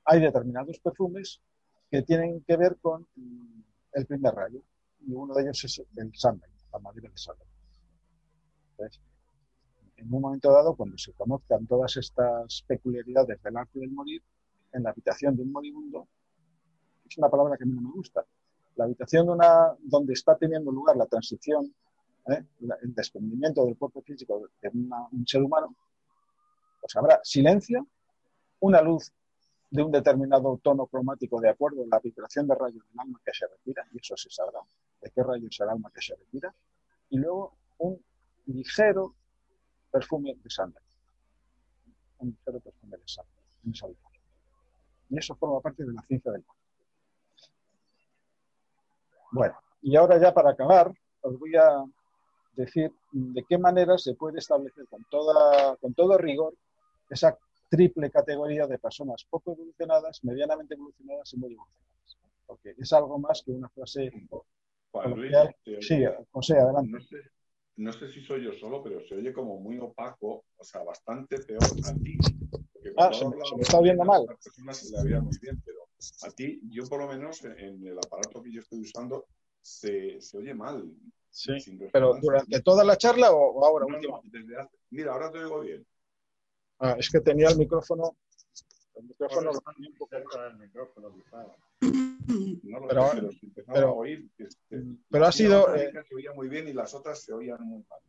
hay 0.05 0.21
determinados 0.21 0.79
perfumes 0.81 1.41
que 1.91 2.03
tienen 2.03 2.45
que 2.45 2.59
ver 2.59 2.77
con 2.77 3.09
el 3.95 4.07
primer 4.07 4.35
rayo, 4.35 4.61
y 5.01 5.13
uno 5.15 5.35
de 5.35 5.43
ellos 5.45 5.65
es 5.65 5.83
el 5.97 6.15
sándalo, 6.15 6.53
la 6.71 6.79
madera 6.79 7.09
de 7.09 7.17
sándalo 8.89 9.11
en 10.01 10.15
un 10.15 10.21
momento 10.23 10.51
dado, 10.51 10.75
cuando 10.75 10.97
se 10.97 11.13
conozcan 11.13 11.67
todas 11.67 11.97
estas 11.97 12.63
peculiaridades 12.67 13.41
del 13.43 13.57
arte 13.57 13.79
del 13.79 13.91
morir, 13.91 14.23
en 14.73 14.83
la 14.83 14.91
habitación 14.91 15.37
de 15.37 15.43
un 15.43 15.53
moribundo, 15.53 16.09
es 17.09 17.19
una 17.19 17.29
palabra 17.29 17.57
que 17.57 17.65
a 17.65 17.67
mí 17.67 17.73
no 17.75 17.83
me 17.83 17.93
gusta, 17.93 18.25
la 18.77 18.85
habitación 18.85 19.27
de 19.27 19.33
una, 19.33 19.77
donde 19.81 20.13
está 20.13 20.37
teniendo 20.37 20.71
lugar 20.71 20.97
la 20.97 21.07
transición, 21.07 21.75
¿eh? 22.29 22.45
el 22.83 22.95
desprendimiento 22.95 23.65
del 23.67 23.77
cuerpo 23.77 24.01
físico 24.03 24.49
de 24.63 24.69
un 24.73 25.27
ser 25.27 25.43
humano, 25.43 25.75
pues 26.81 26.97
habrá 26.97 27.21
silencio, 27.23 27.87
una 28.61 28.81
luz 28.81 29.13
de 29.71 29.83
un 29.83 29.91
determinado 29.91 30.59
tono 30.63 30.87
cromático 30.87 31.41
de 31.41 31.51
acuerdo 31.51 31.83
a 31.83 31.87
la 31.87 32.01
vibración 32.01 32.47
de 32.47 32.55
rayos 32.55 32.85
del 32.89 33.01
alma 33.01 33.21
que 33.25 33.33
se 33.35 33.47
retira, 33.47 33.87
y 33.93 33.99
eso 33.99 34.17
se 34.17 34.31
sabrá, 34.31 34.61
de 35.03 35.11
qué 35.11 35.23
rayos 35.23 35.59
el 35.61 35.69
alma 35.69 35.91
que 35.93 36.01
se 36.01 36.15
retira, 36.15 36.55
y 37.11 37.19
luego 37.19 37.57
un 37.79 38.01
ligero 38.47 39.15
perfume 39.91 40.35
de 40.35 40.51
sangre. 40.51 40.83
Un 42.19 42.31
ligero 42.31 42.61
perfume 42.61 42.97
de 42.97 43.09
sangre 43.09 43.41
en 43.65 43.73
esa 43.73 43.87
Y 45.09 45.19
eso 45.19 45.35
forma 45.37 45.61
parte 45.61 45.85
de 45.85 45.93
la 45.93 46.03
ciencia 46.03 46.33
del 46.33 46.45
cuerpo. 46.45 46.61
Bueno, 49.33 49.55
y 49.83 49.97
ahora 49.97 50.19
ya 50.19 50.35
para 50.35 50.51
acabar, 50.51 50.93
os 51.23 51.39
voy 51.39 51.55
a 51.57 51.85
decir 52.53 52.93
de 53.13 53.45
qué 53.49 53.59
manera 53.59 53.97
se 53.97 54.15
puede 54.15 54.39
establecer 54.39 54.87
con, 54.89 55.05
toda, 55.05 55.77
con 55.77 55.95
todo 55.95 56.19
rigor 56.19 56.55
esa 57.09 57.37
triple 57.69 58.11
categoría 58.11 58.67
de 58.67 58.79
personas 58.79 59.25
poco 59.29 59.53
evolucionadas, 59.53 60.25
medianamente 60.25 60.75
evolucionadas 60.75 61.33
y 61.33 61.37
muy 61.37 61.53
evolucionadas. 61.53 62.19
Porque 62.47 62.75
es 62.77 62.93
algo 62.93 63.19
más 63.19 63.43
que 63.45 63.53
una 63.53 63.69
frase. 63.69 64.11
sí, 65.81 66.05
José, 66.33 66.59
adelante. 66.59 66.91
No 66.91 67.01
sé, 67.01 67.17
si 68.13 68.23
soy 68.23 68.45
yo 68.45 68.53
solo, 68.53 68.83
pero 68.83 69.01
se 69.07 69.15
oye 69.15 69.33
como 69.33 69.59
muy 69.59 69.79
opaco, 69.79 70.45
o 70.57 70.65
sea, 70.65 70.83
bastante 70.83 71.39
peor 71.39 71.63
a 71.63 71.95
ti. 71.95 72.19
Ah, 72.97 73.13
se, 73.13 73.27
me 73.27 73.63
está 73.63 73.79
oyendo 73.79 74.05
mal. 74.05 74.23
A 74.29 74.37
personas 74.37 74.77
se 74.77 74.97
le 74.97 75.05
veía 75.05 75.21
muy 75.21 75.37
bien, 75.41 75.61
pero 75.65 75.81
a 76.23 76.31
ti, 76.31 76.61
yo 76.71 76.85
por 76.85 77.01
lo 77.01 77.09
menos 77.09 77.43
en 77.45 77.87
el 77.87 77.99
aparato 77.99 78.43
que 78.43 78.53
yo 78.53 78.61
estoy 78.61 78.81
usando, 78.81 79.27
se, 79.61 80.21
se 80.21 80.39
oye 80.39 80.55
mal. 80.55 80.91
Sí, 81.31 81.53
pero 81.93 82.19
durante 82.21 82.61
toda 82.61 82.83
la 82.85 82.97
charla 82.97 83.31
o, 83.33 83.65
ahora 83.65 83.87
mira, 84.91 85.13
ahora 85.13 85.31
te 85.31 85.39
oigo 85.39 85.61
bien. 85.61 85.87
Ah, 86.81 86.97
es 86.99 87.09
que 87.09 87.21
tenía 87.21 87.49
el 87.49 87.57
micrófono. 87.57 88.17
El 88.95 89.05
micrófono 89.05 89.53
del 89.53 90.59
micrófono, 90.59 91.11
No 91.81 92.81
lo 92.81 92.89
pero, 92.89 93.11
sé, 93.11 93.21
pero, 93.55 93.67
pero, 93.73 93.89
a 93.89 93.93
oír, 93.93 94.29
este, 94.39 94.85
pero 95.11 95.27
ha 95.27 95.33
sido. 95.33 95.75
Eh, 95.75 95.93
se 96.07 96.15
oía 96.15 96.33
muy 96.35 96.49
bien 96.49 96.69
y 96.69 96.73
las 96.73 96.95
otras 96.95 97.23
se 97.23 97.33
oían 97.33 97.63
muy 97.63 97.83
mal. 97.89 98.01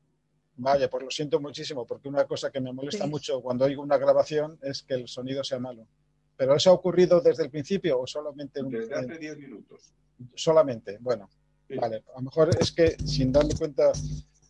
Vaya, 0.57 0.89
pues 0.89 1.03
lo 1.03 1.09
siento 1.09 1.39
muchísimo, 1.39 1.87
porque 1.87 2.09
una 2.09 2.25
cosa 2.25 2.51
que 2.51 2.59
me 2.59 2.73
molesta 2.73 3.07
mucho 3.07 3.41
cuando 3.41 3.65
oigo 3.65 3.81
una 3.81 3.97
grabación 3.97 4.59
es 4.61 4.83
que 4.83 4.95
el 4.95 5.07
sonido 5.07 5.43
sea 5.43 5.59
malo. 5.59 5.87
¿Pero 6.35 6.55
eso 6.55 6.69
ha 6.69 6.73
ocurrido 6.73 7.21
desde 7.21 7.43
el 7.43 7.49
principio 7.49 7.99
o 7.99 8.07
solamente? 8.07 8.61
Desde 8.63 8.93
hace 8.93 9.17
10 9.17 9.37
minutos. 9.37 9.93
Solamente, 10.35 10.97
bueno. 10.99 11.29
Vale, 11.69 12.03
a 12.13 12.17
lo 12.17 12.23
mejor 12.23 12.49
es 12.59 12.71
que 12.73 12.97
sin 13.05 13.31
darme 13.31 13.55
cuenta 13.55 13.93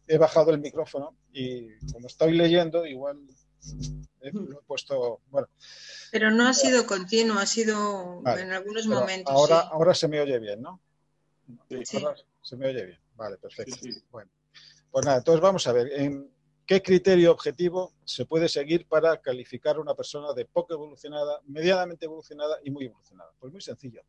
he 0.07 0.17
bajado 0.17 0.51
el 0.51 0.59
micrófono 0.59 1.15
y 1.31 1.67
como 1.93 2.07
estoy 2.07 2.33
leyendo, 2.33 2.85
igual 2.85 3.19
lo 4.21 4.59
he 4.59 4.63
puesto, 4.63 5.21
bueno. 5.29 5.47
Pero 6.11 6.31
no 6.31 6.47
ha 6.47 6.53
sido 6.53 6.85
continuo, 6.85 7.39
ha 7.39 7.45
sido 7.45 8.21
en 8.25 8.51
algunos 8.51 8.87
momentos. 8.87 9.33
Ahora, 9.33 9.59
ahora 9.59 9.93
se 9.93 10.07
me 10.07 10.19
oye 10.19 10.37
bien, 10.39 10.61
¿no? 10.61 10.79
Sí. 11.69 11.97
Ahora 11.97 12.15
se 12.41 12.55
me 12.55 12.67
oye 12.67 12.85
bien. 12.85 12.99
Vale, 13.15 13.37
perfecto. 13.37 13.75
Bueno, 14.11 14.31
pues 14.89 15.05
nada, 15.05 15.19
entonces 15.19 15.41
vamos 15.41 15.67
a 15.67 15.73
ver, 15.73 15.91
¿en 15.93 16.31
qué 16.65 16.81
criterio 16.81 17.31
objetivo 17.31 17.93
se 18.03 18.25
puede 18.25 18.49
seguir 18.49 18.87
para 18.87 19.21
calificar 19.21 19.75
a 19.75 19.79
una 19.79 19.93
persona 19.93 20.33
de 20.33 20.45
poco 20.45 20.73
evolucionada, 20.73 21.41
medianamente 21.45 22.05
evolucionada 22.05 22.57
y 22.63 22.71
muy 22.71 22.85
evolucionada? 22.85 23.31
Pues 23.39 23.51
muy 23.51 23.61
sencillo. 23.61 24.01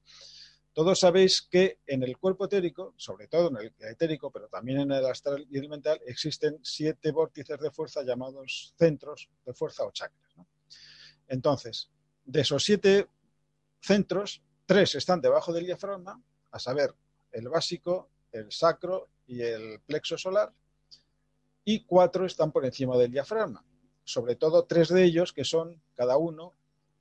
Todos 0.74 1.00
sabéis 1.00 1.42
que 1.42 1.80
en 1.86 2.02
el 2.02 2.16
cuerpo 2.16 2.46
etérico, 2.46 2.94
sobre 2.96 3.28
todo 3.28 3.48
en 3.50 3.56
el 3.58 3.74
etérico, 3.90 4.30
pero 4.30 4.48
también 4.48 4.80
en 4.80 4.92
el 4.92 5.04
astral 5.04 5.46
y 5.50 5.58
el 5.58 5.68
mental, 5.68 6.00
existen 6.06 6.58
siete 6.62 7.12
vórtices 7.12 7.60
de 7.60 7.70
fuerza 7.70 8.02
llamados 8.02 8.72
centros 8.78 9.28
de 9.44 9.52
fuerza 9.52 9.84
o 9.84 9.90
chakras. 9.90 10.34
Entonces, 11.28 11.90
de 12.24 12.40
esos 12.40 12.64
siete 12.64 13.06
centros, 13.80 14.42
tres 14.64 14.94
están 14.94 15.20
debajo 15.20 15.52
del 15.52 15.66
diafragma, 15.66 16.22
a 16.50 16.58
saber, 16.58 16.94
el 17.32 17.50
básico, 17.50 18.08
el 18.32 18.50
sacro 18.50 19.10
y 19.26 19.42
el 19.42 19.80
plexo 19.80 20.16
solar, 20.16 20.54
y 21.66 21.84
cuatro 21.84 22.24
están 22.24 22.50
por 22.50 22.64
encima 22.64 22.96
del 22.96 23.12
diafragma. 23.12 23.62
Sobre 24.04 24.36
todo 24.36 24.64
tres 24.64 24.88
de 24.88 25.04
ellos 25.04 25.34
que 25.34 25.44
son, 25.44 25.82
cada 25.94 26.16
uno, 26.16 26.54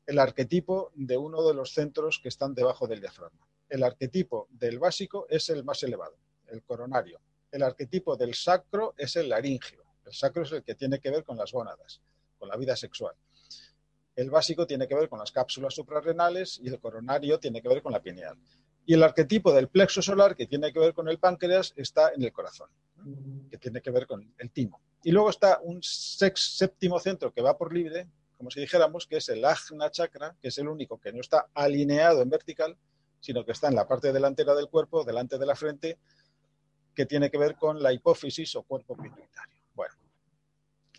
el 0.06 0.20
arquetipo 0.20 0.92
de 0.94 1.16
uno 1.16 1.48
de 1.48 1.54
los 1.54 1.74
centros 1.74 2.20
que 2.22 2.28
están 2.28 2.54
debajo 2.54 2.86
del 2.86 3.00
diafragma 3.00 3.48
el 3.72 3.84
arquetipo 3.84 4.50
del 4.52 4.80
básico 4.80 5.26
es 5.30 5.50
el 5.50 5.64
más 5.64 5.82
elevado, 5.84 6.18
el 6.48 6.62
coronario. 6.62 7.22
El 7.50 7.64
arquetipo 7.64 8.18
del 8.18 8.36
sacro 8.36 8.94
es 8.98 9.16
el 9.16 9.30
laringio. 9.30 9.84
El 10.06 10.14
sacro 10.14 10.44
es 10.44 10.52
el 10.52 10.62
que 10.62 10.76
tiene 10.76 11.00
que 11.00 11.10
ver 11.10 11.24
con 11.24 11.38
las 11.38 11.54
gónadas, 11.54 12.02
con 12.38 12.50
la 12.50 12.58
vida 12.58 12.76
sexual. 12.76 13.16
El 14.14 14.30
básico 14.30 14.68
tiene 14.68 14.90
que 14.90 14.96
ver 14.96 15.08
con 15.08 15.20
las 15.20 15.32
cápsulas 15.32 15.74
suprarrenales 15.74 16.60
y 16.62 16.68
el 16.68 16.82
coronario 16.82 17.40
tiene 17.40 17.62
que 17.62 17.70
ver 17.70 17.82
con 17.82 17.94
la 17.94 18.02
pineal. 18.02 18.38
Y 18.86 18.94
el 18.94 19.04
arquetipo 19.04 19.54
del 19.54 19.70
plexo 19.70 20.02
solar, 20.02 20.36
que 20.36 20.48
tiene 20.48 20.74
que 20.74 20.80
ver 20.80 20.94
con 20.94 21.08
el 21.08 21.18
páncreas, 21.18 21.74
está 21.78 22.12
en 22.14 22.24
el 22.24 22.34
corazón, 22.34 22.68
que 23.50 23.58
tiene 23.58 23.82
que 23.82 23.90
ver 23.90 24.06
con 24.06 24.34
el 24.38 24.52
timo. 24.52 24.82
Y 25.02 25.12
luego 25.12 25.30
está 25.30 25.62
un 25.64 25.82
séptimo 25.82 27.00
centro 27.00 27.32
que 27.32 27.42
va 27.42 27.58
por 27.58 27.74
libre, 27.74 28.10
como 28.38 28.52
si 28.52 28.60
dijéramos, 28.60 29.08
que 29.08 29.18
es 29.18 29.30
el 29.30 29.46
ajna 29.46 29.92
chakra, 29.92 30.36
que 30.42 30.50
es 30.50 30.58
el 30.58 30.68
único 30.68 31.00
que 31.00 31.14
no 31.14 31.22
está 31.22 31.48
alineado 31.54 32.22
en 32.22 32.30
vertical, 32.30 32.78
sino 33.22 33.46
que 33.46 33.54
está 33.54 33.70
en 33.70 33.76
la 33.76 33.88
parte 33.88 34.12
delantera 34.12 34.54
del 34.54 34.68
cuerpo, 34.68 35.06
delante 35.06 35.38
de 35.38 35.46
la 35.46 35.56
frente, 35.56 36.00
que 36.94 37.06
tiene 37.06 37.32
que 37.32 37.38
ver 37.38 37.56
con 37.56 37.82
la 37.82 37.94
hipófisis 37.94 38.56
o 38.56 38.64
cuerpo 38.64 38.98
pituitario. 38.98 39.64
Bueno, 39.74 39.96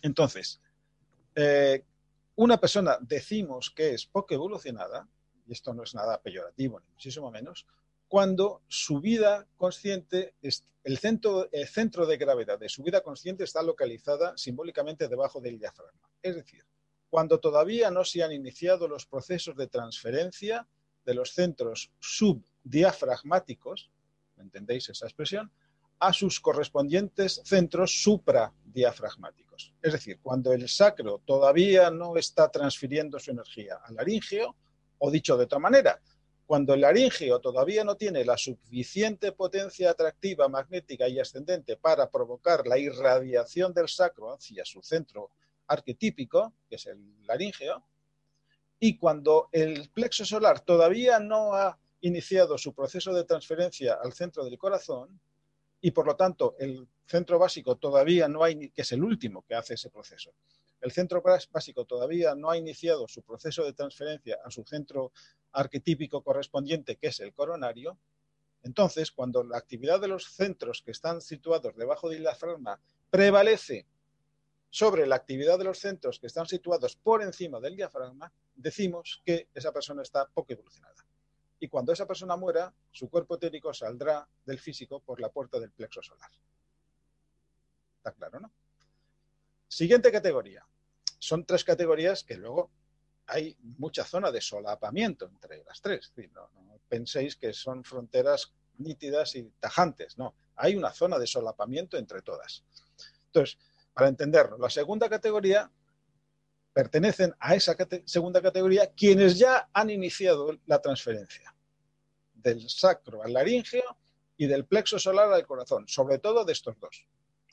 entonces, 0.01 0.59
eh, 1.35 1.83
una 2.35 2.57
persona 2.57 2.97
decimos 2.99 3.69
que 3.69 3.93
es 3.93 4.07
poco 4.07 4.33
evolucionada, 4.33 5.07
y 5.45 5.53
esto 5.53 5.73
no 5.73 5.83
es 5.83 5.93
nada 5.93 6.19
peyorativo, 6.19 6.79
ni 6.79 6.87
muchísimo 6.87 7.29
menos, 7.29 7.67
cuando 8.07 8.61
su 8.67 8.99
vida 8.99 9.47
consciente, 9.57 10.35
el 10.41 10.97
centro, 10.97 11.49
el 11.51 11.67
centro 11.67 12.05
de 12.05 12.17
gravedad 12.17 12.57
de 12.59 12.69
su 12.69 12.83
vida 12.83 13.01
consciente 13.01 13.43
está 13.43 13.61
localizada 13.61 14.37
simbólicamente 14.37 15.07
debajo 15.07 15.41
del 15.41 15.59
diafragma. 15.59 16.09
Es 16.21 16.35
decir, 16.35 16.63
cuando 17.09 17.39
todavía 17.39 17.91
no 17.91 18.03
se 18.03 18.23
han 18.23 18.31
iniciado 18.31 18.87
los 18.87 19.05
procesos 19.05 19.55
de 19.55 19.67
transferencia 19.67 20.67
de 21.05 21.13
los 21.13 21.33
centros 21.33 21.91
subdiafragmáticos, 21.99 23.91
¿entendéis 24.37 24.89
esa 24.89 25.05
expresión? 25.05 25.51
a 25.99 26.11
sus 26.11 26.41
correspondientes 26.41 27.41
centros 27.45 28.03
supradiafragmáticos. 28.03 29.73
Es 29.81 29.93
decir, 29.93 30.19
cuando 30.21 30.51
el 30.51 30.67
sacro 30.67 31.21
todavía 31.25 31.89
no 31.91 32.17
está 32.17 32.51
transfiriendo 32.51 33.19
su 33.19 33.31
energía 33.31 33.79
al 33.85 33.95
laringeo, 33.95 34.53
o 34.97 35.09
dicho 35.09 35.37
de 35.37 35.45
otra 35.45 35.59
manera, 35.59 36.01
cuando 36.45 36.73
el 36.73 36.81
laringeo 36.81 37.39
todavía 37.39 37.85
no 37.85 37.95
tiene 37.95 38.25
la 38.25 38.37
suficiente 38.37 39.31
potencia 39.31 39.91
atractiva, 39.91 40.49
magnética 40.49 41.07
y 41.07 41.19
ascendente 41.19 41.77
para 41.77 42.09
provocar 42.09 42.67
la 42.67 42.77
irradiación 42.77 43.73
del 43.73 43.87
sacro 43.87 44.33
hacia 44.33 44.65
su 44.65 44.81
centro 44.81 45.31
arquetípico, 45.67 46.53
que 46.67 46.75
es 46.75 46.85
el 46.87 47.25
laringeo, 47.25 47.81
y 48.85 48.97
cuando 48.97 49.47
el 49.53 49.89
plexo 49.91 50.25
solar 50.25 50.59
todavía 50.59 51.17
no 51.17 51.53
ha 51.53 51.79
iniciado 52.01 52.57
su 52.57 52.73
proceso 52.73 53.13
de 53.13 53.23
transferencia 53.23 53.93
al 53.93 54.11
centro 54.11 54.43
del 54.43 54.57
corazón 54.57 55.21
y 55.79 55.91
por 55.91 56.05
lo 56.05 56.17
tanto 56.17 56.57
el 56.59 56.85
centro 57.05 57.39
básico 57.39 57.77
todavía 57.77 58.27
no 58.27 58.43
ha, 58.43 58.49
que 58.49 58.71
es 58.75 58.91
el 58.91 59.01
último 59.01 59.41
que 59.47 59.55
hace 59.55 59.75
ese 59.75 59.89
proceso, 59.89 60.33
el 60.81 60.91
centro 60.91 61.23
básico 61.49 61.85
todavía 61.85 62.35
no 62.35 62.49
ha 62.49 62.57
iniciado 62.57 63.07
su 63.07 63.21
proceso 63.21 63.63
de 63.63 63.71
transferencia 63.71 64.39
a 64.43 64.51
su 64.51 64.65
centro 64.65 65.13
arquetípico 65.53 66.21
correspondiente, 66.21 66.97
que 66.97 67.07
es 67.07 67.21
el 67.21 67.33
coronario, 67.33 67.97
entonces 68.63 69.13
cuando 69.13 69.45
la 69.45 69.59
actividad 69.59 70.01
de 70.01 70.09
los 70.09 70.25
centros 70.25 70.81
que 70.81 70.91
están 70.91 71.21
situados 71.21 71.73
debajo 71.77 72.09
de 72.09 72.19
la 72.19 72.31
diafragma 72.31 72.81
prevalece 73.09 73.85
sobre 74.73 75.05
la 75.05 75.17
actividad 75.17 75.59
de 75.59 75.65
los 75.65 75.77
centros 75.77 76.17
que 76.17 76.25
están 76.25 76.47
situados 76.47 76.95
por 76.95 77.21
encima 77.21 77.59
del 77.59 77.75
diafragma, 77.75 78.33
decimos 78.55 79.21
que 79.23 79.47
esa 79.53 79.71
persona 79.71 80.01
está 80.01 80.27
poco 80.27 80.51
evolucionada. 80.51 81.05
Y 81.59 81.67
cuando 81.67 81.93
esa 81.93 82.07
persona 82.07 82.35
muera, 82.37 82.73
su 82.89 83.07
cuerpo 83.07 83.35
etérico 83.35 83.71
saldrá 83.71 84.27
del 84.43 84.57
físico 84.57 84.99
por 84.99 85.21
la 85.21 85.29
puerta 85.29 85.59
del 85.59 85.69
plexo 85.69 86.01
solar. 86.01 86.31
¿Está 87.97 88.13
claro, 88.13 88.39
no? 88.39 88.51
Siguiente 89.67 90.11
categoría. 90.11 90.65
Son 91.19 91.45
tres 91.45 91.63
categorías 91.63 92.23
que 92.23 92.37
luego 92.37 92.71
hay 93.27 93.55
mucha 93.77 94.03
zona 94.03 94.31
de 94.31 94.41
solapamiento 94.41 95.27
entre 95.27 95.63
las 95.65 95.81
tres. 95.81 96.11
No, 96.33 96.49
no 96.55 96.79
penséis 96.89 97.35
que 97.35 97.53
son 97.53 97.83
fronteras 97.83 98.51
nítidas 98.79 99.35
y 99.35 99.43
tajantes. 99.59 100.17
No, 100.17 100.33
hay 100.55 100.75
una 100.75 100.91
zona 100.91 101.19
de 101.19 101.27
solapamiento 101.27 101.95
entre 101.95 102.23
todas. 102.23 102.63
Entonces, 103.27 103.59
para 103.93 104.07
entenderlo. 104.07 104.57
La 104.57 104.69
segunda 104.69 105.09
categoría 105.09 105.71
pertenecen 106.73 107.33
a 107.39 107.55
esa 107.55 107.75
segunda 108.05 108.41
categoría 108.41 108.91
quienes 108.91 109.37
ya 109.37 109.69
han 109.73 109.89
iniciado 109.89 110.57
la 110.65 110.81
transferencia 110.81 111.55
del 112.33 112.67
sacro 112.69 113.23
al 113.23 113.33
laringeo 113.33 113.97
y 114.35 114.47
del 114.47 114.65
plexo 114.65 114.97
solar 114.97 115.31
al 115.31 115.45
corazón, 115.45 115.87
sobre 115.87 116.17
todo 116.17 116.43
de 116.43 116.53
estos 116.53 116.79
dos. 116.79 117.07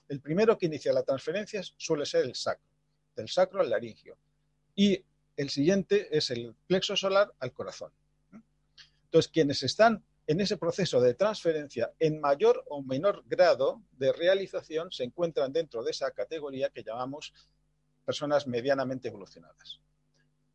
El 0.09 0.21
primero 0.21 0.59
que 0.59 0.67
inicia 0.67 0.93
la 0.93 1.03
transferencia 1.03 1.63
suele 1.77 2.07
ser 2.07 2.25
el 2.25 2.35
sacro, 2.35 2.67
del 3.15 3.29
sacro 3.29 3.61
al 3.61 3.71
laringio. 3.71 4.17
Y 4.75 5.05
el 5.37 5.51
siguiente 5.51 6.09
es 6.17 6.31
el 6.31 6.55
plexo 6.67 6.97
solar 6.97 7.33
al 7.39 7.53
corazón. 7.53 7.93
Entonces, 9.05 9.31
quienes 9.31 9.63
están 9.63 10.05
en 10.31 10.41
ese 10.41 10.57
proceso 10.57 11.01
de 11.01 11.15
transferencia 11.15 11.93
en 11.99 12.21
mayor 12.21 12.63
o 12.69 12.85
menor 12.85 13.25
grado 13.27 13.83
de 13.99 14.13
realización 14.13 14.93
se 14.93 15.03
encuentran 15.03 15.53
dentro 15.53 15.83
de 15.83 15.91
esa 15.91 16.09
categoría 16.13 16.69
que 16.69 16.85
llamamos 16.85 17.35
personas 18.05 18.47
medianamente 18.47 19.09
evolucionadas. 19.09 19.81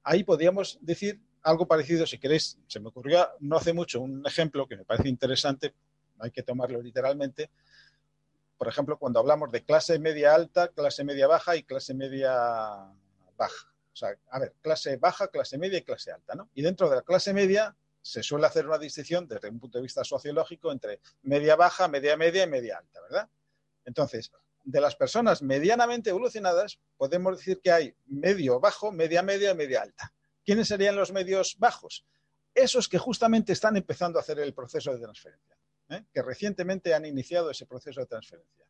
Ahí 0.01 0.23
podríamos 0.23 0.77
decir 0.79 1.19
algo 1.41 1.67
parecido, 1.67 2.07
si 2.07 2.17
queréis, 2.17 2.57
se 2.67 2.79
me 2.79 2.87
ocurrió 2.87 3.27
no 3.41 3.57
hace 3.57 3.73
mucho 3.73 3.99
un 3.99 4.25
ejemplo 4.25 4.65
que 4.65 4.77
me 4.77 4.85
parece 4.85 5.09
interesante, 5.09 5.73
hay 6.19 6.31
que 6.31 6.41
tomarlo 6.41 6.81
literalmente. 6.81 7.51
Por 8.57 8.69
ejemplo, 8.69 8.97
cuando 8.97 9.19
hablamos 9.19 9.51
de 9.51 9.65
clase 9.65 9.99
media 9.99 10.35
alta, 10.35 10.69
clase 10.69 11.03
media 11.03 11.27
baja 11.27 11.57
y 11.57 11.63
clase 11.63 11.93
media 11.93 12.31
baja. 13.35 13.73
O 13.91 13.95
sea, 13.97 14.15
a 14.29 14.39
ver, 14.39 14.53
clase 14.61 14.95
baja, 14.95 15.27
clase 15.27 15.57
media 15.57 15.79
y 15.79 15.81
clase 15.81 16.13
alta, 16.13 16.33
¿no? 16.33 16.49
Y 16.53 16.61
dentro 16.61 16.89
de 16.89 16.95
la 16.95 17.01
clase 17.01 17.33
media 17.33 17.75
se 18.05 18.21
suele 18.21 18.45
hacer 18.45 18.67
una 18.67 18.77
distinción 18.77 19.27
desde 19.27 19.49
un 19.49 19.59
punto 19.59 19.79
de 19.79 19.81
vista 19.81 20.03
sociológico 20.03 20.71
entre 20.71 20.99
media 21.23 21.55
baja, 21.55 21.87
media 21.87 22.15
media 22.15 22.43
y 22.43 22.47
media 22.47 22.77
alta, 22.77 23.01
¿verdad? 23.01 23.27
Entonces, 23.83 24.31
de 24.63 24.79
las 24.79 24.95
personas 24.95 25.41
medianamente 25.41 26.11
evolucionadas, 26.11 26.79
podemos 26.97 27.35
decir 27.35 27.59
que 27.61 27.71
hay 27.71 27.95
medio 28.05 28.59
bajo, 28.59 28.91
media 28.91 29.23
media 29.23 29.51
y 29.51 29.55
media 29.55 29.81
alta. 29.81 30.13
¿Quiénes 30.45 30.67
serían 30.67 30.95
los 30.95 31.11
medios 31.11 31.57
bajos? 31.57 32.05
Esos 32.53 32.87
que 32.87 32.99
justamente 32.99 33.53
están 33.53 33.75
empezando 33.75 34.19
a 34.19 34.21
hacer 34.21 34.37
el 34.37 34.53
proceso 34.53 34.93
de 34.93 34.99
transferencia, 34.99 35.57
¿eh? 35.89 36.05
que 36.13 36.21
recientemente 36.21 36.93
han 36.93 37.05
iniciado 37.05 37.49
ese 37.49 37.65
proceso 37.65 38.01
de 38.01 38.05
transferencia. 38.05 38.67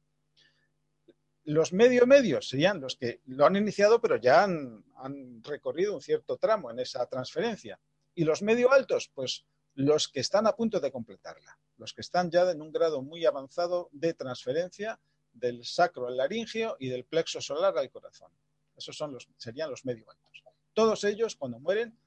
Los 1.43 1.73
medio 1.73 2.07
medios 2.07 2.47
serían 2.47 2.79
los 2.79 2.95
que 2.95 3.19
lo 3.25 3.45
han 3.45 3.57
iniciado, 3.57 3.99
pero 3.99 4.15
ya 4.15 4.45
han, 4.45 4.85
han 4.95 5.43
recorrido 5.43 5.93
un 5.93 6.01
cierto 6.01 6.37
tramo 6.37 6.71
en 6.71 6.79
esa 6.79 7.05
transferencia. 7.05 7.77
Y 8.15 8.23
los 8.23 8.41
medio 8.41 8.71
altos, 8.71 9.11
pues 9.13 9.45
los 9.75 10.07
que 10.07 10.21
están 10.21 10.47
a 10.47 10.55
punto 10.55 10.79
de 10.79 10.91
completarla, 10.91 11.59
los 11.77 11.93
que 11.93 12.01
están 12.01 12.31
ya 12.31 12.49
en 12.49 12.61
un 12.61 12.71
grado 12.71 13.01
muy 13.01 13.25
avanzado 13.25 13.89
de 13.91 14.13
transferencia 14.13 14.99
del 15.33 15.65
sacro 15.65 16.07
al 16.07 16.17
laringio 16.17 16.77
y 16.79 16.89
del 16.89 17.03
plexo 17.03 17.41
solar 17.41 17.77
al 17.77 17.91
corazón. 17.91 18.31
Esos 18.75 18.97
son 18.97 19.13
los, 19.13 19.27
serían 19.37 19.69
los 19.69 19.85
medio 19.85 20.09
altos. 20.09 20.43
Todos 20.73 21.03
ellos, 21.03 21.35
cuando 21.35 21.59
mueren, 21.59 21.97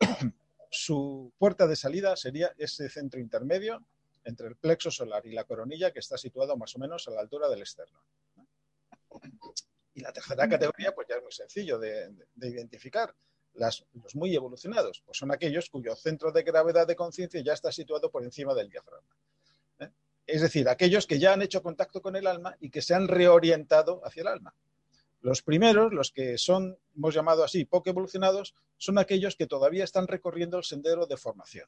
su 0.70 1.32
puerta 1.38 1.66
de 1.66 1.76
salida 1.76 2.16
sería 2.16 2.54
ese 2.58 2.88
centro 2.88 3.20
intermedio 3.20 3.84
entre 4.24 4.48
el 4.48 4.56
plexo 4.56 4.90
solar 4.90 5.24
y 5.26 5.32
la 5.32 5.44
coronilla 5.44 5.92
que 5.92 5.98
está 5.98 6.16
situado 6.16 6.56
más 6.56 6.74
o 6.76 6.78
menos 6.78 7.06
a 7.08 7.10
la 7.10 7.20
altura 7.20 7.48
del 7.48 7.60
externo. 7.60 8.00
Y 9.94 10.00
la 10.00 10.12
tercera 10.12 10.48
categoría, 10.48 10.94
pues 10.94 11.06
ya 11.08 11.16
es 11.16 11.22
muy 11.22 11.32
sencillo 11.32 11.78
de, 11.78 12.12
identificar. 12.40 13.14
Los 13.54 14.14
muy 14.14 14.34
evolucionados, 14.34 15.02
pues 15.04 15.18
son 15.18 15.30
aquellos 15.30 15.70
cuyo 15.70 15.94
centro 15.96 16.32
de 16.32 16.42
gravedad 16.42 16.86
de 16.86 16.96
conciencia 16.96 17.40
ya 17.40 17.52
está 17.52 17.70
situado 17.70 18.10
por 18.10 18.24
encima 18.24 18.54
del 18.54 18.68
diafragma. 18.68 19.14
Es 20.26 20.40
decir, 20.40 20.68
aquellos 20.68 21.06
que 21.06 21.18
ya 21.18 21.34
han 21.34 21.42
hecho 21.42 21.62
contacto 21.62 22.00
con 22.00 22.16
el 22.16 22.26
alma 22.26 22.56
y 22.60 22.70
que 22.70 22.82
se 22.82 22.94
han 22.94 23.08
reorientado 23.08 24.00
hacia 24.04 24.22
el 24.22 24.28
alma. 24.28 24.54
Los 25.20 25.42
primeros, 25.42 25.92
los 25.92 26.12
que 26.12 26.38
son, 26.38 26.78
hemos 26.96 27.14
llamado 27.14 27.44
así, 27.44 27.64
poco 27.64 27.90
evolucionados, 27.90 28.54
son 28.76 28.98
aquellos 28.98 29.36
que 29.36 29.46
todavía 29.46 29.84
están 29.84 30.06
recorriendo 30.06 30.58
el 30.58 30.64
sendero 30.64 31.06
de 31.06 31.16
formación, 31.16 31.66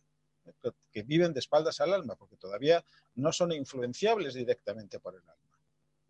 que 0.91 1.03
viven 1.03 1.33
de 1.33 1.41
espaldas 1.41 1.81
al 1.81 1.95
alma, 1.95 2.17
porque 2.17 2.37
todavía 2.37 2.85
no 3.15 3.33
son 3.33 3.53
influenciables 3.53 4.35
directamente 4.35 5.01
por 5.01 5.15
el 5.15 5.21
alma. 5.21 5.56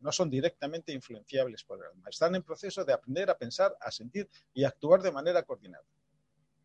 No 0.00 0.12
son 0.12 0.30
directamente 0.30 0.92
influenciables 0.92 1.64
por 1.64 1.78
el 1.78 1.90
alma. 1.90 2.08
Están 2.08 2.34
en 2.34 2.42
proceso 2.42 2.84
de 2.84 2.92
aprender 2.92 3.30
a 3.30 3.38
pensar, 3.38 3.76
a 3.80 3.90
sentir 3.90 4.28
y 4.52 4.64
a 4.64 4.68
actuar 4.68 5.02
de 5.02 5.12
manera 5.12 5.42
coordinada. 5.42 5.84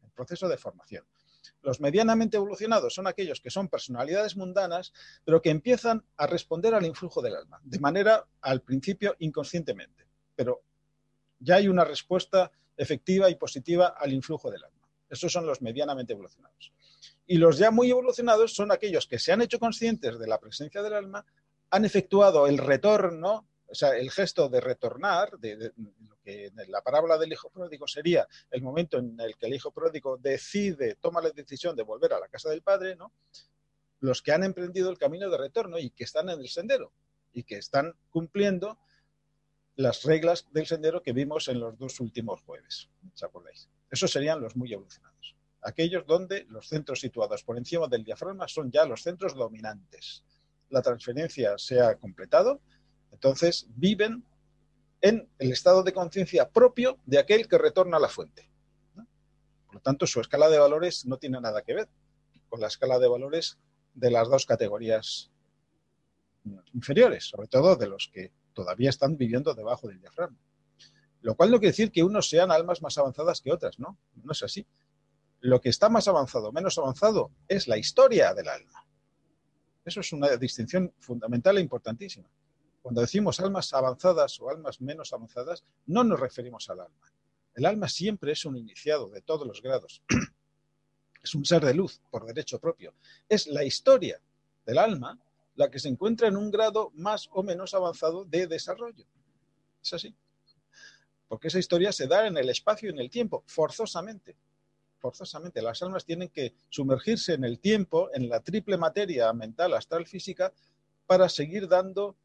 En 0.04 0.10
proceso 0.12 0.48
de 0.48 0.58
formación. 0.58 1.06
Los 1.62 1.80
medianamente 1.80 2.38
evolucionados 2.38 2.94
son 2.94 3.08
aquellos 3.08 3.40
que 3.40 3.50
son 3.50 3.68
personalidades 3.68 4.36
mundanas, 4.36 4.94
pero 5.24 5.42
que 5.42 5.50
empiezan 5.50 6.04
a 6.18 6.28
responder 6.28 6.74
al 6.74 6.86
influjo 6.86 7.22
del 7.22 7.36
alma, 7.36 7.60
de 7.64 7.80
manera 7.80 8.28
al 8.42 8.62
principio 8.62 9.16
inconscientemente, 9.20 10.08
pero 10.36 10.64
ya 11.40 11.56
hay 11.56 11.68
una 11.68 11.86
respuesta 11.86 12.52
efectiva 12.78 13.30
y 13.30 13.36
positiva 13.36 13.96
al 13.98 14.14
influjo 14.14 14.50
del 14.50 14.64
alma. 14.64 14.88
Esos 15.10 15.32
son 15.32 15.46
los 15.46 15.62
medianamente 15.62 16.14
evolucionados. 16.14 16.72
Y 17.28 17.38
los 17.38 17.58
ya 17.58 17.70
muy 17.70 17.90
evolucionados 17.90 18.54
son 18.54 18.72
aquellos 18.72 19.08
que 19.08 19.20
se 19.20 19.32
han 19.32 19.42
hecho 19.42 19.60
conscientes 19.60 20.18
de 20.18 20.28
la 20.28 20.40
presencia 20.40 20.82
del 20.82 20.94
alma, 20.94 21.26
han 21.72 21.86
efectuado 21.86 22.48
el 22.48 22.58
retorno 22.58 23.48
o 23.72 23.76
sea, 23.76 23.98
el 23.98 24.12
gesto 24.12 24.50
de 24.50 24.60
retornar, 24.60 25.38
de, 25.40 25.72
que 26.24 26.48
en 26.48 26.72
la 26.72 26.82
parábola 26.82 27.18
del 27.18 27.32
hijo 27.32 27.50
pródigo 27.50 27.88
sería 27.88 28.28
el 28.50 28.62
momento 28.62 28.98
en 28.98 29.18
el 29.20 29.38
que 29.38 29.48
el 29.48 29.54
hijo 29.54 29.72
pródigo 29.72 30.18
decide, 30.18 30.96
toma 30.96 31.22
la 31.22 31.30
decisión 31.30 31.76
de 31.76 31.84
volver 31.84 32.14
a 32.14 32.20
la 32.20 32.28
casa 32.28 32.50
del 32.50 32.62
padre, 32.62 32.98
¿no? 32.98 33.14
Los 34.02 34.22
que 34.22 34.34
han 34.34 34.44
emprendido 34.44 34.90
el 34.90 34.98
camino 34.98 35.30
de 35.30 35.38
retorno 35.38 35.80
y 35.80 35.92
que 35.92 36.04
están 36.04 36.30
en 36.30 36.42
el 36.42 36.50
sendero 36.50 36.92
y 37.32 37.44
que 37.44 37.58
están 37.58 37.96
cumpliendo 38.10 38.78
las 39.78 40.04
reglas 40.04 40.48
del 40.52 40.68
sendero 40.68 41.02
que 41.02 41.14
vimos 41.14 41.48
en 41.48 41.62
los 41.62 41.78
dos 41.78 42.00
últimos 42.02 42.42
jueves, 42.42 42.90
¿os 43.14 43.24
acordáis? 43.24 43.70
Esos 43.90 44.12
serían 44.12 44.42
los 44.42 44.56
muy 44.58 44.74
evolucionados. 44.74 45.36
Aquellos 45.62 46.06
donde 46.06 46.46
los 46.50 46.68
centros 46.68 47.00
situados 47.00 47.44
por 47.44 47.58
encima 47.58 47.88
del 47.88 48.04
diafragma 48.04 48.48
son 48.50 48.70
ya 48.70 48.86
los 48.86 49.02
centros 49.02 49.34
dominantes. 49.34 50.26
La 50.72 50.82
transferencia 50.82 51.58
se 51.58 51.80
ha 51.80 51.96
completado 51.96 52.60
entonces 53.12 53.68
viven 53.76 54.24
en 55.02 55.30
el 55.40 55.52
estado 55.52 55.84
de 55.84 55.94
conciencia 55.94 56.50
propio 56.50 56.98
de 57.06 57.20
aquel 57.20 57.48
que 57.48 57.58
retorna 57.58 57.98
a 57.98 58.00
la 58.00 58.10
fuente. 58.10 58.50
Por 59.66 59.76
lo 59.76 59.82
tanto, 59.82 60.08
su 60.08 60.20
escala 60.20 60.50
de 60.50 60.60
valores 60.60 61.06
no 61.06 61.18
tiene 61.18 61.40
nada 61.40 61.62
que 61.62 61.74
ver 61.74 61.90
con 62.50 62.60
la 62.60 62.68
escala 62.68 63.00
de 63.00 63.08
valores 63.08 63.58
de 63.94 64.12
las 64.12 64.30
dos 64.30 64.46
categorías 64.46 65.32
inferiores, 66.74 67.26
sobre 67.26 67.48
todo 67.48 67.76
de 67.76 67.88
los 67.88 68.10
que 68.12 68.32
todavía 68.54 68.90
están 68.90 69.18
viviendo 69.18 69.54
debajo 69.54 69.88
del 69.88 70.00
diafragma. 70.00 70.40
Lo 71.22 71.36
cual 71.36 71.52
no 71.52 71.60
quiere 71.60 71.72
decir 71.72 71.92
que 71.92 72.04
unos 72.04 72.28
sean 72.28 72.52
almas 72.52 72.82
más 72.82 72.98
avanzadas 72.98 73.42
que 73.42 73.52
otras, 73.52 73.80
¿no? 73.80 73.98
No 74.24 74.32
es 74.32 74.42
así. 74.44 74.66
Lo 75.40 75.62
que 75.62 75.70
está 75.70 75.90
más 75.90 76.08
avanzado, 76.08 76.52
menos 76.52 76.78
avanzado, 76.78 77.32
es 77.48 77.68
la 77.68 77.78
historia 77.78 78.34
del 78.34 78.48
alma. 78.48 78.86
Eso 79.84 80.00
es 80.00 80.14
una 80.14 80.36
distinción 80.38 80.94
fundamental 81.00 81.58
e 81.58 81.62
importantísima. 81.62 82.30
Cuando 82.82 83.02
decimos 83.02 83.40
almas 83.40 83.74
avanzadas 83.74 84.40
o 84.40 84.50
almas 84.50 84.82
menos 84.82 85.14
avanzadas, 85.14 85.64
no 85.86 86.04
nos 86.04 86.20
referimos 86.20 86.70
al 86.70 86.82
alma. 86.82 87.12
El 87.54 87.66
alma 87.66 87.88
siempre 87.88 88.32
es 88.32 88.46
un 88.46 88.58
iniciado 88.58 89.10
de 89.10 89.22
todos 89.22 89.48
los 89.48 89.62
grados. 89.62 90.02
Es 91.24 91.36
un 91.36 91.46
ser 91.46 91.64
de 91.64 91.76
luz 91.76 92.02
por 92.10 92.26
derecho 92.26 92.58
propio. 92.58 92.96
Es 93.30 93.46
la 93.46 93.64
historia 93.64 94.20
del 94.66 94.80
alma 94.80 95.20
la 95.54 95.70
que 95.70 95.78
se 95.78 95.88
encuentra 95.88 96.28
en 96.28 96.36
un 96.36 96.50
grado 96.50 96.92
más 96.96 97.30
o 97.32 97.44
menos 97.44 97.76
avanzado 97.76 98.26
de 98.26 98.48
desarrollo. 98.48 99.06
Es 99.84 99.94
así. 99.94 100.16
Porque 101.28 101.50
esa 101.50 101.60
historia 101.60 101.92
se 101.92 102.08
da 102.08 102.26
en 102.26 102.38
el 102.38 102.50
espacio 102.50 102.90
y 102.90 102.94
en 102.94 103.00
el 103.00 103.12
tiempo, 103.12 103.44
forzosamente. 103.46 104.36
Forzosamente. 105.02 105.62
Las 105.64 105.82
almas 105.82 106.06
tienen 106.06 106.30
que 106.30 106.54
sumergirse 106.70 107.34
en 107.34 107.44
el 107.44 107.60
tiempo, 107.60 108.10
en 108.14 108.30
la 108.30 108.40
triple 108.40 108.78
materia 108.78 109.34
mental, 109.34 109.74
astral, 109.74 110.06
física, 110.06 110.54
para 111.08 111.28
seguir 111.28 111.68
dando 111.68 112.16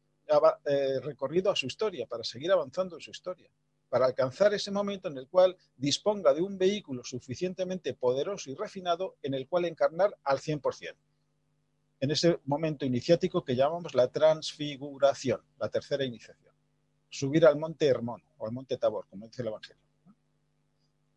eh, 0.65 0.99
recorrido 1.01 1.49
a 1.49 1.55
su 1.55 1.65
historia, 1.65 2.05
para 2.05 2.23
seguir 2.23 2.51
avanzando 2.51 2.95
en 2.95 3.01
su 3.01 3.09
historia, 3.09 3.49
para 3.89 4.05
alcanzar 4.05 4.53
ese 4.53 4.69
momento 4.69 5.07
en 5.07 5.17
el 5.17 5.27
cual 5.27 5.57
disponga 5.75 6.33
de 6.33 6.41
un 6.41 6.57
vehículo 6.57 7.03
suficientemente 7.03 7.95
poderoso 7.95 8.51
y 8.51 8.55
refinado 8.55 9.15
en 9.23 9.33
el 9.33 9.47
cual 9.47 9.65
encarnar 9.65 10.15
al 10.23 10.37
100%. 10.37 10.95
En 11.99 12.11
ese 12.11 12.39
momento 12.45 12.85
iniciático 12.85 13.43
que 13.43 13.55
llamamos 13.55 13.95
la 13.95 14.09
transfiguración, 14.09 15.41
la 15.57 15.69
tercera 15.69 16.05
iniciación. 16.05 16.53
Subir 17.09 17.43
al 17.45 17.57
monte 17.57 17.87
Hermón 17.87 18.21
o 18.37 18.45
al 18.45 18.51
monte 18.51 18.77
Tabor, 18.77 19.07
como 19.09 19.25
dice 19.25 19.41
el 19.41 19.47
Evangelio. 19.47 19.81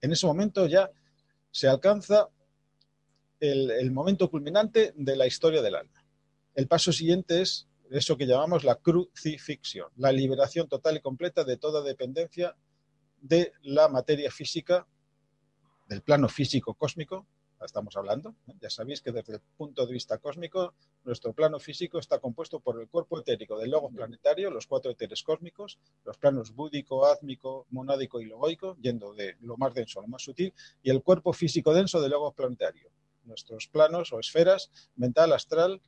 En 0.01 0.13
ese 0.13 0.27
momento 0.27 0.67
ya 0.67 0.91
se 1.51 1.69
alcanza 1.69 2.29
el 3.41 3.91
momento 3.91 4.31
culminante 4.31 4.93
de 4.97 5.17
la 5.17 5.27
historia 5.27 5.63
del 5.63 5.75
alma. 5.75 6.05
El 6.55 6.67
paso 6.69 6.93
siguiente 6.93 7.41
es 7.41 7.69
eso 7.91 8.17
que 8.17 8.27
llamamos 8.27 8.65
la 8.65 8.77
crucifixión, 8.77 9.89
la 9.97 10.13
liberación 10.13 10.69
total 10.69 10.97
y 10.97 11.01
completa 11.01 11.45
de 11.45 11.57
toda 11.57 11.83
dependencia 11.83 12.55
de 13.21 13.53
la 13.63 13.89
materia 13.89 14.31
física, 14.31 14.87
del 15.89 16.03
plano 16.03 16.29
físico 16.29 16.75
cósmico, 16.75 17.27
estamos 17.65 17.97
hablando. 17.97 18.35
Ya 18.61 18.71
sabéis 18.71 19.01
que 19.03 19.13
desde 19.13 19.35
el 19.35 19.41
punto 19.57 19.87
de 19.87 19.93
vista 19.93 20.19
cósmico, 20.19 20.75
nuestro 21.05 21.33
plano 21.33 21.59
físico 21.59 21.99
está 21.99 22.19
compuesto 22.19 22.61
por 22.61 22.81
el 22.81 22.89
cuerpo 22.89 23.19
etérico 23.19 23.59
del 23.59 23.71
logo 23.71 23.91
planetario, 23.91 24.51
los 24.51 24.67
cuatro 24.67 24.91
éteres 24.91 25.23
cósmicos, 25.23 25.79
los 26.05 26.17
planos 26.19 26.55
búdico, 26.55 27.07
átmico, 27.07 27.67
monádico 27.71 28.21
y 28.21 28.27
logoico, 28.27 28.77
yendo 28.81 29.13
de 29.15 29.37
lo 29.41 29.57
más 29.57 29.75
denso 29.75 30.01
a 30.01 30.03
lo 30.03 30.09
más 30.09 30.23
sutil, 30.23 30.53
y 30.83 30.91
el 30.91 31.03
cuerpo 31.03 31.33
físico 31.33 31.75
denso 31.75 32.01
del 32.01 32.13
logo 32.13 32.33
planetario, 32.33 32.91
nuestros 33.25 33.69
planos 33.69 34.13
o 34.13 34.21
esferas 34.21 34.71
mental, 34.97 35.33
astral 35.33 35.81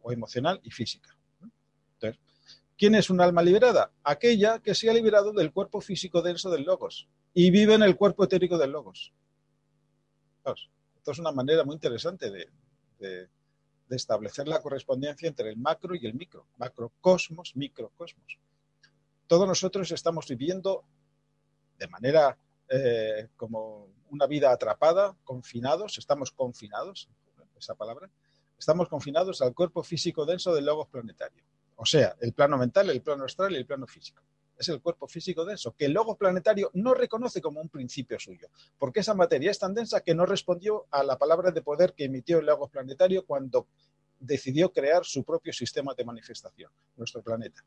o 0.00 0.12
emocional 0.12 0.60
y 0.62 0.70
física. 0.70 1.16
¿Quién 2.78 2.94
es 2.94 3.08
un 3.08 3.22
alma 3.22 3.42
liberada? 3.42 3.90
Aquella 4.04 4.58
que 4.58 4.74
se 4.74 4.90
ha 4.90 4.92
liberado 4.92 5.32
del 5.32 5.50
cuerpo 5.50 5.80
físico 5.80 6.20
denso 6.20 6.50
del 6.50 6.64
logos 6.64 7.08
y 7.32 7.50
vive 7.50 7.72
en 7.72 7.82
el 7.82 7.96
cuerpo 7.96 8.24
etérico 8.24 8.58
del 8.58 8.72
logos. 8.72 9.14
Esto 11.06 11.12
es 11.12 11.18
una 11.20 11.30
manera 11.30 11.62
muy 11.62 11.74
interesante 11.74 12.32
de, 12.98 13.28
establecer 13.90 14.48
la 14.48 14.60
correspondencia 14.60 15.28
entre 15.28 15.48
el 15.50 15.56
macro 15.56 15.94
y 15.94 16.04
el 16.04 16.14
micro, 16.14 16.48
macrocosmos, 16.56 17.54
microcosmos. 17.54 18.40
Todos 19.28 19.46
nosotros 19.46 19.88
estamos 19.92 20.26
viviendo 20.26 20.82
de 21.78 21.86
manera 21.86 22.36
eh, 22.68 23.28
como 23.36 23.86
una 24.10 24.26
vida 24.26 24.50
atrapada, 24.50 25.16
confinados, 25.22 25.96
estamos 25.96 26.32
confinados, 26.32 27.08
esa 27.56 27.76
palabra, 27.76 28.10
estamos 28.58 28.88
confinados 28.88 29.40
al 29.42 29.54
cuerpo 29.54 29.84
físico 29.84 30.26
denso 30.26 30.52
del 30.52 30.64
logos 30.64 30.88
planetario. 30.88 31.44
O 31.76 31.86
sea, 31.86 32.16
el 32.20 32.32
plano 32.32 32.58
mental, 32.58 32.90
el 32.90 33.00
plano 33.00 33.26
astral 33.26 33.52
y 33.52 33.58
el 33.58 33.66
plano 33.66 33.86
físico. 33.86 34.24
Es 34.58 34.68
el 34.68 34.80
cuerpo 34.80 35.06
físico 35.06 35.44
denso, 35.44 35.74
que 35.76 35.86
el 35.86 35.92
logos 35.92 36.16
planetario 36.16 36.70
no 36.74 36.94
reconoce 36.94 37.40
como 37.40 37.60
un 37.60 37.68
principio 37.68 38.18
suyo, 38.18 38.48
porque 38.78 39.00
esa 39.00 39.14
materia 39.14 39.50
es 39.50 39.58
tan 39.58 39.74
densa 39.74 40.00
que 40.00 40.14
no 40.14 40.24
respondió 40.24 40.86
a 40.90 41.02
la 41.02 41.18
palabra 41.18 41.50
de 41.50 41.62
poder 41.62 41.94
que 41.94 42.04
emitió 42.04 42.38
el 42.38 42.46
logos 42.46 42.70
planetario 42.70 43.26
cuando 43.26 43.68
decidió 44.18 44.72
crear 44.72 45.04
su 45.04 45.24
propio 45.24 45.52
sistema 45.52 45.94
de 45.94 46.04
manifestación, 46.04 46.70
nuestro 46.96 47.22
planeta. 47.22 47.62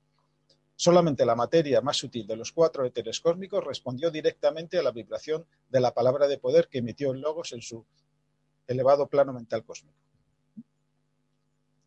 Solamente 0.75 1.25
la 1.25 1.35
materia 1.35 1.81
más 1.81 1.97
sutil 1.97 2.25
de 2.25 2.37
los 2.37 2.53
cuatro 2.53 2.85
éteres 2.85 3.19
cósmicos 3.19 3.63
respondió 3.65 4.09
directamente 4.09 4.79
a 4.79 4.81
la 4.81 4.91
vibración 4.91 5.45
de 5.69 5.81
la 5.81 5.93
palabra 5.93 6.25
de 6.25 6.37
poder 6.37 6.69
que 6.69 6.77
emitió 6.77 7.11
el 7.11 7.19
Logos 7.19 7.51
en 7.51 7.61
su 7.61 7.85
elevado 8.65 9.07
plano 9.07 9.33
mental 9.33 9.65
cósmico. 9.65 9.97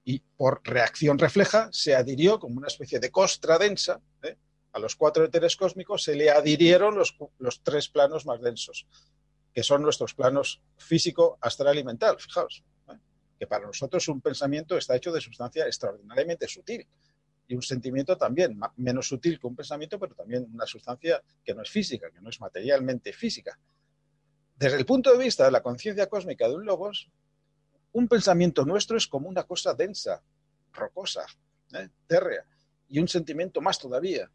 Y 0.04 0.18
por 0.18 0.60
reacción 0.64 1.18
refleja 1.18 1.70
se 1.72 1.94
adhirió 1.94 2.38
como 2.38 2.58
una 2.58 2.66
especie 2.66 3.00
de 3.00 3.10
costra 3.10 3.56
densa 3.56 3.98
¿eh? 4.22 4.36
A 4.73 4.78
los 4.78 4.97
cuatro 4.97 5.24
éteres 5.24 5.57
cósmicos, 5.57 6.03
se 6.03 6.15
le 6.15 6.31
adhirieron 6.31 6.97
los, 6.97 7.16
los 7.39 7.62
tres 7.62 7.89
planos 7.89 8.27
más 8.27 8.40
densos, 8.40 8.86
que 9.53 9.62
son 9.62 9.82
nuestros 9.82 10.15
planos 10.15 10.62
físico, 10.77 11.39
astral 11.40 11.78
y 11.78 11.85
mental. 11.85 12.16
Fijaos, 12.19 12.65
¿eh? 12.89 12.97
que 13.39 13.47
para 13.47 13.66
nosotros 13.66 14.09
un 14.09 14.20
pensamiento 14.20 14.77
está 14.77 14.97
hecho 14.97 15.12
de 15.12 15.20
sustancia 15.20 15.66
extraordinariamente 15.66 16.49
sutil 16.49 16.86
y 17.47 17.55
un 17.55 17.62
sentimiento 17.62 18.16
también 18.16 18.59
menos 18.77 19.09
sutil 19.09 19.39
que 19.39 19.47
un 19.47 19.57
pensamiento, 19.57 19.99
pero 19.99 20.15
también 20.15 20.49
una 20.53 20.66
sustancia 20.66 21.23
que 21.44 21.55
no 21.55 21.62
es 21.62 21.70
física, 21.70 22.11
que 22.11 22.20
no 22.20 22.31
es 22.31 22.40
materialmente 22.40 23.12
física. 23.12 23.59
Desde 24.57 24.78
el 24.78 24.86
punto 24.86 25.12
de 25.12 25.23
vista 25.23 25.44
de 25.44 25.51
la 25.51 25.62
conciencia 25.62 26.07
cósmica 26.07 26.49
de 26.49 26.55
un 26.55 26.65
logos, 26.65 27.11
un 27.93 28.09
pensamiento 28.09 28.65
nuestro 28.65 28.97
es 28.97 29.07
como 29.07 29.28
una 29.28 29.43
cosa 29.43 29.74
densa, 29.74 30.23
rocosa, 30.73 31.27
¿eh? 31.74 31.89
térrea, 32.07 32.47
y 32.89 32.99
un 32.99 33.09
sentimiento 33.09 33.61
más 33.61 33.78
todavía. 33.78 34.31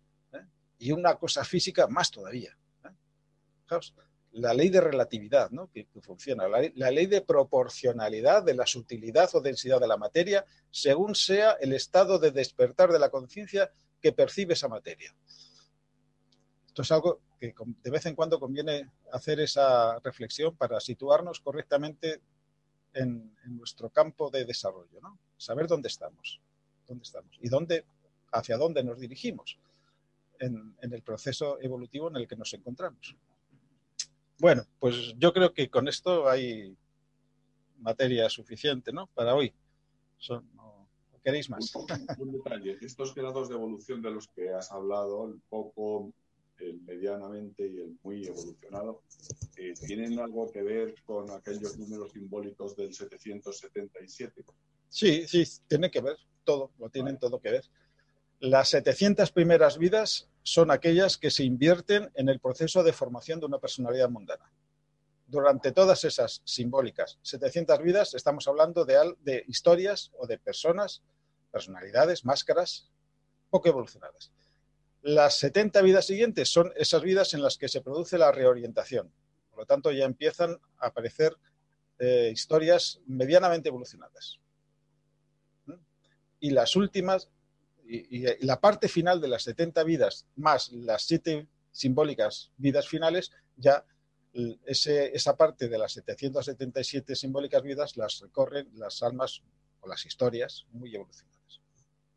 Y 0.80 0.91
una 0.91 1.16
cosa 1.16 1.44
física 1.44 1.88
más 1.88 2.12
todavía. 2.12 2.58
¿eh? 2.86 2.90
la 4.34 4.54
ley 4.54 4.70
de 4.70 4.82
relatividad 4.82 5.49
¿no? 5.52 5.70
que, 5.72 5.88
funciona, 6.02 6.48
la, 6.48 6.91
ley 6.91 7.06
de 7.08 7.22
proporcionalidad 7.22 8.44
de 8.44 8.54
la 8.54 8.66
sutilidad 8.66 9.30
o 9.34 9.41
densidad 9.41 9.80
de 9.80 9.88
la 9.88 9.98
materia 9.98 10.45
según 10.70 11.16
sea 11.16 11.54
el 11.60 11.74
estado 11.74 12.20
de 12.20 12.32
despertar 12.32 12.91
de 12.91 12.99
la 12.99 13.10
conciencia 13.10 13.72
que 13.99 14.12
percibe 14.12 14.54
esa 14.54 14.68
materia. 14.68 15.16
Esto 16.68 16.82
es 16.84 16.91
algo 16.91 17.22
que 17.40 17.54
de 17.84 17.90
vez 17.90 18.06
en 18.06 18.16
cuando 18.16 18.40
conviene 18.40 18.91
hacer 19.12 19.40
esa 19.40 19.99
reflexión 19.99 20.56
para 20.56 20.80
situarnos 20.80 21.40
correctamente 21.40 22.22
en, 22.94 23.36
nuestro 23.45 23.90
campo 23.90 24.30
de 24.30 24.45
desarrollo, 24.45 24.99
¿no? 25.02 25.18
saber 25.38 25.68
dónde 25.68 25.88
estamos, 25.88 26.41
dónde 26.86 27.04
estamos 27.04 27.38
y 27.41 27.49
dónde, 27.49 27.86
hacia 28.32 28.58
dónde 28.58 28.84
nos 28.84 28.99
dirigimos 28.99 29.58
en 30.40 30.76
el 30.82 31.02
proceso 31.02 31.60
evolutivo 31.62 32.10
en 32.10 32.18
el 32.18 32.28
que 32.28 32.36
nos 32.36 32.54
encontramos. 32.54 33.16
Bueno, 34.40 34.64
pues 34.80 35.16
yo 35.18 35.34
creo 35.34 35.54
que 35.54 35.70
con 35.70 35.88
esto 35.88 36.30
hay 36.30 36.76
materia 37.80 38.30
suficiente, 38.30 38.92
¿no? 38.92 39.08
Para 39.08 39.36
hoy. 39.36 39.54
¿Queréis 41.24 41.50
más? 41.50 41.74
Un, 42.18 42.32
detalle. 42.32 42.78
Estos 42.82 43.14
grados 43.14 43.50
de 43.50 43.56
evolución 43.56 44.02
de 44.02 44.12
los 44.12 44.28
que 44.30 44.50
has 44.50 44.72
hablado, 44.72 45.28
el 45.28 45.42
poco, 45.50 46.14
el 46.60 46.82
medianamente 46.84 47.68
y 47.68 47.78
el 47.78 47.98
muy 48.04 48.26
evolucionado, 48.26 49.04
eh, 49.58 49.74
¿tienen 49.86 50.20
algo 50.20 50.50
que 50.52 50.62
ver 50.62 50.96
con 51.04 51.30
aquellos 51.32 51.78
números 51.78 52.12
simbólicos 52.12 52.76
del 52.76 52.94
777? 52.94 54.46
Sí, 54.90 55.28
sí, 55.28 55.44
tiene 55.68 55.92
que 55.92 56.02
ver, 56.02 56.18
todo, 56.46 56.72
lo 56.80 56.90
tienen 56.90 57.20
todo 57.20 57.42
que 57.42 57.52
ver. 57.52 57.66
Las 58.40 58.70
700 58.70 59.32
primeras 59.32 59.80
vidas 59.80 60.30
son 60.44 60.70
aquellas 60.70 61.18
que 61.18 61.32
se 61.32 61.44
invierten 61.44 62.12
en 62.14 62.30
el 62.30 62.40
proceso 62.40 62.84
de 62.84 62.94
formación 62.94 63.40
de 63.40 63.48
una 63.48 63.58
personalidad 63.58 64.10
mundana. 64.10 64.52
Durante 65.26 65.72
todas 65.72 66.04
esas 66.04 66.42
simbólicas 66.46 67.18
700 67.24 67.82
vidas 67.82 68.14
estamos 68.14 68.48
hablando 68.48 68.86
de, 68.86 69.16
de 69.22 69.44
historias 69.48 70.12
o 70.18 70.28
de 70.28 70.38
personas, 70.38 71.02
personalidades, 71.52 72.26
máscaras 72.26 72.92
poco 73.50 73.70
evolucionadas. 73.70 74.32
Las 75.02 75.40
70 75.40 75.82
vidas 75.82 76.06
siguientes 76.06 76.48
son 76.50 76.72
esas 76.76 77.02
vidas 77.02 77.34
en 77.34 77.42
las 77.42 77.58
que 77.58 77.68
se 77.68 77.82
produce 77.82 78.20
la 78.20 78.32
reorientación. 78.32 79.12
Por 79.50 79.60
lo 79.60 79.66
tanto, 79.66 79.92
ya 79.92 80.06
empiezan 80.06 80.60
a 80.78 80.88
aparecer 80.88 81.36
eh, 81.98 82.30
historias 82.32 83.00
medianamente 83.08 83.70
evolucionadas. 83.70 84.40
¿Mm? 85.66 85.74
Y 86.40 86.52
las 86.52 86.76
últimas 86.76 87.30
y, 87.88 88.46
la 88.46 88.60
parte 88.60 88.88
final 88.88 89.22
de 89.22 89.28
las 89.28 89.44
70 89.44 89.84
vidas 89.84 90.26
más 90.36 90.72
las 90.72 91.04
siete 91.04 91.48
simbólicas 91.72 92.52
vidas 92.58 92.88
finales, 92.88 93.32
ya 93.56 93.86
esa 94.66 95.36
parte 95.36 95.68
de 95.68 95.78
las 95.78 95.94
777 95.94 97.16
simbólicas 97.16 97.64
vidas 97.64 97.98
las 97.98 98.20
recorren 98.20 98.70
las 98.74 99.02
almas 99.02 99.42
o 99.80 99.88
las 99.88 100.06
historias 100.06 100.66
muy 100.72 100.94
evolucionadas. 100.94 101.62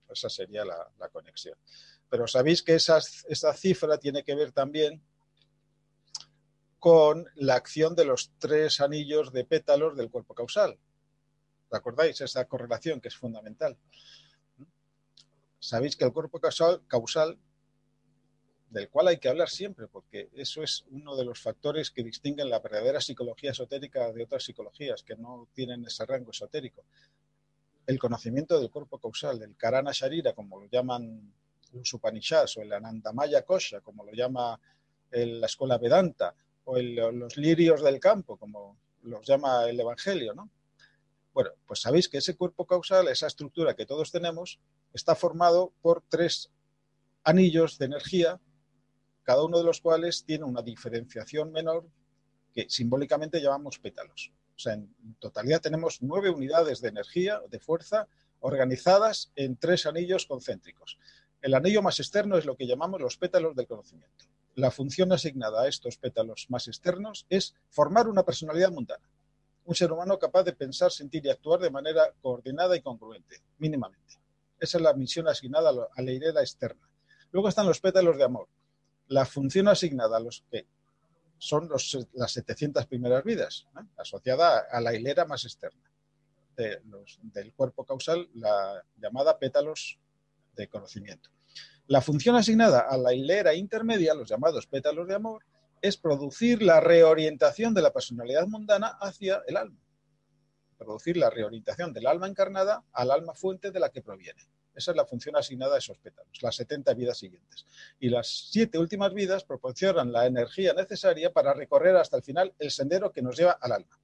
Esa 0.08 0.28
sería 0.28 0.64
la, 0.64 1.08
conexión. 1.10 1.56
Pero 2.08 2.26
sabéis 2.26 2.62
que 2.62 2.74
esa 2.74 3.00
cifra 3.54 3.98
tiene 3.98 4.24
que 4.24 4.34
ver 4.34 4.52
también 4.52 5.02
con 6.80 7.28
la 7.36 7.54
acción 7.54 7.94
de 7.94 8.06
los 8.06 8.32
tres 8.38 8.80
anillos 8.80 9.32
de 9.32 9.44
pétalos 9.44 9.96
del 9.96 10.10
cuerpo 10.10 10.34
causal. 10.34 10.78
¿Recordáis 11.70 12.20
esa 12.22 12.46
correlación 12.46 13.00
que 13.00 13.08
es 13.08 13.16
fundamental? 13.16 13.76
Sabéis 15.60 15.94
que 15.94 16.04
el 16.04 16.12
cuerpo 16.12 16.40
causal, 16.40 17.38
del 18.70 18.88
cual 18.88 19.08
hay 19.08 19.18
que 19.18 19.28
hablar 19.28 19.48
siempre, 19.48 19.86
porque 19.88 20.30
eso 20.32 20.62
es 20.62 20.84
uno 20.90 21.16
de 21.16 21.24
los 21.24 21.40
factores 21.40 21.90
que 21.90 22.02
distinguen 22.02 22.48
la 22.48 22.60
verdadera 22.60 23.00
psicología 23.00 23.50
esotérica 23.50 24.12
de 24.12 24.24
otras 24.24 24.44
psicologías 24.44 25.02
que 25.02 25.16
no 25.16 25.48
tienen 25.52 25.84
ese 25.84 26.06
rango 26.06 26.30
esotérico. 26.30 26.84
El 27.86 27.98
conocimiento 27.98 28.58
del 28.58 28.70
cuerpo 28.70 28.98
causal, 28.98 29.38
del 29.38 29.56
Karana 29.56 29.90
Sharira, 29.92 30.32
como 30.32 30.60
lo 30.60 30.66
llaman 30.66 31.32
los 31.72 31.92
Upanishads, 31.92 32.56
o 32.56 32.62
el 32.62 32.72
Anandamaya 32.72 33.42
Kosha, 33.42 33.80
como 33.80 34.04
lo 34.04 34.12
llama 34.12 34.58
la 35.10 35.46
escuela 35.46 35.76
Vedanta, 35.76 36.34
o 36.64 36.78
los 36.78 37.36
lirios 37.36 37.82
del 37.82 37.98
campo, 37.98 38.36
como 38.36 38.78
los 39.02 39.26
llama 39.26 39.64
el 39.68 39.80
Evangelio, 39.80 40.32
¿no? 40.34 40.48
Bueno, 41.32 41.50
pues 41.66 41.80
sabéis 41.80 42.08
que 42.08 42.18
ese 42.18 42.36
cuerpo 42.36 42.66
causal, 42.66 43.08
esa 43.08 43.26
estructura 43.26 43.74
que 43.74 43.86
todos 43.86 44.10
tenemos, 44.10 44.58
está 44.92 45.14
formado 45.14 45.72
por 45.80 46.02
tres 46.08 46.50
anillos 47.22 47.78
de 47.78 47.86
energía, 47.86 48.40
cada 49.22 49.44
uno 49.44 49.58
de 49.58 49.64
los 49.64 49.80
cuales 49.80 50.24
tiene 50.24 50.44
una 50.44 50.62
diferenciación 50.62 51.52
menor 51.52 51.86
que 52.52 52.66
simbólicamente 52.68 53.40
llamamos 53.40 53.78
pétalos. 53.78 54.32
O 54.56 54.58
sea, 54.58 54.74
en 54.74 54.92
totalidad 55.18 55.60
tenemos 55.60 56.02
nueve 56.02 56.30
unidades 56.30 56.80
de 56.80 56.88
energía, 56.88 57.40
de 57.48 57.60
fuerza, 57.60 58.08
organizadas 58.40 59.30
en 59.36 59.56
tres 59.56 59.86
anillos 59.86 60.26
concéntricos. 60.26 60.98
El 61.40 61.54
anillo 61.54 61.80
más 61.80 62.00
externo 62.00 62.36
es 62.36 62.44
lo 62.44 62.56
que 62.56 62.66
llamamos 62.66 63.00
los 63.00 63.16
pétalos 63.16 63.54
del 63.54 63.66
conocimiento. 63.66 64.26
La 64.56 64.70
función 64.70 65.12
asignada 65.12 65.62
a 65.62 65.68
estos 65.68 65.96
pétalos 65.96 66.46
más 66.50 66.68
externos 66.68 67.24
es 67.30 67.54
formar 67.70 68.08
una 68.08 68.24
personalidad 68.24 68.70
mundana. 68.70 69.04
Un 69.70 69.76
ser 69.76 69.92
humano 69.92 70.18
capaz 70.18 70.42
de 70.42 70.52
pensar, 70.52 70.90
sentir 70.90 71.24
y 71.24 71.30
actuar 71.30 71.60
de 71.60 71.70
manera 71.70 72.12
coordinada 72.20 72.74
y 72.74 72.82
congruente, 72.82 73.36
mínimamente. 73.58 74.16
Esa 74.58 74.78
es 74.78 74.82
la 74.82 74.94
misión 74.94 75.28
asignada 75.28 75.70
a 75.70 76.02
la 76.02 76.10
hilera 76.10 76.40
externa. 76.40 76.90
Luego 77.30 77.48
están 77.48 77.68
los 77.68 77.80
pétalos 77.80 78.18
de 78.18 78.24
amor. 78.24 78.48
La 79.06 79.24
función 79.24 79.68
asignada 79.68 80.16
a 80.16 80.20
los 80.20 80.44
que 80.50 80.66
son 81.38 81.70
las 82.14 82.32
700 82.32 82.84
primeras 82.86 83.22
vidas, 83.22 83.68
asociada 83.96 84.58
a 84.58 84.80
la 84.80 84.92
hilera 84.92 85.24
más 85.24 85.44
externa 85.44 85.88
del 86.56 87.52
cuerpo 87.54 87.84
causal, 87.84 88.28
la 88.34 88.84
llamada 88.96 89.38
pétalos 89.38 90.00
de 90.56 90.66
conocimiento. 90.66 91.30
La 91.86 92.00
función 92.00 92.34
asignada 92.34 92.80
a 92.80 92.96
la 92.96 93.14
hilera 93.14 93.54
intermedia, 93.54 94.14
los 94.14 94.28
llamados 94.28 94.66
pétalos 94.66 95.06
de 95.06 95.14
amor, 95.14 95.44
es 95.82 95.96
producir 95.96 96.62
la 96.62 96.80
reorientación 96.80 97.74
de 97.74 97.82
la 97.82 97.92
personalidad 97.92 98.46
mundana 98.46 98.98
hacia 99.00 99.42
el 99.46 99.56
alma 99.56 99.80
producir 100.80 101.18
la 101.18 101.28
reorientación 101.28 101.92
del 101.92 102.06
alma 102.06 102.26
encarnada 102.26 102.82
al 102.92 103.10
alma 103.10 103.34
fuente 103.34 103.70
de 103.70 103.78
la 103.78 103.90
que 103.90 104.00
proviene. 104.00 104.40
Esa 104.74 104.92
es 104.92 104.96
la 104.96 105.04
función 105.04 105.36
asignada 105.36 105.74
a 105.74 105.78
esos 105.78 105.98
pétalos, 105.98 106.42
las 106.42 106.56
70 106.56 106.94
vidas 106.94 107.18
siguientes. 107.18 107.66
Y 107.98 108.08
las 108.08 108.48
siete 108.50 108.78
últimas 108.78 109.12
vidas 109.12 109.44
proporcionan 109.44 110.10
la 110.10 110.24
energía 110.24 110.72
necesaria 110.72 111.32
para 111.32 111.52
recorrer 111.52 111.96
hasta 111.96 112.16
el 112.16 112.22
final 112.22 112.54
el 112.58 112.70
sendero 112.70 113.12
que 113.12 113.20
nos 113.20 113.36
lleva 113.36 113.58
al 113.60 113.72
alma. 113.72 114.00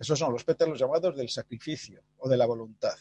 Esos 0.00 0.18
son 0.18 0.32
los 0.32 0.42
pétalos 0.42 0.80
llamados 0.80 1.16
del 1.16 1.28
sacrificio 1.28 2.02
o 2.16 2.28
de 2.28 2.36
la 2.36 2.46
voluntad. 2.46 2.96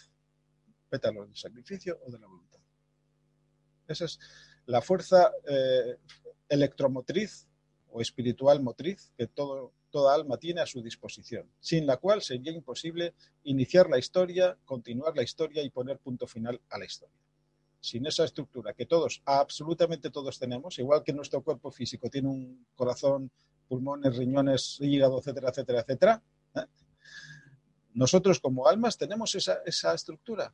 Pétalos 0.87 1.27
del 1.27 1.37
sacrificio 1.37 1.99
o 2.05 2.11
de 2.11 2.19
la 2.19 2.27
voluntad. 2.27 2.59
Esa 3.87 4.05
es 4.05 4.19
la 4.67 4.83
fuerza 4.83 5.31
eh, 5.47 5.97
electromotriz 6.49 7.47
o 7.91 8.01
espiritual 8.01 8.61
motriz 8.61 9.11
que 9.17 9.27
toda 9.27 10.13
alma 10.13 10.37
tiene 10.37 10.61
a 10.61 10.65
su 10.65 10.81
disposición, 10.81 11.49
sin 11.59 11.87
la 11.87 11.97
cual 11.97 12.21
sería 12.21 12.51
imposible 12.51 13.13
iniciar 13.43 13.89
la 13.89 13.97
historia, 13.97 14.57
continuar 14.65 15.15
la 15.15 15.23
historia 15.23 15.63
y 15.63 15.69
poner 15.69 15.97
punto 15.97 16.27
final 16.27 16.59
a 16.69 16.77
la 16.77 16.85
historia. 16.85 17.15
Sin 17.81 18.05
esa 18.05 18.25
estructura 18.25 18.73
que 18.73 18.85
todos, 18.85 19.21
absolutamente 19.25 20.09
todos 20.09 20.37
tenemos, 20.37 20.77
igual 20.79 21.03
que 21.03 21.13
nuestro 21.13 21.41
cuerpo 21.41 21.71
físico 21.71 22.09
tiene 22.09 22.27
un 22.27 22.67
corazón, 22.75 23.31
pulmones, 23.67 24.17
riñones, 24.17 24.77
hígado, 24.81 25.19
etcétera, 25.19 25.49
etcétera, 25.49 25.79
etcétera, 25.81 26.23
¿eh? 26.55 26.65
nosotros 27.93 28.39
como 28.39 28.67
almas 28.67 28.97
tenemos 28.97 29.33
esa, 29.35 29.93
estructura, 29.93 30.53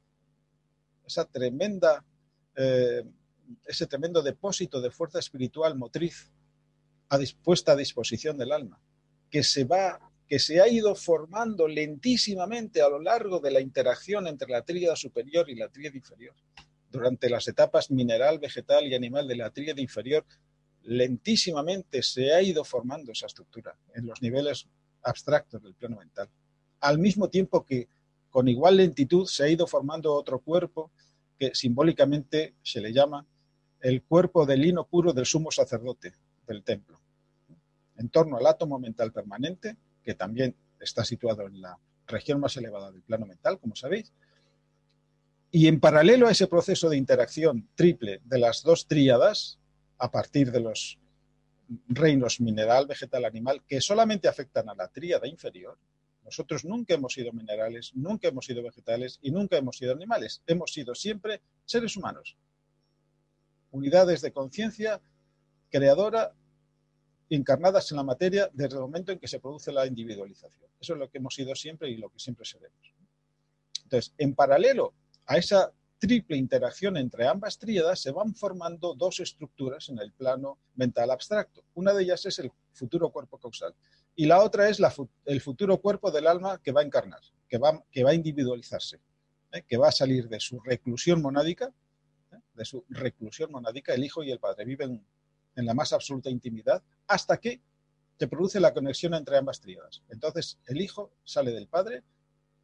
esa 1.06 1.26
tremenda, 1.26 2.04
eh, 2.56 3.04
ese 3.66 3.88
tremendo 3.88 4.22
depósito 4.22 4.82
de 4.82 4.92
fuerza 4.92 5.20
espiritual 5.20 5.76
motriz 5.76 6.32
a 7.10 7.18
dispuesta 7.18 7.74
a 7.74 7.76
disposición 7.76 8.38
del 8.38 8.52
alma 8.52 8.80
que 9.30 9.44
se 9.44 9.64
va 9.64 10.00
que 10.28 10.40
se 10.40 10.60
ha 10.60 10.68
ido 10.68 10.96
formando 10.96 11.68
lentísimamente 11.68 12.82
a 12.82 12.90
lo 12.90 13.00
largo 13.00 13.40
de 13.40 13.52
la 13.52 13.62
interacción 13.62 14.28
entre 14.28 14.50
la 14.50 14.64
tríada 14.64 14.96
superior 14.96 15.50
y 15.50 15.56
la 15.56 15.70
tríada 15.70 15.96
inferior. 15.96 16.34
Durante 16.90 17.30
las 17.30 17.48
etapas 17.48 17.92
mineral, 17.92 18.40
vegetal 18.40 18.88
y 18.88 18.96
animal 18.96 19.28
de 19.28 19.36
la 19.36 19.52
tríada 19.52 19.82
inferior, 19.82 20.26
lentísimamente 20.84 22.02
se 22.02 22.34
ha 22.34 22.42
ido 22.42 22.64
formando 22.64 23.12
esa 23.12 23.28
estructura 23.28 23.78
en 23.94 24.08
los 24.08 24.22
niveles 24.22 24.68
abstractos 25.04 25.62
del 25.62 25.76
plano 25.76 25.98
mental. 25.98 26.30
Al 26.80 26.98
mismo 26.98 27.30
tiempo 27.30 27.64
que 27.64 27.88
con 28.30 28.48
igual 28.48 28.78
lentitud 28.78 29.26
se 29.28 29.44
ha 29.44 29.48
ido 29.48 29.68
formando 29.68 30.14
otro 30.14 30.40
cuerpo 30.40 30.92
que 31.38 31.54
simbólicamente 31.54 32.56
se 32.64 32.82
le 32.82 32.92
llama 32.92 33.26
el 33.86 34.02
cuerpo 34.02 34.48
del 34.48 34.62
lino 34.62 34.88
puro 34.88 35.14
del 35.14 35.28
sumo 35.28 35.52
sacerdote 35.52 36.16
del 36.48 36.64
templo 36.64 37.00
en 37.98 38.10
torno 38.10 38.38
al 38.38 38.48
átomo 38.48 38.80
mental 38.80 39.14
permanente, 39.14 39.78
que 40.04 40.16
también 40.16 40.56
está 40.80 41.06
situado 41.06 41.46
en 41.46 41.62
la 41.62 41.78
región 42.08 42.40
más 42.40 42.58
elevada 42.58 42.92
del 42.92 43.04
plano 43.04 43.28
mental, 43.28 43.60
como 43.60 43.76
sabéis. 43.76 44.12
Y 45.52 45.68
en 45.68 45.80
paralelo 45.80 46.28
a 46.28 46.32
ese 46.32 46.48
proceso 46.48 46.90
de 46.90 46.98
interacción 46.98 47.70
triple 47.76 48.22
de 48.26 48.40
las 48.40 48.64
dos 48.64 48.88
tríadas, 48.88 49.60
a 50.00 50.10
partir 50.10 50.52
de 50.52 50.62
los 50.62 50.98
reinos 51.88 52.42
mineral, 52.42 52.88
vegetal, 52.88 53.24
animal, 53.24 53.62
que 53.68 53.82
solamente 53.82 54.28
afectan 54.28 54.68
a 54.68 54.76
la 54.76 54.88
tríada 54.88 55.28
inferior, 55.28 55.78
nosotros 56.24 56.66
nunca 56.66 56.96
hemos 56.96 57.14
sido 57.14 57.32
minerales, 57.34 57.92
nunca 57.94 58.30
hemos 58.30 58.48
sido 58.48 58.64
vegetales 58.64 59.20
y 59.22 59.30
nunca 59.30 59.58
hemos 59.58 59.78
sido 59.78 59.94
animales. 59.94 60.42
Hemos 60.48 60.74
sido 60.74 60.96
siempre 60.96 61.40
seres 61.66 61.96
humanos. 61.96 62.36
Unidades 63.76 64.22
de 64.22 64.32
conciencia 64.32 65.02
creadora 65.70 66.34
encarnadas 67.30 67.92
en 67.92 67.98
la 67.98 68.04
materia 68.04 68.50
desde 68.54 68.76
el 68.76 68.82
momento 68.82 69.12
en 69.12 69.20
que 69.20 69.28
se 69.28 69.40
produce 69.40 69.72
la 69.72 69.86
individualización. 69.86 70.70
Eso 70.80 70.94
es 70.94 71.00
lo 71.00 71.10
que 71.10 71.18
hemos 71.18 71.36
sido 71.36 71.54
siempre 71.56 71.90
y 71.90 71.98
lo 71.98 72.10
que 72.10 72.20
siempre 72.20 72.46
seremos. 72.46 72.94
Entonces, 73.84 74.14
en 74.18 74.34
paralelo 74.34 74.94
a 75.26 75.38
esa 75.38 75.74
triple 76.00 76.38
interacción 76.38 76.98
entre 76.98 77.28
ambas 77.28 77.58
tríadas, 77.58 78.00
se 78.00 78.12
van 78.12 78.34
formando 78.36 78.94
dos 78.94 79.20
estructuras 79.20 79.90
en 79.90 80.00
el 80.00 80.12
plano 80.12 80.60
mental 80.76 81.12
abstracto. 81.12 81.64
Una 81.74 81.94
de 81.94 82.04
ellas 82.04 82.26
es 82.26 82.40
el 82.40 82.52
futuro 82.74 83.10
cuerpo 83.10 83.38
causal 83.38 83.74
y 84.16 84.26
la 84.26 84.42
otra 84.42 84.70
es 84.70 84.80
el 85.26 85.42
futuro 85.42 85.82
cuerpo 85.82 86.12
del 86.12 86.28
alma 86.28 86.62
que 86.62 86.72
va 86.72 86.82
a 86.82 86.86
encarnar, 86.86 87.22
que 87.50 87.58
va, 87.58 87.84
que 87.92 88.04
va 88.04 88.12
a 88.12 88.14
individualizarse, 88.14 89.00
¿eh? 89.52 89.64
que 89.68 89.78
va 89.78 89.90
a 89.90 89.92
salir 89.92 90.30
de 90.30 90.40
su 90.40 90.60
reclusión 90.62 91.22
monádica. 91.22 91.74
De 92.56 92.66
su 92.66 92.86
reclusión 92.90 93.52
monádica, 93.52 93.94
el 93.94 94.04
hijo 94.04 94.24
y 94.24 94.32
el 94.32 94.40
padre 94.40 94.66
viven 94.66 95.06
en 95.56 95.66
la 95.66 95.74
más 95.74 95.94
absoluta 95.94 96.30
intimidad, 96.30 96.84
hasta 97.08 97.38
que 97.38 97.62
se 98.18 98.28
produce 98.28 98.60
la 98.60 98.74
conexión 98.74 99.14
entre 99.14 99.38
ambas 99.38 99.60
tríadas. 99.60 100.02
Entonces 100.10 100.58
el 100.68 100.82
hijo 100.82 101.12
sale 101.24 101.52
del 101.52 101.68
padre 101.68 102.04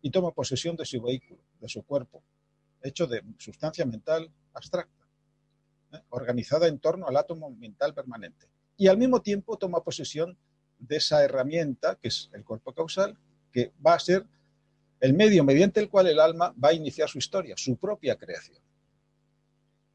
y 0.01 0.09
toma 0.09 0.31
posesión 0.31 0.76
de 0.76 0.85
su 0.85 1.01
vehículo, 1.01 1.41
de 1.59 1.69
su 1.69 1.84
cuerpo, 1.84 2.23
hecho 2.81 3.07
de 3.07 3.23
sustancia 3.38 3.85
mental 3.85 4.31
abstracta, 4.53 5.05
¿eh? 5.93 6.01
organizada 6.09 6.68
en 6.68 6.80
torno 6.80 7.07
al 7.07 7.18
átomo 7.18 7.49
mental 7.51 7.93
permanente. 7.93 8.47
Y 8.77 8.88
al 8.88 8.97
mismo 8.97 9.22
tiempo 9.22 9.57
toma 9.57 9.84
posesión 9.84 10.38
de 10.80 10.97
esa 10.97 11.23
herramienta, 11.23 11.97
que 12.01 12.07
es 12.07 12.30
el 12.34 12.43
cuerpo 12.43 12.73
causal, 12.73 13.18
que 13.51 13.72
va 13.85 13.93
a 13.93 13.99
ser 13.99 14.26
el 14.99 15.13
medio 15.13 15.43
mediante 15.43 15.80
el 15.80 15.89
cual 15.89 16.07
el 16.07 16.19
alma 16.19 16.55
va 16.63 16.69
a 16.69 16.73
iniciar 16.73 17.09
su 17.09 17.18
historia, 17.18 17.55
su 17.57 17.76
propia 17.76 18.15
creación 18.15 18.61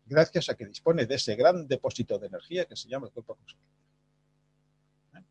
gracias 0.07 0.49
a 0.49 0.55
que 0.55 0.67
dispone 0.67 1.07
de 1.07 1.17
ese 1.17 1.35
gran 1.35 1.67
depósito 1.67 2.19
de 2.19 2.29
energía 2.29 2.65
que 2.65 2.77
se 2.77 2.89
llama 2.89 3.09
el 3.09 3.13
cuerpo 3.13 3.35
causal. 3.35 3.59
¿Eh? 5.15 5.25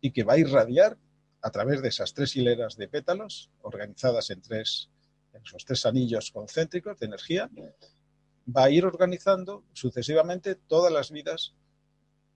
Y 0.00 0.10
que 0.10 0.24
va 0.24 0.34
a 0.34 0.38
irradiar 0.38 0.96
a 1.42 1.50
través 1.50 1.82
de 1.82 1.88
esas 1.88 2.12
tres 2.14 2.34
hileras 2.34 2.76
de 2.76 2.88
pétalos 2.88 3.50
organizadas 3.62 4.30
en, 4.30 4.40
tres, 4.42 4.90
en 5.32 5.42
esos 5.42 5.64
tres 5.64 5.86
anillos 5.86 6.30
concéntricos 6.32 6.98
de 6.98 7.06
energía, 7.06 7.50
va 8.56 8.64
a 8.64 8.70
ir 8.70 8.84
organizando 8.84 9.64
sucesivamente 9.72 10.54
todas 10.54 10.92
las 10.92 11.10
vidas 11.10 11.54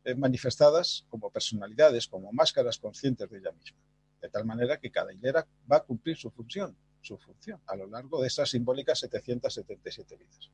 eh, 0.05 0.15
manifestadas 0.15 1.07
como 1.09 1.31
personalidades, 1.31 2.07
como 2.07 2.33
máscaras 2.33 2.79
conscientes 2.79 3.31
de 3.31 3.39
ella 3.39 3.53
misma. 3.53 3.79
De 4.21 4.29
tal 4.29 4.45
manera 4.45 4.79
que 4.79 4.91
cada 4.91 5.13
hilera 5.13 5.47
va 5.71 5.79
a 5.79 5.83
cumplir 5.83 6.17
su 6.17 6.31
función, 6.31 6.77
su 7.01 7.19
función 7.19 7.61
a 7.67 7.75
lo 7.75 7.87
largo 7.87 8.21
de 8.21 8.29
esas 8.29 8.51
simbólicas 8.51 9.01
777 9.01 10.17
vidas. 10.17 10.51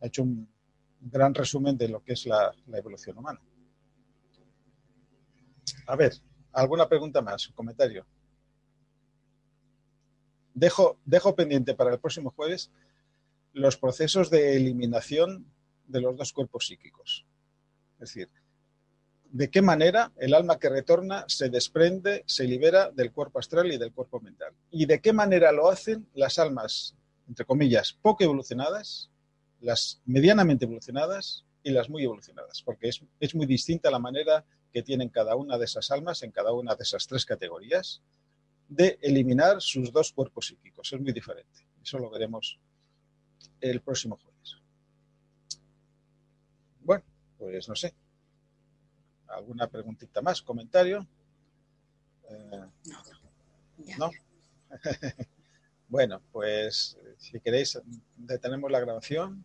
Ha 0.00 0.06
hecho 0.06 0.22
un 0.22 0.48
gran 1.00 1.34
resumen 1.34 1.76
de 1.76 1.88
lo 1.88 2.02
que 2.02 2.14
es 2.14 2.26
la, 2.26 2.54
evolución 2.72 3.18
humana. 3.18 3.40
A 5.86 5.96
ver, 5.96 6.14
¿alguna 6.52 6.88
pregunta 6.88 7.20
más? 7.20 7.48
¿Un 7.48 7.54
comentario? 7.54 8.06
Dejo, 10.54 10.98
dejo 11.04 11.34
pendiente 11.34 11.74
para 11.74 11.92
el 11.92 11.98
próximo 11.98 12.30
jueves 12.30 12.70
los 13.52 13.76
procesos 13.76 14.30
de 14.30 14.56
eliminación 14.56 15.46
de 15.86 16.00
los 16.00 16.16
dos 16.16 16.32
cuerpos 16.32 16.66
psíquicos. 16.66 17.26
Es 17.94 18.08
decir, 18.08 18.30
de 19.34 19.50
qué 19.50 19.62
manera 19.62 20.12
el 20.16 20.32
alma 20.32 20.58
que 20.58 20.68
retorna 20.68 21.24
se 21.26 21.48
desprende, 21.48 22.22
se 22.26 22.44
libera 22.44 22.90
del 22.92 23.12
cuerpo 23.12 23.40
astral 23.40 23.72
y 23.72 23.78
del 23.78 23.92
cuerpo 23.92 24.20
mental. 24.20 24.54
Y 24.70 24.86
de 24.86 25.00
qué 25.00 25.12
manera 25.12 25.50
lo 25.50 25.68
hacen 25.68 26.06
las 26.14 26.38
almas, 26.38 26.94
entre 27.26 27.44
comillas, 27.44 27.92
poco 28.00 28.22
evolucionadas, 28.22 29.10
las 29.64 30.02
medianamente 30.04 30.66
evolucionadas 30.66 31.44
y 31.62 31.70
las 31.70 31.88
muy 31.88 32.04
evolucionadas, 32.04 32.62
porque 32.62 32.90
es, 32.90 33.34
muy 33.34 33.46
distinta 33.46 33.90
la 33.90 33.98
manera 33.98 34.44
que 34.72 34.82
tienen 34.82 35.08
cada 35.08 35.34
una 35.36 35.56
de 35.56 35.64
esas 35.64 35.90
almas 35.90 36.22
en 36.22 36.30
cada 36.30 36.52
una 36.52 36.74
de 36.74 36.82
esas 36.82 37.06
tres 37.06 37.24
categorías 37.24 38.02
de 38.68 38.98
eliminar 39.00 39.62
sus 39.62 39.90
dos 39.90 40.12
cuerpos 40.12 40.48
psíquicos. 40.48 40.92
Es 40.92 41.00
muy 41.00 41.12
diferente. 41.12 41.66
Eso 41.82 41.98
lo 41.98 42.10
veremos 42.10 42.58
el 43.60 43.80
próximo 43.80 44.18
jueves. 44.18 44.56
Bueno, 46.80 47.04
pues 47.38 47.66
no 47.68 47.74
sé. 47.74 47.94
¿Alguna 49.28 49.66
preguntita 49.68 50.20
más? 50.20 50.42
¿Comentario? 50.42 51.06
Eh, 52.28 52.64
no. 52.84 53.02
¿No? 53.98 54.10
bueno, 55.88 56.20
pues 56.30 56.98
si 57.16 57.40
queréis, 57.40 57.80
detenemos 58.16 58.70
la 58.70 58.80
grabación. 58.80 59.44